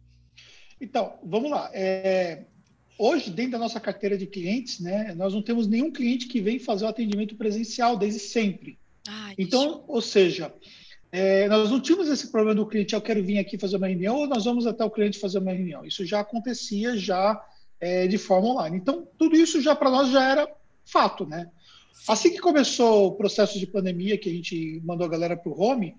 Então, 0.81 1.17
vamos 1.23 1.53
lá. 1.53 1.71
É, 1.73 2.47
hoje, 2.99 3.31
dentro 3.31 3.53
da 3.53 3.59
nossa 3.59 3.79
carteira 3.79 4.19
de 4.19 4.27
clientes, 4.27 4.81
né, 4.81 5.15
nós 5.15 5.33
não 5.33 5.41
temos 5.41 5.69
nenhum 5.69 5.93
cliente 5.93 6.27
que 6.27 6.41
vem 6.41 6.59
fazer 6.59 6.85
o 6.85 6.89
atendimento 6.89 7.37
presencial 7.37 7.97
desde 7.97 8.19
sempre. 8.19 8.77
Ai, 9.07 9.37
então, 9.39 9.85
ou 9.87 10.01
seja, 10.01 10.53
é, 11.17 11.49
nós 11.49 11.71
não 11.71 11.81
tínhamos 11.81 12.09
esse 12.09 12.33
problema 12.33 12.57
do 12.57 12.67
cliente, 12.67 12.93
eu 12.93 13.01
quero 13.01 13.23
vir 13.23 13.39
aqui 13.39 13.57
fazer 13.57 13.77
uma 13.77 13.87
reunião, 13.87 14.17
ou 14.17 14.27
nós 14.27 14.47
vamos 14.47 14.67
até 14.67 14.85
o 14.85 14.91
cliente 14.91 15.21
fazer 15.21 15.39
uma 15.39 15.53
reunião. 15.53 15.87
Isso 15.87 16.05
já 16.05 16.19
acontecia 16.19 16.97
já 16.97 17.41
é, 17.79 18.09
de 18.09 18.19
forma 18.19 18.49
online. 18.49 18.79
Então, 18.79 19.07
tudo 19.17 19.37
isso 19.37 19.63
já 19.63 19.77
para 19.77 19.91
nós 19.91 20.11
já 20.11 20.29
era 20.29 20.49
fato, 20.85 21.25
né? 21.25 21.49
Assim 22.09 22.31
que 22.31 22.41
começou 22.41 23.07
o 23.07 23.13
processo 23.13 23.61
de 23.61 23.65
pandemia, 23.65 24.19
que 24.19 24.29
a 24.29 24.33
gente 24.33 24.83
mandou 24.85 25.07
a 25.07 25.09
galera 25.09 25.37
para 25.37 25.53
o 25.53 25.61
home, 25.61 25.95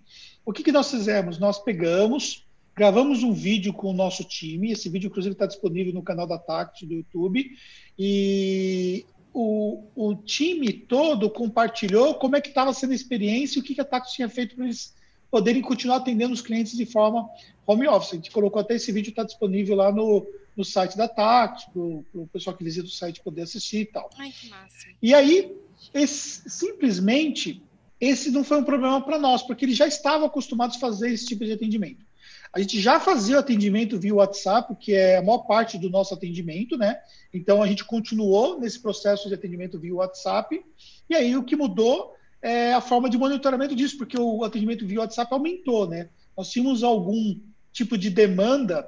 o 0.46 0.52
que, 0.52 0.62
que 0.62 0.72
nós 0.74 0.92
fizemos? 0.92 1.40
Nós 1.40 1.64
pegamos, 1.64 2.46
gravamos 2.76 3.24
um 3.24 3.32
vídeo 3.32 3.72
com 3.72 3.92
o 3.92 3.94
nosso 3.94 4.22
time, 4.26 4.74
esse 4.74 4.90
vídeo, 4.90 5.08
inclusive, 5.08 5.32
está 5.32 5.46
disponível 5.46 5.94
no 5.94 6.04
canal 6.04 6.28
da 6.28 6.38
TACT 6.38 6.86
do 6.86 6.94
YouTube, 6.94 7.52
e 7.98 9.06
o, 9.34 9.82
o 9.96 10.14
time 10.14 10.74
todo 10.74 11.30
compartilhou 11.30 12.16
como 12.16 12.36
é 12.36 12.42
que 12.42 12.50
estava 12.50 12.74
sendo 12.74 12.92
a 12.92 12.96
experiência 12.96 13.60
e 13.60 13.62
o 13.62 13.64
que, 13.64 13.76
que 13.76 13.82
a 13.82 13.86
TACT 13.86 14.14
tinha 14.14 14.28
feito 14.28 14.58
para 14.58 14.66
eles 14.66 14.94
poderem 15.36 15.62
continuar 15.62 15.98
atendendo 15.98 16.34
os 16.34 16.40
clientes 16.40 16.78
de 16.78 16.86
forma 16.86 17.30
home 17.68 17.86
office. 17.90 18.14
A 18.14 18.16
gente 18.16 18.32
colocou 18.32 18.62
até 18.62 18.76
esse 18.76 18.90
vídeo, 18.90 19.10
está 19.10 19.22
disponível 19.22 19.76
lá 19.76 19.92
no, 19.92 20.26
no 20.56 20.64
site 20.64 20.96
da 20.96 21.10
TACT, 21.10 21.72
para 21.72 21.82
o 21.82 22.30
pessoal 22.32 22.56
que 22.56 22.64
visita 22.64 22.88
o 22.88 22.90
site 22.90 23.20
poder 23.20 23.42
assistir 23.42 23.82
e 23.82 23.86
tal. 23.86 24.10
Ai, 24.18 24.32
que 24.32 24.50
massa. 24.50 24.88
E 25.02 25.14
aí, 25.14 25.54
esse, 25.94 26.50
simplesmente, 26.50 27.62
esse 28.00 28.32
não 28.32 28.46
foi 28.46 28.62
um 28.62 28.64
problema 28.64 29.02
para 29.02 29.20
nós, 29.20 29.44
porque 29.44 29.66
eles 29.66 29.76
já 29.76 29.86
estavam 29.86 30.26
acostumados 30.26 30.78
a 30.78 30.80
fazer 30.80 31.12
esse 31.12 31.26
tipo 31.26 31.44
de 31.44 31.52
atendimento. 31.52 32.06
A 32.54 32.62
gente 32.62 32.80
já 32.80 32.98
fazia 32.98 33.36
o 33.36 33.40
atendimento 33.40 34.00
via 34.00 34.16
WhatsApp, 34.16 34.74
que 34.80 34.94
é 34.94 35.18
a 35.18 35.22
maior 35.22 35.40
parte 35.40 35.78
do 35.78 35.90
nosso 35.90 36.14
atendimento, 36.14 36.78
né? 36.78 36.98
Então 37.34 37.62
a 37.62 37.68
gente 37.68 37.84
continuou 37.84 38.58
nesse 38.58 38.80
processo 38.80 39.28
de 39.28 39.34
atendimento 39.34 39.78
via 39.78 39.96
WhatsApp. 39.96 40.64
E 41.10 41.14
aí 41.14 41.36
o 41.36 41.44
que 41.44 41.58
mudou 41.58 42.16
é 42.46 42.74
a 42.74 42.80
forma 42.80 43.10
de 43.10 43.18
monitoramento 43.18 43.76
disso, 43.76 43.98
porque 43.98 44.16
o 44.20 44.44
atendimento 44.44 44.86
via 44.86 45.00
WhatsApp 45.00 45.34
aumentou, 45.34 45.88
né? 45.88 46.10
Nós 46.38 46.52
tínhamos 46.52 46.84
algum 46.84 47.40
tipo 47.74 47.98
de 47.98 48.12
demanda 48.12 48.88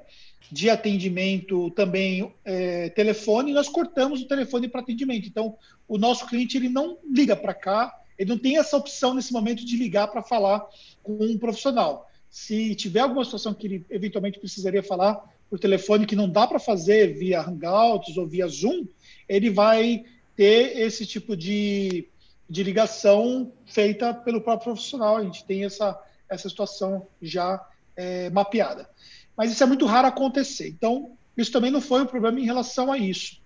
de 0.51 0.69
atendimento 0.69 1.71
também 1.71 2.31
é, 2.45 2.89
telefone, 2.89 3.53
nós 3.53 3.67
cortamos 3.67 4.21
o 4.21 4.27
telefone 4.27 4.67
para 4.67 4.81
atendimento. 4.81 5.27
Então, 5.27 5.57
o 5.87 5.97
nosso 5.97 6.27
cliente 6.27 6.55
ele 6.55 6.69
não 6.69 6.99
liga 7.11 7.35
para 7.35 7.51
cá, 7.51 7.91
ele 8.15 8.29
não 8.29 8.37
tem 8.37 8.59
essa 8.59 8.77
opção 8.77 9.15
nesse 9.15 9.33
momento 9.33 9.65
de 9.65 9.75
ligar 9.75 10.07
para 10.07 10.21
falar 10.21 10.63
com 11.01 11.17
um 11.19 11.35
profissional. 11.35 12.07
Se 12.29 12.75
tiver 12.75 12.99
alguma 12.99 13.25
situação 13.25 13.55
que 13.55 13.65
ele 13.65 13.85
eventualmente 13.89 14.39
precisaria 14.39 14.83
falar 14.83 15.19
por 15.49 15.57
telefone 15.57 16.05
que 16.05 16.15
não 16.15 16.29
dá 16.29 16.45
para 16.45 16.59
fazer 16.59 17.17
via 17.17 17.41
Hangouts 17.41 18.17
ou 18.17 18.27
via 18.27 18.47
Zoom, 18.47 18.85
ele 19.27 19.49
vai 19.49 20.03
ter 20.35 20.79
esse 20.79 21.07
tipo 21.07 21.35
de, 21.35 22.07
de 22.49 22.63
ligação 22.63 23.51
feita 23.65 24.13
pelo 24.13 24.41
próprio 24.41 24.73
profissional. 24.73 25.17
A 25.17 25.23
gente 25.23 25.45
tem 25.45 25.65
essa, 25.65 25.99
essa 26.29 26.47
situação 26.49 27.07
já 27.21 27.65
é, 27.95 28.29
mapeada 28.29 28.89
mas 29.37 29.51
isso 29.51 29.63
é 29.63 29.67
muito 29.67 29.85
raro 29.85 30.07
acontecer. 30.07 30.67
Então, 30.67 31.11
isso 31.37 31.51
também 31.51 31.69
não 31.69 31.79
foi 31.79 32.01
um 32.01 32.07
problema 32.07 32.39
em 32.39 32.45
relação 32.45 32.91
a 32.91 32.97
isso. 32.97 33.39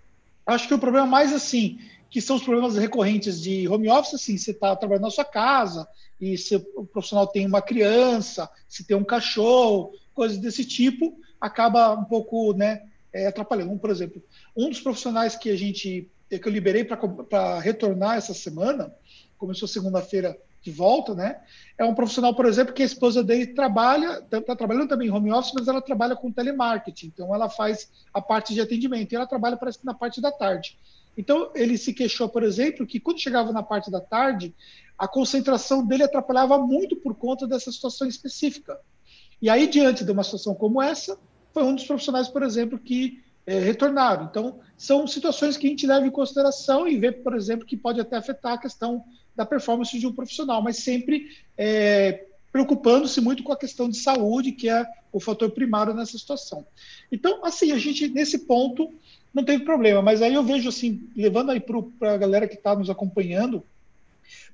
Acho 0.47 0.67
que 0.69 0.73
o 0.73 0.79
problema 0.79 1.05
mais 1.05 1.33
assim, 1.33 1.79
que 2.09 2.21
são 2.21 2.37
os 2.37 2.43
problemas 2.43 2.77
recorrentes 2.77 3.41
de 3.41 3.67
home 3.67 3.89
office, 3.89 4.13
assim, 4.13 4.37
você 4.37 4.51
está 4.51 4.73
trabalhando 4.73 5.03
na 5.03 5.11
sua 5.11 5.25
casa 5.25 5.85
e 6.19 6.37
se 6.37 6.55
o 6.55 6.85
profissional 6.85 7.27
tem 7.27 7.45
uma 7.45 7.61
criança, 7.61 8.49
se 8.69 8.85
tem 8.85 8.95
um 8.95 9.03
cachorro, 9.03 9.93
coisas 10.13 10.37
desse 10.37 10.63
tipo, 10.63 11.19
acaba 11.39 11.93
um 11.93 12.05
pouco, 12.05 12.53
né, 12.53 12.83
é, 13.11 13.27
atrapalhando. 13.27 13.77
Por 13.77 13.89
exemplo, 13.89 14.23
um 14.55 14.69
dos 14.69 14.79
profissionais 14.79 15.35
que 15.35 15.49
a 15.49 15.57
gente 15.57 16.09
que 16.39 16.47
eu 16.47 16.51
liberei 16.51 16.83
para 16.83 17.59
retornar 17.59 18.17
essa 18.17 18.33
semana, 18.33 18.93
começou 19.37 19.67
segunda-feira 19.67 20.37
de 20.61 20.71
volta, 20.71 21.15
né? 21.15 21.41
É 21.77 21.83
um 21.83 21.95
profissional, 21.95 22.35
por 22.35 22.45
exemplo, 22.45 22.73
que 22.73 22.83
a 22.83 22.85
esposa 22.85 23.23
dele 23.23 23.47
trabalha, 23.47 24.19
está 24.19 24.39
tá 24.41 24.55
trabalhando 24.55 24.89
também 24.89 25.07
em 25.07 25.11
home 25.11 25.31
office, 25.31 25.53
mas 25.55 25.67
ela 25.67 25.81
trabalha 25.81 26.15
com 26.15 26.31
telemarketing, 26.31 27.07
então 27.07 27.33
ela 27.33 27.49
faz 27.49 27.89
a 28.13 28.21
parte 28.21 28.53
de 28.53 28.61
atendimento 28.61 29.11
e 29.11 29.15
ela 29.15 29.25
trabalha, 29.25 29.57
parece 29.57 29.79
que 29.79 29.85
na 29.85 29.93
parte 29.93 30.21
da 30.21 30.31
tarde. 30.31 30.77
Então, 31.17 31.51
ele 31.55 31.77
se 31.77 31.93
queixou, 31.93 32.29
por 32.29 32.43
exemplo, 32.43 32.85
que 32.85 32.99
quando 32.99 33.19
chegava 33.19 33.51
na 33.51 33.63
parte 33.63 33.91
da 33.91 33.99
tarde, 33.99 34.53
a 34.97 35.07
concentração 35.07 35.85
dele 35.85 36.03
atrapalhava 36.03 36.57
muito 36.59 36.95
por 36.95 37.15
conta 37.15 37.47
dessa 37.47 37.71
situação 37.71 38.07
específica. 38.07 38.79
E 39.41 39.49
aí, 39.49 39.67
diante 39.67 40.05
de 40.05 40.11
uma 40.11 40.23
situação 40.23 40.53
como 40.53 40.81
essa, 40.81 41.17
foi 41.53 41.63
um 41.63 41.75
dos 41.75 41.85
profissionais, 41.85 42.29
por 42.29 42.43
exemplo, 42.43 42.77
que 42.77 43.21
é, 43.51 43.59
retornaram. 43.59 44.27
Então, 44.31 44.59
são 44.77 45.05
situações 45.05 45.57
que 45.57 45.67
a 45.67 45.69
gente 45.69 45.85
leva 45.85 46.07
em 46.07 46.11
consideração 46.11 46.87
e 46.87 46.97
vê, 46.97 47.11
por 47.11 47.35
exemplo, 47.35 47.65
que 47.65 47.75
pode 47.75 47.99
até 47.99 48.15
afetar 48.15 48.53
a 48.53 48.57
questão 48.57 49.03
da 49.35 49.45
performance 49.45 49.99
de 49.99 50.07
um 50.07 50.13
profissional, 50.13 50.61
mas 50.61 50.77
sempre 50.77 51.27
é, 51.57 52.25
preocupando-se 52.49 53.19
muito 53.19 53.43
com 53.43 53.51
a 53.51 53.57
questão 53.57 53.89
de 53.89 53.97
saúde, 53.97 54.53
que 54.53 54.69
é 54.69 54.87
o 55.11 55.19
fator 55.19 55.51
primário 55.51 55.93
nessa 55.93 56.17
situação. 56.17 56.65
Então, 57.11 57.43
assim, 57.43 57.73
a 57.73 57.77
gente, 57.77 58.07
nesse 58.07 58.39
ponto, 58.39 58.89
não 59.33 59.43
teve 59.43 59.65
problema, 59.65 60.01
mas 60.01 60.21
aí 60.21 60.33
eu 60.33 60.43
vejo, 60.43 60.69
assim, 60.69 61.09
levando 61.13 61.51
aí 61.51 61.59
para 61.59 62.13
a 62.13 62.17
galera 62.17 62.47
que 62.47 62.55
está 62.55 62.73
nos 62.73 62.89
acompanhando, 62.89 63.61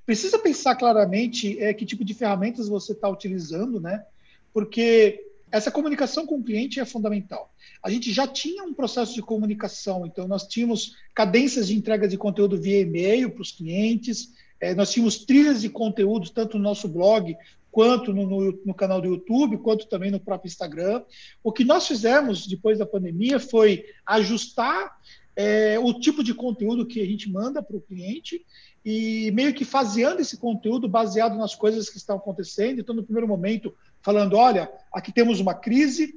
precisa 0.07 0.39
pensar 0.39 0.75
claramente 0.75 1.61
é, 1.61 1.71
que 1.71 1.85
tipo 1.85 2.03
de 2.03 2.15
ferramentas 2.15 2.67
você 2.67 2.93
está 2.93 3.07
utilizando, 3.07 3.79
né? 3.79 4.03
Porque 4.51 5.26
essa 5.51 5.71
comunicação 5.71 6.25
com 6.25 6.35
o 6.35 6.43
cliente 6.43 6.79
é 6.79 6.85
fundamental. 6.85 7.53
A 7.81 7.89
gente 7.89 8.11
já 8.11 8.27
tinha 8.27 8.63
um 8.63 8.73
processo 8.73 9.13
de 9.13 9.21
comunicação, 9.21 10.05
então 10.05 10.27
nós 10.27 10.47
tínhamos 10.47 10.95
cadências 11.13 11.67
de 11.67 11.75
entrega 11.75 12.07
de 12.07 12.17
conteúdo 12.17 12.59
via 12.59 12.81
e-mail 12.81 13.31
para 13.31 13.41
os 13.41 13.51
clientes, 13.51 14.33
é, 14.59 14.73
nós 14.73 14.91
tínhamos 14.91 15.23
trilhas 15.23 15.61
de 15.61 15.69
conteúdo, 15.69 16.29
tanto 16.31 16.57
no 16.57 16.63
nosso 16.63 16.87
blog, 16.87 17.35
quanto 17.71 18.11
no, 18.11 18.25
no, 18.25 18.59
no, 18.65 18.73
canal 18.73 18.99
do 18.99 19.07
YouTube, 19.07 19.59
quanto 19.59 19.87
também 19.87 20.09
no 20.09 20.19
próprio 20.19 20.49
Instagram. 20.49 21.03
O 21.43 21.51
que 21.51 21.63
nós 21.63 21.87
fizemos 21.87 22.47
depois 22.47 22.79
da 22.79 22.87
pandemia 22.87 23.39
foi 23.39 23.85
ajustar 24.05 24.97
é, 25.35 25.77
o 25.77 25.93
tipo 25.93 26.23
de 26.23 26.33
conteúdo 26.33 26.87
que 26.87 26.99
a 26.99 27.05
gente 27.05 27.29
manda 27.29 27.61
para 27.61 27.77
o 27.77 27.81
cliente 27.81 28.43
e 28.83 29.29
meio 29.31 29.53
que 29.53 29.63
faseando 29.63 30.21
esse 30.21 30.37
conteúdo 30.37 30.87
baseado 30.87 31.37
nas 31.37 31.53
coisas 31.53 31.87
que 31.87 31.97
estão 31.97 32.15
acontecendo. 32.15 32.79
Então, 32.79 32.95
no 32.95 33.03
primeiro 33.03 33.27
momento, 33.27 33.75
falando: 34.07 34.37
olha, 34.37 34.71
aqui 34.89 35.11
temos 35.11 35.41
uma 35.41 35.53
crise, 35.53 36.15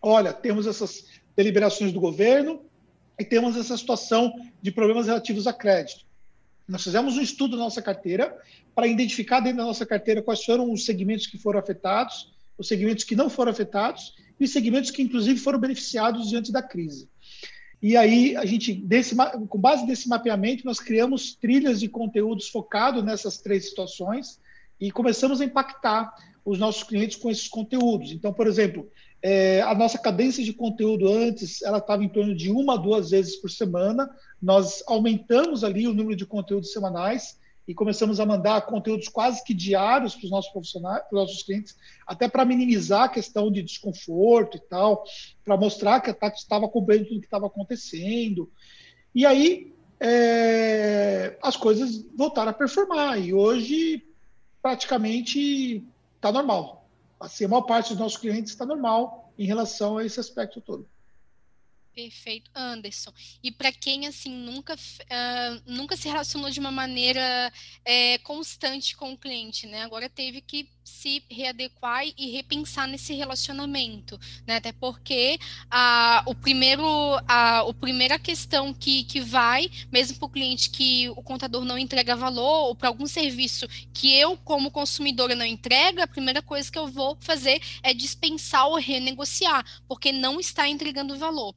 olha, 0.00 0.32
temos 0.32 0.66
essas 0.66 1.04
deliberações 1.36 1.92
do 1.92 2.00
governo 2.00 2.62
e 3.20 3.24
temos 3.26 3.58
essa 3.58 3.76
situação 3.76 4.32
de 4.62 4.72
problemas 4.72 5.06
relativos 5.06 5.46
a 5.46 5.52
crédito. 5.52 6.06
Nós 6.66 6.82
fizemos 6.82 7.18
um 7.18 7.20
estudo 7.20 7.58
na 7.58 7.64
nossa 7.64 7.82
carteira 7.82 8.34
para 8.74 8.86
identificar 8.86 9.40
dentro 9.40 9.58
da 9.58 9.64
nossa 9.64 9.84
carteira 9.84 10.22
quais 10.22 10.42
foram 10.42 10.72
os 10.72 10.86
segmentos 10.86 11.26
que 11.26 11.36
foram 11.36 11.60
afetados, 11.60 12.32
os 12.56 12.66
segmentos 12.68 13.04
que 13.04 13.14
não 13.14 13.28
foram 13.28 13.52
afetados 13.52 14.14
e 14.40 14.44
os 14.44 14.50
segmentos 14.50 14.90
que, 14.90 15.02
inclusive, 15.02 15.38
foram 15.38 15.58
beneficiados 15.58 16.30
diante 16.30 16.50
da 16.50 16.62
crise. 16.62 17.06
E 17.82 17.98
aí, 17.98 18.34
a 18.34 18.46
gente, 18.46 18.72
desse, 18.72 19.14
com 19.14 19.58
base 19.58 19.84
nesse 19.84 20.08
mapeamento, 20.08 20.64
nós 20.64 20.80
criamos 20.80 21.34
trilhas 21.34 21.80
de 21.80 21.88
conteúdos 21.88 22.48
focados 22.48 23.04
nessas 23.04 23.36
três 23.36 23.68
situações 23.68 24.40
e 24.80 24.90
começamos 24.90 25.42
a 25.42 25.44
impactar 25.44 26.14
os 26.46 26.60
nossos 26.60 26.84
clientes 26.84 27.16
com 27.16 27.28
esses 27.28 27.48
conteúdos. 27.48 28.12
Então, 28.12 28.32
por 28.32 28.46
exemplo, 28.46 28.88
é, 29.20 29.60
a 29.62 29.74
nossa 29.74 29.98
cadência 29.98 30.44
de 30.44 30.52
conteúdo 30.52 31.12
antes, 31.12 31.60
ela 31.62 31.78
estava 31.78 32.04
em 32.04 32.08
torno 32.08 32.36
de 32.36 32.52
uma, 32.52 32.78
duas 32.78 33.10
vezes 33.10 33.34
por 33.36 33.50
semana. 33.50 34.08
Nós 34.40 34.82
aumentamos 34.86 35.64
ali 35.64 35.88
o 35.88 35.92
número 35.92 36.14
de 36.14 36.24
conteúdos 36.24 36.72
semanais 36.72 37.40
e 37.66 37.74
começamos 37.74 38.20
a 38.20 38.26
mandar 38.26 38.64
conteúdos 38.64 39.08
quase 39.08 39.42
que 39.42 39.52
diários 39.52 40.14
para 40.14 40.26
os 40.26 40.30
nossos 40.30 40.52
profissionais, 40.52 41.02
para 41.08 41.18
os 41.18 41.22
nossos 41.22 41.42
clientes, 41.42 41.76
até 42.06 42.28
para 42.28 42.44
minimizar 42.44 43.02
a 43.02 43.08
questão 43.08 43.50
de 43.50 43.60
desconforto 43.60 44.56
e 44.56 44.60
tal, 44.60 45.02
para 45.44 45.56
mostrar 45.56 46.00
que 46.00 46.10
a 46.10 46.14
Tati 46.14 46.38
estava 46.38 46.68
cobrindo 46.68 47.06
tudo 47.06 47.20
que 47.20 47.26
estava 47.26 47.48
acontecendo. 47.48 48.48
E 49.12 49.26
aí 49.26 49.74
é, 49.98 51.36
as 51.42 51.56
coisas 51.56 52.06
voltaram 52.16 52.52
a 52.52 52.54
performar 52.54 53.20
e 53.20 53.34
hoje 53.34 54.04
praticamente 54.62 55.84
está 56.28 56.32
normal. 56.32 56.88
Assim, 57.20 57.44
a 57.44 57.48
maior 57.48 57.62
parte 57.62 57.90
dos 57.90 57.98
nossos 57.98 58.18
clientes 58.18 58.52
está 58.52 58.66
normal 58.66 59.32
em 59.38 59.46
relação 59.46 59.98
a 59.98 60.04
esse 60.04 60.18
aspecto 60.20 60.60
todo. 60.60 60.88
Perfeito, 61.94 62.50
Anderson. 62.54 63.10
E 63.42 63.50
para 63.50 63.72
quem 63.72 64.06
assim 64.06 64.30
nunca, 64.30 64.74
uh, 64.74 65.62
nunca 65.64 65.96
se 65.96 66.08
relacionou 66.08 66.50
de 66.50 66.60
uma 66.60 66.70
maneira 66.70 67.50
é, 67.82 68.18
constante 68.18 68.94
com 68.94 69.14
o 69.14 69.18
cliente, 69.18 69.66
né? 69.66 69.82
Agora 69.82 70.06
teve 70.10 70.42
que 70.42 70.68
se 70.86 71.22
readequar 71.28 72.06
e 72.16 72.30
repensar 72.30 72.86
nesse 72.86 73.12
relacionamento, 73.12 74.18
né? 74.46 74.56
Até 74.56 74.70
porque 74.70 75.36
a, 75.68 76.22
o 76.26 76.34
primeiro, 76.34 76.84
a, 77.26 77.64
primeira 77.80 78.18
questão 78.18 78.72
que, 78.72 79.02
que 79.04 79.20
vai, 79.20 79.68
mesmo 79.90 80.16
para 80.18 80.26
o 80.26 80.30
cliente 80.30 80.70
que 80.70 81.08
o 81.10 81.22
contador 81.22 81.64
não 81.64 81.76
entrega 81.76 82.14
valor, 82.14 82.68
ou 82.68 82.74
para 82.74 82.88
algum 82.88 83.06
serviço 83.06 83.66
que 83.92 84.14
eu, 84.14 84.36
como 84.38 84.70
consumidora, 84.70 85.34
não 85.34 85.44
entrega, 85.44 86.04
a 86.04 86.08
primeira 86.08 86.40
coisa 86.40 86.70
que 86.70 86.78
eu 86.78 86.86
vou 86.86 87.16
fazer 87.20 87.60
é 87.82 87.92
dispensar 87.92 88.68
ou 88.68 88.76
renegociar, 88.76 89.64
porque 89.88 90.12
não 90.12 90.38
está 90.38 90.68
entregando 90.68 91.18
valor. 91.18 91.54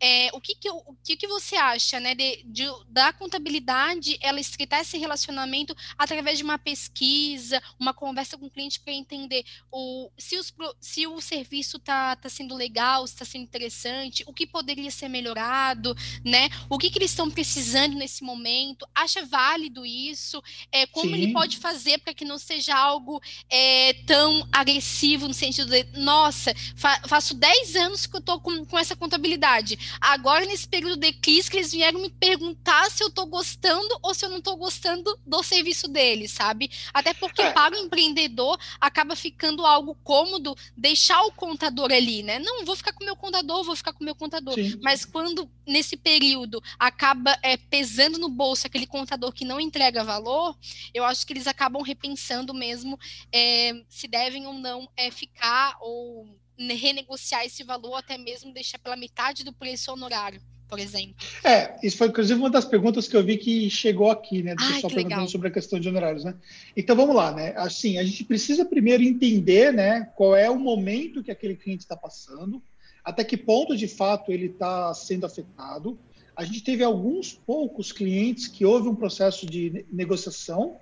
É, 0.00 0.30
o 0.32 0.40
que, 0.40 0.54
que, 0.56 0.70
o 0.70 0.96
que, 1.04 1.16
que 1.16 1.28
você 1.28 1.54
acha, 1.54 2.00
né, 2.00 2.14
de, 2.14 2.42
de, 2.44 2.64
da 2.88 3.12
contabilidade, 3.12 4.18
ela 4.20 4.40
estreitar 4.40 4.80
esse 4.80 4.98
relacionamento 4.98 5.74
através 5.96 6.38
de 6.38 6.44
uma 6.44 6.58
pesquisa, 6.58 7.62
uma 7.78 7.94
conversa 7.94 8.36
com 8.36 8.46
o 8.46 8.50
cliente 8.50 8.71
para 8.80 8.92
entender 8.92 9.44
o, 9.70 10.10
se, 10.16 10.36
os, 10.36 10.52
se 10.80 11.06
o 11.06 11.20
serviço 11.20 11.76
está 11.76 12.16
tá 12.16 12.28
sendo 12.28 12.54
legal, 12.54 13.06
se 13.06 13.14
está 13.14 13.24
sendo 13.24 13.44
interessante, 13.44 14.24
o 14.26 14.32
que 14.32 14.46
poderia 14.46 14.90
ser 14.90 15.08
melhorado, 15.08 15.94
né? 16.24 16.48
O 16.68 16.78
que, 16.78 16.90
que 16.90 16.98
eles 16.98 17.10
estão 17.10 17.30
precisando 17.30 17.94
nesse 17.94 18.22
momento? 18.22 18.86
Acha 18.94 19.24
válido 19.24 19.84
isso? 19.84 20.42
É, 20.70 20.86
como 20.86 21.10
Sim. 21.10 21.14
ele 21.14 21.32
pode 21.32 21.58
fazer 21.58 21.98
para 21.98 22.14
que 22.14 22.24
não 22.24 22.38
seja 22.38 22.76
algo 22.76 23.20
é, 23.48 23.94
tão 24.06 24.46
agressivo 24.52 25.28
no 25.28 25.34
sentido 25.34 25.70
de, 25.70 25.84
nossa, 25.98 26.54
fa 26.76 27.00
faço 27.06 27.34
10 27.34 27.76
anos 27.76 28.06
que 28.06 28.16
eu 28.16 28.20
estou 28.20 28.40
com, 28.40 28.64
com 28.64 28.78
essa 28.78 28.96
contabilidade. 28.96 29.78
Agora, 30.00 30.44
nesse 30.44 30.68
período 30.68 30.96
de 30.96 31.12
crise, 31.12 31.50
que 31.50 31.56
eles 31.56 31.72
vieram 31.72 32.00
me 32.00 32.10
perguntar 32.10 32.90
se 32.90 33.02
eu 33.02 33.08
estou 33.08 33.26
gostando 33.26 33.98
ou 34.02 34.14
se 34.14 34.24
eu 34.24 34.30
não 34.30 34.38
estou 34.38 34.56
gostando 34.56 35.18
do 35.26 35.42
serviço 35.42 35.88
deles, 35.88 36.32
sabe? 36.32 36.70
Até 36.92 37.14
porque 37.14 37.42
é. 37.42 37.52
para 37.52 37.74
o 37.74 37.78
empreendedor, 37.78 38.58
acaba 38.80 39.16
ficando 39.16 39.64
algo 39.64 39.94
cômodo 40.02 40.56
deixar 40.76 41.22
o 41.22 41.32
contador 41.32 41.92
ali, 41.92 42.22
né? 42.22 42.38
Não, 42.38 42.64
vou 42.64 42.76
ficar 42.76 42.92
com 42.92 43.02
o 43.02 43.06
meu 43.06 43.16
contador, 43.16 43.64
vou 43.64 43.76
ficar 43.76 43.92
com 43.92 44.02
o 44.02 44.04
meu 44.04 44.14
contador. 44.14 44.54
Sim. 44.54 44.78
Mas 44.82 45.04
quando, 45.04 45.50
nesse 45.66 45.96
período, 45.96 46.62
acaba 46.78 47.36
é, 47.42 47.56
pesando 47.56 48.18
no 48.18 48.28
bolso 48.28 48.66
aquele 48.66 48.86
contador 48.86 49.32
que 49.32 49.44
não 49.44 49.60
entrega 49.60 50.04
valor, 50.04 50.56
eu 50.92 51.04
acho 51.04 51.26
que 51.26 51.32
eles 51.32 51.46
acabam 51.46 51.82
repensando 51.82 52.54
mesmo 52.54 52.98
é, 53.32 53.72
se 53.88 54.06
devem 54.06 54.46
ou 54.46 54.54
não 54.54 54.88
é, 54.96 55.10
ficar 55.10 55.76
ou 55.80 56.26
renegociar 56.58 57.44
esse 57.44 57.64
valor, 57.64 57.96
até 57.96 58.16
mesmo 58.16 58.52
deixar 58.52 58.78
pela 58.78 58.96
metade 58.96 59.42
do 59.42 59.52
preço 59.52 59.90
honorário 59.90 60.40
por 60.72 60.80
exemplo. 60.80 61.14
É, 61.44 61.76
isso 61.86 61.98
foi 61.98 62.06
inclusive 62.06 62.40
uma 62.40 62.48
das 62.48 62.64
perguntas 62.64 63.06
que 63.06 63.14
eu 63.14 63.22
vi 63.22 63.36
que 63.36 63.68
chegou 63.68 64.10
aqui, 64.10 64.42
né? 64.42 64.54
Do 64.54 64.62
Ai, 64.62 64.72
pessoal 64.72 64.90
perguntando 64.90 65.30
sobre 65.30 65.48
a 65.48 65.50
questão 65.50 65.78
de 65.78 65.86
honorários, 65.86 66.24
né? 66.24 66.34
Então 66.74 66.96
vamos 66.96 67.14
lá, 67.14 67.30
né? 67.30 67.52
Assim, 67.58 67.98
a 67.98 68.02
gente 68.02 68.24
precisa 68.24 68.64
primeiro 68.64 69.02
entender, 69.02 69.70
né, 69.70 70.08
qual 70.16 70.34
é 70.34 70.48
o 70.48 70.58
momento 70.58 71.22
que 71.22 71.30
aquele 71.30 71.56
cliente 71.56 71.82
está 71.82 71.94
passando, 71.94 72.62
até 73.04 73.22
que 73.22 73.36
ponto 73.36 73.76
de 73.76 73.86
fato 73.86 74.32
ele 74.32 74.46
está 74.46 74.94
sendo 74.94 75.26
afetado. 75.26 75.98
A 76.34 76.42
gente 76.42 76.62
teve 76.62 76.82
alguns 76.82 77.34
poucos 77.34 77.92
clientes 77.92 78.48
que 78.48 78.64
houve 78.64 78.88
um 78.88 78.94
processo 78.94 79.44
de 79.44 79.84
negociação, 79.92 80.78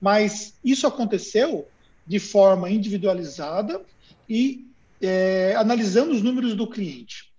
mas 0.00 0.54
isso 0.64 0.86
aconteceu 0.86 1.68
de 2.06 2.18
forma 2.18 2.70
individualizada 2.70 3.82
e 4.26 4.66
é, 5.02 5.54
analisando 5.54 6.12
os 6.12 6.22
números 6.22 6.54
do 6.54 6.66
cliente 6.66 7.33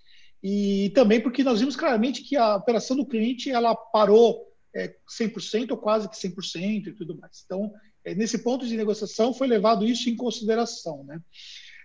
e 0.48 0.91
também 0.91 1.20
porque 1.20 1.43
nós 1.43 1.60
vimos 1.60 1.76
claramente 1.76 2.22
que 2.22 2.36
a 2.36 2.58
operação 2.58 2.96
do 2.96 3.08
cliente 3.08 3.50
ela 3.50 3.76
parou 3.76 4.46
é, 4.76 4.93
100% 5.20 5.72
ou 5.72 5.78
quase 5.78 6.08
que 6.08 6.16
100% 6.16 6.86
e 6.86 6.91
tudo 6.91 7.18
mais. 7.18 7.41
Então, 7.43 7.74
é, 8.04 8.14
nesse 8.14 8.38
ponto 8.38 8.64
de 8.64 8.78
negociação 8.78 9.34
foi 9.34 9.48
levado 9.48 9.88
isso 9.88 10.08
em 10.08 10.16
consideração. 10.16 11.04
Né? 11.06 11.20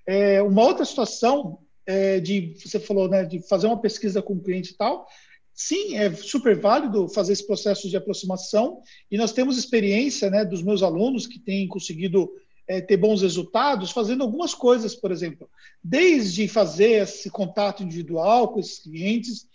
É, 0.07 0.43
uma 0.43 0.63
outra 0.63 0.85
situação 0.85 1.61
é, 1.87 2.21
de, 2.21 2.55
você 2.63 2.79
falou, 2.79 3.09
né, 3.09 3.25
de 3.25 3.41
fazer 3.49 3.67
uma 3.67 3.81
pesquisa 3.81 4.21
com 4.21 4.35
o 4.35 4.43
cliente 4.43 4.73
e 4.73 4.77
tal, 4.77 5.09
sim, 5.55 5.97
é 5.97 6.13
super 6.13 6.61
válido 6.61 7.09
fazer 7.09 7.33
esse 7.33 7.47
processo 7.47 7.89
de 7.89 7.97
aproximação 7.97 8.83
e 9.11 9.17
nós 9.17 9.33
temos 9.33 9.57
experiência 9.57 10.29
né, 10.29 10.45
dos 10.45 10.63
meus 10.63 10.83
alunos 10.83 11.27
que 11.27 11.39
têm 11.39 11.67
conseguido 11.67 12.31
é, 12.71 12.81
ter 12.81 12.97
bons 12.97 13.21
resultados 13.21 13.91
fazendo 13.91 14.23
algumas 14.23 14.55
coisas, 14.55 14.95
por 14.95 15.11
exemplo, 15.11 15.51
desde 15.83 16.47
fazer 16.47 17.03
esse 17.03 17.29
contato 17.29 17.83
individual 17.83 18.53
com 18.53 18.61
esses 18.61 18.79
clientes, 18.79 19.49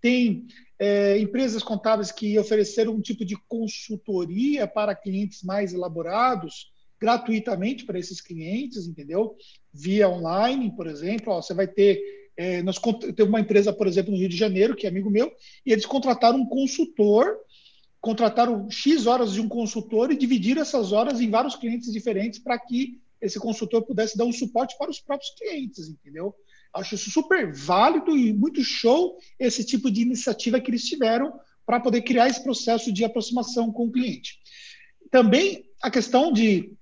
tem 0.00 0.46
é, 0.78 1.18
empresas 1.18 1.62
contábeis 1.62 2.10
que 2.10 2.38
ofereceram 2.38 2.94
um 2.94 3.02
tipo 3.02 3.26
de 3.26 3.36
consultoria 3.46 4.66
para 4.66 4.94
clientes 4.94 5.42
mais 5.42 5.74
elaborados, 5.74 6.72
gratuitamente 6.98 7.84
para 7.84 7.98
esses 7.98 8.22
clientes, 8.22 8.86
entendeu? 8.86 9.36
Via 9.70 10.08
online, 10.08 10.74
por 10.74 10.86
exemplo, 10.86 11.30
ó, 11.30 11.42
você 11.42 11.52
vai 11.52 11.68
ter 11.68 12.00
é, 12.34 12.62
nós 12.62 12.78
teve 13.14 13.28
uma 13.28 13.40
empresa, 13.40 13.70
por 13.70 13.86
exemplo, 13.86 14.10
no 14.10 14.18
Rio 14.18 14.30
de 14.30 14.36
Janeiro, 14.38 14.74
que 14.74 14.86
é 14.86 14.88
amigo 14.88 15.10
meu, 15.10 15.30
e 15.66 15.72
eles 15.72 15.84
contrataram 15.84 16.38
um 16.38 16.46
consultor 16.46 17.36
contrataram 18.02 18.68
X 18.68 19.06
horas 19.06 19.32
de 19.32 19.40
um 19.40 19.48
consultor 19.48 20.10
e 20.10 20.16
dividiram 20.16 20.60
essas 20.60 20.90
horas 20.90 21.20
em 21.20 21.30
vários 21.30 21.54
clientes 21.54 21.90
diferentes 21.92 22.40
para 22.40 22.58
que 22.58 23.00
esse 23.20 23.38
consultor 23.38 23.82
pudesse 23.82 24.18
dar 24.18 24.24
um 24.24 24.32
suporte 24.32 24.76
para 24.76 24.90
os 24.90 25.00
próprios 25.00 25.32
clientes, 25.38 25.88
entendeu? 25.88 26.34
Acho 26.74 26.96
isso 26.96 27.12
super 27.12 27.54
válido 27.54 28.16
e 28.16 28.32
muito 28.32 28.60
show 28.64 29.16
esse 29.38 29.64
tipo 29.64 29.88
de 29.88 30.02
iniciativa 30.02 30.60
que 30.60 30.68
eles 30.68 30.82
tiveram 30.82 31.32
para 31.64 31.78
poder 31.78 32.02
criar 32.02 32.28
esse 32.28 32.42
processo 32.42 32.92
de 32.92 33.04
aproximação 33.04 33.70
com 33.70 33.86
o 33.86 33.92
cliente. 33.92 34.40
Também 35.08 35.64
a 35.80 35.88
questão 35.88 36.32
de 36.32 36.72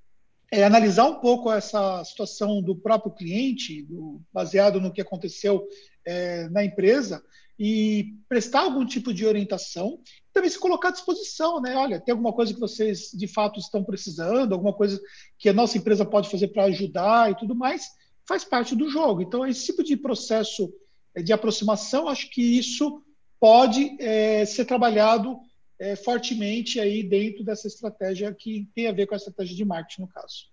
é, 0.51 0.65
analisar 0.65 1.05
um 1.05 1.21
pouco 1.21 1.53
essa 1.53 2.03
situação 2.03 2.63
do 2.63 2.75
próprio 2.75 3.13
cliente, 3.13 3.83
do, 3.83 4.23
baseado 4.33 4.81
no 4.81 4.91
que 4.91 5.03
aconteceu 5.03 5.69
é, 6.07 6.49
na 6.49 6.65
empresa, 6.65 7.23
e 7.63 8.15
prestar 8.27 8.61
algum 8.61 8.87
tipo 8.87 9.13
de 9.13 9.27
orientação, 9.27 10.01
também 10.33 10.49
se 10.49 10.59
colocar 10.59 10.89
à 10.89 10.93
disposição, 10.93 11.61
né? 11.61 11.77
Olha, 11.77 12.01
tem 12.01 12.11
alguma 12.11 12.33
coisa 12.33 12.55
que 12.55 12.59
vocês 12.59 13.11
de 13.13 13.29
fato 13.29 13.61
estão 13.61 13.85
precisando, 13.85 14.55
alguma 14.55 14.73
coisa 14.73 14.99
que 15.39 15.47
a 15.47 15.53
nossa 15.53 15.77
empresa 15.77 16.07
pode 16.07 16.31
fazer 16.31 16.49
para 16.49 16.65
ajudar 16.65 17.31
e 17.31 17.37
tudo 17.37 17.55
mais, 17.55 17.91
faz 18.27 18.45
parte 18.45 18.75
do 18.75 18.89
jogo. 18.89 19.21
Então, 19.21 19.47
esse 19.47 19.67
tipo 19.67 19.85
de 19.85 19.95
processo 19.95 20.73
é, 21.15 21.21
de 21.21 21.35
aproximação, 21.35 22.09
acho 22.09 22.31
que 22.31 22.41
isso 22.41 23.03
pode 23.39 23.95
é, 24.01 24.47
ser 24.47 24.65
trabalhado 24.65 25.39
é, 25.79 25.95
fortemente 25.97 26.81
aí 26.81 27.03
dentro 27.03 27.45
dessa 27.45 27.67
estratégia 27.67 28.33
que 28.33 28.71
tem 28.75 28.87
a 28.87 28.93
ver 28.93 29.07
com 29.07 29.13
a 29.13 29.19
estratégia 29.19 29.55
de 29.55 29.67
marketing, 29.67 30.01
no 30.01 30.09
caso. 30.09 30.47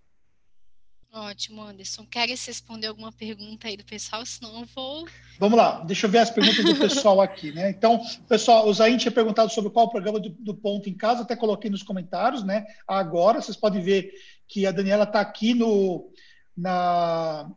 Ótimo, 1.12 1.64
Anderson. 1.64 2.05
Queres 2.05 2.45
responder 2.45 2.88
alguma 2.88 3.12
pergunta 3.12 3.68
aí 3.68 3.78
do 3.78 3.84
pessoal? 3.84 4.26
Senão 4.26 4.60
eu 4.60 4.68
vou. 4.76 5.08
Vamos 5.39 5.58
lá, 5.58 5.84
deixa 5.84 6.05
eu 6.05 6.12
ver 6.12 6.20
as 6.20 6.30
perguntas 6.30 6.64
do 6.64 6.76
pessoal 6.76 7.22
aqui, 7.22 7.51
né? 7.51 7.70
Então, 7.70 8.01
pessoal, 8.28 8.68
o 8.68 8.74
Zain 8.74 8.97
tinha 8.97 9.12
perguntado 9.12 9.51
sobre 9.51 9.72
qual 9.72 9.86
o 9.86 9.89
programa 9.89 10.20
do, 10.20 10.30
do, 10.30 10.53
Ponto 10.53 10.89
em 10.89 10.93
Casa, 10.93 11.24
até 11.24 11.36
coloquei 11.36 11.72
nos 11.72 11.84
comentários, 11.84 12.43
né? 12.43 12.66
Agora, 12.88 13.41
vocês 13.41 13.58
podem 13.58 13.82
ver 13.82 14.12
que 14.47 14.66
a 14.66 14.72
Daniela 14.72 15.05
está 15.05 15.20
aqui 15.20 15.53
no, 15.53 16.12
na, 16.55 17.49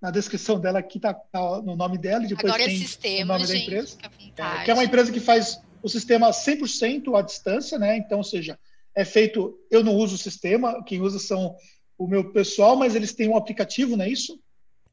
na 0.00 0.10
descrição 0.10 0.58
dela, 0.58 0.78
aqui 0.78 0.98
está 0.98 1.12
tá 1.12 1.62
no 1.62 1.76
nome 1.76 1.98
dela, 1.98 2.24
e 2.24 2.28
depois 2.28 2.52
Agora 2.52 2.68
tem 2.68 2.76
é 2.76 2.78
sistema, 2.78 3.34
o 3.34 3.38
nome 3.38 3.46
gente, 3.46 3.70
da 3.70 3.76
empresa. 3.76 3.98
É, 4.36 4.64
que 4.64 4.70
é 4.70 4.74
uma 4.74 4.84
empresa 4.84 5.12
que 5.12 5.20
faz 5.20 5.60
o 5.82 5.88
sistema 5.88 6.30
100% 6.30 7.18
à 7.18 7.22
distância, 7.22 7.78
né? 7.78 7.96
Então, 7.96 8.18
ou 8.18 8.24
seja, 8.24 8.58
é 8.94 9.04
feito. 9.04 9.58
Eu 9.70 9.82
não 9.82 9.96
uso 9.96 10.14
o 10.14 10.18
sistema, 10.18 10.82
quem 10.84 11.00
usa 11.00 11.18
são 11.18 11.56
o 12.04 12.08
meu 12.08 12.32
pessoal, 12.32 12.76
mas 12.76 12.94
eles 12.94 13.12
têm 13.12 13.28
um 13.28 13.36
aplicativo, 13.36 13.96
não 13.96 14.04
é 14.04 14.10
isso? 14.10 14.38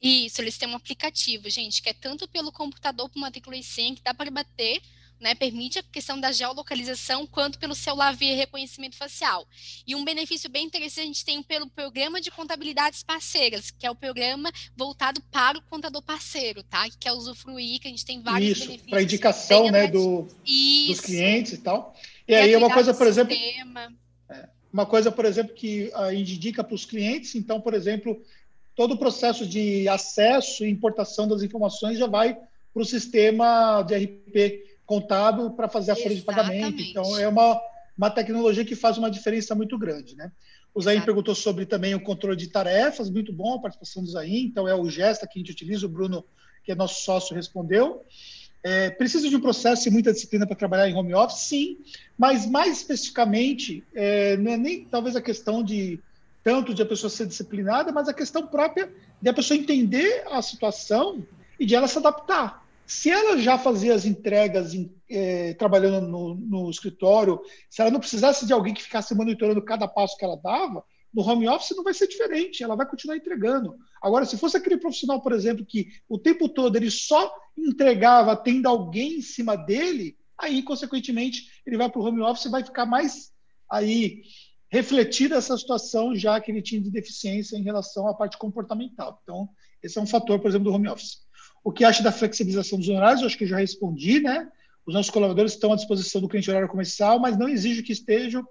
Isso, 0.01 0.41
eles 0.41 0.57
têm 0.57 0.69
um 0.69 0.75
aplicativo, 0.75 1.49
gente, 1.49 1.81
que 1.81 1.89
é 1.89 1.93
tanto 1.93 2.27
pelo 2.27 2.51
computador 2.51 3.09
por 3.09 3.19
matrícula 3.19 3.57
e 3.57 3.63
senha, 3.63 3.95
que 3.95 4.01
dá 4.01 4.13
para 4.13 4.31
bater, 4.31 4.81
né, 5.19 5.35
permite 5.35 5.79
a 5.79 5.83
questão 5.83 6.17
da 6.17 6.31
geolocalização, 6.31 7.27
quanto 7.27 7.59
pelo 7.59 7.75
celular 7.75 8.15
via 8.15 8.35
reconhecimento 8.35 8.95
facial. 8.95 9.45
E 9.85 9.93
um 9.93 10.05
benefício 10.05 10.49
bem 10.49 10.65
interessante 10.65 11.03
a 11.03 11.07
gente 11.07 11.25
tem 11.25 11.43
pelo 11.43 11.69
programa 11.69 12.21
de 12.21 12.31
contabilidades 12.31 13.03
parceiras, 13.03 13.69
que 13.71 13.85
é 13.85 13.91
o 13.91 13.95
programa 13.95 14.49
voltado 14.77 15.21
para 15.29 15.57
o 15.57 15.61
contador 15.63 16.01
parceiro, 16.01 16.63
tá? 16.63 16.89
Que 16.89 16.97
quer 16.97 17.11
usufruir, 17.11 17.81
que 17.81 17.87
a 17.89 17.91
gente 17.91 18.05
tem 18.05 18.21
vários 18.21 18.51
Isso, 18.51 18.61
benefícios. 18.61 18.89
para 18.89 19.03
indicação, 19.03 19.69
né, 19.69 19.87
do, 19.87 20.21
dos 20.87 21.01
clientes 21.01 21.53
e 21.53 21.57
tal. 21.57 21.93
E, 22.25 22.31
e 22.31 22.35
aí 22.35 22.55
uma 22.55 22.73
coisa, 22.73 22.93
por 22.93 23.07
exemplo... 23.07 23.35
Sistema. 23.35 23.93
Uma 24.71 24.85
coisa, 24.85 25.11
por 25.11 25.25
exemplo, 25.25 25.53
que 25.53 25.91
a 25.93 26.13
gente 26.13 26.35
indica 26.35 26.63
para 26.63 26.75
os 26.75 26.85
clientes, 26.85 27.35
então, 27.35 27.59
por 27.59 27.73
exemplo, 27.73 28.21
todo 28.75 28.93
o 28.93 28.97
processo 28.97 29.45
de 29.45 29.87
acesso 29.87 30.63
e 30.63 30.69
importação 30.69 31.27
das 31.27 31.41
informações 31.41 31.97
já 31.97 32.07
vai 32.07 32.37
para 32.73 32.81
o 32.81 32.85
sistema 32.85 33.81
de 33.81 33.95
RP 33.95 34.79
contábil 34.85 35.51
para 35.51 35.67
fazer 35.67 35.91
a 35.91 35.95
folha 35.95 36.15
de 36.15 36.21
pagamento. 36.21 36.81
Então, 36.81 37.17
é 37.17 37.27
uma, 37.27 37.59
uma 37.97 38.09
tecnologia 38.09 38.63
que 38.63 38.75
faz 38.75 38.97
uma 38.97 39.09
diferença 39.09 39.53
muito 39.53 39.77
grande, 39.77 40.15
né? 40.15 40.31
O 40.73 40.81
Zain 40.81 41.01
perguntou 41.01 41.33
sobre 41.33 41.65
também 41.65 41.95
o 41.95 41.99
controle 41.99 42.37
de 42.37 42.47
tarefas, 42.47 43.09
muito 43.09 43.33
bom 43.33 43.55
a 43.55 43.59
participação 43.59 44.03
do 44.03 44.09
Zain, 44.09 44.43
então 44.43 44.67
é 44.67 44.75
o 44.75 44.87
Gesta 44.89 45.27
que 45.27 45.37
a 45.37 45.41
gente 45.41 45.51
utiliza, 45.51 45.85
o 45.85 45.89
Bruno, 45.89 46.23
que 46.63 46.71
é 46.71 46.75
nosso 46.75 47.03
sócio, 47.03 47.35
respondeu. 47.35 48.05
É, 48.61 48.89
precisa 48.89 49.29
de 49.29 49.35
um 49.35 49.41
processo 49.41 49.87
e 49.87 49.91
muita 49.91 50.11
disciplina 50.11 50.45
para 50.45 50.55
trabalhar 50.55 50.89
em 50.89 50.95
home 50.95 51.13
office? 51.13 51.39
Sim, 51.39 51.77
mas 52.17 52.45
mais 52.45 52.77
especificamente, 52.77 53.83
é, 53.95 54.35
não 54.37 54.51
é 54.51 54.57
nem 54.57 54.85
talvez 54.85 55.15
a 55.15 55.21
questão 55.21 55.63
de 55.63 55.99
tanto 56.43 56.73
de 56.73 56.81
a 56.81 56.85
pessoa 56.85 57.09
ser 57.09 57.27
disciplinada, 57.27 57.91
mas 57.91 58.07
a 58.07 58.13
questão 58.13 58.45
própria 58.47 58.91
de 59.21 59.29
a 59.29 59.33
pessoa 59.33 59.57
entender 59.57 60.23
a 60.31 60.41
situação 60.41 61.25
e 61.59 61.65
de 61.65 61.75
ela 61.75 61.87
se 61.87 61.97
adaptar. 61.97 62.65
Se 62.85 63.09
ela 63.09 63.37
já 63.37 63.57
fazia 63.57 63.93
as 63.93 64.03
entregas 64.05 64.73
em, 64.73 64.91
é, 65.09 65.53
trabalhando 65.53 66.07
no, 66.07 66.33
no 66.35 66.69
escritório, 66.69 67.39
se 67.69 67.81
ela 67.81 67.91
não 67.91 67.99
precisasse 67.99 68.45
de 68.45 68.53
alguém 68.53 68.73
que 68.73 68.81
ficasse 68.81 69.13
monitorando 69.13 69.61
cada 69.61 69.87
passo 69.87 70.17
que 70.17 70.25
ela 70.25 70.37
dava, 70.37 70.83
no 71.13 71.23
home 71.23 71.47
office 71.47 71.75
não 71.75 71.83
vai 71.83 71.93
ser 71.93 72.07
diferente, 72.07 72.63
ela 72.63 72.75
vai 72.75 72.87
continuar 72.87 73.17
entregando. 73.17 73.75
Agora, 74.01 74.25
se 74.25 74.37
fosse 74.37 74.57
aquele 74.57 74.77
profissional, 74.77 75.21
por 75.21 75.33
exemplo, 75.33 75.65
que 75.65 75.87
o 76.07 76.17
tempo 76.17 76.47
todo 76.47 76.75
ele 76.75 76.91
só 76.91 77.33
entregava 77.57 78.35
tendo 78.35 78.67
alguém 78.67 79.15
em 79.17 79.21
cima 79.21 79.55
dele, 79.55 80.17
aí, 80.37 80.63
consequentemente, 80.63 81.61
ele 81.65 81.77
vai 81.77 81.89
para 81.89 81.99
o 81.99 82.05
home 82.05 82.21
office 82.21 82.45
e 82.45 82.49
vai 82.49 82.63
ficar 82.63 82.85
mais 82.85 83.31
aí 83.69 84.21
refletida 84.71 85.35
essa 85.35 85.57
situação, 85.57 86.15
já 86.15 86.39
que 86.39 86.51
ele 86.51 86.61
tinha 86.61 86.79
de 86.79 86.91
deficiência 86.91 87.57
em 87.57 87.63
relação 87.63 88.07
à 88.07 88.13
parte 88.13 88.37
comportamental. 88.37 89.19
Então, 89.23 89.49
esse 89.81 89.97
é 89.97 90.01
um 90.01 90.07
fator, 90.07 90.39
por 90.39 90.47
exemplo, 90.47 90.69
do 90.69 90.75
home 90.75 90.87
office. 90.87 91.27
O 91.63 91.71
que 91.71 91.83
acha 91.83 92.03
da 92.03 92.11
flexibilização 92.11 92.77
dos 92.77 92.87
horários? 92.87 93.21
Eu 93.21 93.27
acho 93.27 93.37
que 93.37 93.43
eu 93.43 93.49
já 93.49 93.57
respondi, 93.57 94.19
né? 94.19 94.49
Os 94.85 94.93
nossos 94.93 95.11
colaboradores 95.11 95.53
estão 95.53 95.73
à 95.73 95.75
disposição 95.75 96.21
do 96.21 96.29
cliente 96.29 96.49
horário 96.49 96.69
comercial, 96.69 97.19
mas 97.19 97.37
não 97.37 97.49
exige 97.49 97.83
que 97.83 97.91
estejam 97.91 98.47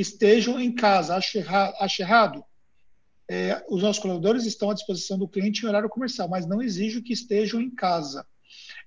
estejam 0.00 0.60
em 0.60 0.72
casa. 0.72 1.16
Acho, 1.16 1.38
erra, 1.38 1.74
acho 1.80 2.02
errado? 2.02 2.44
É, 3.30 3.62
os 3.68 3.82
nossos 3.82 4.00
colaboradores 4.00 4.46
estão 4.46 4.70
à 4.70 4.74
disposição 4.74 5.18
do 5.18 5.28
cliente 5.28 5.64
em 5.64 5.68
horário 5.68 5.88
comercial, 5.88 6.28
mas 6.28 6.46
não 6.46 6.62
exige 6.62 7.02
que 7.02 7.12
estejam 7.12 7.60
em 7.60 7.70
casa. 7.70 8.26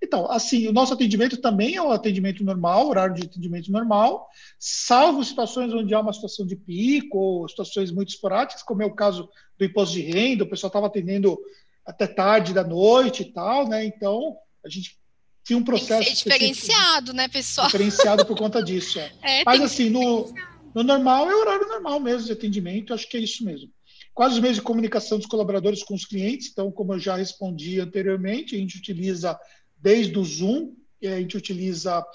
Então, 0.02 0.30
assim, 0.32 0.68
o 0.68 0.74
nosso 0.74 0.94
atendimento 0.94 1.38
também 1.38 1.76
é 1.76 1.82
o 1.82 1.90
um 1.90 1.92
atendimento 1.92 2.44
normal, 2.44 2.88
horário 2.88 3.14
de 3.14 3.28
atendimento 3.28 3.72
normal, 3.72 4.28
salvo 4.58 5.24
situações 5.24 5.72
onde 5.74 5.94
há 5.94 6.00
uma 6.00 6.12
situação 6.12 6.46
de 6.46 6.56
pico 6.56 7.20
ou 7.20 7.48
situações 7.48 7.92
muito 7.92 8.10
esporádicas, 8.10 8.64
como 8.64 8.82
é 8.82 8.86
o 8.86 8.96
caso 8.96 9.30
do 9.60 9.66
imposto 9.66 9.94
de 9.94 10.02
renda, 10.02 10.44
o 10.44 10.50
pessoal 10.50 10.70
estava 10.70 10.88
atendendo 10.88 11.38
até 11.86 12.08
tarde 12.08 12.52
da 12.52 12.64
noite 12.64 13.22
e 13.22 13.26
tal, 13.26 13.68
né? 13.68 13.86
Então, 13.86 14.36
a 14.66 14.70
gente 14.70 14.98
tinha 15.44 15.58
um 15.58 15.64
processo. 15.64 16.04
Tem 16.04 16.14
diferenciado, 16.14 17.14
né, 17.14 17.28
pessoal? 17.28 17.68
Diferenciado 17.68 18.26
por 18.26 18.38
conta 18.38 18.64
disso. 18.64 19.00
É. 19.00 19.12
É, 19.22 19.44
Mas, 19.46 19.62
assim, 19.62 19.90
no, 19.90 20.34
no 20.74 20.84
normal 20.84 21.30
é 21.30 21.36
horário 21.36 21.68
normal 21.68 22.00
mesmo 22.00 22.28
de 22.28 22.34
atendimento, 22.34 22.94
acho 22.94 23.10
que 23.10 23.18
é 23.18 23.22
isso 23.22 23.44
mesmo. 23.44 23.70
Quais 24.14 24.34
os 24.34 24.40
meios 24.40 24.58
de 24.58 24.62
comunicação 24.62 25.18
dos 25.18 25.28
colaboradores 25.28 25.84
com 25.84 25.94
os 25.94 26.06
clientes? 26.06 26.50
Então, 26.52 26.72
como 26.72 26.94
eu 26.94 27.00
já 27.00 27.16
respondi 27.16 27.80
anteriormente, 27.80 28.56
a 28.56 28.60
gente 28.60 28.78
utiliza 28.78 29.40
desde 29.78 30.18
o 30.18 30.24
Zoom, 30.24 30.74
a 31.04 31.20
gente 31.20 31.38
utiliza 31.38 32.06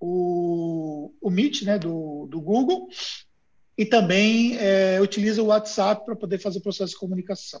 o, 0.00 1.12
o 1.20 1.30
Meet 1.30 1.62
né, 1.62 1.78
do, 1.78 2.26
do 2.26 2.40
Google 2.40 2.88
e 3.78 3.86
também 3.86 4.56
é, 4.58 5.00
utiliza 5.00 5.42
o 5.42 5.46
WhatsApp 5.46 6.04
para 6.04 6.16
poder 6.16 6.38
fazer 6.38 6.58
o 6.58 6.62
processo 6.62 6.92
de 6.92 6.98
comunicação. 6.98 7.60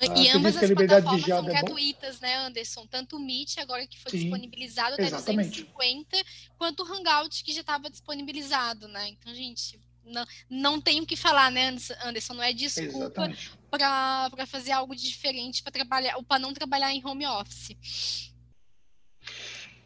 E 0.00 0.28
ah, 0.28 0.36
ambas 0.36 0.56
as 0.56 0.70
plataformas 0.70 1.24
são 1.24 1.48
é 1.48 1.50
gratuitas, 1.50 2.20
né, 2.20 2.36
Anderson? 2.36 2.86
Tanto 2.86 3.16
o 3.16 3.18
Meet, 3.20 3.58
agora 3.58 3.84
que 3.84 3.98
foi 3.98 4.12
Sim, 4.12 4.18
disponibilizado 4.18 4.94
até 4.94 5.06
exatamente. 5.06 5.64
250, 5.64 6.16
quanto 6.56 6.84
o 6.84 6.86
Hangout, 6.86 7.42
que 7.42 7.52
já 7.52 7.62
estava 7.62 7.90
disponibilizado, 7.90 8.86
né? 8.86 9.08
Então, 9.08 9.34
gente, 9.34 9.80
não, 10.04 10.24
não 10.48 10.80
tenho 10.80 11.02
o 11.02 11.06
que 11.06 11.16
falar, 11.16 11.50
né, 11.50 11.76
Anderson? 12.04 12.34
Não 12.34 12.42
é 12.42 12.52
desculpa 12.52 13.28
para 13.68 14.46
fazer 14.46 14.70
algo 14.70 14.94
diferente 14.94 15.64
para 15.64 15.72
trabalhar, 15.72 16.16
ou 16.16 16.22
para 16.22 16.38
não 16.38 16.54
trabalhar 16.54 16.94
em 16.94 17.04
home 17.04 17.26
office. 17.26 18.32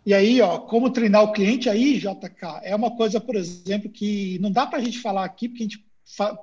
E 0.04 0.12
aí, 0.12 0.42
ó, 0.42 0.58
como 0.58 0.90
treinar 0.90 1.22
o 1.22 1.32
cliente 1.32 1.70
aí, 1.70 1.98
JK, 1.98 2.60
é 2.64 2.76
uma 2.76 2.94
coisa, 2.94 3.18
por 3.18 3.34
exemplo, 3.34 3.90
que 3.90 4.38
não 4.40 4.52
dá 4.52 4.66
para 4.66 4.78
a 4.78 4.82
gente 4.82 4.98
falar 4.98 5.24
aqui, 5.24 5.48
porque 5.48 5.62
a 5.62 5.66
gente 5.66 5.86
fa 6.04 6.36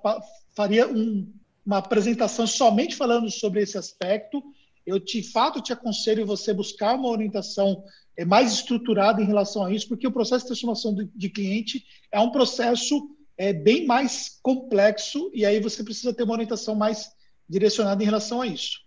faria 0.56 0.88
um 0.88 1.32
uma 1.70 1.78
apresentação 1.78 2.48
somente 2.48 2.96
falando 2.96 3.30
sobre 3.30 3.62
esse 3.62 3.78
aspecto. 3.78 4.42
Eu, 4.84 4.98
de 4.98 5.22
fato, 5.22 5.62
te 5.62 5.72
aconselho 5.72 6.26
você 6.26 6.52
buscar 6.52 6.96
uma 6.96 7.10
orientação 7.10 7.84
é, 8.18 8.26
mais 8.26 8.52
estruturada 8.52 9.22
em 9.22 9.28
relação 9.28 9.64
a 9.64 9.72
isso, 9.72 9.88
porque 9.88 10.08
o 10.08 10.12
processo 10.12 10.46
de 10.46 10.48
transformação 10.48 10.96
de 10.96 11.30
cliente 11.30 11.86
é 12.12 12.20
um 12.20 12.32
processo 12.32 13.16
é, 13.38 13.54
bem 13.54 13.86
mais 13.86 14.40
complexo 14.42 15.30
e 15.32 15.46
aí 15.46 15.60
você 15.60 15.84
precisa 15.84 16.12
ter 16.12 16.24
uma 16.24 16.34
orientação 16.34 16.74
mais 16.74 17.12
direcionada 17.48 18.02
em 18.02 18.06
relação 18.08 18.42
a 18.42 18.48
isso. 18.48 18.80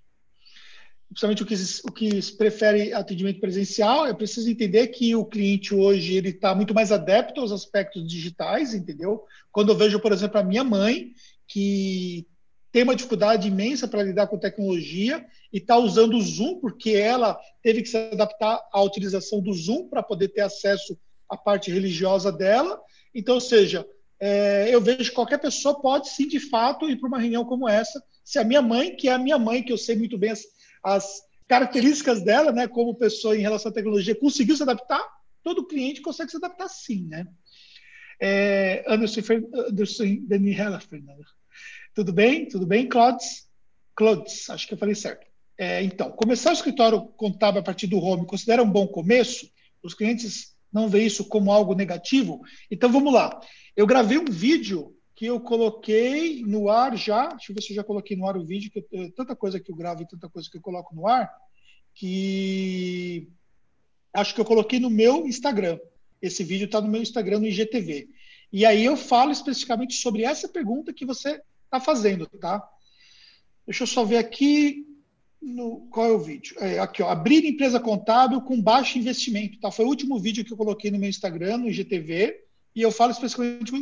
Principalmente 1.06 1.42
o 1.44 1.46
que, 1.46 1.54
o 1.84 1.92
que 1.92 2.36
prefere 2.36 2.92
atendimento 2.92 3.38
presencial, 3.38 4.06
é 4.06 4.12
preciso 4.12 4.50
entender 4.50 4.88
que 4.88 5.14
o 5.14 5.24
cliente 5.24 5.72
hoje 5.72 6.14
ele 6.16 6.30
está 6.30 6.52
muito 6.52 6.74
mais 6.74 6.90
adepto 6.90 7.42
aos 7.42 7.52
aspectos 7.52 8.04
digitais, 8.08 8.74
entendeu? 8.74 9.22
Quando 9.52 9.68
eu 9.68 9.76
vejo, 9.76 10.00
por 10.00 10.10
exemplo, 10.10 10.40
a 10.40 10.42
minha 10.42 10.64
mãe, 10.64 11.12
que 11.46 12.26
tem 12.72 12.82
uma 12.82 12.96
dificuldade 12.96 13.46
imensa 13.46 13.86
para 13.86 14.02
lidar 14.02 14.26
com 14.26 14.38
tecnologia 14.38 15.24
e 15.52 15.58
está 15.58 15.76
usando 15.76 16.16
o 16.16 16.22
Zoom, 16.22 16.58
porque 16.58 16.90
ela 16.92 17.38
teve 17.62 17.82
que 17.82 17.88
se 17.88 17.98
adaptar 17.98 18.58
à 18.72 18.80
utilização 18.82 19.42
do 19.42 19.52
Zoom 19.52 19.88
para 19.88 20.02
poder 20.02 20.28
ter 20.28 20.40
acesso 20.40 20.98
a 21.28 21.36
parte 21.36 21.70
religiosa 21.70 22.32
dela. 22.32 22.80
Então, 23.14 23.34
ou 23.34 23.40
seja, 23.40 23.86
é, 24.18 24.74
eu 24.74 24.80
vejo 24.80 25.10
que 25.10 25.14
qualquer 25.14 25.38
pessoa 25.38 25.80
pode 25.82 26.08
sim, 26.08 26.26
de 26.26 26.40
fato, 26.40 26.88
ir 26.88 26.96
para 26.96 27.08
uma 27.08 27.18
reunião 27.18 27.44
como 27.44 27.68
essa. 27.68 28.02
Se 28.24 28.38
a 28.38 28.44
minha 28.44 28.62
mãe, 28.62 28.96
que 28.96 29.08
é 29.08 29.12
a 29.12 29.18
minha 29.18 29.38
mãe, 29.38 29.62
que 29.62 29.72
eu 29.72 29.78
sei 29.78 29.94
muito 29.94 30.16
bem 30.16 30.30
as, 30.30 30.42
as 30.82 31.22
características 31.46 32.22
dela, 32.22 32.52
né, 32.52 32.66
como 32.66 32.94
pessoa 32.94 33.36
em 33.36 33.42
relação 33.42 33.70
à 33.70 33.74
tecnologia, 33.74 34.14
conseguiu 34.14 34.56
se 34.56 34.62
adaptar, 34.62 35.06
todo 35.42 35.66
cliente 35.66 36.00
consegue 36.00 36.30
se 36.30 36.38
adaptar 36.38 36.68
sim, 36.68 37.06
né? 37.06 37.26
É, 38.18 38.84
Anderson, 38.86 39.20
Anderson 39.68 40.04
Daniela 40.22 40.80
Fernanda. 40.80 41.24
Tudo 41.94 42.12
bem? 42.12 42.48
Tudo 42.48 42.66
bem, 42.66 42.88
Clodes? 42.88 43.46
Clodes, 43.94 44.48
acho 44.48 44.66
que 44.66 44.72
eu 44.72 44.78
falei 44.78 44.94
certo. 44.94 45.26
É, 45.58 45.82
então, 45.82 46.10
começar 46.10 46.50
o 46.50 46.54
escritório 46.54 47.02
contábil 47.16 47.60
a 47.60 47.64
partir 47.64 47.86
do 47.86 47.98
home 47.98 48.26
considera 48.26 48.62
um 48.62 48.70
bom 48.70 48.86
começo? 48.86 49.50
Os 49.82 49.92
clientes 49.92 50.56
não 50.72 50.88
veem 50.88 51.06
isso 51.06 51.28
como 51.28 51.52
algo 51.52 51.74
negativo? 51.74 52.40
Então, 52.70 52.90
vamos 52.90 53.12
lá. 53.12 53.38
Eu 53.76 53.86
gravei 53.86 54.16
um 54.16 54.24
vídeo 54.24 54.96
que 55.14 55.26
eu 55.26 55.38
coloquei 55.38 56.42
no 56.42 56.70
ar 56.70 56.96
já. 56.96 57.28
Deixa 57.28 57.52
eu 57.52 57.54
ver 57.54 57.62
se 57.62 57.72
eu 57.72 57.76
já 57.76 57.84
coloquei 57.84 58.16
no 58.16 58.26
ar 58.26 58.38
o 58.38 58.44
vídeo, 58.44 58.70
que 58.70 58.86
eu, 58.90 59.12
tanta 59.12 59.36
coisa 59.36 59.60
que 59.60 59.70
eu 59.70 59.76
gravo 59.76 60.02
e 60.02 60.08
tanta 60.08 60.30
coisa 60.30 60.48
que 60.50 60.56
eu 60.56 60.62
coloco 60.62 60.94
no 60.94 61.06
ar, 61.06 61.30
que 61.94 63.28
acho 64.14 64.34
que 64.34 64.40
eu 64.40 64.46
coloquei 64.46 64.80
no 64.80 64.88
meu 64.88 65.26
Instagram. 65.26 65.78
Esse 66.22 66.42
vídeo 66.42 66.64
está 66.64 66.80
no 66.80 66.88
meu 66.88 67.02
Instagram, 67.02 67.40
no 67.40 67.46
IGTV. 67.46 68.08
E 68.50 68.64
aí 68.64 68.82
eu 68.82 68.96
falo 68.96 69.30
especificamente 69.30 69.94
sobre 69.94 70.24
essa 70.24 70.48
pergunta 70.48 70.92
que 70.92 71.04
você 71.04 71.42
está 71.72 71.80
fazendo, 71.80 72.26
tá? 72.26 72.62
Deixa 73.66 73.84
eu 73.84 73.86
só 73.86 74.04
ver 74.04 74.18
aqui 74.18 74.86
no, 75.40 75.88
qual 75.90 76.06
é 76.06 76.12
o 76.12 76.18
vídeo. 76.18 76.54
É, 76.58 76.78
aqui, 76.78 77.02
ó, 77.02 77.08
abrir 77.08 77.46
empresa 77.46 77.80
contábil 77.80 78.42
com 78.42 78.60
baixo 78.60 78.98
investimento. 78.98 79.58
Tá? 79.58 79.70
Foi 79.70 79.86
o 79.86 79.88
último 79.88 80.20
vídeo 80.20 80.44
que 80.44 80.52
eu 80.52 80.56
coloquei 80.56 80.90
no 80.90 80.98
meu 80.98 81.08
Instagram, 81.08 81.56
no 81.58 81.70
IGTV, 81.70 82.36
e 82.76 82.82
eu 82.82 82.92
falo 82.92 83.12
especificamente 83.12 83.72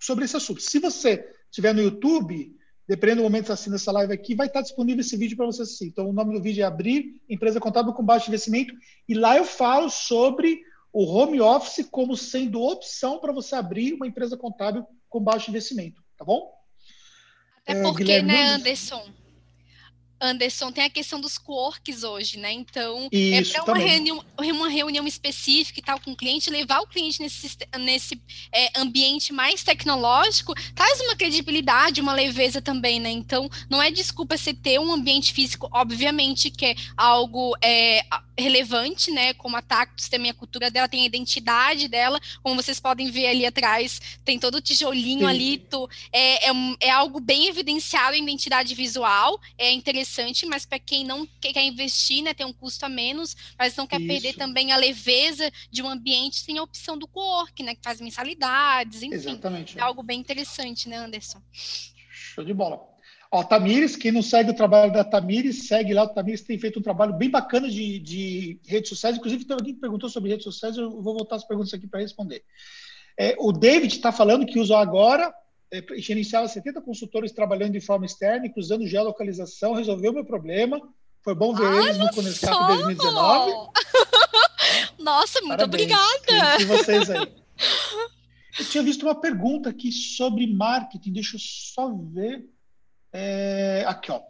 sobre 0.00 0.24
esse 0.24 0.36
assunto. 0.36 0.60
Se 0.60 0.78
você 0.78 1.28
estiver 1.50 1.74
no 1.74 1.82
YouTube, 1.82 2.56
dependendo 2.88 3.20
do 3.20 3.24
momento 3.24 3.42
que 3.42 3.46
você 3.48 3.52
assina 3.52 3.76
essa 3.76 3.92
live 3.92 4.12
aqui, 4.12 4.34
vai 4.34 4.46
estar 4.46 4.62
disponível 4.62 5.00
esse 5.02 5.16
vídeo 5.16 5.36
para 5.36 5.46
você 5.46 5.62
assistir. 5.62 5.86
Então, 5.86 6.08
o 6.08 6.12
nome 6.12 6.32
do 6.32 6.42
vídeo 6.42 6.62
é 6.62 6.66
Abrir 6.66 7.20
Empresa 7.28 7.60
Contábil 7.60 7.92
com 7.92 8.02
Baixo 8.02 8.28
Investimento, 8.28 8.74
e 9.08 9.14
lá 9.14 9.36
eu 9.36 9.44
falo 9.44 9.90
sobre 9.90 10.60
o 10.92 11.04
home 11.04 11.40
office 11.40 11.86
como 11.90 12.16
sendo 12.16 12.62
opção 12.62 13.18
para 13.18 13.32
você 13.32 13.54
abrir 13.54 13.94
uma 13.94 14.06
empresa 14.06 14.36
contábil 14.36 14.86
com 15.08 15.20
baixo 15.20 15.50
investimento, 15.50 16.02
tá 16.16 16.24
bom? 16.24 16.63
Até 17.66 17.82
porque, 17.82 18.12
é, 18.12 18.22
né, 18.22 18.48
Anderson? 18.48 19.04
Anderson, 20.20 20.72
tem 20.72 20.84
a 20.84 20.90
questão 20.90 21.20
dos 21.20 21.36
co-works 21.36 22.02
hoje, 22.02 22.38
né? 22.38 22.52
Então, 22.52 23.08
é 23.12 23.40
Isso, 23.40 23.56
é 23.56 23.62
para 23.62 23.74
uma 23.74 23.84
reunião, 23.84 24.24
uma 24.38 24.68
reunião 24.68 25.06
específica 25.06 25.80
e 25.80 25.82
tal 25.82 26.00
com 26.00 26.12
o 26.12 26.16
cliente, 26.16 26.50
levar 26.50 26.80
o 26.80 26.86
cliente 26.86 27.20
nesse, 27.20 27.56
nesse 27.78 28.20
é, 28.52 28.70
ambiente 28.78 29.32
mais 29.32 29.62
tecnológico, 29.62 30.54
traz 30.74 31.00
uma 31.00 31.16
credibilidade, 31.16 32.00
uma 32.00 32.12
leveza 32.12 32.62
também, 32.62 33.00
né? 33.00 33.10
Então, 33.10 33.50
não 33.68 33.82
é 33.82 33.90
desculpa 33.90 34.36
você 34.36 34.54
ter 34.54 34.78
um 34.78 34.92
ambiente 34.92 35.32
físico, 35.32 35.68
obviamente, 35.72 36.50
que 36.50 36.66
é 36.66 36.74
algo 36.96 37.56
é, 37.62 38.04
relevante, 38.38 39.10
né? 39.10 39.34
Como 39.34 39.56
a 39.56 39.62
Tactus 39.62 40.08
tem 40.08 40.30
a 40.30 40.34
cultura 40.34 40.70
dela, 40.70 40.88
tem 40.88 41.02
a 41.02 41.06
identidade 41.06 41.88
dela, 41.88 42.20
como 42.42 42.62
vocês 42.62 42.80
podem 42.80 43.10
ver 43.10 43.26
ali 43.26 43.44
atrás, 43.44 44.00
tem 44.24 44.38
todo 44.38 44.56
o 44.56 44.60
tijolinho 44.60 45.20
Sim. 45.20 45.26
ali, 45.26 45.58
tu, 45.58 45.88
é, 46.12 46.48
é, 46.48 46.52
é 46.80 46.90
algo 46.90 47.20
bem 47.20 47.48
evidenciado 47.48 48.16
em 48.16 48.22
identidade 48.22 48.74
visual, 48.74 49.40
é 49.58 49.72
interessante 49.72 50.03
interessante, 50.04 50.46
mas 50.46 50.66
para 50.66 50.78
quem 50.78 51.04
não 51.04 51.26
quer 51.40 51.62
investir, 51.62 52.22
né, 52.22 52.34
tem 52.34 52.44
um 52.46 52.52
custo 52.52 52.84
a 52.84 52.88
menos, 52.88 53.34
mas 53.58 53.74
não 53.74 53.86
quer 53.86 53.98
Isso. 53.98 54.06
perder 54.06 54.34
também 54.34 54.70
a 54.70 54.76
leveza 54.76 55.50
de 55.70 55.82
um 55.82 55.88
ambiente, 55.88 56.44
tem 56.44 56.58
a 56.58 56.62
opção 56.62 56.98
do 56.98 57.08
co-work, 57.08 57.62
né, 57.62 57.74
que 57.74 57.82
faz 57.82 58.00
mensalidades, 58.00 59.02
enfim. 59.02 59.14
Exatamente. 59.14 59.78
É 59.78 59.82
algo 59.82 60.02
bem 60.02 60.20
interessante, 60.20 60.88
né, 60.88 60.96
Anderson? 60.96 61.40
Show 61.52 62.44
de 62.44 62.52
bola. 62.52 62.80
Ó, 63.32 63.42
Tamires, 63.42 63.96
quem 63.96 64.12
não 64.12 64.22
segue 64.22 64.50
o 64.50 64.54
trabalho 64.54 64.92
da 64.92 65.02
Tamires, 65.02 65.66
segue 65.66 65.92
lá. 65.92 66.04
O 66.04 66.08
Tamires 66.08 66.42
tem 66.42 66.56
feito 66.56 66.78
um 66.78 66.82
trabalho 66.82 67.14
bem 67.14 67.28
bacana 67.28 67.68
de, 67.68 67.98
de 67.98 68.60
redes 68.64 68.90
sociais. 68.90 69.16
Inclusive, 69.16 69.44
tem 69.44 69.56
alguém 69.56 69.74
que 69.74 69.80
perguntou 69.80 70.08
sobre 70.08 70.30
redes 70.30 70.44
sociais, 70.44 70.76
eu 70.76 71.02
vou 71.02 71.14
voltar 71.14 71.34
as 71.34 71.44
perguntas 71.44 71.74
aqui 71.74 71.88
para 71.88 71.98
responder. 71.98 72.44
É, 73.18 73.34
o 73.40 73.50
David 73.50 73.92
está 73.92 74.12
falando 74.12 74.46
que 74.46 74.60
usa 74.60 74.78
agora 74.78 75.34
gerenciava 75.98 76.48
70 76.48 76.80
consultores 76.82 77.32
trabalhando 77.32 77.72
de 77.72 77.80
forma 77.80 78.06
externa 78.06 78.46
e 78.46 78.52
cruzando 78.52 78.86
geolocalização, 78.86 79.74
resolveu 79.74 80.12
meu 80.12 80.24
problema. 80.24 80.80
Foi 81.22 81.34
bom 81.34 81.54
ver 81.54 81.64
Olha 81.64 81.84
eles 81.86 81.98
no 81.98 82.10
Conescap 82.10 82.66
2019. 82.66 83.52
Nossa, 84.98 85.40
muito 85.40 85.56
Parabéns. 85.56 85.84
obrigada. 85.84 86.60
E 86.60 86.64
vocês 86.64 87.10
aí. 87.10 87.26
Eu 88.58 88.64
tinha 88.66 88.84
visto 88.84 89.02
uma 89.02 89.20
pergunta 89.20 89.70
aqui 89.70 89.90
sobre 89.90 90.46
marketing, 90.46 91.12
deixa 91.12 91.36
eu 91.36 91.40
só 91.40 91.92
ver. 91.92 92.48
É, 93.12 93.84
aqui, 93.86 94.12
ó. 94.12 94.20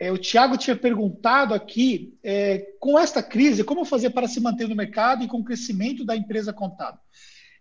É, 0.00 0.10
o 0.10 0.18
Tiago 0.18 0.56
tinha 0.56 0.74
perguntado 0.74 1.54
aqui, 1.54 2.18
é, 2.24 2.58
com 2.80 2.98
esta 2.98 3.22
crise, 3.22 3.62
como 3.62 3.84
fazer 3.84 4.10
para 4.10 4.26
se 4.26 4.40
manter 4.40 4.68
no 4.68 4.74
mercado 4.74 5.22
e 5.22 5.28
com 5.28 5.38
o 5.38 5.44
crescimento 5.44 6.04
da 6.04 6.16
empresa 6.16 6.52
contábil? 6.52 7.00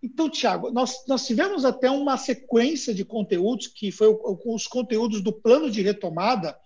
Então, 0.04 0.30
Tiago, 0.30 0.72
nós, 0.72 1.06
nós 1.08 1.28
tivemos 1.28 1.64
até 1.64 1.90
uma 1.90 2.18
sequência 2.18 2.94
de 2.94 3.06
conteúdos, 3.06 3.68
que 3.68 3.92
foi 3.92 4.08
os 4.46 4.66
conteúdos 4.66 5.22
do 5.22 5.32
plano 5.32 5.70
de 5.70 5.82
retomada, 5.82 6.58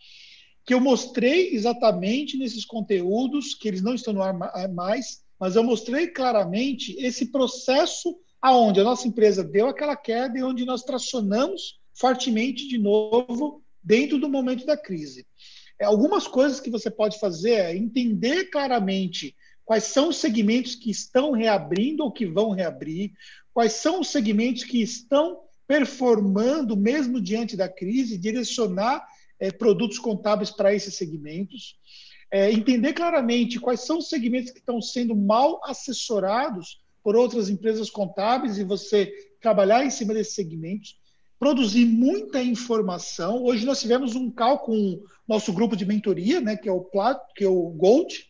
que 0.66 0.74
eu 0.74 0.80
mostrei 0.80 1.54
exatamente 1.54 2.38
nesses 2.38 2.66
conteúdos, 2.66 3.54
que 3.54 3.68
eles 3.68 3.82
não 3.82 3.94
estão 3.94 4.14
no 4.14 4.24
ar 4.24 4.70
mais, 4.70 5.24
mas 5.40 5.56
eu 5.56 5.64
mostrei 5.64 6.08
claramente 6.08 6.96
esse 6.98 7.32
processo 7.32 8.18
aonde 8.42 8.80
a 8.80 8.84
nossa 8.84 9.08
empresa 9.08 9.44
deu 9.44 9.68
aquela 9.68 9.96
queda 9.96 10.38
e 10.38 10.44
onde 10.44 10.66
nós 10.66 10.84
tracionamos 10.84 11.80
fortemente 11.94 12.68
de 12.68 12.78
novo 12.78 13.64
dentro 13.84 14.18
do 14.18 14.30
momento 14.30 14.66
da 14.66 14.78
crise. 14.78 15.26
É, 15.80 15.86
algumas 15.86 16.28
coisas 16.28 16.60
que 16.60 16.70
você 16.70 16.90
pode 16.90 17.20
fazer 17.20 17.54
é 17.54 17.76
entender 17.76 18.46
claramente 18.46 19.36
quais 19.66 19.86
são 19.86 20.10
os 20.10 20.18
segmentos 20.18 20.76
que 20.76 20.92
estão 20.92 21.32
reabrindo 21.32 22.04
ou 22.04 22.12
que 22.12 22.26
vão 22.26 22.52
reabrir, 22.52 23.12
quais 23.54 23.74
são 23.74 24.00
os 24.00 24.10
segmentos 24.10 24.64
que 24.64 24.82
estão 24.82 25.42
performando 25.68 26.78
mesmo 26.78 27.20
diante 27.20 27.58
da 27.58 27.68
crise, 27.68 28.18
direcionar 28.18 29.06
é, 29.40 29.52
produtos 29.52 29.98
contábeis 29.98 30.52
para 30.52 30.74
esses 30.74 30.96
segmentos, 30.96 31.78
é, 32.32 32.52
entender 32.52 32.94
claramente 32.94 33.60
quais 33.60 33.82
são 33.82 33.98
os 33.98 34.08
segmentos 34.08 34.52
que 34.52 34.60
estão 34.60 34.82
sendo 34.82 35.16
mal 35.16 35.60
assessorados 35.64 36.80
por 37.04 37.16
outras 37.16 37.50
empresas 37.50 37.90
contábeis 37.90 38.58
e 38.58 38.64
você 38.64 39.12
trabalhar 39.42 39.86
em 39.86 39.90
cima 39.90 40.14
desses 40.14 40.36
segmentos, 40.36 40.98
produzir 41.40 41.86
muita 41.86 42.42
informação. 42.42 43.44
Hoje 43.44 43.66
nós 43.66 43.80
tivemos 43.80 44.16
um 44.16 44.32
call 44.32 44.60
com 44.60 44.76
o 44.76 45.04
nosso 45.28 45.54
grupo 45.54 45.76
de 45.76 45.86
mentoria, 45.86 46.42
né, 46.42 46.56
que 46.56 46.70
é 46.70 46.72
o 46.72 46.84
Plat, 46.84 47.20
que 47.36 47.44
é 47.44 47.48
o 47.48 47.70
Gold, 47.70 48.26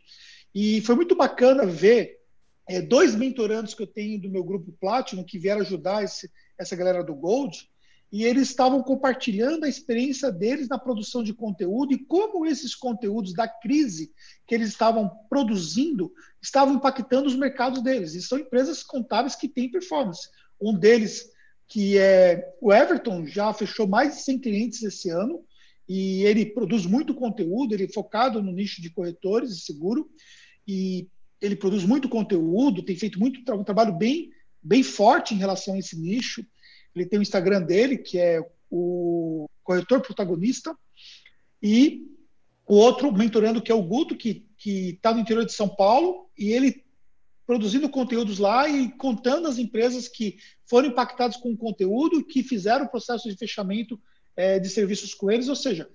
e 0.55 0.79
foi 0.79 0.95
muito 0.95 1.17
bacana 1.17 1.65
ver 1.65 2.17
é, 2.65 2.81
dois 2.81 3.13
mentorandos 3.13 3.73
que 3.73 3.83
eu 3.83 3.87
tenho 3.87 4.21
do 4.21 4.29
meu 4.29 4.41
grupo 4.41 4.71
Platinum 4.79 5.25
que 5.25 5.37
vieram 5.37 5.59
ajudar 5.59 6.01
esse, 6.01 6.31
essa 6.57 6.77
galera 6.77 7.03
do 7.03 7.13
Gold, 7.13 7.69
e 8.09 8.23
eles 8.23 8.47
estavam 8.47 8.81
compartilhando 8.81 9.65
a 9.65 9.67
experiência 9.67 10.31
deles 10.31 10.69
na 10.69 10.79
produção 10.79 11.21
de 11.21 11.33
conteúdo 11.33 11.93
e 11.93 12.05
como 12.05 12.45
esses 12.45 12.73
conteúdos 12.73 13.33
da 13.33 13.47
crise 13.47 14.13
que 14.47 14.55
eles 14.55 14.69
estavam 14.69 15.11
produzindo 15.29 16.13
estavam 16.41 16.75
impactando 16.75 17.27
os 17.27 17.35
mercados 17.35 17.83
deles. 17.83 18.15
E 18.15 18.21
são 18.21 18.39
empresas 18.39 18.81
contábeis 18.81 19.35
que 19.35 19.49
têm 19.49 19.69
performance. 19.69 20.29
Um 20.61 20.73
deles, 20.73 21.29
que 21.67 21.97
é 21.97 22.53
o 22.61 22.71
Everton, 22.71 23.25
já 23.25 23.51
fechou 23.51 23.85
mais 23.85 24.15
de 24.15 24.21
100 24.21 24.39
clientes 24.39 24.83
esse 24.83 25.09
ano 25.09 25.43
e 25.89 26.23
ele 26.23 26.45
produz 26.45 26.85
muito 26.85 27.13
conteúdo, 27.13 27.73
ele 27.73 27.83
é 27.83 27.91
focado 27.91 28.41
no 28.41 28.53
nicho 28.53 28.81
de 28.81 28.89
corretores 28.89 29.51
e 29.51 29.59
seguro 29.59 30.09
e 30.67 31.07
ele 31.41 31.55
produz 31.55 31.83
muito 31.83 32.09
conteúdo, 32.09 32.83
tem 32.83 32.95
feito 32.95 33.19
muito 33.19 33.39
um 33.53 33.63
trabalho 33.63 33.93
bem, 33.93 34.31
bem 34.61 34.83
forte 34.83 35.33
em 35.33 35.37
relação 35.37 35.75
a 35.75 35.79
esse 35.79 35.99
nicho. 35.99 36.45
Ele 36.95 37.05
tem 37.05 37.19
o 37.19 37.21
Instagram 37.21 37.61
dele, 37.61 37.97
que 37.97 38.17
é 38.17 38.41
o 38.69 39.47
corretor 39.63 40.01
protagonista, 40.01 40.75
e 41.61 42.07
o 42.67 42.75
outro 42.75 43.11
mentorando, 43.11 43.61
que 43.61 43.71
é 43.71 43.75
o 43.75 43.83
Guto, 43.83 44.15
que 44.15 44.45
está 44.65 45.13
no 45.13 45.19
interior 45.19 45.45
de 45.45 45.53
São 45.53 45.69
Paulo, 45.69 46.29
e 46.37 46.51
ele 46.51 46.83
produzindo 47.45 47.87
conteúdos 47.89 48.39
lá 48.39 48.67
e 48.67 48.91
contando 48.93 49.47
as 49.47 49.59
empresas 49.59 50.07
que 50.07 50.37
foram 50.65 50.89
impactadas 50.89 51.37
com 51.37 51.51
o 51.51 51.57
conteúdo, 51.57 52.25
que 52.25 52.41
fizeram 52.41 52.85
o 52.85 52.89
processo 52.89 53.29
de 53.29 53.37
fechamento 53.37 54.01
é, 54.35 54.59
de 54.59 54.67
serviços 54.67 55.13
com 55.13 55.29
eles, 55.29 55.47
ou 55.47 55.55
seja, 55.55 55.87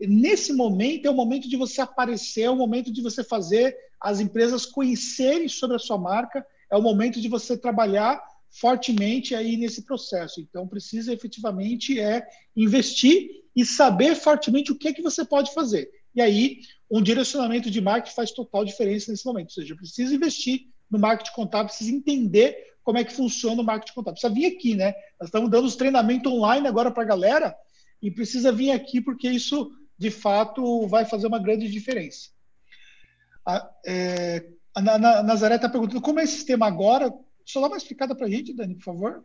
nesse 0.00 0.52
momento 0.52 1.06
é 1.06 1.10
o 1.10 1.14
momento 1.14 1.48
de 1.48 1.56
você 1.56 1.80
aparecer, 1.80 2.42
é 2.42 2.50
o 2.50 2.56
momento 2.56 2.92
de 2.92 3.02
você 3.02 3.22
fazer 3.22 3.76
as 4.04 4.20
empresas 4.20 4.66
conhecerem 4.66 5.48
sobre 5.48 5.76
a 5.76 5.78
sua 5.78 5.96
marca, 5.96 6.46
é 6.70 6.76
o 6.76 6.82
momento 6.82 7.22
de 7.22 7.26
você 7.26 7.56
trabalhar 7.56 8.22
fortemente 8.50 9.34
aí 9.34 9.56
nesse 9.56 9.82
processo. 9.82 10.42
Então 10.42 10.68
precisa 10.68 11.10
efetivamente 11.10 11.98
é 11.98 12.26
investir 12.54 13.30
e 13.56 13.64
saber 13.64 14.14
fortemente 14.14 14.70
o 14.70 14.76
que 14.76 14.88
é 14.88 14.92
que 14.92 15.00
você 15.00 15.24
pode 15.24 15.54
fazer. 15.54 15.90
E 16.14 16.20
aí 16.20 16.60
um 16.90 17.00
direcionamento 17.00 17.70
de 17.70 17.80
marketing 17.80 18.14
faz 18.14 18.30
total 18.30 18.62
diferença 18.62 19.10
nesse 19.10 19.24
momento. 19.24 19.48
Ou 19.48 19.54
seja, 19.54 19.74
precisa 19.74 20.14
investir 20.14 20.66
no 20.90 20.98
marketing 20.98 21.32
contábil, 21.32 21.68
precisa 21.68 21.90
entender 21.90 22.56
como 22.82 22.98
é 22.98 23.04
que 23.04 23.12
funciona 23.14 23.62
o 23.62 23.64
marketing 23.64 23.94
contábil. 23.94 24.20
Precisa 24.20 24.34
vir 24.34 24.44
aqui, 24.44 24.74
né? 24.74 24.92
Nós 25.18 25.28
estamos 25.28 25.50
dando 25.50 25.64
os 25.64 25.76
treinamentos 25.76 26.30
online 26.30 26.68
agora 26.68 26.90
para 26.90 27.02
a 27.02 27.06
galera 27.06 27.56
e 28.02 28.10
precisa 28.10 28.52
vir 28.52 28.70
aqui 28.70 29.00
porque 29.00 29.30
isso, 29.30 29.72
de 29.96 30.10
fato, 30.10 30.86
vai 30.88 31.06
fazer 31.06 31.26
uma 31.26 31.38
grande 31.38 31.70
diferença. 31.70 32.33
A, 33.46 33.70
é, 33.86 34.46
a, 34.74 35.22
Nazaré 35.22 35.56
está 35.56 35.68
perguntando 35.68 36.00
como 36.00 36.20
é 36.20 36.24
esse 36.24 36.34
sistema 36.34 36.66
agora. 36.66 37.12
Só 37.44 37.60
dá 37.60 37.66
uma 37.66 37.76
explicada 37.76 38.14
para 38.14 38.26
a 38.26 38.30
gente, 38.30 38.54
Dani, 38.54 38.74
por 38.74 38.84
favor. 38.84 39.24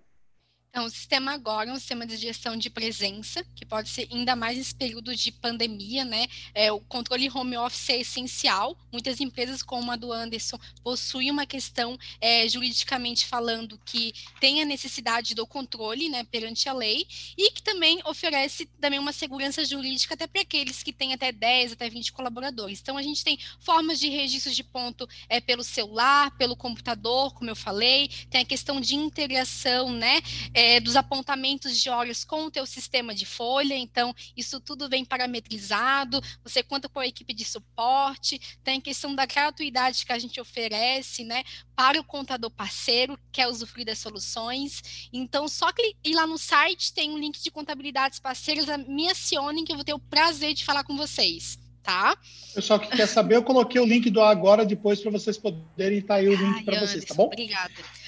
Então, 0.71 0.85
o 0.85 0.89
sistema 0.89 1.33
agora 1.33 1.71
é 1.71 1.73
um 1.73 1.79
sistema 1.79 2.05
de 2.05 2.15
gestão 2.15 2.55
de 2.55 2.69
presença, 2.69 3.43
que 3.55 3.65
pode 3.65 3.89
ser 3.89 4.07
ainda 4.11 4.35
mais 4.35 4.55
nesse 4.55 4.75
período 4.75 5.15
de 5.15 5.31
pandemia, 5.31 6.05
né? 6.05 6.27
É, 6.53 6.71
o 6.71 6.79
controle 6.79 7.27
home 7.27 7.57
office 7.57 7.89
é 7.89 7.99
essencial. 8.01 8.77
Muitas 8.91 9.19
empresas, 9.19 9.63
como 9.63 9.91
a 9.91 9.95
do 9.95 10.13
Anderson, 10.13 10.59
possuem 10.83 11.31
uma 11.31 11.47
questão 11.47 11.97
é, 12.21 12.47
juridicamente 12.47 13.25
falando 13.25 13.79
que 13.83 14.13
tem 14.39 14.61
a 14.61 14.65
necessidade 14.65 15.33
do 15.33 15.47
controle, 15.47 16.07
né, 16.07 16.23
perante 16.25 16.69
a 16.69 16.73
lei, 16.73 17.07
e 17.35 17.49
que 17.49 17.63
também 17.63 17.99
oferece 18.05 18.67
também 18.79 18.99
uma 18.99 19.11
segurança 19.11 19.65
jurídica 19.65 20.13
até 20.13 20.27
para 20.27 20.41
aqueles 20.41 20.83
que 20.83 20.93
têm 20.93 21.13
até 21.13 21.31
10, 21.31 21.71
até 21.71 21.89
20 21.89 22.13
colaboradores. 22.13 22.79
Então, 22.79 22.95
a 22.95 23.01
gente 23.01 23.23
tem 23.23 23.39
formas 23.59 23.99
de 23.99 24.07
registro 24.07 24.53
de 24.53 24.63
ponto 24.63 25.09
é, 25.27 25.41
pelo 25.41 25.63
celular, 25.63 26.29
pelo 26.37 26.55
computador, 26.55 27.33
como 27.33 27.49
eu 27.49 27.55
falei, 27.55 28.07
tem 28.29 28.41
a 28.41 28.45
questão 28.45 28.79
de 28.79 28.93
integração, 28.93 29.91
né? 29.91 30.21
É, 30.59 30.77
dos 30.81 30.97
apontamentos 30.97 31.81
de 31.81 31.89
horas 31.89 32.25
com 32.25 32.43
o 32.43 32.51
teu 32.51 32.65
sistema 32.65 33.15
de 33.15 33.25
folha, 33.25 33.75
então 33.75 34.13
isso 34.35 34.59
tudo 34.59 34.89
vem 34.89 35.05
parametrizado, 35.05 36.21
você 36.43 36.61
conta 36.61 36.89
com 36.89 36.99
a 36.99 37.07
equipe 37.07 37.33
de 37.33 37.45
suporte, 37.45 38.41
tem 38.61 38.79
a 38.79 38.81
questão 38.81 39.15
da 39.15 39.25
gratuidade 39.25 40.05
que 40.05 40.11
a 40.11 40.19
gente 40.19 40.41
oferece, 40.41 41.23
né, 41.23 41.45
para 41.77 41.97
o 41.97 42.03
contador 42.03 42.51
parceiro 42.51 43.15
que 43.15 43.23
quer 43.31 43.47
usufruir 43.47 43.85
das 43.85 43.99
soluções. 43.99 45.07
Então, 45.13 45.47
só 45.47 45.71
que 45.71 45.95
ir 46.03 46.13
lá 46.13 46.27
no 46.27 46.37
site, 46.37 46.91
tem 46.91 47.09
um 47.09 47.17
link 47.17 47.41
de 47.41 47.49
contabilidades 47.49 48.19
parceiras, 48.19 48.65
me 48.85 49.09
acionem 49.09 49.63
que 49.63 49.71
eu 49.71 49.77
vou 49.77 49.85
ter 49.85 49.93
o 49.93 49.99
prazer 49.99 50.53
de 50.53 50.65
falar 50.65 50.83
com 50.83 50.97
vocês. 50.97 51.57
Tá? 51.81 52.17
Pessoal 52.53 52.81
que 52.81 52.89
quer 52.89 53.07
saber, 53.07 53.37
eu 53.37 53.43
coloquei 53.43 53.79
o 53.79 53.85
link 53.85 54.09
do 54.09 54.21
agora 54.21 54.65
depois 54.65 54.99
para 54.99 55.09
vocês 55.09 55.37
poderem 55.37 55.99
estar 55.99 56.15
tá 56.15 56.19
aí 56.19 56.27
o 56.27 56.35
link 56.35 56.65
para 56.65 56.81
vocês, 56.81 57.05
tá 57.05 57.13
bom? 57.13 57.27
Obrigada. 57.27 57.98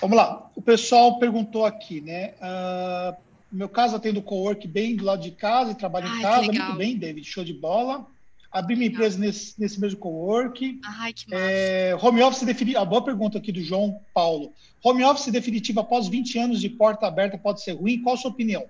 Vamos 0.00 0.16
lá. 0.16 0.50
O 0.54 0.62
pessoal 0.62 1.18
perguntou 1.18 1.64
aqui, 1.64 2.00
né? 2.00 2.34
Uh, 2.40 3.16
no 3.50 3.58
meu 3.58 3.68
caso, 3.68 3.96
atendo 3.96 4.22
co-work 4.22 4.66
bem 4.68 4.94
do 4.94 5.04
lado 5.04 5.22
de 5.22 5.30
casa 5.30 5.72
e 5.72 5.74
trabalho 5.74 6.06
Ai, 6.08 6.18
em 6.18 6.22
casa. 6.22 6.52
Muito 6.52 6.76
bem, 6.76 6.96
David. 6.96 7.26
Show 7.26 7.44
de 7.44 7.54
bola. 7.54 8.06
Abri 8.50 8.76
minha 8.76 8.88
empresa 8.88 9.18
nesse, 9.18 9.60
nesse 9.60 9.80
mesmo 9.80 9.98
co-work. 9.98 10.80
Ai, 10.84 11.12
que 11.12 11.28
massa. 11.28 11.42
É, 11.42 11.96
home 12.00 12.22
office 12.22 12.42
definitivo. 12.42 12.80
A 12.80 12.84
boa 12.84 13.04
pergunta 13.04 13.38
aqui 13.38 13.52
do 13.52 13.62
João 13.62 14.00
Paulo. 14.14 14.52
Home 14.82 15.04
office 15.04 15.32
definitivo 15.32 15.80
após 15.80 16.08
20 16.08 16.38
anos 16.38 16.60
de 16.60 16.68
porta 16.68 17.06
aberta 17.06 17.36
pode 17.36 17.62
ser 17.62 17.72
ruim? 17.72 18.00
Qual 18.02 18.14
a 18.14 18.18
sua 18.18 18.30
opinião? 18.30 18.64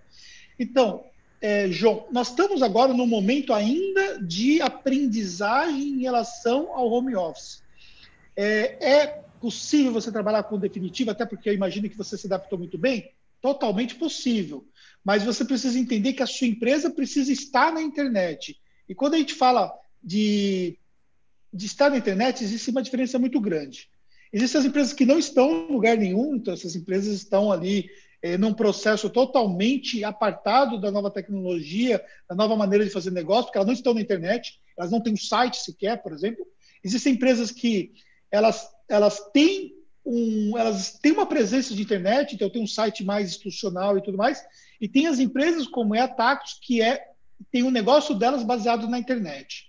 Então, 0.59 1.05
é, 1.41 1.69
João, 1.69 2.07
nós 2.11 2.31
estamos 2.31 2.63
agora 2.63 2.93
no 2.93 3.07
momento 3.07 3.53
ainda 3.53 4.21
de 4.21 4.61
aprendizagem 4.61 5.91
em 5.91 6.01
relação 6.01 6.75
ao 6.75 6.91
home 6.91 7.15
office. 7.15 7.63
É, 8.37 8.77
é 8.81 9.25
possível 9.39 9.93
você 9.93 10.11
trabalhar 10.13 10.43
com 10.43 10.59
definitivo, 10.59 11.11
até 11.11 11.25
porque 11.25 11.49
eu 11.49 11.55
imagino 11.55 11.89
que 11.89 11.97
você 11.97 12.17
se 12.17 12.27
adaptou 12.27 12.59
muito 12.59 12.77
bem? 12.77 13.11
Totalmente 13.41 13.95
possível. 13.95 14.67
Mas 15.05 15.23
você 15.23 15.45
precisa 15.45 15.79
entender 15.79 16.13
que 16.13 16.23
a 16.23 16.27
sua 16.27 16.47
empresa 16.47 16.91
precisa 16.91 17.33
estar 17.33 17.73
na 17.73 17.81
internet. 17.81 18.59
E 18.89 18.95
quando 18.95 19.15
a 19.15 19.19
gente 19.19 19.35
fala 19.35 19.73
de, 20.03 20.79
de 21.53 21.67
estar 21.67 21.91
na 21.91 21.99
internet, 21.99 22.43
existe 22.43 22.71
uma 22.71 22.83
diferença 22.83 23.19
muito 23.19 23.41
grande. 23.41 23.89
Existem 24.33 24.61
as 24.61 24.67
empresas 24.67 24.93
que 24.93 25.07
não 25.07 25.19
estão 25.19 25.69
em 25.69 25.73
lugar 25.73 25.97
nenhum, 25.97 26.37
então 26.37 26.53
essas 26.53 26.77
empresas 26.77 27.15
estão 27.15 27.51
ali 27.51 27.89
é, 28.23 28.37
num 28.37 28.53
processo 28.53 29.09
totalmente 29.09 30.05
apartado 30.05 30.81
da 30.81 30.91
nova 30.91 31.11
tecnologia, 31.11 32.05
da 32.29 32.35
nova 32.35 32.57
maneira 32.57 32.85
de 32.85 32.91
fazer 32.91 33.11
negócio, 33.11 33.45
porque 33.45 33.59
elas 33.59 33.67
não 33.67 33.75
estão 33.75 33.95
na 33.95 34.01
internet, 34.01 34.61
elas 34.77 34.91
não 34.91 35.01
têm 35.01 35.15
um 35.15 35.17
site 35.17 35.57
sequer, 35.59 36.03
por 36.03 36.13
exemplo. 36.13 36.47
Existem 36.85 37.15
empresas 37.15 37.51
que 37.51 37.93
elas 38.31 38.69
elas 38.89 39.21
têm 39.33 39.77
um, 40.05 40.57
elas 40.57 40.99
têm 40.99 41.13
uma 41.13 41.27
presença 41.27 41.75
de 41.75 41.83
internet, 41.83 42.35
então 42.35 42.49
tem 42.49 42.63
um 42.63 42.67
site 42.67 43.05
mais 43.05 43.29
institucional 43.29 43.99
e 43.99 44.03
tudo 44.03 44.17
mais, 44.17 44.43
e 44.81 44.89
tem 44.89 45.07
as 45.07 45.19
empresas 45.19 45.67
como 45.67 45.95
é 45.95 46.01
a 46.01 46.09
Tactus, 46.09 46.59
que 46.63 46.81
é 46.81 47.05
tem 47.53 47.63
um 47.63 47.71
negócio 47.71 48.15
delas 48.15 48.43
baseado 48.43 48.89
na 48.89 48.99
internet. 48.99 49.67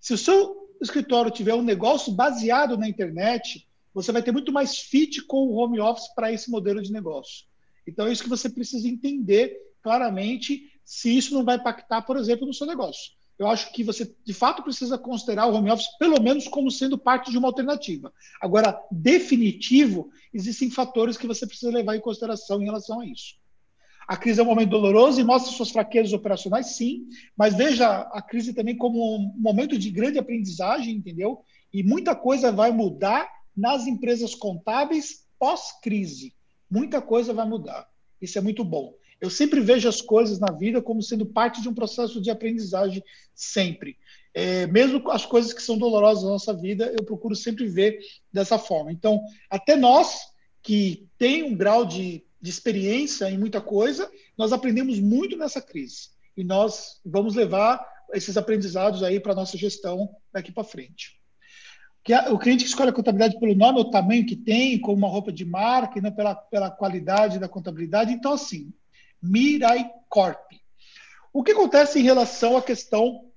Se 0.00 0.12
o 0.12 0.18
seu 0.18 0.68
escritório 0.80 1.30
tiver 1.30 1.54
um 1.54 1.62
negócio 1.62 2.12
baseado 2.12 2.76
na 2.76 2.88
internet, 2.88 3.66
você 3.94 4.12
vai 4.12 4.22
ter 4.22 4.32
muito 4.32 4.52
mais 4.52 4.78
fit 4.78 5.22
com 5.22 5.46
o 5.46 5.54
home 5.54 5.80
office 5.80 6.12
para 6.14 6.32
esse 6.32 6.50
modelo 6.50 6.82
de 6.82 6.92
negócio. 6.92 7.46
Então 7.86 8.06
é 8.06 8.12
isso 8.12 8.22
que 8.22 8.28
você 8.28 8.50
precisa 8.50 8.86
entender 8.86 9.56
claramente 9.82 10.72
se 10.84 11.16
isso 11.16 11.34
não 11.34 11.44
vai 11.44 11.56
impactar, 11.56 12.02
por 12.02 12.16
exemplo, 12.16 12.46
no 12.46 12.52
seu 12.52 12.66
negócio 12.66 13.17
eu 13.38 13.46
acho 13.46 13.72
que 13.72 13.84
você, 13.84 14.12
de 14.24 14.34
fato, 14.34 14.62
precisa 14.62 14.98
considerar 14.98 15.46
o 15.46 15.54
home 15.54 15.70
office, 15.70 15.96
pelo 15.98 16.20
menos, 16.20 16.48
como 16.48 16.70
sendo 16.70 16.98
parte 16.98 17.30
de 17.30 17.38
uma 17.38 17.48
alternativa. 17.48 18.12
Agora, 18.40 18.80
definitivo, 18.90 20.10
existem 20.34 20.70
fatores 20.70 21.16
que 21.16 21.26
você 21.26 21.46
precisa 21.46 21.70
levar 21.70 21.96
em 21.96 22.00
consideração 22.00 22.60
em 22.60 22.64
relação 22.64 23.00
a 23.00 23.06
isso. 23.06 23.36
A 24.08 24.16
crise 24.16 24.40
é 24.40 24.42
um 24.42 24.46
momento 24.46 24.70
doloroso 24.70 25.20
e 25.20 25.24
mostra 25.24 25.52
suas 25.52 25.70
fraquezas 25.70 26.14
operacionais, 26.14 26.76
sim, 26.76 27.06
mas 27.36 27.54
veja 27.54 28.00
a 28.12 28.22
crise 28.22 28.54
também 28.54 28.76
como 28.76 28.98
um 28.98 29.34
momento 29.36 29.78
de 29.78 29.90
grande 29.90 30.18
aprendizagem, 30.18 30.96
entendeu? 30.96 31.44
E 31.72 31.82
muita 31.82 32.16
coisa 32.16 32.50
vai 32.50 32.72
mudar 32.72 33.28
nas 33.54 33.86
empresas 33.86 34.34
contábeis 34.34 35.26
pós-crise. 35.38 36.34
Muita 36.70 37.00
coisa 37.02 37.32
vai 37.34 37.46
mudar. 37.46 37.88
Isso 38.20 38.38
é 38.38 38.40
muito 38.40 38.64
bom. 38.64 38.94
Eu 39.20 39.30
sempre 39.30 39.60
vejo 39.60 39.88
as 39.88 40.00
coisas 40.00 40.38
na 40.38 40.52
vida 40.52 40.80
como 40.80 41.02
sendo 41.02 41.26
parte 41.26 41.60
de 41.60 41.68
um 41.68 41.74
processo 41.74 42.20
de 42.20 42.30
aprendizagem, 42.30 43.02
sempre. 43.34 43.96
É, 44.32 44.66
mesmo 44.66 45.10
as 45.10 45.26
coisas 45.26 45.52
que 45.52 45.62
são 45.62 45.76
dolorosas 45.76 46.22
na 46.22 46.30
nossa 46.30 46.54
vida, 46.54 46.94
eu 46.96 47.04
procuro 47.04 47.34
sempre 47.34 47.66
ver 47.66 47.98
dessa 48.32 48.58
forma. 48.58 48.92
Então, 48.92 49.20
até 49.50 49.74
nós, 49.74 50.20
que 50.62 51.08
tem 51.18 51.42
um 51.42 51.56
grau 51.56 51.84
de, 51.84 52.24
de 52.40 52.50
experiência 52.50 53.28
em 53.28 53.38
muita 53.38 53.60
coisa, 53.60 54.10
nós 54.36 54.52
aprendemos 54.52 55.00
muito 55.00 55.36
nessa 55.36 55.60
crise. 55.60 56.10
E 56.36 56.44
nós 56.44 57.00
vamos 57.04 57.34
levar 57.34 57.84
esses 58.14 58.36
aprendizados 58.36 59.02
aí 59.02 59.18
para 59.18 59.32
a 59.32 59.36
nossa 59.36 59.58
gestão 59.58 60.08
daqui 60.32 60.52
para 60.52 60.62
frente. 60.62 61.18
O 62.30 62.38
cliente 62.38 62.64
que 62.64 62.70
escolhe 62.70 62.88
a 62.88 62.92
contabilidade 62.92 63.38
pelo 63.38 63.54
nome, 63.54 63.80
o 63.80 63.90
tamanho 63.90 64.24
que 64.24 64.36
tem, 64.36 64.80
como 64.80 64.96
uma 64.96 65.08
roupa 65.08 65.30
de 65.30 65.44
marca, 65.44 65.98
e 65.98 66.02
não 66.02 66.10
pela, 66.10 66.34
pela 66.34 66.70
qualidade 66.70 67.38
da 67.38 67.48
contabilidade. 67.48 68.12
Então, 68.12 68.32
assim, 68.32 68.72
Mirai 69.22 69.90
Corp. 70.08 70.52
O 71.32 71.42
que 71.42 71.52
acontece 71.52 71.98
em 71.98 72.02
relação 72.02 72.56
à 72.56 72.62
questão 72.62 73.30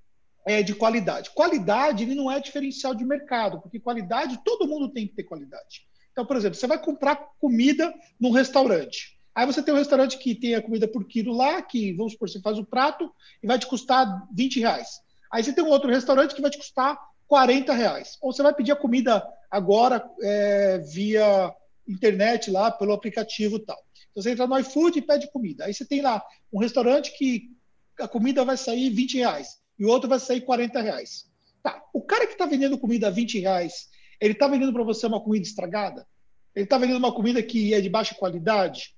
é, 0.46 0.64
de 0.64 0.74
qualidade? 0.74 1.30
Qualidade 1.32 2.04
ele 2.04 2.16
não 2.16 2.32
é 2.32 2.40
diferencial 2.40 2.96
de 2.96 3.06
mercado, 3.06 3.62
porque 3.62 3.80
qualidade 3.80 4.40
todo 4.44 4.68
mundo 4.68 4.90
tem 4.90 5.08
que 5.08 5.16
ter 5.16 5.24
qualidade. 5.24 5.88
Então, 6.12 6.26
por 6.26 6.36
exemplo, 6.36 6.58
você 6.58 6.68
vai 6.68 6.82
comprar 6.82 7.16
comida 7.40 7.94
num 8.20 8.32
restaurante. 8.32 9.18
Aí 9.34 9.46
você 9.46 9.64
tem 9.64 9.74
um 9.74 9.78
restaurante 9.78 10.18
que 10.18 10.36
tem 10.36 10.56
a 10.56 10.62
comida 10.62 10.88
por 10.88 11.06
quilo 11.06 11.34
lá, 11.34 11.62
que 11.62 11.94
vamos 11.94 12.14
supor, 12.14 12.30
você 12.30 12.42
faz 12.42 12.58
o 12.58 12.66
prato 12.66 13.10
e 13.42 13.48
vai 13.48 13.58
te 13.58 13.66
custar 13.66 14.28
20 14.34 14.60
reais. 14.60 15.00
Aí 15.32 15.44
você 15.44 15.54
tem 15.54 15.64
um 15.64 15.70
outro 15.70 15.90
restaurante 15.90 16.36
que 16.36 16.42
vai 16.42 16.52
te 16.52 16.58
custar 16.58 17.00
40 17.28 17.72
reais. 17.74 18.18
Ou 18.22 18.34
você 18.34 18.44
vai 18.44 18.54
pedir 18.54 18.74
a 18.74 18.76
comida 18.76 19.26
agora 19.50 20.04
é, 20.22 20.80
via 20.80 21.54
internet 21.88 22.52
lá, 22.52 22.70
pelo 22.70 22.94
aplicativo 22.94 23.58
tal. 23.58 23.78
Então, 24.12 24.22
você 24.22 24.32
entra 24.32 24.48
no 24.48 24.60
iFood 24.60 25.00
e 25.00 25.02
pede 25.02 25.32
comida. 25.32 25.66
Aí 25.66 25.74
você 25.74 25.86
tem 25.86 26.02
lá 26.02 26.24
um 26.52 26.60
restaurante 26.60 27.18
que 27.18 27.50
a 28.00 28.08
comida 28.08 28.44
vai 28.46 28.58
sair 28.58 28.90
20 28.90 29.18
reais 29.18 29.60
e 29.80 29.86
o 29.86 29.90
outro 29.90 30.10
vai 30.10 30.20
sair 30.20 30.42
40 30.42 30.82
reais. 30.82 31.30
Tá. 31.64 31.84
O 31.94 32.02
cara 32.02 32.26
que 32.28 32.34
está 32.34 32.46
vendendo 32.46 32.78
comida 32.78 33.08
a 33.08 33.12
20 33.12 33.40
reais, 33.40 33.90
ele 34.20 34.34
está 34.34 34.48
vendendo 34.48 34.74
para 34.74 34.84
você 34.84 35.08
uma 35.08 35.22
comida 35.22 35.46
estragada? 35.46 36.08
Ele 36.56 36.66
está 36.66 36.78
vendendo 36.78 36.98
uma 36.98 37.14
comida 37.14 37.42
que 37.42 37.74
é 37.74 37.80
de 37.80 37.90
baixa 37.90 38.16
qualidade? 38.16 38.96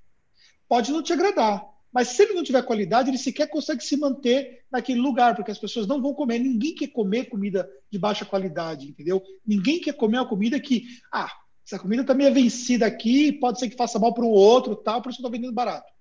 Pode 0.67 0.91
não 0.91 1.03
te 1.03 1.13
agradar. 1.13 1.63
Mas 1.93 2.07
se 2.07 2.23
ele 2.23 2.33
não 2.33 2.43
tiver 2.43 2.63
qualidade, 2.63 3.11
ele 3.11 3.19
sequer 3.19 3.47
consegue 3.47 3.83
se 3.83 3.95
manter 3.95 4.63
naquele 4.71 4.99
lugar, 4.99 5.35
porque 5.35 5.51
as 5.51 5.59
pessoas 5.59 5.85
não 5.85 6.01
vão 6.01 6.13
comer. 6.13 6.39
Ninguém 6.39 6.73
quer 6.73 6.87
comer 6.87 7.29
comida 7.29 7.69
de 7.91 7.99
baixa 7.99 8.25
qualidade, 8.25 8.87
entendeu? 8.87 9.21
Ninguém 9.45 9.79
quer 9.79 9.93
comer 9.93 10.17
uma 10.17 10.27
comida 10.27 10.59
que, 10.59 10.87
ah, 11.11 11.31
essa 11.65 11.79
comida 11.79 12.03
também 12.03 12.27
é 12.27 12.31
vencida 12.31 12.85
aqui, 12.85 13.31
pode 13.31 13.59
ser 13.59 13.69
que 13.69 13.75
faça 13.75 13.97
mal 13.97 14.13
para 14.13 14.25
o 14.25 14.29
outro, 14.29 14.75
tal, 14.75 15.01
por 15.01 15.09
isso 15.09 15.19
eu 15.19 15.25
estou 15.25 15.31
vendendo 15.31 15.53
barato. 15.53 15.91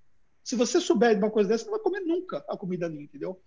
Se 0.42 0.56
você 0.56 0.80
souber 0.80 1.14
de 1.14 1.22
uma 1.22 1.30
coisa 1.30 1.48
dessa, 1.48 1.64
você 1.64 1.70
não 1.70 1.78
vai 1.78 1.84
comer 1.84 2.00
nunca 2.00 2.44
a 2.48 2.56
comida 2.56 2.86
ali, 2.86 3.04
entendeu? 3.04 3.40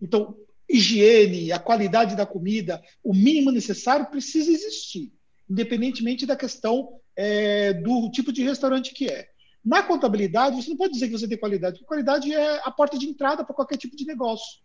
Então, 0.00 0.36
higiene, 0.68 1.50
a 1.50 1.58
qualidade 1.58 2.14
da 2.14 2.24
comida, 2.24 2.80
o 3.02 3.12
mínimo 3.12 3.50
necessário 3.50 4.06
precisa 4.06 4.52
existir, 4.52 5.12
independentemente 5.50 6.26
da 6.26 6.36
questão 6.36 7.00
é, 7.16 7.72
do 7.72 8.08
tipo 8.10 8.32
de 8.32 8.44
restaurante 8.44 8.94
que 8.94 9.08
é. 9.08 9.28
Na 9.64 9.82
contabilidade, 9.82 10.62
você 10.62 10.70
não 10.70 10.76
pode 10.76 10.92
dizer 10.92 11.08
que 11.08 11.18
você 11.18 11.26
tem 11.26 11.36
qualidade, 11.36 11.78
porque 11.78 11.88
qualidade 11.88 12.32
é 12.32 12.60
a 12.62 12.70
porta 12.70 12.96
de 12.96 13.06
entrada 13.06 13.44
para 13.44 13.54
qualquer 13.54 13.76
tipo 13.76 13.96
de 13.96 14.06
negócio. 14.06 14.60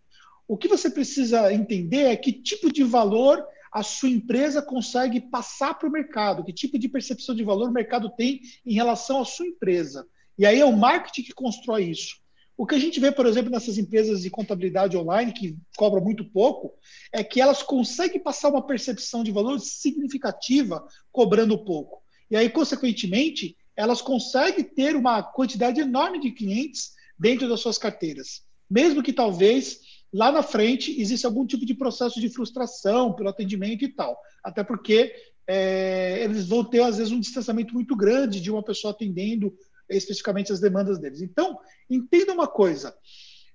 O 0.47 0.55
que 0.55 0.67
você 0.67 0.89
precisa 0.89 1.51
entender 1.51 2.03
é 2.03 2.15
que 2.15 2.31
tipo 2.31 2.71
de 2.71 2.83
valor 2.83 3.43
a 3.73 3.81
sua 3.81 4.09
empresa 4.09 4.61
consegue 4.61 5.19
passar 5.19 5.73
para 5.73 5.89
o 5.89 5.91
mercado, 5.91 6.43
que 6.43 6.53
tipo 6.53 6.77
de 6.77 6.87
percepção 6.87 7.33
de 7.33 7.43
valor 7.43 7.69
o 7.69 7.73
mercado 7.73 8.09
tem 8.09 8.41
em 8.63 8.73
relação 8.73 9.19
à 9.19 9.25
sua 9.25 9.47
empresa. 9.47 10.07
E 10.37 10.45
aí 10.45 10.59
é 10.59 10.65
o 10.65 10.77
marketing 10.77 11.23
que 11.23 11.33
constrói 11.33 11.85
isso. 11.85 12.21
O 12.55 12.67
que 12.67 12.75
a 12.75 12.79
gente 12.79 12.99
vê, 12.99 13.11
por 13.11 13.25
exemplo, 13.25 13.49
nessas 13.49 13.79
empresas 13.79 14.21
de 14.21 14.29
contabilidade 14.29 14.95
online, 14.95 15.33
que 15.33 15.57
cobram 15.75 16.03
muito 16.03 16.23
pouco, 16.23 16.73
é 17.11 17.23
que 17.23 17.41
elas 17.41 17.63
conseguem 17.63 18.21
passar 18.21 18.49
uma 18.49 18.65
percepção 18.65 19.23
de 19.23 19.31
valor 19.31 19.59
significativa 19.59 20.87
cobrando 21.11 21.57
pouco. 21.57 22.03
E 22.29 22.35
aí, 22.35 22.49
consequentemente, 22.49 23.57
elas 23.75 24.03
conseguem 24.03 24.63
ter 24.63 24.95
uma 24.95 25.23
quantidade 25.23 25.81
enorme 25.81 26.19
de 26.19 26.31
clientes 26.31 26.91
dentro 27.17 27.49
das 27.49 27.59
suas 27.59 27.79
carteiras. 27.79 28.43
Mesmo 28.69 29.01
que 29.01 29.13
talvez 29.13 29.79
lá 30.13 30.31
na 30.31 30.43
frente 30.43 30.99
existe 31.01 31.25
algum 31.25 31.45
tipo 31.45 31.65
de 31.65 31.73
processo 31.73 32.21
de 32.21 32.29
frustração 32.29 33.13
pelo 33.13 33.29
atendimento 33.29 33.83
e 33.83 33.89
tal. 33.89 34.17
Até 34.43 34.63
porque 34.63 35.13
é, 35.47 36.23
eles 36.23 36.47
vão 36.47 36.63
ter, 36.63 36.81
às 36.81 36.97
vezes, 36.97 37.11
um 37.11 37.19
distanciamento 37.19 37.73
muito 37.73 37.95
grande 37.95 38.39
de 38.39 38.51
uma 38.51 38.63
pessoa 38.63 38.93
atendendo 38.93 39.53
especificamente 39.89 40.51
as 40.51 40.59
demandas 40.59 40.99
deles. 40.99 41.21
Então, 41.21 41.57
entenda 41.89 42.33
uma 42.33 42.47
coisa: 42.47 42.95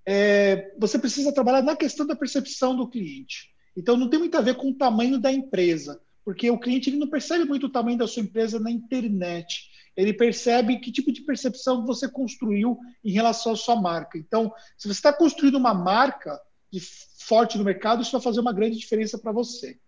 é, 0.07 0.75
você 0.79 0.99
precisa 0.99 1.33
trabalhar 1.33 1.63
na 1.63 1.77
questão 1.77 2.07
da 2.07 2.17
percepção 2.17 2.77
do 2.77 2.89
cliente. 2.89 3.51
Então, 3.77 3.97
não 3.97 4.11
tem 4.11 4.19
muito 4.19 4.37
a 4.37 4.41
ver 4.41 4.57
com 4.57 4.71
o 4.71 4.75
tamanho 4.75 5.19
da 5.19 5.33
empresa, 5.33 6.01
porque 6.25 6.51
o 6.51 6.59
cliente 6.59 6.91
ele 6.91 6.99
não 6.99 7.09
percebe 7.09 7.45
muito 7.45 7.67
o 7.67 7.73
tamanho 7.73 7.97
da 7.97 8.07
sua 8.07 8.23
empresa 8.23 8.59
na 8.59 8.71
internet. 8.71 9.71
Ele 9.97 10.13
percebe 10.13 10.79
que 10.79 10.93
tipo 10.93 11.11
de 11.11 11.23
percepção 11.23 11.85
você 11.85 12.09
construiu 12.09 12.79
em 13.05 13.11
relação 13.11 13.53
à 13.53 13.57
sua 13.57 13.81
marca. 13.81 14.17
Então, 14.17 14.53
se 14.77 14.87
você 14.87 14.99
está 14.99 15.13
construindo 15.13 15.57
uma 15.57 15.75
marca, 15.75 16.39
de 16.73 16.81
forte 17.27 17.59
no 17.59 17.65
mercado, 17.65 18.03
isso 18.03 18.13
vai 18.13 18.21
fazer 18.21 18.41
uma 18.41 18.53
grande 18.53 18.79
diferença 18.79 19.19
para 19.19 19.33
você. 19.33 19.79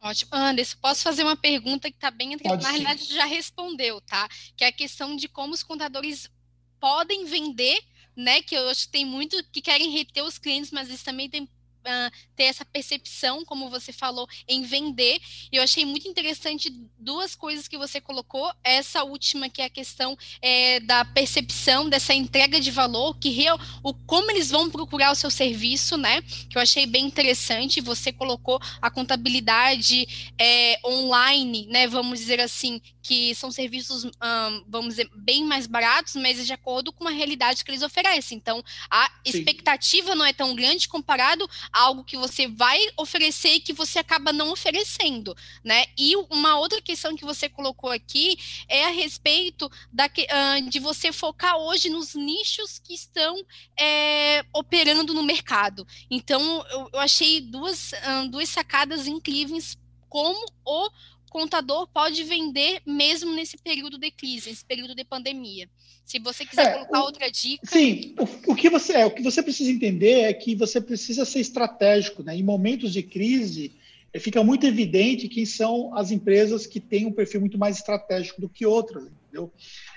Ótimo. 0.00 0.30
Anderson, 0.34 0.76
posso 0.82 1.02
fazer 1.02 1.22
uma 1.22 1.36
pergunta 1.36 1.90
que 1.90 1.96
está 1.96 2.10
bem... 2.10 2.36
Pode 2.36 2.62
Na 2.62 2.70
realidade, 2.70 3.04
já 3.06 3.24
respondeu, 3.24 4.00
tá? 4.02 4.28
Que 4.56 4.64
é 4.64 4.68
a 4.68 4.72
questão 4.72 5.16
de 5.16 5.28
como 5.28 5.54
os 5.54 5.62
contadores 5.62 6.30
podem 6.78 7.24
vender, 7.24 7.80
né? 8.14 8.42
Que 8.42 8.54
eu 8.54 8.68
acho 8.68 8.84
que 8.84 8.92
tem 8.92 9.06
muito 9.06 9.42
que 9.50 9.62
querem 9.62 9.90
reter 9.90 10.22
os 10.22 10.36
clientes, 10.36 10.70
mas 10.70 10.88
eles 10.88 11.02
também 11.02 11.30
têm 11.30 11.48
uh, 11.84 12.10
ter 12.34 12.44
essa 12.44 12.64
percepção, 12.64 13.44
como 13.44 13.70
você 13.70 13.92
falou, 13.92 14.28
em 14.48 14.62
vender. 14.62 15.20
Eu 15.52 15.62
achei 15.62 15.84
muito 15.84 16.08
interessante 16.08 16.70
duas 16.98 17.34
coisas 17.34 17.68
que 17.68 17.78
você 17.78 18.00
colocou. 18.00 18.52
Essa 18.62 19.04
última, 19.04 19.48
que 19.48 19.62
é 19.62 19.66
a 19.66 19.70
questão 19.70 20.16
é, 20.40 20.80
da 20.80 21.04
percepção, 21.04 21.88
dessa 21.88 22.14
entrega 22.14 22.60
de 22.60 22.70
valor, 22.70 23.16
que 23.18 23.30
real, 23.30 23.58
o, 23.82 23.94
como 23.94 24.30
eles 24.30 24.50
vão 24.50 24.70
procurar 24.70 25.12
o 25.12 25.14
seu 25.14 25.30
serviço, 25.30 25.96
né? 25.96 26.22
Que 26.48 26.56
eu 26.56 26.62
achei 26.62 26.86
bem 26.86 27.04
interessante. 27.06 27.80
Você 27.80 28.12
colocou 28.12 28.60
a 28.80 28.90
contabilidade 28.90 30.32
é, 30.38 30.80
online, 30.84 31.66
né? 31.66 31.86
Vamos 31.86 32.18
dizer 32.18 32.40
assim, 32.40 32.80
que 33.04 33.34
são 33.34 33.50
serviços, 33.50 34.04
um, 34.04 34.64
vamos 34.66 34.96
dizer, 34.96 35.10
bem 35.14 35.44
mais 35.44 35.66
baratos, 35.66 36.16
mas 36.16 36.44
de 36.44 36.52
acordo 36.52 36.92
com 36.92 37.06
a 37.06 37.10
realidade 37.10 37.62
que 37.62 37.70
eles 37.70 37.82
oferecem. 37.82 38.38
Então, 38.38 38.64
a 38.90 39.06
Sim. 39.06 39.38
expectativa 39.38 40.14
não 40.14 40.24
é 40.24 40.32
tão 40.32 40.54
grande 40.54 40.88
comparado 40.88 41.48
algo 41.74 42.04
que 42.04 42.16
você 42.16 42.46
vai 42.46 42.78
oferecer 42.96 43.54
e 43.54 43.60
que 43.60 43.72
você 43.72 43.98
acaba 43.98 44.32
não 44.32 44.52
oferecendo, 44.52 45.36
né? 45.62 45.84
E 45.98 46.16
uma 46.30 46.56
outra 46.56 46.80
questão 46.80 47.16
que 47.16 47.24
você 47.24 47.48
colocou 47.48 47.90
aqui 47.90 48.38
é 48.68 48.84
a 48.84 48.90
respeito 48.90 49.70
da, 49.92 50.06
uh, 50.06 50.70
de 50.70 50.78
você 50.78 51.12
focar 51.12 51.56
hoje 51.56 51.90
nos 51.90 52.14
nichos 52.14 52.78
que 52.78 52.94
estão 52.94 53.44
é, 53.78 54.44
operando 54.52 55.12
no 55.12 55.22
mercado. 55.22 55.86
Então, 56.08 56.64
eu, 56.70 56.90
eu 56.92 57.00
achei 57.00 57.40
duas, 57.40 57.92
uh, 57.92 58.28
duas 58.30 58.48
sacadas 58.48 59.08
incríveis 59.08 59.76
como 60.08 60.46
o 60.64 60.90
contador 61.34 61.88
pode 61.92 62.22
vender 62.22 62.80
mesmo 62.86 63.34
nesse 63.34 63.56
período 63.58 63.98
de 63.98 64.08
crise, 64.12 64.50
nesse 64.50 64.64
período 64.64 64.94
de 64.94 65.02
pandemia. 65.04 65.68
Se 66.04 66.20
você 66.20 66.46
quiser 66.46 66.66
é, 66.66 66.72
colocar 66.74 67.00
o, 67.00 67.04
outra 67.06 67.28
dica. 67.28 67.66
Sim, 67.66 68.14
o, 68.16 68.52
o, 68.52 68.54
que 68.54 68.70
você 68.70 68.92
é, 68.92 69.04
o 69.04 69.10
que 69.10 69.20
você 69.20 69.42
precisa 69.42 69.68
entender 69.68 70.20
é 70.20 70.32
que 70.32 70.54
você 70.54 70.80
precisa 70.80 71.24
ser 71.24 71.40
estratégico, 71.40 72.22
né? 72.22 72.36
Em 72.36 72.42
momentos 72.44 72.92
de 72.92 73.02
crise, 73.02 73.72
é, 74.12 74.20
fica 74.20 74.44
muito 74.44 74.64
evidente 74.64 75.26
quem 75.26 75.44
são 75.44 75.92
as 75.96 76.12
empresas 76.12 76.68
que 76.68 76.78
têm 76.78 77.04
um 77.04 77.12
perfil 77.12 77.40
muito 77.40 77.58
mais 77.58 77.78
estratégico 77.78 78.40
do 78.40 78.48
que 78.48 78.64
outras, 78.64 79.02
entendeu? 79.02 79.52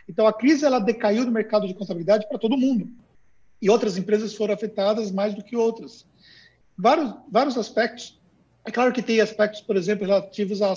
Então 0.09 0.25
a 0.25 0.33
crise 0.33 0.65
ela 0.65 0.79
decaiu 0.79 1.23
no 1.23 1.31
mercado 1.31 1.67
de 1.67 1.75
contabilidade 1.75 2.27
para 2.27 2.39
todo 2.39 2.57
mundo. 2.57 2.89
E 3.61 3.69
outras 3.69 3.95
empresas 3.95 4.33
foram 4.33 4.55
afetadas 4.55 5.11
mais 5.11 5.35
do 5.35 5.43
que 5.43 5.55
outras. 5.55 6.03
Vários, 6.75 7.13
vários 7.29 7.57
aspectos 7.59 8.16
é 8.67 8.71
claro 8.71 8.91
que 8.91 9.01
tem 9.01 9.21
aspectos, 9.21 9.61
por 9.61 9.77
exemplo, 9.77 10.05
relativos 10.05 10.61
à, 10.61 10.73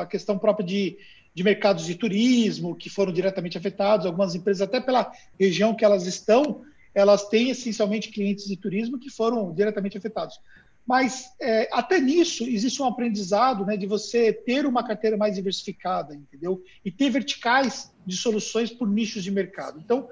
à 0.00 0.06
questão 0.06 0.38
própria 0.38 0.66
de, 0.66 0.96
de 1.34 1.44
mercados 1.44 1.84
de 1.84 1.94
turismo, 1.94 2.74
que 2.74 2.88
foram 2.88 3.12
diretamente 3.12 3.58
afetados. 3.58 4.06
Algumas 4.06 4.34
empresas, 4.34 4.62
até 4.62 4.80
pela 4.80 5.12
região 5.38 5.74
que 5.74 5.84
elas 5.84 6.06
estão, 6.06 6.62
elas 6.94 7.28
têm 7.28 7.50
essencialmente 7.50 8.08
clientes 8.08 8.46
de 8.46 8.56
turismo 8.56 8.98
que 8.98 9.10
foram 9.10 9.52
diretamente 9.52 9.98
afetados. 9.98 10.40
Mas 10.86 11.34
é, 11.38 11.68
até 11.70 12.00
nisso 12.00 12.44
existe 12.44 12.80
um 12.80 12.86
aprendizado 12.86 13.66
né, 13.66 13.76
de 13.76 13.86
você 13.86 14.32
ter 14.32 14.64
uma 14.64 14.82
carteira 14.82 15.18
mais 15.18 15.34
diversificada, 15.34 16.14
entendeu? 16.14 16.62
E 16.82 16.90
ter 16.90 17.10
verticais 17.10 17.92
de 18.06 18.16
soluções 18.16 18.70
por 18.70 18.88
nichos 18.88 19.22
de 19.22 19.30
mercado. 19.30 19.78
Então, 19.84 20.08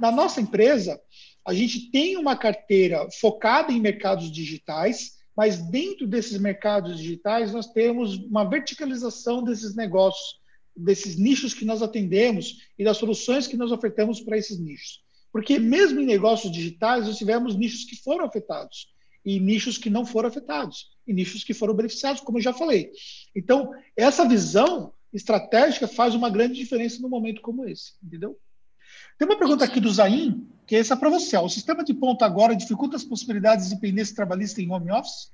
na 0.00 0.12
nossa 0.12 0.40
empresa, 0.40 1.00
a 1.44 1.52
gente 1.52 1.90
tem 1.90 2.16
uma 2.16 2.36
carteira 2.36 3.08
focada 3.10 3.72
em 3.72 3.80
mercados 3.80 4.30
digitais, 4.30 5.15
mas 5.36 5.58
dentro 5.58 6.06
desses 6.06 6.38
mercados 6.38 6.98
digitais, 6.98 7.52
nós 7.52 7.66
temos 7.66 8.16
uma 8.16 8.44
verticalização 8.44 9.44
desses 9.44 9.74
negócios, 9.74 10.40
desses 10.74 11.16
nichos 11.16 11.52
que 11.52 11.64
nós 11.64 11.82
atendemos 11.82 12.66
e 12.78 12.84
das 12.84 12.96
soluções 12.96 13.46
que 13.46 13.56
nós 13.56 13.70
ofertamos 13.70 14.20
para 14.20 14.38
esses 14.38 14.58
nichos. 14.58 15.04
Porque 15.30 15.58
mesmo 15.58 16.00
em 16.00 16.06
negócios 16.06 16.50
digitais, 16.50 17.06
nós 17.06 17.18
tivemos 17.18 17.54
nichos 17.54 17.84
que 17.84 17.96
foram 17.96 18.24
afetados 18.24 18.88
e 19.24 19.38
nichos 19.38 19.76
que 19.76 19.90
não 19.90 20.06
foram 20.06 20.28
afetados 20.28 20.90
e 21.06 21.12
nichos 21.12 21.44
que 21.44 21.52
foram 21.52 21.74
beneficiados, 21.74 22.22
como 22.22 22.38
eu 22.38 22.42
já 22.42 22.54
falei. 22.54 22.90
Então, 23.34 23.70
essa 23.94 24.26
visão 24.26 24.92
estratégica 25.12 25.86
faz 25.86 26.14
uma 26.14 26.30
grande 26.30 26.54
diferença 26.54 27.02
num 27.02 27.08
momento 27.08 27.42
como 27.42 27.66
esse, 27.68 27.92
entendeu? 28.02 28.38
Tem 29.18 29.26
uma 29.26 29.38
pergunta 29.38 29.64
aqui 29.64 29.80
do 29.80 29.90
Zain, 29.90 30.46
que 30.66 30.76
é 30.76 30.80
essa 30.80 30.96
para 30.96 31.08
você. 31.08 31.36
O 31.38 31.48
sistema 31.48 31.82
de 31.82 31.94
ponto 31.94 32.22
agora 32.24 32.54
dificulta 32.54 32.96
as 32.96 33.04
possibilidades 33.04 33.68
de 33.68 33.74
dependência 33.74 34.14
trabalhista 34.14 34.60
em 34.60 34.70
home 34.70 34.90
office? 34.90 35.32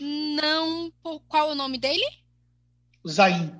Não. 0.00 0.92
Qual 1.28 1.50
é 1.50 1.52
o 1.52 1.56
nome 1.56 1.78
dele? 1.78 2.04
Zain. 3.06 3.52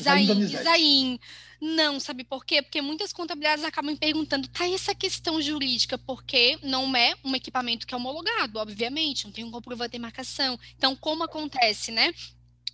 Zain. 0.00 0.46
Zain. 0.46 1.18
Não, 1.60 1.98
sabe 1.98 2.22
por 2.22 2.44
quê? 2.44 2.62
Porque 2.62 2.80
muitas 2.80 3.12
contabilidades 3.12 3.64
acabam 3.64 3.90
me 3.90 3.98
perguntando, 3.98 4.46
tá, 4.48 4.68
essa 4.68 4.94
questão 4.94 5.40
jurídica, 5.42 5.98
porque 5.98 6.56
não 6.62 6.94
é 6.94 7.14
um 7.24 7.34
equipamento 7.34 7.86
que 7.86 7.94
é 7.94 7.96
homologado, 7.96 8.58
obviamente, 8.58 9.24
não 9.24 9.32
tem 9.32 9.44
um 9.44 9.50
comprovante 9.50 9.92
de 9.92 9.98
marcação. 9.98 10.58
Então, 10.76 10.94
como 10.94 11.24
acontece, 11.24 11.90
né? 11.90 12.12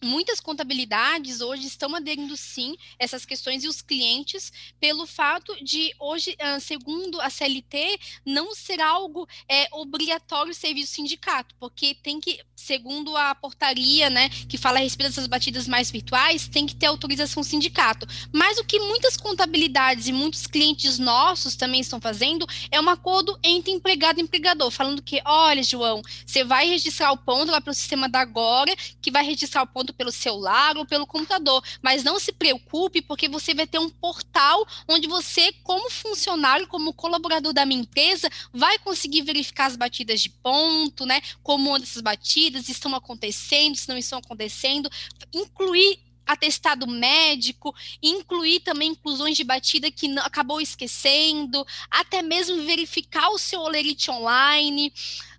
Muitas 0.05 0.41
contabilidades 0.41 1.41
hoje 1.41 1.67
estão 1.67 1.95
aderindo 1.95 2.37
sim 2.37 2.77
essas 2.99 3.25
questões 3.25 3.65
e 3.65 3.69
os 3.69 3.81
clientes 3.81 4.53
pelo 4.79 5.07
fato 5.07 5.57
de 5.65 5.95
hoje, 5.99 6.37
ah, 6.39 6.61
segundo 6.61 7.21
a 7.21 7.31
CLT, 7.31 7.99
não 8.25 8.55
ser 8.55 8.81
algo 8.81 9.27
é, 9.49 9.69
obrigatório 9.73 10.55
serviço 10.55 10.95
sindicato, 10.95 11.55
porque 11.59 11.95
tem 12.03 12.21
que, 12.21 12.41
segundo 12.55 13.17
a 13.17 13.35
portaria, 13.35 14.11
né, 14.11 14.29
que 14.49 14.59
fala 14.59 14.79
a 14.79 14.83
respeito 14.83 15.11
dessas 15.11 15.27
batidas 15.27 15.67
mais 15.67 15.91
virtuais, 15.91 16.49
tem 16.49 16.67
que 16.67 16.75
ter 16.75 16.87
autorização 16.87 17.43
sindicato. 17.43 18.07
Mas 18.33 18.59
o 18.59 18.65
que 18.65 18.79
muitas 18.79 19.17
contabilidades 19.17 20.07
e 20.07 20.13
muitos 20.13 20.47
clientes 20.47 20.99
nossos 20.99 21.57
também 21.57 21.81
estão 21.81 22.01
fazendo 22.01 22.47
é 22.71 22.81
um 22.81 22.89
acordo 22.89 23.39
entre 23.43 23.73
empregado 23.73 24.19
e 24.19 24.23
empregador, 24.23 24.71
falando 24.71 25.03
que, 25.03 25.21
olha, 25.25 25.63
João, 25.63 26.03
você 26.27 26.45
vai 26.45 26.69
registrar 26.69 27.13
o 27.13 27.17
ponto 27.17 27.51
lá 27.51 27.61
para 27.61 27.71
o 27.71 27.75
sistema 27.75 28.09
da 28.09 28.25
Agora, 28.25 28.75
que 29.01 29.11
vai 29.11 29.25
registrar 29.25 29.63
o 29.63 29.67
ponto 29.67 29.94
pelo 29.95 30.13
celular 30.13 30.77
ou 30.77 30.87
pelo 30.87 31.07
computador. 31.07 31.63
Mas 31.83 32.05
não 32.05 32.19
se 32.19 32.33
preocupe, 32.33 33.01
porque 33.01 33.29
você 33.29 33.55
vai 33.55 33.67
ter 33.67 33.79
um 33.79 33.91
portal 33.91 34.67
onde 34.89 35.07
você, 35.07 35.53
como 35.63 35.91
funcionário, 35.91 36.67
como 36.67 36.93
colaborador 36.93 37.53
da 37.53 37.65
minha 37.65 37.81
empresa, 37.81 38.29
vai 38.53 38.79
conseguir 38.79 39.23
verificar 39.23 39.67
as 39.67 39.77
batidas 39.77 40.21
de 40.21 40.31
ponto, 40.31 41.07
né? 41.07 41.21
Como 41.43 41.77
essas 41.77 42.03
batidas 42.03 42.69
estão 42.69 42.95
acontecendo, 42.95 43.77
se 43.77 43.89
não 43.89 43.97
estão 43.97 44.19
acontecendo, 44.19 44.91
incluir 45.33 45.99
atestado 46.27 46.87
médico, 46.87 47.75
incluir 48.03 48.61
também 48.61 48.91
inclusões 48.91 49.37
de 49.37 49.45
batida 49.45 49.91
que 49.91 50.09
acabou 50.19 50.61
esquecendo, 50.61 51.67
até 51.91 52.23
mesmo 52.23 52.63
verificar 52.65 53.29
o 53.31 53.39
seu 53.39 53.61
olerite 53.61 54.11
online. 54.11 54.93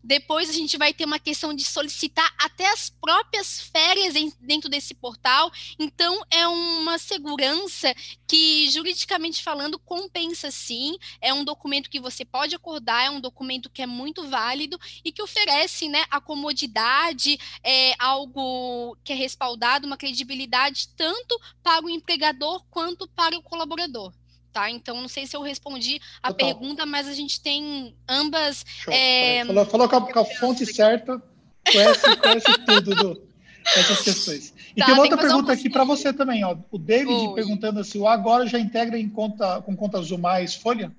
Depois 0.05 0.51
a 0.51 0.53
gente 0.53 0.77
vai 0.77 0.93
ter 0.93 1.03
uma 1.03 1.17
questão 1.17 1.51
de 1.51 1.63
solicitar 1.63 2.31
até 2.37 2.71
as 2.71 2.91
próprias 2.91 3.59
férias 3.59 4.13
dentro 4.39 4.69
desse 4.69 4.93
portal. 4.93 5.51
Então, 5.79 6.21
é 6.29 6.47
uma 6.47 6.99
segurança 6.99 7.91
que, 8.27 8.69
juridicamente 8.69 9.41
falando, 9.41 9.79
compensa 9.79 10.51
sim. 10.51 10.95
É 11.19 11.33
um 11.33 11.43
documento 11.43 11.89
que 11.89 11.99
você 11.99 12.23
pode 12.23 12.55
acordar, 12.55 13.05
é 13.05 13.09
um 13.09 13.19
documento 13.19 13.67
que 13.67 13.81
é 13.81 13.87
muito 13.87 14.29
válido 14.29 14.79
e 15.03 15.11
que 15.11 15.23
oferece 15.23 15.89
né, 15.89 16.05
a 16.11 16.21
comodidade, 16.21 17.39
é, 17.63 17.95
algo 17.97 18.95
que 19.03 19.11
é 19.11 19.15
respaldado, 19.15 19.87
uma 19.87 19.97
credibilidade 19.97 20.89
tanto 20.89 21.41
para 21.63 21.83
o 21.83 21.89
empregador 21.89 22.63
quanto 22.69 23.07
para 23.07 23.35
o 23.35 23.41
colaborador 23.41 24.13
tá? 24.55 24.71
Então, 24.71 25.01
não 25.01 25.09
sei 25.09 25.27
se 25.27 25.35
eu 25.35 25.41
respondi 25.41 25.99
a 26.23 26.31
Total. 26.31 26.47
pergunta, 26.47 26.85
mas 26.85 27.09
a 27.09 27.13
gente 27.13 27.41
tem 27.41 27.93
ambas. 28.07 28.65
É... 28.89 29.43
Falou, 29.43 29.65
falou 29.65 29.89
com, 29.89 29.95
a, 29.97 30.13
com 30.13 30.19
a 30.19 30.25
fonte 30.25 30.65
certa, 30.65 31.21
conhece, 31.69 32.15
conhece 32.15 32.57
tudo 32.65 32.95
do, 32.95 33.27
essas 33.75 34.01
questões. 34.01 34.53
E 34.73 34.79
tá, 34.79 34.85
tem 34.85 34.93
uma 34.93 35.03
outra 35.03 35.17
pergunta 35.17 35.51
aqui 35.51 35.69
para 35.69 35.83
você 35.83 36.13
também, 36.13 36.45
ó. 36.45 36.55
O 36.71 36.77
David 36.77 37.11
Oi. 37.11 37.35
perguntando 37.35 37.83
se 37.83 37.97
o 37.97 38.07
agora 38.07 38.47
já 38.47 38.57
integra 38.57 38.97
em 38.97 39.09
conta 39.09 39.61
com 39.61 39.75
conta 39.75 39.97
Azul 39.97 40.17
mais 40.17 40.55
Folha? 40.55 40.89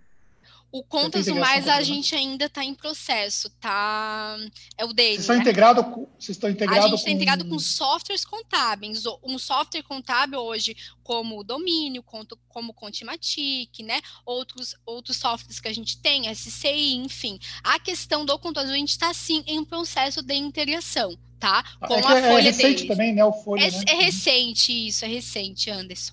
O 0.77 0.83
Contas 0.83 1.27
Mais 1.29 1.67
a 1.67 1.81
gente 1.81 2.15
ainda 2.15 2.45
está 2.45 2.63
em 2.63 2.75
processo, 2.75 3.49
tá? 3.59 4.37
É 4.77 4.85
o 4.85 4.93
dele. 4.93 5.15
Vocês 5.15 5.21
estão 5.21 5.37
né? 5.37 5.41
integrados 5.41 5.85
com. 5.87 6.07
Vocês 6.19 6.37
estão 6.37 6.51
integrados 6.51 6.85
a 6.85 6.89
gente 6.89 6.99
está 6.99 7.11
com... 7.11 7.17
integrado 7.17 7.49
com 7.49 7.59
softwares 7.59 8.25
contábeis. 8.27 9.05
Um 9.25 9.39
software 9.39 9.83
contábil 9.83 10.39
hoje, 10.39 10.77
como 11.03 11.41
o 11.41 11.43
Domínio, 11.43 12.05
como 12.47 12.75
Contimatic, 12.75 13.71
né? 13.81 14.03
Outros, 14.27 14.75
outros 14.85 15.17
softwares 15.17 15.61
que 15.61 15.69
a 15.69 15.73
gente 15.73 15.99
tem, 16.03 16.31
SCI, 16.35 16.97
enfim. 16.97 17.39
A 17.65 17.79
questão 17.79 18.27
do 18.27 18.39
Conto 18.39 18.61
Azul, 18.61 18.75
a 18.75 18.79
gente 18.79 18.91
está 18.91 19.15
sim 19.15 19.43
em 19.47 19.59
um 19.59 19.65
processo 19.65 20.23
de 20.23 20.35
integração, 20.35 21.17
tá? 21.41 21.65
Com 21.87 21.95
é 21.95 22.07
a 22.07 22.19
é 22.19 22.23
folha 22.33 22.39
é 22.39 22.41
recente 22.43 22.75
deles. 22.75 22.89
também, 22.89 23.15
né? 23.15 23.25
O 23.25 23.33
folha, 23.33 23.65
é, 23.65 23.71
né? 23.71 23.85
é 23.89 23.95
recente, 23.95 24.89
isso, 24.89 25.07
é 25.07 25.09
recente, 25.09 25.71
Anderson. 25.71 26.13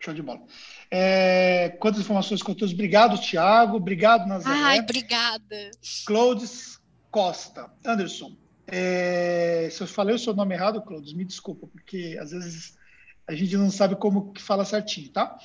Show 0.00 0.14
de 0.14 0.22
bola. 0.22 0.40
É, 0.96 1.70
quantas 1.80 2.02
informações 2.02 2.40
conteúdos. 2.40 2.72
Obrigado, 2.72 3.20
Tiago. 3.20 3.78
Obrigado, 3.78 4.28
Nazaré. 4.28 4.60
Ai, 4.60 4.78
obrigada. 4.78 5.72
Cloudes 6.06 6.78
Costa. 7.10 7.68
Anderson, 7.84 8.36
é, 8.68 9.66
se 9.72 9.80
eu 9.80 9.88
falei 9.88 10.14
o 10.14 10.18
seu 10.20 10.32
nome 10.32 10.54
errado, 10.54 10.80
Cloudes, 10.82 11.12
me 11.12 11.24
desculpa, 11.24 11.66
porque 11.66 12.16
às 12.20 12.30
vezes 12.30 12.78
a 13.26 13.34
gente 13.34 13.56
não 13.56 13.72
sabe 13.72 13.96
como 13.96 14.32
que 14.32 14.40
fala 14.40 14.64
certinho, 14.64 15.10
tá? 15.10 15.36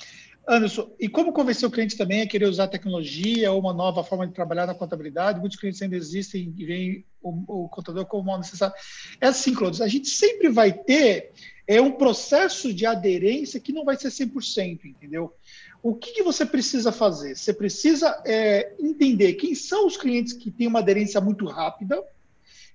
Anderson, 0.48 0.88
e 1.00 1.08
como 1.08 1.32
convencer 1.32 1.68
o 1.68 1.72
cliente 1.72 1.96
também 1.96 2.22
a 2.22 2.28
querer 2.28 2.46
usar 2.46 2.68
tecnologia 2.68 3.50
ou 3.50 3.58
uma 3.58 3.72
nova 3.72 4.04
forma 4.04 4.28
de 4.28 4.32
trabalhar 4.32 4.66
na 4.66 4.74
contabilidade? 4.74 5.40
Muitos 5.40 5.58
clientes 5.58 5.82
ainda 5.82 5.96
existem 5.96 6.54
e 6.56 6.64
veem 6.64 7.04
o, 7.20 7.64
o 7.64 7.68
contador 7.68 8.06
como 8.06 8.26
mal 8.26 8.38
necessário. 8.38 8.74
É 9.20 9.26
assim, 9.26 9.52
Cloudes, 9.52 9.80
a 9.80 9.88
gente 9.88 10.08
sempre 10.08 10.48
vai 10.48 10.72
ter 10.72 11.32
é 11.70 11.80
um 11.80 11.92
processo 11.92 12.74
de 12.74 12.84
aderência 12.84 13.60
que 13.60 13.72
não 13.72 13.84
vai 13.84 13.96
ser 13.96 14.08
100%, 14.08 14.86
entendeu? 14.86 15.32
O 15.80 15.94
que, 15.94 16.14
que 16.14 16.22
você 16.24 16.44
precisa 16.44 16.90
fazer? 16.90 17.36
Você 17.36 17.54
precisa 17.54 18.20
é, 18.26 18.72
entender 18.80 19.34
quem 19.34 19.54
são 19.54 19.86
os 19.86 19.96
clientes 19.96 20.32
que 20.32 20.50
têm 20.50 20.66
uma 20.66 20.80
aderência 20.80 21.20
muito 21.20 21.46
rápida, 21.46 22.02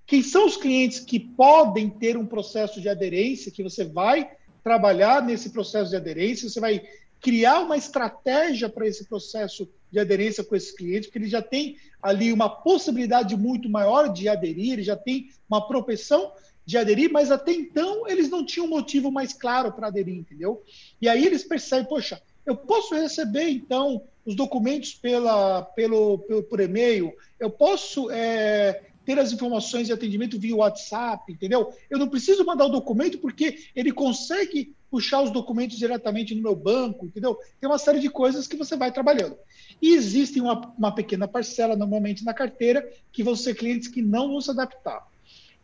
quem 0.08 0.24
são 0.24 0.46
os 0.46 0.56
clientes 0.56 1.02
que 1.02 1.20
podem 1.20 1.90
ter 1.90 2.16
um 2.16 2.26
processo 2.26 2.80
de 2.80 2.88
aderência, 2.88 3.52
que 3.52 3.62
você 3.62 3.84
vai 3.84 4.32
trabalhar 4.64 5.22
nesse 5.22 5.50
processo 5.50 5.90
de 5.90 5.98
aderência, 5.98 6.48
você 6.48 6.62
vai 6.62 6.82
criar 7.20 7.60
uma 7.60 7.76
estratégia 7.76 8.70
para 8.70 8.88
esse 8.88 9.04
processo 9.04 9.68
de 9.92 10.00
aderência 10.00 10.42
com 10.42 10.56
esses 10.56 10.72
clientes, 10.72 11.08
porque 11.08 11.20
ele 11.20 11.28
já 11.28 11.42
tem 11.42 11.76
ali 12.02 12.32
uma 12.32 12.48
possibilidade 12.48 13.36
muito 13.36 13.68
maior 13.68 14.08
de 14.08 14.30
aderir, 14.30 14.72
ele 14.72 14.84
já 14.84 14.96
tem 14.96 15.30
uma 15.50 15.68
propensão 15.68 16.32
de 16.66 16.78
aderir, 16.78 17.12
mas 17.12 17.32
até 17.32 17.52
então 17.54 18.08
eles 18.08 18.30
não 18.30 18.46
tinham 18.46 18.68
motivo 18.68 19.12
mais 19.12 19.34
claro 19.34 19.72
para 19.72 19.88
aderir, 19.88 20.16
entendeu? 20.16 20.64
E 21.02 21.08
aí 21.08 21.26
eles 21.26 21.44
percebem, 21.44 21.86
poxa, 21.86 22.22
eu 22.46 22.56
posso 22.56 22.96
receber 22.96 23.50
então 23.50 24.02
os 24.26 24.36
documentos 24.36 24.94
pela, 24.94 25.62
pelo, 25.62 26.20
pelo 26.20 26.44
por 26.44 26.60
e-mail, 26.60 27.14
eu 27.40 27.50
posso 27.50 28.10
é, 28.10 28.82
ter 29.06 29.20
as 29.20 29.32
informações 29.32 29.88
de 29.88 29.94
atendimento 29.94 30.40
via 30.40 30.56
WhatsApp, 30.56 31.32
entendeu? 31.32 31.72
Eu 31.90 32.00
não 32.00 32.10
preciso 32.10 32.44
mandar 32.44 32.66
o 32.66 32.70
documento 32.70 33.20
porque 33.20 33.60
ele 33.76 33.92
consegue 33.92 34.74
puxar 34.90 35.22
os 35.22 35.30
documentos 35.30 35.78
diretamente 35.78 36.34
no 36.34 36.42
meu 36.42 36.56
banco, 36.56 37.06
entendeu? 37.06 37.38
Tem 37.60 37.70
uma 37.70 37.78
série 37.78 38.00
de 38.00 38.10
coisas 38.10 38.48
que 38.48 38.56
você 38.56 38.76
vai 38.76 38.92
trabalhando. 38.92 39.38
E 39.82 39.94
existe 39.94 40.40
uma, 40.40 40.74
uma 40.78 40.94
pequena 40.94 41.28
parcela, 41.28 41.76
normalmente, 41.76 42.24
na 42.24 42.34
carteira, 42.34 42.90
que 43.12 43.24
vão 43.24 43.36
ser 43.36 43.56
clientes 43.56 43.88
que 43.88 44.02
não 44.02 44.30
vão 44.30 44.42
se 44.42 44.50
adaptar. 44.50 45.06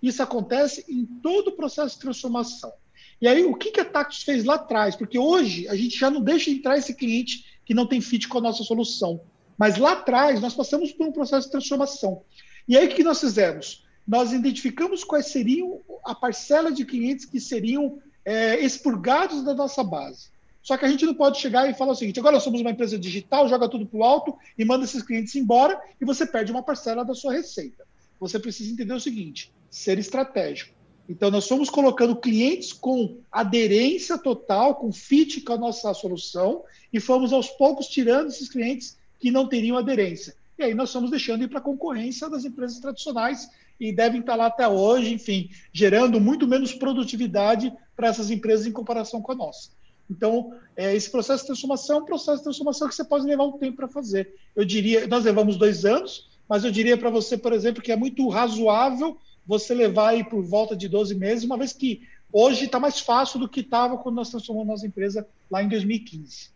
Isso 0.02 0.24
acontece 0.24 0.86
em 0.90 1.06
todo 1.06 1.50
o 1.50 1.56
processo 1.56 1.96
de 1.96 2.02
transformação. 2.02 2.72
E 3.22 3.28
aí, 3.28 3.44
o 3.44 3.56
que, 3.56 3.72
que 3.72 3.80
a 3.80 3.86
Tactus 3.86 4.24
fez 4.24 4.44
lá 4.44 4.56
atrás? 4.56 4.96
Porque 4.96 5.20
hoje 5.20 5.68
a 5.68 5.76
gente 5.76 5.98
já 5.98 6.10
não 6.10 6.22
deixa 6.22 6.50
entrar 6.50 6.78
esse 6.78 6.96
cliente 6.96 7.46
que 7.64 7.74
não 7.74 7.86
tem 7.86 8.02
fit 8.02 8.28
com 8.28 8.40
a 8.40 8.42
nossa 8.42 8.64
solução. 8.64 9.22
Mas 9.58 9.78
lá 9.78 9.92
atrás, 9.92 10.42
nós 10.42 10.56
passamos 10.56 10.92
por 10.92 11.08
um 11.08 11.12
processo 11.12 11.46
de 11.46 11.52
transformação. 11.52 12.24
E 12.68 12.76
aí, 12.76 12.88
o 12.88 12.90
que 12.90 13.04
nós 13.04 13.20
fizemos? 13.20 13.86
Nós 14.08 14.34
identificamos 14.34 15.04
quais 15.04 15.28
seriam 15.28 15.82
a 16.04 16.16
parcela 16.16 16.72
de 16.72 16.84
clientes 16.84 17.26
que 17.26 17.40
seriam 17.40 18.00
é, 18.26 18.60
expurgados 18.60 19.44
da 19.44 19.54
nossa 19.54 19.84
base. 19.84 20.30
Só 20.64 20.78
que 20.78 20.86
a 20.86 20.88
gente 20.88 21.06
não 21.06 21.14
pode 21.14 21.40
chegar 21.40 21.70
e 21.70 21.74
falar 21.74 21.92
o 21.92 21.96
seguinte: 21.96 22.20
agora 22.20 22.40
somos 22.40 22.62
uma 22.62 22.72
empresa 22.72 22.98
digital, 22.98 23.48
joga 23.48 23.70
tudo 23.70 23.86
para 23.86 24.00
o 24.00 24.04
alto 24.04 24.38
e 24.58 24.64
manda 24.64 24.84
esses 24.84 25.02
clientes 25.02 25.36
embora 25.36 25.80
e 26.00 26.06
você 26.06 26.26
perde 26.26 26.52
uma 26.52 26.64
parcela 26.64 27.04
da 27.04 27.14
sua 27.14 27.34
receita. 27.34 27.86
Você 28.20 28.40
precisa 28.40 28.72
entender 28.72 28.94
o 28.94 29.00
seguinte: 29.00 29.52
ser 29.72 29.98
estratégico. 29.98 30.76
Então, 31.10 31.32
nós 31.32 31.48
fomos 31.48 31.70
colocando 31.70 32.16
clientes 32.16 32.72
com 32.72 33.18
aderência 33.32 34.18
total, 34.18 34.76
com 34.76 34.92
fit 34.92 35.42
com 35.42 35.54
a 35.54 35.58
nossa 35.58 35.94
solução, 35.94 36.64
e 36.94 37.00
fomos 37.00 37.34
aos 37.34 37.50
poucos 37.50 37.88
tirando 37.88 38.28
esses 38.28 38.50
clientes 38.50 38.98
que 39.20 39.32
não 39.32 39.48
teriam 39.48 39.78
aderência. 39.78 40.36
E 40.60 40.64
aí 40.64 40.74
nós 40.74 40.92
fomos 40.92 41.10
deixando 41.10 41.44
ir 41.44 41.48
para 41.48 41.60
a 41.60 41.64
concorrência 41.64 42.30
das 42.30 42.46
empresas 42.46 42.80
tradicionais 42.80 43.50
e 43.80 43.92
devem 43.92 44.20
estar 44.20 44.36
lá 44.36 44.46
até 44.46 44.68
hoje, 44.68 45.14
enfim, 45.14 45.50
gerando 45.74 46.20
muito 46.20 46.48
menos 46.48 46.74
produtividade 46.74 47.74
para 47.96 48.10
essas 48.10 48.30
empresas 48.30 48.68
em 48.68 48.72
comparação 48.72 49.22
com 49.22 49.32
a 49.32 49.36
nossa. 49.36 49.70
Então, 50.10 50.54
é, 50.76 50.94
esse 50.96 51.10
processo 51.10 51.44
de 51.44 51.48
transformação 51.48 51.98
é 51.98 52.02
um 52.02 52.06
processo 52.06 52.38
de 52.38 52.44
transformação 52.44 52.88
que 52.88 52.94
você 52.94 53.04
pode 53.04 53.26
levar 53.26 53.46
um 53.46 53.58
tempo 53.58 53.78
para 53.78 53.88
fazer. 53.88 54.36
Eu 54.56 54.66
diria, 54.66 55.08
nós 55.08 55.24
levamos 55.24 55.58
dois 55.58 55.84
anos, 55.84 56.30
mas 56.48 56.64
eu 56.64 56.72
diria 56.72 56.98
para 56.98 57.10
você, 57.10 57.38
por 57.38 57.54
exemplo, 57.54 57.82
que 57.82 57.92
é 57.92 57.96
muito 57.96 58.28
razoável 58.28 59.18
você 59.52 59.74
levar 59.74 60.12
aí 60.12 60.24
por 60.24 60.42
volta 60.46 60.78
de 60.78 60.88
12 60.88 61.14
meses, 61.14 61.44
uma 61.44 61.58
vez 61.58 61.74
que 61.74 62.08
hoje 62.32 62.64
está 62.64 62.80
mais 62.80 63.02
fácil 63.02 63.38
do 63.38 63.50
que 63.50 63.60
estava 63.60 63.98
quando 63.98 64.16
nós 64.16 64.30
transformamos 64.30 64.70
nossa 64.70 64.88
empresa 64.88 65.28
lá 65.50 65.62
em 65.62 65.68
2015. 65.68 66.52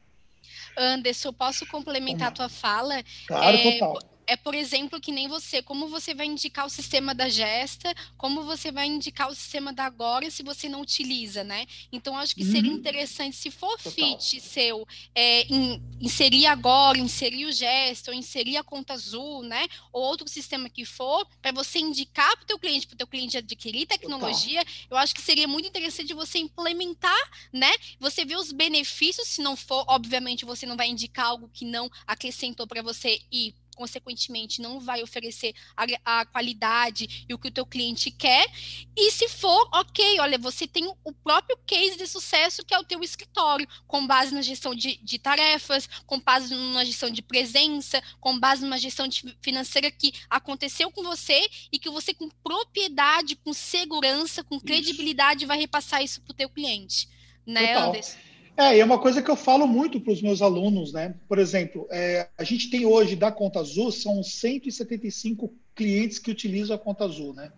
Anderson, 0.78 1.34
posso 1.34 1.66
complementar 1.66 2.30
a 2.30 2.32
tua 2.32 2.48
fala? 2.48 3.04
Claro, 3.28 3.58
é, 3.58 3.74
total 3.74 4.15
é, 4.28 4.36
por 4.36 4.54
exemplo, 4.54 5.00
que 5.00 5.12
nem 5.12 5.28
você, 5.28 5.62
como 5.62 5.88
você 5.88 6.14
vai 6.14 6.26
indicar 6.26 6.66
o 6.66 6.70
sistema 6.70 7.14
da 7.14 7.30
gesta, 7.30 7.94
como 8.18 8.44
você 8.44 8.72
vai 8.72 8.88
indicar 8.88 9.30
o 9.30 9.36
sistema 9.36 9.72
da 9.72 9.86
agora 9.86 10.30
se 10.30 10.44
você 10.44 10.68
não 10.68 10.82
utiliza, 10.82 11.44
né? 11.44 11.66
Então, 11.92 12.18
acho 12.18 12.36
que 12.36 12.44
uhum. 12.44 12.52
seria 12.52 12.72
interessante, 12.72 13.36
se 13.36 13.52
for 13.52 13.78
Total. 13.78 13.92
fit 13.92 14.42
seu, 14.42 14.88
é, 15.14 15.46
in, 15.52 15.82
inserir 16.02 16.48
agora, 16.48 16.98
inserir 16.98 17.46
o 17.46 17.52
gesto, 17.52 18.10
ou 18.10 18.14
inserir 18.14 18.58
a 18.58 18.64
conta 18.64 18.94
azul, 18.94 19.44
né? 19.44 19.68
Ou 19.94 20.04
outro 20.04 20.28
sistema 20.28 20.70
que 20.70 20.86
for, 20.86 21.26
para 21.42 21.52
você 21.52 21.80
indicar 21.80 22.36
para 22.36 22.44
o 22.44 22.48
teu 22.48 22.60
cliente, 22.60 22.88
para 22.88 22.96
o 22.96 22.98
teu 22.98 23.08
cliente 23.08 23.38
adquirir 23.38 23.86
tecnologia, 23.86 24.60
Total. 24.60 24.88
eu 24.92 24.98
acho 24.98 25.14
que 25.14 25.22
seria 25.22 25.48
muito 25.48 25.68
interessante 25.68 26.14
você 26.14 26.40
implementar, 26.40 27.32
né? 27.54 27.72
Você 28.00 28.26
ver 28.26 28.38
os 28.38 28.52
benefícios, 28.52 29.28
se 29.28 29.42
não 29.42 29.56
for, 29.56 29.86
obviamente, 29.88 30.46
você 30.46 30.66
não 30.66 30.76
vai 30.76 30.90
indicar 30.90 31.28
algo 31.28 31.50
que 31.54 31.66
não 31.66 31.90
acrescentou 32.06 32.68
para 32.68 32.82
você 32.82 33.22
e 33.32 33.54
consequentemente 33.76 34.62
não 34.62 34.80
vai 34.80 35.04
oferecer 35.04 35.54
a, 35.76 35.86
a, 36.22 36.26
qualidade 36.26 37.26
e 37.28 37.34
o 37.34 37.38
que 37.38 37.50
o 37.50 37.52
teu 37.52 37.66
cliente 37.66 38.10
quer. 38.10 38.50
E 38.96 39.12
se 39.12 39.28
for, 39.28 39.70
ok, 39.74 40.20
olha, 40.20 40.38
você 40.38 40.66
tem 40.66 40.92
o 41.04 41.12
próprio 41.12 41.58
case 41.68 41.98
de 41.98 42.08
sucesso 42.08 42.66
que 42.66 42.74
é 42.74 42.80
o 42.80 42.84
teu 42.84 43.02
escritório, 43.02 43.68
com 43.86 44.08
base 44.08 44.34
na 44.34 44.42
gestão 44.42 44.74
de, 44.74 44.98
de 45.04 45.20
tarefas, 45.20 45.88
com 46.06 46.20
base 46.20 46.54
numa 46.54 46.86
gestão 46.86 47.10
de 47.10 47.22
presença, 47.22 48.02
com 48.20 48.40
base 48.40 48.64
numa 48.64 48.78
gestão 48.78 49.08
de, 49.08 49.38
financeira 49.42 49.92
que 49.92 50.14
aconteceu 50.30 50.92
com 50.92 51.04
você 51.04 51.48
e 51.72 51.78
que 51.78 51.90
você 51.90 52.14
com 52.14 52.30
propriedade, 52.44 53.36
com 53.36 53.54
segurança, 53.54 54.44
com 54.44 54.60
credibilidade 54.60 55.42
isso. 55.42 55.48
vai 55.48 55.58
repassar 55.58 56.02
isso 56.02 56.22
para 56.22 56.32
o 56.32 56.36
teu 56.36 56.50
cliente. 56.50 57.10
Né, 57.46 57.74
Total. 57.74 57.90
Anderson? 57.90 58.35
É, 58.58 58.78
e 58.78 58.80
é 58.80 58.86
uma 58.86 58.98
coisa 58.98 59.22
que 59.22 59.30
eu 59.30 59.36
falo 59.36 59.68
muito 59.68 60.00
para 60.00 60.14
os 60.14 60.22
meus 60.22 60.42
alunos, 60.42 60.94
né? 60.94 61.16
Por 61.28 61.40
exemplo, 61.40 61.88
é, 61.92 62.30
a 62.38 62.44
gente 62.44 62.70
tem 62.70 62.86
hoje 62.86 63.16
da 63.16 63.30
Conta 63.30 63.60
Azul, 63.60 63.92
são 63.92 64.24
175 64.24 65.54
clientes 65.76 66.20
que 66.20 66.32
utilizam 66.32 66.76
a 66.76 66.80
Conta 66.80 67.04
Azul, 67.04 67.34
né? 67.34 67.52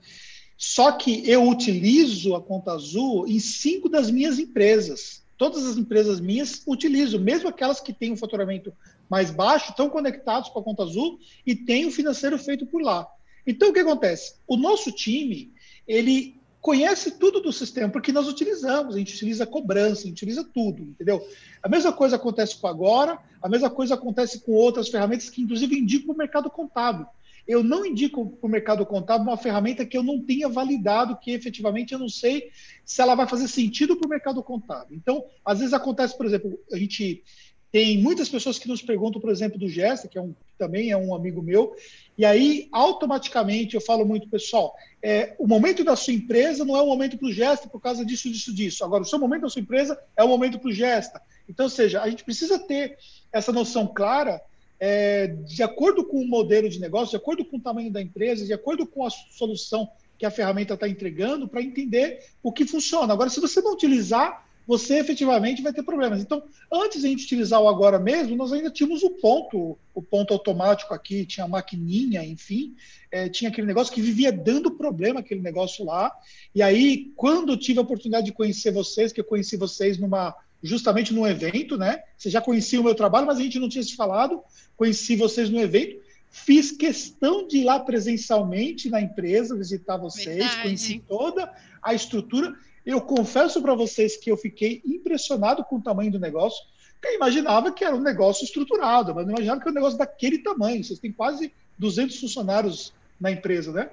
Só 0.57 0.91
que 0.91 1.29
eu 1.29 1.47
utilizo 1.47 2.33
a 2.33 2.41
Conta 2.41 2.71
Azul 2.71 3.27
em 3.27 3.39
cinco 3.39 3.87
das 3.87 4.09
minhas 4.09 4.39
empresas. 4.39 5.23
Todas 5.37 5.67
as 5.67 5.77
empresas 5.77 6.19
minhas 6.19 6.63
utilizam, 6.65 7.19
mesmo 7.19 7.47
aquelas 7.47 7.79
que 7.79 7.93
têm 7.93 8.11
um 8.11 8.17
faturamento 8.17 8.73
mais 9.07 9.29
baixo, 9.29 9.69
estão 9.69 9.87
conectados 9.87 10.49
com 10.49 10.59
a 10.59 10.63
Conta 10.63 10.81
Azul 10.81 11.19
e 11.45 11.55
têm 11.55 11.85
o 11.85 11.91
financeiro 11.91 12.39
feito 12.39 12.65
por 12.65 12.81
lá. 12.81 13.07
Então, 13.45 13.69
o 13.69 13.73
que 13.73 13.79
acontece? 13.79 14.33
O 14.47 14.57
nosso 14.57 14.91
time, 14.91 15.53
ele 15.87 16.36
conhece 16.61 17.11
tudo 17.11 17.39
do 17.39 17.53
sistema, 17.53 17.89
porque 17.89 18.11
nós 18.11 18.27
utilizamos, 18.27 18.95
a 18.95 18.99
gente 18.99 19.13
utiliza 19.13 19.45
cobrança, 19.45 20.01
a 20.01 20.05
gente 20.05 20.13
utiliza 20.13 20.43
tudo, 20.43 20.83
entendeu? 20.83 21.25
A 21.61 21.69
mesma 21.69 21.93
coisa 21.93 22.15
acontece 22.15 22.57
com 22.57 22.67
agora, 22.67 23.19
a 23.41 23.47
mesma 23.47 23.69
coisa 23.69 23.93
acontece 23.93 24.41
com 24.41 24.51
outras 24.53 24.89
ferramentas 24.89 25.29
que, 25.29 25.41
inclusive, 25.41 25.77
indicam 25.77 26.13
o 26.13 26.17
mercado 26.17 26.49
contábil. 26.49 27.05
Eu 27.47 27.63
não 27.63 27.85
indico 27.85 28.29
para 28.29 28.47
o 28.47 28.51
mercado 28.51 28.85
contábil 28.85 29.27
uma 29.27 29.37
ferramenta 29.37 29.85
que 29.85 29.97
eu 29.97 30.03
não 30.03 30.21
tenha 30.21 30.49
validado, 30.49 31.17
que 31.17 31.31
efetivamente 31.31 31.93
eu 31.93 31.99
não 31.99 32.09
sei 32.09 32.51
se 32.83 33.01
ela 33.01 33.15
vai 33.15 33.25
fazer 33.25 33.47
sentido 33.47 33.95
para 33.95 34.05
o 34.05 34.09
mercado 34.09 34.43
contábil. 34.43 34.97
Então, 34.97 35.23
às 35.45 35.59
vezes 35.59 35.73
acontece, 35.73 36.17
por 36.17 36.25
exemplo, 36.25 36.59
a 36.73 36.77
gente 36.77 37.23
tem 37.71 37.97
muitas 37.97 38.29
pessoas 38.29 38.57
que 38.57 38.67
nos 38.67 38.81
perguntam, 38.81 39.19
por 39.19 39.29
exemplo, 39.29 39.59
do 39.59 39.67
Gesta, 39.67 40.07
que 40.07 40.17
é 40.17 40.21
um, 40.21 40.33
também 40.57 40.91
é 40.91 40.97
um 40.97 41.13
amigo 41.13 41.41
meu, 41.41 41.75
e 42.17 42.25
aí 42.25 42.69
automaticamente 42.71 43.75
eu 43.75 43.81
falo 43.81 44.05
muito, 44.05 44.29
pessoal, 44.29 44.73
é, 45.03 45.35
o 45.37 45.45
momento 45.45 45.83
da 45.83 45.95
sua 45.95 46.13
empresa 46.13 46.63
não 46.63 46.75
é 46.75 46.81
o 46.81 46.87
momento 46.87 47.17
para 47.17 47.27
o 47.27 47.33
Gesta 47.33 47.67
por 47.67 47.81
causa 47.81 48.05
disso, 48.05 48.29
disso, 48.29 48.53
disso. 48.53 48.83
Agora, 48.83 49.03
o 49.03 49.05
seu 49.05 49.19
momento 49.19 49.41
da 49.41 49.49
sua 49.49 49.61
empresa 49.61 49.99
é 50.15 50.23
o 50.23 50.27
momento 50.27 50.59
para 50.59 50.69
o 50.69 50.73
Gesta. 50.73 51.21
Então, 51.47 51.65
ou 51.65 51.69
seja, 51.69 52.01
a 52.01 52.09
gente 52.09 52.23
precisa 52.23 52.57
ter 52.57 52.97
essa 53.31 53.51
noção 53.51 53.85
clara 53.85 54.41
é, 54.79 55.27
de 55.27 55.61
acordo 55.63 56.05
com 56.05 56.21
o 56.21 56.27
modelo 56.27 56.69
de 56.69 56.79
negócio, 56.79 57.11
de 57.11 57.17
acordo 57.17 57.43
com 57.43 57.57
o 57.57 57.61
tamanho 57.61 57.91
da 57.91 58.01
empresa, 58.01 58.45
de 58.45 58.53
acordo 58.53 58.85
com 58.85 59.05
a 59.05 59.09
solução 59.09 59.89
que 60.17 60.25
a 60.25 60.31
ferramenta 60.31 60.73
está 60.73 60.87
entregando, 60.87 61.47
para 61.47 61.61
entender 61.61 62.25
o 62.41 62.51
que 62.51 62.65
funciona. 62.65 63.13
Agora, 63.13 63.29
se 63.29 63.39
você 63.39 63.61
não 63.61 63.73
utilizar, 63.73 64.46
você 64.67 64.99
efetivamente 64.99 65.61
vai 65.61 65.71
ter 65.71 65.81
problemas. 65.81 66.21
Então, 66.21 66.43
antes 66.71 66.99
de 66.99 67.07
a 67.07 67.09
gente 67.09 67.23
utilizar 67.23 67.61
o 67.61 67.69
agora 67.69 67.97
mesmo, 67.97 68.35
nós 68.35 68.51
ainda 68.51 68.69
tínhamos 68.69 69.01
o 69.01 69.11
ponto, 69.11 69.77
o 69.95 70.01
ponto 70.01 70.33
automático 70.33 70.93
aqui, 70.93 71.25
tinha 71.25 71.45
a 71.45 71.47
maquininha, 71.47 72.23
enfim, 72.25 72.75
é, 73.09 73.29
tinha 73.29 73.49
aquele 73.49 73.65
negócio 73.65 73.93
que 73.93 74.01
vivia 74.01 74.31
dando 74.31 74.71
problema, 74.71 75.21
aquele 75.21 75.41
negócio 75.41 75.85
lá. 75.85 76.11
E 76.53 76.61
aí, 76.61 77.13
quando 77.15 77.55
tive 77.55 77.79
a 77.79 77.83
oportunidade 77.83 78.25
de 78.25 78.33
conhecer 78.33 78.71
vocês, 78.71 79.13
que 79.13 79.21
eu 79.21 79.25
conheci 79.25 79.55
vocês 79.55 79.97
numa 79.97 80.35
justamente 80.61 81.13
num 81.13 81.25
evento, 81.25 81.77
né? 81.77 82.01
Você 82.17 82.29
já 82.29 82.41
conhecia 82.41 82.81
o 82.81 82.83
meu 82.83 82.95
trabalho, 82.95 83.27
mas 83.27 83.37
a 83.37 83.41
gente 83.43 83.59
não 83.59 83.69
tinha 83.69 83.83
se 83.83 83.95
falado. 83.95 84.41
Conheci 84.75 85.15
vocês 85.15 85.49
no 85.49 85.59
evento. 85.61 86.01
Fiz 86.29 86.71
questão 86.71 87.47
de 87.47 87.59
ir 87.59 87.63
lá 87.63 87.79
presencialmente 87.79 88.89
na 88.89 88.99
empresa, 88.99 89.55
visitar 89.55 89.97
vocês, 89.97 90.37
Verdade. 90.37 90.61
conheci 90.63 91.03
toda 91.07 91.51
a 91.81 91.93
estrutura. 91.93 92.55
Eu 92.87 93.01
confesso 93.01 93.61
para 93.61 93.75
vocês 93.75 94.15
que 94.15 94.31
eu 94.31 94.37
fiquei 94.37 94.81
impressionado 94.85 95.61
com 95.65 95.75
o 95.75 95.81
tamanho 95.81 96.09
do 96.09 96.17
negócio. 96.17 96.63
Eu 97.03 97.15
imaginava 97.15 97.69
que 97.69 97.83
era 97.83 97.93
um 97.93 97.99
negócio 97.99 98.45
estruturado, 98.45 99.13
mas 99.13 99.25
não 99.25 99.33
imaginava 99.33 99.59
que 99.59 99.67
era 99.67 99.71
um 99.71 99.75
negócio 99.75 99.99
daquele 99.99 100.37
tamanho. 100.37 100.81
Vocês 100.81 100.97
têm 100.97 101.11
quase 101.11 101.51
200 101.77 102.17
funcionários 102.17 102.93
na 103.19 103.29
empresa, 103.29 103.73
né? 103.73 103.89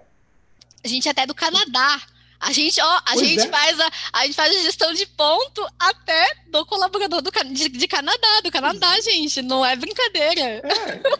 A 0.85 0.87
gente 0.87 1.09
é 1.09 1.11
até 1.11 1.27
do 1.27 1.35
Canadá. 1.35 2.03
A 2.39 2.53
gente, 2.53 2.81
ó, 2.81 3.01
a 3.05 3.17
gente 3.17 3.43
é. 3.43 3.49
faz 3.49 3.81
a, 3.81 3.91
a 4.13 4.27
gente 4.27 4.35
faz 4.37 4.55
a 4.55 4.63
gestão 4.63 4.93
de 4.93 5.07
ponto 5.07 5.67
até 5.77 6.29
do 6.53 6.65
colaborador 6.65 7.21
do, 7.21 7.33
de, 7.53 7.69
de 7.71 7.89
Canadá, 7.89 8.41
do 8.45 8.53
Canadá, 8.53 9.01
gente. 9.01 9.43
Não 9.43 9.67
é 9.67 9.75
brincadeira. 9.75 10.41
É. 10.41 10.63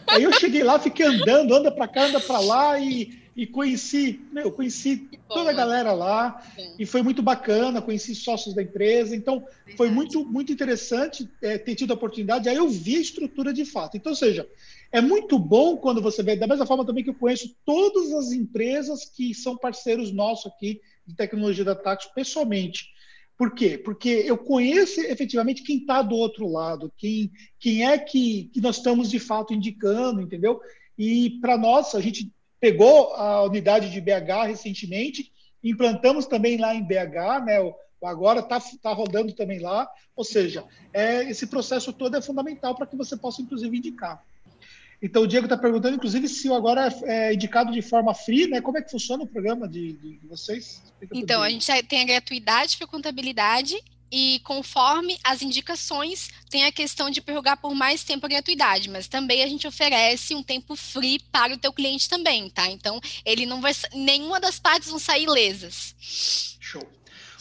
Aí 0.07 0.23
eu 0.23 0.31
cheguei 0.31 0.63
lá, 0.63 0.79
fiquei 0.79 1.05
andando, 1.05 1.53
anda 1.53 1.69
para 1.71 1.89
cá, 1.89 2.05
anda 2.05 2.21
para 2.21 2.39
lá 2.39 2.79
e, 2.79 3.24
e 3.35 3.45
conheci, 3.45 4.21
meu, 4.31 4.49
conheci 4.49 5.09
toda 5.27 5.49
a 5.49 5.53
galera 5.53 5.91
lá 5.91 6.41
e 6.79 6.85
foi 6.85 7.01
muito 7.01 7.21
bacana, 7.21 7.81
conheci 7.81 8.15
sócios 8.15 8.55
da 8.55 8.63
empresa, 8.63 9.13
então 9.13 9.39
Verdade. 9.39 9.75
foi 9.75 9.89
muito, 9.89 10.23
muito 10.25 10.53
interessante 10.53 11.29
é, 11.41 11.57
ter 11.57 11.75
tido 11.75 11.91
a 11.91 11.95
oportunidade, 11.95 12.47
aí 12.47 12.55
eu 12.55 12.69
vi 12.69 12.95
a 12.95 13.01
estrutura 13.01 13.51
de 13.51 13.65
fato. 13.65 13.97
Então, 13.97 14.13
ou 14.13 14.15
seja, 14.15 14.47
é 14.89 15.01
muito 15.01 15.37
bom 15.37 15.75
quando 15.75 16.01
você 16.01 16.23
vê, 16.23 16.37
da 16.37 16.47
mesma 16.47 16.65
forma 16.65 16.85
também 16.85 17.03
que 17.03 17.09
eu 17.09 17.15
conheço 17.15 17.53
todas 17.65 18.13
as 18.13 18.31
empresas 18.31 19.03
que 19.03 19.33
são 19.33 19.57
parceiros 19.57 20.13
nossos 20.13 20.49
aqui 20.53 20.79
de 21.05 21.13
tecnologia 21.13 21.65
da 21.65 21.75
Taxo 21.75 22.09
pessoalmente. 22.15 22.85
Por 23.37 23.53
quê? 23.53 23.77
Porque 23.77 24.07
eu 24.25 24.37
conheço 24.37 25.01
efetivamente 25.01 25.61
quem 25.61 25.79
está 25.79 26.01
do 26.01 26.15
outro 26.15 26.47
lado, 26.47 26.89
quem, 26.97 27.29
quem 27.59 27.85
é 27.85 27.97
que, 27.97 28.49
que 28.53 28.61
nós 28.61 28.77
estamos 28.77 29.09
de 29.09 29.19
fato 29.19 29.53
indicando, 29.53 30.21
entendeu? 30.21 30.61
E 30.97 31.31
para 31.41 31.57
nós, 31.57 31.93
a 31.93 31.99
gente 31.99 32.31
pegou 32.65 33.13
a 33.13 33.43
unidade 33.43 33.91
de 33.91 34.01
BH 34.01 34.47
recentemente, 34.47 35.31
implantamos 35.63 36.25
também 36.25 36.57
lá 36.57 36.73
em 36.73 36.81
BH, 36.83 37.45
né? 37.45 37.59
O, 37.61 37.75
agora 38.03 38.39
está 38.39 38.59
tá 38.81 38.91
rodando 38.91 39.33
também 39.33 39.59
lá. 39.59 39.87
Ou 40.15 40.23
seja, 40.23 40.63
é, 40.91 41.29
esse 41.29 41.45
processo 41.45 41.93
todo 41.93 42.17
é 42.17 42.21
fundamental 42.23 42.73
para 42.73 42.87
que 42.87 42.95
você 42.95 43.15
possa, 43.15 43.39
inclusive, 43.43 43.77
indicar. 43.77 44.19
Então, 44.99 45.21
o 45.21 45.27
Diego 45.27 45.45
está 45.45 45.55
perguntando, 45.55 45.95
inclusive, 45.95 46.27
se 46.27 46.49
o 46.49 46.55
agora 46.55 46.91
é, 47.03 47.29
é 47.29 47.33
indicado 47.35 47.71
de 47.71 47.83
forma 47.83 48.15
free, 48.15 48.47
né? 48.47 48.61
Como 48.61 48.79
é 48.79 48.81
que 48.81 48.89
funciona 48.89 49.23
o 49.23 49.27
programa 49.27 49.67
de, 49.67 49.93
de, 49.93 50.17
de 50.17 50.27
vocês? 50.27 50.81
Explica 50.99 51.17
então, 51.19 51.43
a 51.43 51.49
gente 51.51 51.67
tem 51.83 52.01
a 52.01 52.05
gratuidade 52.05 52.77
para 52.77 52.87
contabilidade 52.87 53.75
e 54.17 54.39
conforme 54.45 55.17
as 55.21 55.41
indicações, 55.41 56.29
tem 56.49 56.63
a 56.63 56.71
questão 56.71 57.09
de 57.09 57.19
prorrogar 57.19 57.59
por 57.59 57.75
mais 57.75 58.01
tempo 58.01 58.25
a 58.25 58.29
gratuidade, 58.29 58.89
mas 58.89 59.09
também 59.09 59.43
a 59.43 59.47
gente 59.47 59.67
oferece 59.67 60.33
um 60.33 60.41
tempo 60.41 60.73
free 60.73 61.19
para 61.33 61.53
o 61.53 61.57
teu 61.57 61.73
cliente 61.73 62.07
também, 62.07 62.49
tá? 62.49 62.71
Então, 62.71 63.01
ele 63.25 63.45
não 63.45 63.59
vai 63.59 63.73
nenhuma 63.93 64.39
das 64.39 64.57
partes 64.57 64.89
vão 64.89 64.99
sair 64.99 65.27
lesas. 65.27 65.93
Show. 65.99 66.81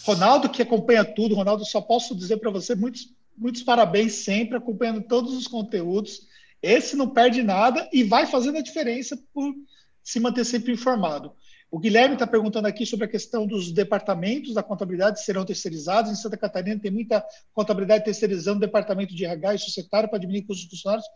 Ronaldo 0.03 0.49
que 0.49 0.63
acompanha 0.63 1.05
tudo, 1.05 1.37
Ronaldo, 1.37 1.65
só 1.65 1.81
posso 1.81 2.13
dizer 2.13 2.39
para 2.39 2.51
você 2.51 2.75
muitos 2.75 3.09
muitos 3.39 3.63
parabéns 3.63 4.13
sempre 4.15 4.57
acompanhando 4.57 5.03
todos 5.03 5.33
os 5.33 5.47
conteúdos. 5.47 6.23
Esse 6.61 6.97
não 6.97 7.09
perde 7.09 7.41
nada 7.41 7.89
e 7.93 8.03
vai 8.03 8.27
fazendo 8.27 8.59
a 8.59 8.63
diferença 8.63 9.17
por 9.33 9.55
se 10.03 10.19
manter 10.19 10.45
sempre 10.45 10.73
informado. 10.73 11.33
O 11.71 11.79
Guilherme 11.79 12.15
está 12.15 12.27
perguntando 12.27 12.69
aqui 12.69 12.87
sobre 12.87 13.07
a 13.07 13.09
questão 13.09 13.47
dos 13.47 13.73
departamentos 13.73 14.55
da 14.55 14.63
contabilidade 14.63 15.25
serão 15.25 15.45
terceirizados. 15.45 16.11
Em 16.11 16.15
Santa 16.15 16.37
Catarina 16.37 16.81
tem 16.81 16.91
muita 16.91 17.25
contabilidade 17.53 18.05
terceirizando, 18.05 18.61
departamento 18.61 19.15
de 19.15 19.25
RH 19.25 19.55
e 19.55 19.59
societário 19.59 20.09
para 20.09 20.19
diminuir 20.19 20.43
custos 20.43 20.69
dos 20.69 20.81
funcionários. 20.81 21.07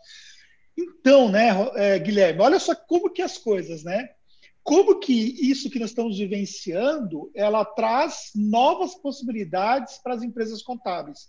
Então, 0.77 1.29
né, 1.29 1.49
é, 1.75 1.99
Guilherme, 1.99 2.41
olha 2.41 2.59
só 2.59 2.75
como 2.75 3.09
que 3.09 3.21
as 3.21 3.37
coisas, 3.37 3.83
né? 3.83 4.09
Como 4.63 4.99
que 4.99 5.13
isso 5.13 5.69
que 5.69 5.79
nós 5.79 5.89
estamos 5.89 6.17
vivenciando, 6.17 7.31
ela 7.33 7.65
traz 7.65 8.31
novas 8.35 8.95
possibilidades 8.95 9.97
para 9.97 10.13
as 10.13 10.21
empresas 10.21 10.61
contábeis. 10.61 11.27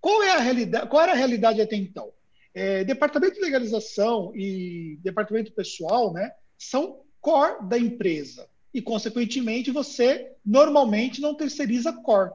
Qual 0.00 0.22
é 0.22 0.32
a 0.32 0.38
realidade? 0.38 0.88
Qual 0.88 1.02
era 1.02 1.12
a 1.12 1.16
realidade 1.16 1.60
até 1.60 1.76
então? 1.76 2.10
É, 2.54 2.84
departamento 2.84 3.34
de 3.34 3.40
legalização 3.40 4.32
e 4.34 4.98
departamento 5.02 5.52
pessoal 5.52 6.12
né, 6.12 6.32
são 6.58 7.00
core 7.22 7.66
da 7.66 7.78
empresa. 7.78 8.46
E, 8.74 8.82
consequentemente, 8.82 9.70
você 9.70 10.32
normalmente 10.44 11.20
não 11.20 11.34
terceiriza 11.34 11.92
core. 11.92 12.32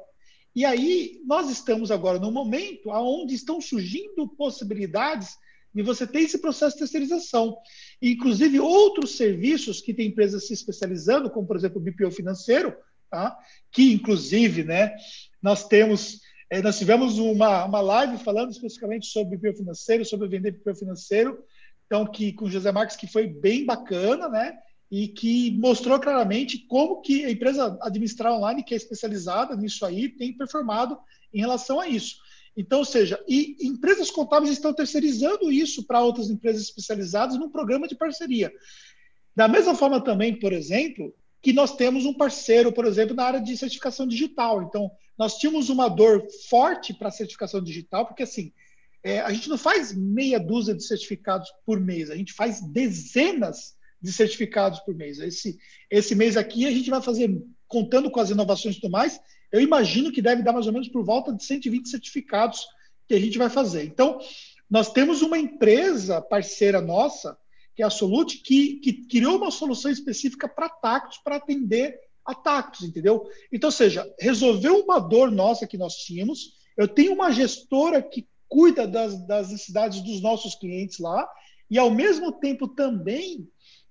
E 0.55 0.65
aí, 0.65 1.21
nós 1.25 1.51
estamos 1.51 1.91
agora 1.91 2.17
no 2.17 2.31
momento 2.31 2.89
onde 2.89 3.35
estão 3.35 3.61
surgindo 3.61 4.27
possibilidades 4.27 5.37
de 5.71 5.83
você 5.83 6.07
ter 6.07 6.21
esse 6.21 6.39
processo 6.39 6.75
de 6.75 6.79
terceirização. 6.79 7.55
Inclusive, 8.01 8.59
outros 8.59 9.15
serviços 9.17 9.81
que 9.81 9.93
tem 9.93 10.07
empresas 10.07 10.47
se 10.47 10.53
especializando, 10.53 11.29
como, 11.29 11.45
por 11.45 11.55
exemplo, 11.55 11.79
o 11.79 11.83
BPO 11.83 12.09
financeiro, 12.09 12.75
tá? 13.11 13.37
que, 13.71 13.93
inclusive, 13.93 14.63
né, 14.63 14.95
nós 15.41 15.67
temos 15.67 16.21
é, 16.49 16.61
nós 16.61 16.79
tivemos 16.79 17.19
uma, 17.19 17.65
uma 17.65 17.81
live 17.81 18.23
falando 18.23 18.51
especificamente 18.51 19.07
sobre 19.07 19.37
BPO 19.37 19.57
financeiro, 19.57 20.05
sobre 20.05 20.29
vender 20.29 20.51
BPO 20.51 20.75
financeiro, 20.75 21.43
então 21.85 22.05
que 22.05 22.31
com 22.31 22.49
José 22.49 22.71
Marques 22.71 22.95
que 22.95 23.05
foi 23.05 23.27
bem 23.27 23.65
bacana, 23.65 24.29
né? 24.29 24.57
E 24.89 25.07
que 25.07 25.51
mostrou 25.59 25.99
claramente 25.99 26.59
como 26.67 27.01
que 27.01 27.25
a 27.25 27.31
empresa 27.31 27.77
administrar 27.81 28.33
online, 28.33 28.63
que 28.63 28.73
é 28.73 28.77
especializada 28.77 29.55
nisso 29.55 29.85
aí, 29.85 30.09
tem 30.09 30.35
performado 30.35 30.97
em 31.33 31.39
relação 31.39 31.79
a 31.79 31.87
isso. 31.87 32.15
Então, 32.55 32.79
ou 32.79 32.85
seja, 32.85 33.23
e 33.27 33.55
empresas 33.61 34.09
contábeis 34.09 34.51
estão 34.51 34.73
terceirizando 34.73 35.51
isso 35.51 35.85
para 35.85 36.01
outras 36.01 36.29
empresas 36.29 36.63
especializadas 36.63 37.37
num 37.37 37.51
programa 37.51 37.87
de 37.87 37.95
parceria. 37.95 38.51
Da 39.35 39.47
mesma 39.47 39.75
forma 39.75 40.03
também, 40.03 40.39
por 40.39 40.51
exemplo, 40.51 41.13
que 41.39 41.53
nós 41.53 41.75
temos 41.75 42.03
um 42.03 42.13
parceiro, 42.13 42.71
por 42.71 42.85
exemplo, 42.85 43.15
na 43.15 43.25
área 43.25 43.39
de 43.39 43.55
certificação 43.55 44.07
digital. 44.07 44.63
Então, 44.63 44.89
nós 45.15 45.37
tínhamos 45.37 45.69
uma 45.69 45.87
dor 45.87 46.27
forte 46.49 46.95
para 46.95 47.09
a 47.09 47.11
certificação 47.11 47.61
digital, 47.61 48.07
porque 48.07 48.23
assim, 48.23 48.51
é, 49.03 49.19
a 49.19 49.31
gente 49.31 49.47
não 49.47 49.57
faz 49.57 49.93
meia 49.93 50.39
dúzia 50.39 50.73
de 50.73 50.83
certificados 50.83 51.49
por 51.63 51.79
mês, 51.79 52.09
a 52.09 52.15
gente 52.15 52.33
faz 52.33 52.59
dezenas 52.61 53.76
de 54.01 54.11
certificados 54.11 54.79
por 54.81 54.95
mês. 54.95 55.19
Esse, 55.19 55.57
esse 55.89 56.15
mês 56.15 56.37
aqui 56.37 56.65
a 56.65 56.71
gente 56.71 56.89
vai 56.89 57.01
fazer, 57.01 57.41
contando 57.67 58.11
com 58.11 58.19
as 58.19 58.29
inovações 58.29 58.75
e 58.75 58.81
tudo 58.81 58.91
mais, 58.91 59.19
eu 59.51 59.61
imagino 59.61 60.11
que 60.11 60.21
deve 60.21 60.43
dar 60.43 60.53
mais 60.53 60.67
ou 60.67 60.73
menos 60.73 60.87
por 60.87 61.03
volta 61.03 61.33
de 61.33 61.43
120 61.43 61.89
certificados 61.89 62.65
que 63.07 63.13
a 63.13 63.19
gente 63.19 63.37
vai 63.37 63.49
fazer. 63.49 63.85
Então, 63.85 64.19
nós 64.69 64.91
temos 64.91 65.21
uma 65.21 65.37
empresa 65.37 66.21
parceira 66.21 66.81
nossa, 66.81 67.37
que 67.75 67.81
é 67.81 67.85
a 67.85 67.89
Solute, 67.89 68.39
que, 68.39 68.75
que 68.77 69.05
criou 69.07 69.37
uma 69.37 69.51
solução 69.51 69.89
específica 69.89 70.47
para 70.47 70.67
Tactus, 70.67 71.19
para 71.19 71.37
atender 71.37 71.97
ataques, 72.25 72.81
entendeu? 72.81 73.25
Então, 73.51 73.69
ou 73.69 73.71
seja, 73.71 74.05
resolveu 74.19 74.83
uma 74.83 74.99
dor 74.99 75.31
nossa 75.31 75.65
que 75.65 75.77
nós 75.77 75.95
tínhamos. 75.95 76.57
Eu 76.75 76.87
tenho 76.87 77.13
uma 77.13 77.31
gestora 77.31 78.01
que 78.01 78.27
cuida 78.49 78.85
das, 78.85 79.25
das 79.25 79.49
necessidades 79.49 80.01
dos 80.01 80.21
nossos 80.21 80.55
clientes 80.55 80.99
lá, 80.99 81.27
e 81.69 81.77
ao 81.77 81.89
mesmo 81.89 82.31
tempo 82.31 82.67
também 82.67 83.47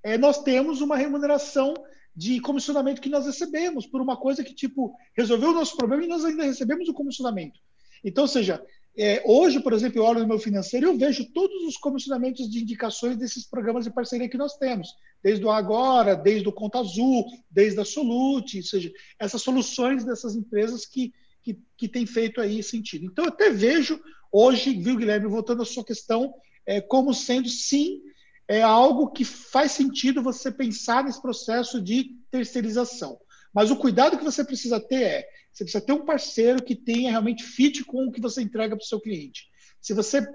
é, 0.07 0.17
nós 0.17 0.41
temos 0.41 0.81
uma 0.81 0.97
remuneração 0.97 1.75
de 2.15 2.41
comissionamento 2.41 3.01
que 3.01 3.09
nós 3.09 3.27
recebemos 3.27 3.89
por 3.89 4.01
uma 4.01 4.17
coisa 4.17 4.45
que, 4.45 4.55
tipo, 4.55 4.95
resolveu 5.17 5.51
o 5.51 5.55
nosso 5.55 5.77
problema 5.77 6.05
e 6.05 6.07
nós 6.07 6.25
ainda 6.25 6.45
recebemos 6.45 6.89
o 6.89 6.95
comissionamento. 6.95 7.59
Então, 8.05 8.23
ou 8.23 8.29
seja, 8.29 8.65
é, 8.97 9.21
hoje, 9.27 9.59
por 9.59 9.73
exemplo, 9.73 9.99
eu 9.99 10.05
olho 10.05 10.21
no 10.21 10.29
meu 10.29 10.39
financeiro 10.39 10.87
e 10.87 10.89
eu 10.91 10.97
vejo 10.97 11.25
todos 11.33 11.61
os 11.65 11.77
comissionamentos 11.77 12.49
de 12.49 12.63
indicações 12.63 13.17
desses 13.17 13.45
programas 13.51 13.85
de 13.85 13.91
parceria 13.91 14.29
que 14.29 14.39
nós 14.39 14.57
temos, 14.57 14.95
desde 15.21 15.45
o 15.45 15.51
Agora, 15.51 16.15
desde 16.15 16.49
o 16.49 16.53
Conta 16.53 16.79
Azul, 16.79 17.27
desde 17.51 17.81
a 17.81 17.85
Solute, 17.85 18.59
ou 18.59 18.63
seja, 18.63 18.93
essas 19.19 19.43
soluções 19.43 20.05
dessas 20.05 20.37
empresas 20.37 20.87
que, 20.87 21.13
que, 21.43 21.59
que 21.77 21.89
têm 21.89 22.07
feito 22.07 22.41
aí 22.41 22.63
sentido. 22.63 23.07
Então, 23.07 23.25
eu 23.25 23.31
até 23.33 23.51
vejo 23.51 24.01
hoje, 24.31 24.73
viu, 24.73 24.97
Guilherme, 24.97 25.27
voltando 25.27 25.63
à 25.63 25.65
sua 25.65 25.85
questão, 25.85 26.33
é, 26.65 26.81
como 26.81 27.13
sendo, 27.13 27.49
sim, 27.49 28.01
é 28.49 28.63
algo 28.63 29.11
que 29.11 29.25
faz 29.25 29.73
sentido 29.73 30.23
você 30.23 30.51
pensar 30.51 31.05
nesse 31.05 31.21
processo 31.21 31.81
de 31.81 32.17
terceirização. 32.31 33.19
Mas 33.53 33.71
o 33.71 33.77
cuidado 33.77 34.19
que 34.19 34.25
você 34.25 34.45
precisa 34.45 34.79
ter 34.79 35.03
é, 35.03 35.29
você 35.53 35.65
precisa 35.65 35.85
ter 35.85 35.93
um 35.93 36.05
parceiro 36.05 36.63
que 36.63 36.77
tenha 36.77 37.11
realmente 37.11 37.43
fit 37.43 37.83
com 37.85 38.07
o 38.07 38.13
que 38.13 38.21
você 38.21 38.43
entrega 38.43 38.77
para 38.77 38.85
o 38.85 38.87
seu 38.87 39.01
cliente. 39.01 39.47
Se 39.81 39.95
você 39.95 40.27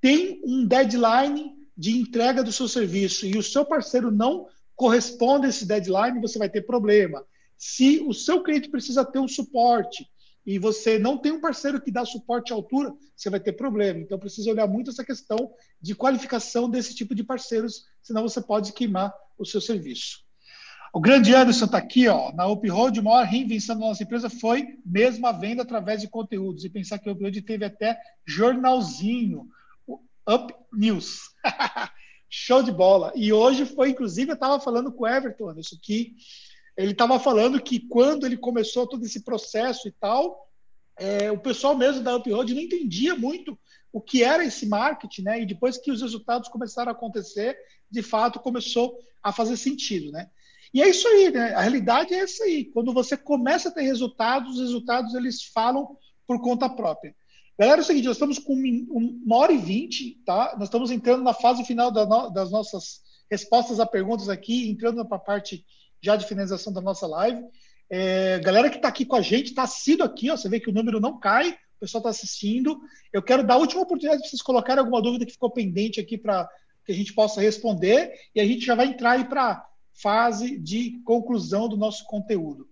tem 0.00 0.40
um 0.44 0.64
deadline 0.64 1.56
de 1.76 1.98
entrega 1.98 2.42
do 2.42 2.52
seu 2.52 2.68
serviço 2.68 3.26
e 3.26 3.36
o 3.36 3.42
seu 3.42 3.64
parceiro 3.64 4.10
não 4.10 4.46
corresponde 4.76 5.46
a 5.46 5.48
esse 5.48 5.66
deadline, 5.66 6.20
você 6.20 6.38
vai 6.38 6.48
ter 6.48 6.62
problema. 6.62 7.24
Se 7.56 8.00
o 8.06 8.14
seu 8.14 8.42
cliente 8.42 8.68
precisa 8.68 9.04
ter 9.04 9.18
um 9.18 9.26
suporte 9.26 10.08
e 10.48 10.58
você 10.58 10.98
não 10.98 11.18
tem 11.18 11.30
um 11.30 11.42
parceiro 11.42 11.78
que 11.78 11.90
dá 11.90 12.06
suporte 12.06 12.54
à 12.54 12.56
altura, 12.56 12.90
você 13.14 13.28
vai 13.28 13.38
ter 13.38 13.52
problema. 13.52 14.00
Então, 14.00 14.18
precisa 14.18 14.50
olhar 14.50 14.66
muito 14.66 14.88
essa 14.88 15.04
questão 15.04 15.52
de 15.78 15.94
qualificação 15.94 16.70
desse 16.70 16.94
tipo 16.94 17.14
de 17.14 17.22
parceiros, 17.22 17.84
senão 18.02 18.22
você 18.22 18.40
pode 18.40 18.72
queimar 18.72 19.12
o 19.36 19.44
seu 19.44 19.60
serviço. 19.60 20.24
O 20.90 21.02
grande 21.02 21.34
Anderson 21.34 21.66
está 21.66 21.76
aqui, 21.76 22.08
ó, 22.08 22.32
na 22.32 22.46
Uphold, 22.46 22.98
a 22.98 23.02
maior 23.02 23.26
reinvenção 23.26 23.78
da 23.78 23.88
nossa 23.88 24.02
empresa 24.02 24.30
foi 24.30 24.78
mesmo 24.86 25.26
a 25.26 25.32
venda 25.32 25.64
através 25.64 26.00
de 26.00 26.08
conteúdos. 26.08 26.64
E 26.64 26.70
pensar 26.70 26.98
que 26.98 27.10
a 27.10 27.12
Uphold 27.12 27.42
teve 27.42 27.66
até 27.66 28.00
jornalzinho, 28.24 29.46
o 29.86 30.00
Up 30.26 30.54
News. 30.72 31.24
Show 32.30 32.62
de 32.62 32.72
bola. 32.72 33.12
E 33.14 33.34
hoje 33.34 33.66
foi, 33.66 33.90
inclusive, 33.90 34.30
eu 34.30 34.34
estava 34.34 34.58
falando 34.58 34.90
com 34.90 35.04
o 35.04 35.06
Everton, 35.06 35.50
Anderson, 35.50 35.76
que 35.82 36.14
ele 36.78 36.92
estava 36.92 37.18
falando 37.18 37.60
que 37.60 37.80
quando 37.80 38.24
ele 38.24 38.36
começou 38.36 38.86
todo 38.86 39.04
esse 39.04 39.24
processo 39.24 39.88
e 39.88 39.90
tal, 39.90 40.48
é, 40.96 41.30
o 41.30 41.38
pessoal 41.38 41.76
mesmo 41.76 42.04
da 42.04 42.14
Upload 42.14 42.54
não 42.54 42.62
entendia 42.62 43.16
muito 43.16 43.58
o 43.92 44.00
que 44.00 44.22
era 44.22 44.44
esse 44.44 44.64
marketing, 44.64 45.22
né? 45.22 45.42
E 45.42 45.46
depois 45.46 45.76
que 45.76 45.90
os 45.90 46.00
resultados 46.00 46.48
começaram 46.48 46.92
a 46.92 46.94
acontecer, 46.94 47.58
de 47.90 48.00
fato 48.00 48.38
começou 48.38 48.96
a 49.20 49.32
fazer 49.32 49.56
sentido, 49.56 50.12
né? 50.12 50.30
E 50.72 50.80
é 50.80 50.88
isso 50.88 51.08
aí, 51.08 51.30
né? 51.32 51.52
A 51.54 51.62
realidade 51.62 52.14
é 52.14 52.18
essa 52.18 52.44
aí. 52.44 52.66
Quando 52.66 52.92
você 52.92 53.16
começa 53.16 53.70
a 53.70 53.72
ter 53.72 53.82
resultados, 53.82 54.54
os 54.54 54.60
resultados 54.60 55.14
eles 55.14 55.42
falam 55.42 55.96
por 56.28 56.40
conta 56.40 56.68
própria. 56.68 57.12
Galera, 57.58 57.80
é 57.80 57.82
o 57.82 57.84
seguinte, 57.84 58.06
nós 58.06 58.16
estamos 58.16 58.38
com 58.38 58.54
uma 58.54 59.36
hora 59.36 59.52
e 59.52 59.58
vinte, 59.58 60.22
tá? 60.24 60.54
Nós 60.56 60.68
estamos 60.68 60.92
entrando 60.92 61.24
na 61.24 61.34
fase 61.34 61.64
final 61.64 61.90
das 61.90 62.52
nossas 62.52 63.00
respostas 63.28 63.80
a 63.80 63.86
perguntas 63.86 64.28
aqui, 64.28 64.70
entrando 64.70 65.04
para 65.04 65.16
a 65.16 65.20
parte 65.20 65.64
já 66.00 66.16
de 66.16 66.26
finalização 66.26 66.72
da 66.72 66.80
nossa 66.80 67.06
live. 67.06 67.42
É, 67.90 68.38
galera 68.40 68.68
que 68.68 68.76
está 68.76 68.88
aqui 68.88 69.04
com 69.04 69.16
a 69.16 69.22
gente, 69.22 69.48
está 69.48 69.62
assíduo 69.62 70.06
aqui, 70.06 70.30
ó, 70.30 70.36
você 70.36 70.48
vê 70.48 70.60
que 70.60 70.68
o 70.68 70.72
número 70.72 71.00
não 71.00 71.18
cai, 71.18 71.50
o 71.50 71.80
pessoal 71.80 72.00
está 72.00 72.10
assistindo. 72.10 72.78
Eu 73.12 73.22
quero 73.22 73.46
dar 73.46 73.54
a 73.54 73.58
última 73.58 73.82
oportunidade 73.82 74.22
de 74.22 74.28
vocês 74.28 74.42
colocarem 74.42 74.80
alguma 74.80 75.00
dúvida 75.00 75.24
que 75.24 75.32
ficou 75.32 75.50
pendente 75.50 76.00
aqui 76.00 76.18
para 76.18 76.48
que 76.84 76.92
a 76.92 76.94
gente 76.94 77.12
possa 77.12 77.40
responder 77.40 78.12
e 78.34 78.40
a 78.40 78.46
gente 78.46 78.64
já 78.64 78.74
vai 78.74 78.86
entrar 78.86 79.12
aí 79.12 79.24
para 79.24 79.50
a 79.50 79.66
fase 79.92 80.58
de 80.58 81.00
conclusão 81.04 81.68
do 81.68 81.76
nosso 81.76 82.04
conteúdo. 82.04 82.68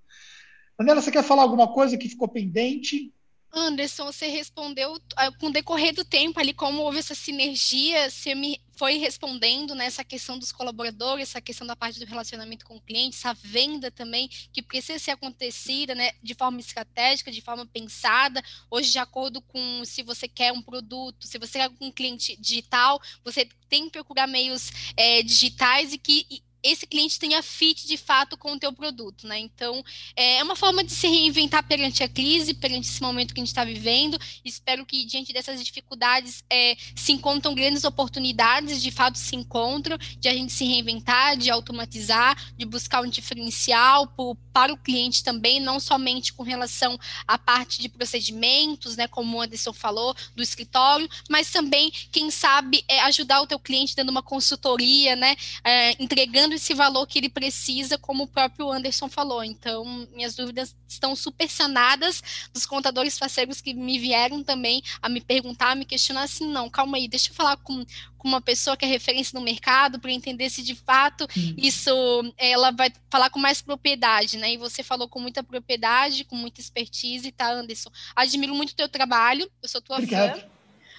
Daniela, 0.79 1.01
você 1.01 1.11
quer 1.11 1.23
falar 1.23 1.43
alguma 1.43 1.73
coisa 1.73 1.97
que 1.97 2.09
ficou 2.09 2.29
pendente? 2.29 3.13
Anderson, 3.57 4.05
você 4.05 4.29
respondeu 4.29 5.01
ah, 5.17 5.33
com 5.33 5.47
o 5.47 5.53
decorrer 5.53 5.95
do 5.95 6.05
tempo 6.05 6.39
ali, 6.39 6.53
como 6.53 6.83
houve 6.83 6.99
essa 6.99 7.15
sinergia, 7.15 8.11
você 8.11 8.35
me 8.35 8.61
foi 8.77 8.99
respondendo 8.99 9.75
nessa 9.75 10.03
né, 10.03 10.05
questão 10.07 10.39
dos 10.39 10.53
colaboradores, 10.53 11.31
essa 11.31 11.41
questão 11.41 11.67
da 11.67 11.75
parte 11.75 11.99
do 11.99 12.05
relacionamento 12.05 12.67
com 12.67 12.77
o 12.77 12.81
cliente, 12.81 13.17
essa 13.17 13.33
venda 13.33 13.91
também 13.91 14.29
que 14.53 14.63
precisa 14.63 14.99
ser 14.99 15.13
acontecida 15.13 15.95
né, 15.95 16.11
de 16.23 16.35
forma 16.35 16.61
estratégica, 16.61 17.33
de 17.33 17.41
forma 17.41 17.65
pensada, 17.65 18.43
hoje 18.71 18.93
de 18.93 18.99
acordo 18.99 19.41
com 19.41 19.83
se 19.87 20.03
você 20.03 20.29
quer 20.29 20.53
um 20.53 20.61
produto, 20.61 21.27
se 21.27 21.39
você 21.39 21.59
quer 21.59 21.71
um 21.81 21.91
cliente 21.91 22.37
digital, 22.39 23.01
você 23.25 23.49
tem 23.67 23.87
que 23.87 23.93
procurar 23.93 24.27
meios 24.27 24.71
é, 24.95 25.23
digitais 25.23 25.95
e 25.95 25.99
que 25.99 26.45
esse 26.71 26.87
cliente 26.87 27.19
tenha 27.19 27.43
fit 27.43 27.87
de 27.87 27.97
fato 27.97 28.37
com 28.37 28.53
o 28.53 28.59
teu 28.59 28.73
produto, 28.73 29.27
né? 29.27 29.39
Então, 29.39 29.85
é 30.15 30.43
uma 30.43 30.57
forma 30.57 30.83
de 30.83 30.93
se 30.93 31.07
reinventar 31.07 31.67
perante 31.67 32.03
a 32.03 32.09
crise, 32.09 32.55
perante 32.55 32.89
esse 32.89 33.03
momento 33.03 33.33
que 33.33 33.41
a 33.41 33.43
gente 33.43 33.49
está 33.49 33.65
vivendo. 33.65 34.19
Espero 34.45 34.85
que 34.85 35.05
diante 35.05 35.33
dessas 35.33 35.65
dificuldades 35.65 36.45
é, 36.51 36.77
se 36.95 37.13
encontram 37.13 37.55
grandes 37.55 37.85
oportunidades, 37.85 38.83
de 38.83 38.91
fato 38.91 39.19
se 39.19 39.37
encontram, 39.37 39.97
de 40.19 40.29
a 40.29 40.33
gente 40.33 40.53
se 40.53 40.65
reinventar, 40.65 41.37
de 41.37 41.51
automatizar, 41.51 42.37
de 42.57 42.65
buscar 42.65 43.03
um 43.03 43.09
diferencial 43.09 44.07
por, 44.09 44.37
para 44.53 44.73
o 44.73 44.77
cliente 44.77 45.23
também, 45.23 45.61
não 45.61 45.79
somente 45.79 46.33
com 46.33 46.43
relação 46.43 46.99
à 47.27 47.39
parte 47.39 47.81
de 47.81 47.89
procedimentos, 47.89 48.97
né? 48.97 49.07
Como 49.07 49.37
o 49.37 49.41
Anderson 49.41 49.73
falou, 49.73 50.15
do 50.35 50.43
escritório, 50.43 51.09
mas 51.29 51.51
também, 51.51 51.91
quem 52.11 52.31
sabe, 52.31 52.85
é 52.89 53.01
ajudar 53.03 53.41
o 53.41 53.47
teu 53.47 53.59
cliente 53.59 53.95
dando 53.95 54.11
uma 54.11 54.23
consultoria, 54.23 55.15
né? 55.15 55.37
É, 55.63 56.03
entregando 56.03 56.56
esse 56.57 56.75
valor 56.75 57.07
que 57.07 57.19
ele 57.19 57.29
precisa, 57.29 57.97
como 57.99 58.25
o 58.25 58.27
próprio 58.27 58.71
Anderson 58.71 59.09
falou. 59.09 59.43
Então, 59.43 59.85
minhas 60.13 60.35
dúvidas 60.35 60.75
estão 60.89 61.15
super 61.15 61.49
sanadas 61.49 62.23
dos 62.53 62.67
contadores 62.67 63.19
parceiros 63.19 63.61
que 63.61 63.75
me 63.75 63.99
vieram 63.99 64.43
também 64.43 64.83
a 65.01 65.09
me 65.09 65.21
perguntar, 65.21 65.73
a 65.73 65.75
me 65.75 65.85
questionar 65.85 66.23
assim, 66.23 66.47
não, 66.47 66.69
calma 66.69 66.97
aí, 66.97 67.09
deixa 67.09 67.31
eu 67.31 67.35
falar 67.35 67.57
com, 67.59 67.85
com 68.17 68.29
uma 68.29 68.41
pessoa 68.41 68.77
que 68.77 68.85
é 68.85 68.89
referência 68.89 69.39
no 69.39 69.45
mercado 69.45 70.01
para 70.01 70.11
entender 70.11 70.51
se 70.51 70.63
de 70.63 70.75
fato 70.75 71.27
hum. 71.37 71.55
isso 71.57 71.91
ela 72.37 72.71
vai 72.71 72.93
falar 73.11 73.31
com 73.31 73.39
mais 73.39 73.63
propriedade, 73.63 74.37
né? 74.37 74.53
E 74.53 74.57
você 74.57 74.83
falou 74.83 75.09
com 75.09 75.21
muita 75.21 75.43
propriedade, 75.43 76.25
com 76.25 76.37
muita 76.37 76.61
expertise, 76.61 77.31
tá, 77.33 77.51
Anderson? 77.51 77.91
Admiro 78.15 78.55
muito 78.55 78.71
o 78.71 78.77
teu 78.77 78.89
trabalho, 78.89 79.51
eu 79.63 79.69
sou 79.69 79.81
tua 79.81 79.97
Obrigado. 79.97 80.41
fã 80.41 80.57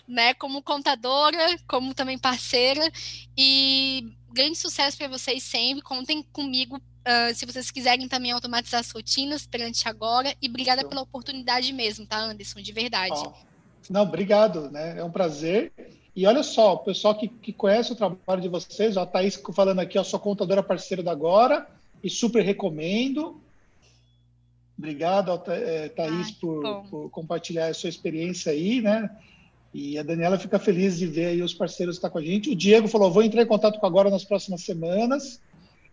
né, 0.07 0.33
como 0.35 0.61
contadora, 0.61 1.57
como 1.67 1.93
também 1.93 2.17
parceira, 2.17 2.89
e 3.37 4.15
grande 4.33 4.57
sucesso 4.57 4.97
para 4.97 5.07
vocês 5.07 5.43
sempre. 5.43 5.81
Contem 5.81 6.23
comigo 6.31 6.77
uh, 6.77 7.33
se 7.33 7.45
vocês 7.45 7.71
quiserem 7.71 8.07
também 8.07 8.31
automatizar 8.31 8.79
as 8.79 8.91
rotinas 8.91 9.45
perante 9.45 9.87
agora. 9.87 10.35
E 10.41 10.47
obrigada 10.47 10.87
pela 10.87 11.01
oportunidade 11.01 11.71
mesmo, 11.73 12.05
tá, 12.05 12.17
Anderson? 12.19 12.61
De 12.61 12.71
verdade. 12.71 13.13
Oh, 13.15 13.33
não, 13.89 14.01
obrigado, 14.01 14.69
né? 14.69 14.97
É 14.97 15.03
um 15.03 15.11
prazer. 15.11 15.71
E 16.15 16.25
olha 16.25 16.41
só, 16.41 16.73
o 16.73 16.79
pessoal 16.79 17.15
que, 17.15 17.27
que 17.27 17.53
conhece 17.53 17.91
o 17.91 17.95
trabalho 17.95 18.41
de 18.41 18.49
vocês, 18.49 18.97
ó, 18.97 19.03
a 19.03 19.05
Thaís 19.05 19.39
falando 19.53 19.79
aqui, 19.79 19.99
ó, 19.99 20.03
sou 20.03 20.19
contadora 20.19 20.63
parceira 20.63 21.03
da 21.03 21.11
Agora 21.11 21.67
e 22.03 22.09
super 22.09 22.43
recomendo. 22.43 23.39
Obrigado, 24.77 25.31
é, 25.47 25.89
Thaís, 25.89 26.27
Ai, 26.27 26.35
por, 26.39 26.83
por, 26.89 27.09
compartilhar 27.09 27.67
a 27.67 27.73
sua 27.73 27.89
experiência 27.89 28.51
aí, 28.51 28.81
né? 28.81 29.09
E 29.77 29.95
a 29.95 30.01
Daniela 30.01 30.39
fica 30.39 30.57
feliz 30.57 30.97
de 30.97 31.05
ver 31.05 31.27
aí 31.27 31.43
os 31.43 31.53
parceiros 31.53 31.97
que 31.97 31.97
estão 31.99 32.09
com 32.09 32.17
a 32.17 32.23
gente. 32.23 32.49
O 32.49 32.55
Diego 32.55 32.87
falou: 32.87 33.11
vou 33.11 33.21
entrar 33.21 33.43
em 33.43 33.47
contato 33.47 33.79
com 33.79 33.85
agora 33.85 34.09
nas 34.09 34.23
próximas 34.23 34.63
semanas. 34.63 35.39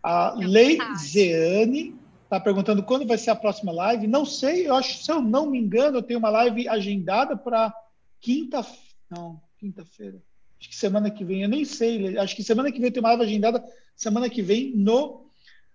A 0.02 0.32
Lei 0.38 0.78
Zeane 0.98 1.94
está 2.22 2.40
perguntando 2.40 2.82
quando 2.82 3.06
vai 3.06 3.18
ser 3.18 3.28
a 3.28 3.36
próxima 3.36 3.70
live. 3.72 4.06
Não 4.06 4.24
sei, 4.24 4.66
eu 4.66 4.74
acho, 4.74 5.04
se 5.04 5.12
eu 5.12 5.20
não 5.20 5.50
me 5.50 5.58
engano, 5.58 5.98
eu 5.98 6.02
tenho 6.02 6.18
uma 6.18 6.30
live 6.30 6.66
agendada 6.66 7.36
para 7.36 7.74
quinta. 8.22 8.66
Não, 9.10 9.38
quinta-feira. 9.58 10.16
Acho 10.58 10.70
que 10.70 10.76
semana 10.76 11.10
que 11.10 11.22
vem, 11.22 11.42
eu 11.42 11.48
nem 11.50 11.66
sei. 11.66 12.16
Acho 12.16 12.34
que 12.34 12.42
semana 12.42 12.72
que 12.72 12.80
vem 12.80 12.90
tem 12.90 13.00
uma 13.02 13.10
live 13.10 13.24
agendada, 13.24 13.62
semana 13.94 14.30
que 14.30 14.40
vem 14.40 14.74
no, 14.74 15.26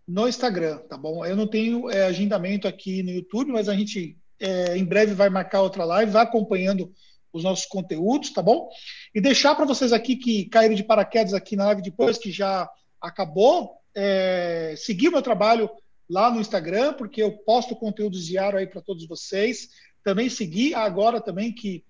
no 0.07 0.27
Instagram, 0.27 0.79
tá 0.89 0.97
bom? 0.97 1.23
Eu 1.23 1.35
não 1.35 1.45
tenho 1.45 1.87
é, 1.91 2.07
agendamento 2.07 2.67
aqui 2.67 3.03
no 3.03 3.11
YouTube, 3.11 3.51
mas 3.51 3.69
a 3.69 3.75
gente 3.75 4.17
é, 4.39 4.75
em 4.75 4.83
breve 4.83 5.13
vai 5.13 5.29
marcar 5.29 5.61
outra 5.61 5.85
live, 5.85 6.11
vai 6.11 6.23
acompanhando 6.23 6.91
os 7.31 7.43
nossos 7.43 7.65
conteúdos, 7.65 8.31
tá 8.31 8.41
bom? 8.41 8.69
E 9.13 9.21
deixar 9.21 9.55
para 9.55 9.65
vocês 9.65 9.93
aqui 9.93 10.15
que 10.15 10.45
caíram 10.45 10.75
de 10.75 10.83
paraquedas 10.83 11.33
aqui 11.33 11.55
na 11.55 11.65
live 11.65 11.81
depois 11.81 12.17
que 12.17 12.31
já 12.31 12.69
acabou, 13.01 13.77
é, 13.95 14.73
seguir 14.77 15.09
o 15.09 15.11
meu 15.11 15.21
trabalho 15.21 15.69
lá 16.09 16.31
no 16.31 16.41
Instagram, 16.41 16.93
porque 16.93 17.21
eu 17.21 17.31
posto 17.31 17.75
conteúdos 17.75 18.25
diário 18.25 18.57
aí 18.57 18.65
para 18.65 18.81
todos 18.81 19.07
vocês. 19.07 19.69
Também 20.03 20.29
seguir 20.29 20.73
agora 20.73 21.21
também 21.21 21.53
que 21.53 21.83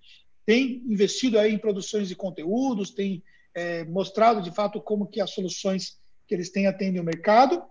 tem 0.44 0.82
investido 0.86 1.38
aí 1.38 1.54
em 1.54 1.58
produções 1.58 2.08
de 2.08 2.14
conteúdos, 2.14 2.90
tem 2.90 3.22
é, 3.54 3.84
mostrado 3.84 4.42
de 4.42 4.50
fato 4.50 4.80
como 4.80 5.06
que 5.06 5.20
as 5.20 5.30
soluções 5.30 5.98
que 6.26 6.34
eles 6.34 6.50
têm 6.50 6.66
atendem 6.66 7.00
o 7.00 7.04
mercado. 7.04 7.62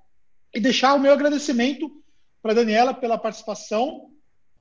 E 0.53 0.59
deixar 0.59 0.95
o 0.95 0.99
meu 0.99 1.13
agradecimento 1.13 1.91
para 2.41 2.53
Daniela 2.53 2.93
pela 2.93 3.17
participação, 3.17 4.09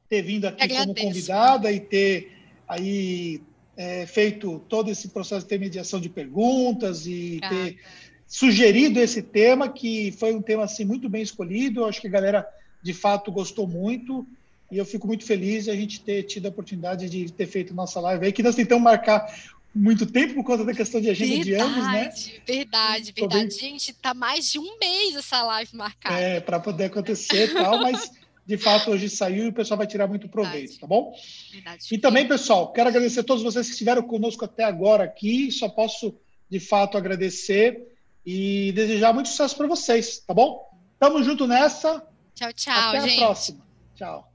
ter 0.08 0.22
vindo 0.22 0.46
aqui 0.46 0.68
como 0.68 0.94
convidada 0.94 1.72
e 1.72 1.80
ter 1.80 2.37
aí 2.68 3.40
é, 3.76 4.06
feito 4.06 4.58
todo 4.68 4.90
esse 4.90 5.08
processo 5.08 5.40
de 5.40 5.46
intermediação 5.46 6.00
de 6.00 6.08
perguntas 6.08 7.06
e 7.06 7.40
ter 7.48 7.78
sugerido 8.26 9.00
esse 9.00 9.22
tema, 9.22 9.68
que 9.68 10.12
foi 10.12 10.34
um 10.34 10.42
tema 10.42 10.64
assim 10.64 10.84
muito 10.84 11.08
bem 11.08 11.22
escolhido. 11.22 11.84
Acho 11.84 12.00
que 12.00 12.08
a 12.08 12.10
galera 12.10 12.46
de 12.82 12.92
fato 12.92 13.32
gostou 13.32 13.66
muito. 13.66 14.26
E 14.70 14.76
eu 14.76 14.84
fico 14.84 15.06
muito 15.06 15.24
feliz 15.24 15.64
de 15.64 15.70
a 15.70 15.74
gente 15.74 16.00
ter 16.00 16.24
tido 16.24 16.46
a 16.46 16.50
oportunidade 16.50 17.08
de 17.08 17.32
ter 17.32 17.46
feito 17.46 17.72
nossa 17.72 18.00
live 18.00 18.26
aí, 18.26 18.32
que 18.32 18.42
nós 18.42 18.54
tentamos 18.54 18.84
marcar 18.84 19.26
muito 19.74 20.04
tempo 20.04 20.34
por 20.34 20.44
conta 20.44 20.64
da 20.64 20.74
questão 20.74 21.00
de 21.00 21.08
agenda 21.08 21.36
verdade, 21.36 21.48
de 21.48 21.54
ambos, 21.54 21.92
né? 21.92 22.10
Verdade, 22.46 23.12
verdade. 23.12 23.46
Bem... 23.46 23.50
Gente, 23.50 23.94
tá 23.94 24.12
mais 24.12 24.50
de 24.50 24.58
um 24.58 24.78
mês 24.78 25.16
essa 25.16 25.42
live 25.42 25.74
marcada. 25.74 26.18
É, 26.18 26.40
para 26.40 26.60
poder 26.60 26.86
acontecer 26.86 27.50
e 27.50 27.54
tal, 27.54 27.80
mas 27.80 28.10
de 28.48 28.56
fato 28.56 28.90
hoje 28.90 29.10
saiu 29.10 29.44
e 29.44 29.48
o 29.48 29.52
pessoal 29.52 29.76
vai 29.76 29.86
tirar 29.86 30.06
muito 30.06 30.26
proveito, 30.26 30.70
verdade. 30.70 30.80
tá 30.80 30.86
bom? 30.86 31.12
Verdade. 31.52 31.94
E 31.94 31.98
também, 31.98 32.26
pessoal, 32.26 32.72
quero 32.72 32.88
agradecer 32.88 33.20
a 33.20 33.24
todos 33.24 33.42
vocês 33.42 33.66
que 33.66 33.72
estiveram 33.72 34.02
conosco 34.02 34.42
até 34.42 34.64
agora 34.64 35.04
aqui. 35.04 35.52
Só 35.52 35.68
posso, 35.68 36.18
de 36.48 36.58
fato, 36.58 36.96
agradecer 36.96 37.94
e 38.24 38.72
desejar 38.72 39.12
muito 39.12 39.28
sucesso 39.28 39.54
para 39.54 39.66
vocês, 39.66 40.20
tá 40.20 40.32
bom? 40.32 40.66
Tamo 40.98 41.22
junto 41.22 41.46
nessa. 41.46 42.02
Tchau, 42.34 42.50
tchau, 42.54 42.72
até 42.88 43.02
gente. 43.02 43.22
a 43.22 43.26
próxima. 43.26 43.66
Tchau. 43.94 44.32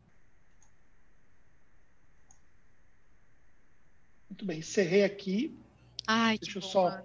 Muito 4.29 4.45
bem, 4.45 4.59
encerrei 4.59 5.03
aqui. 5.03 5.57
Ai, 6.05 6.37
Deixa 6.37 6.59
eu 6.59 6.61
só 6.61 7.01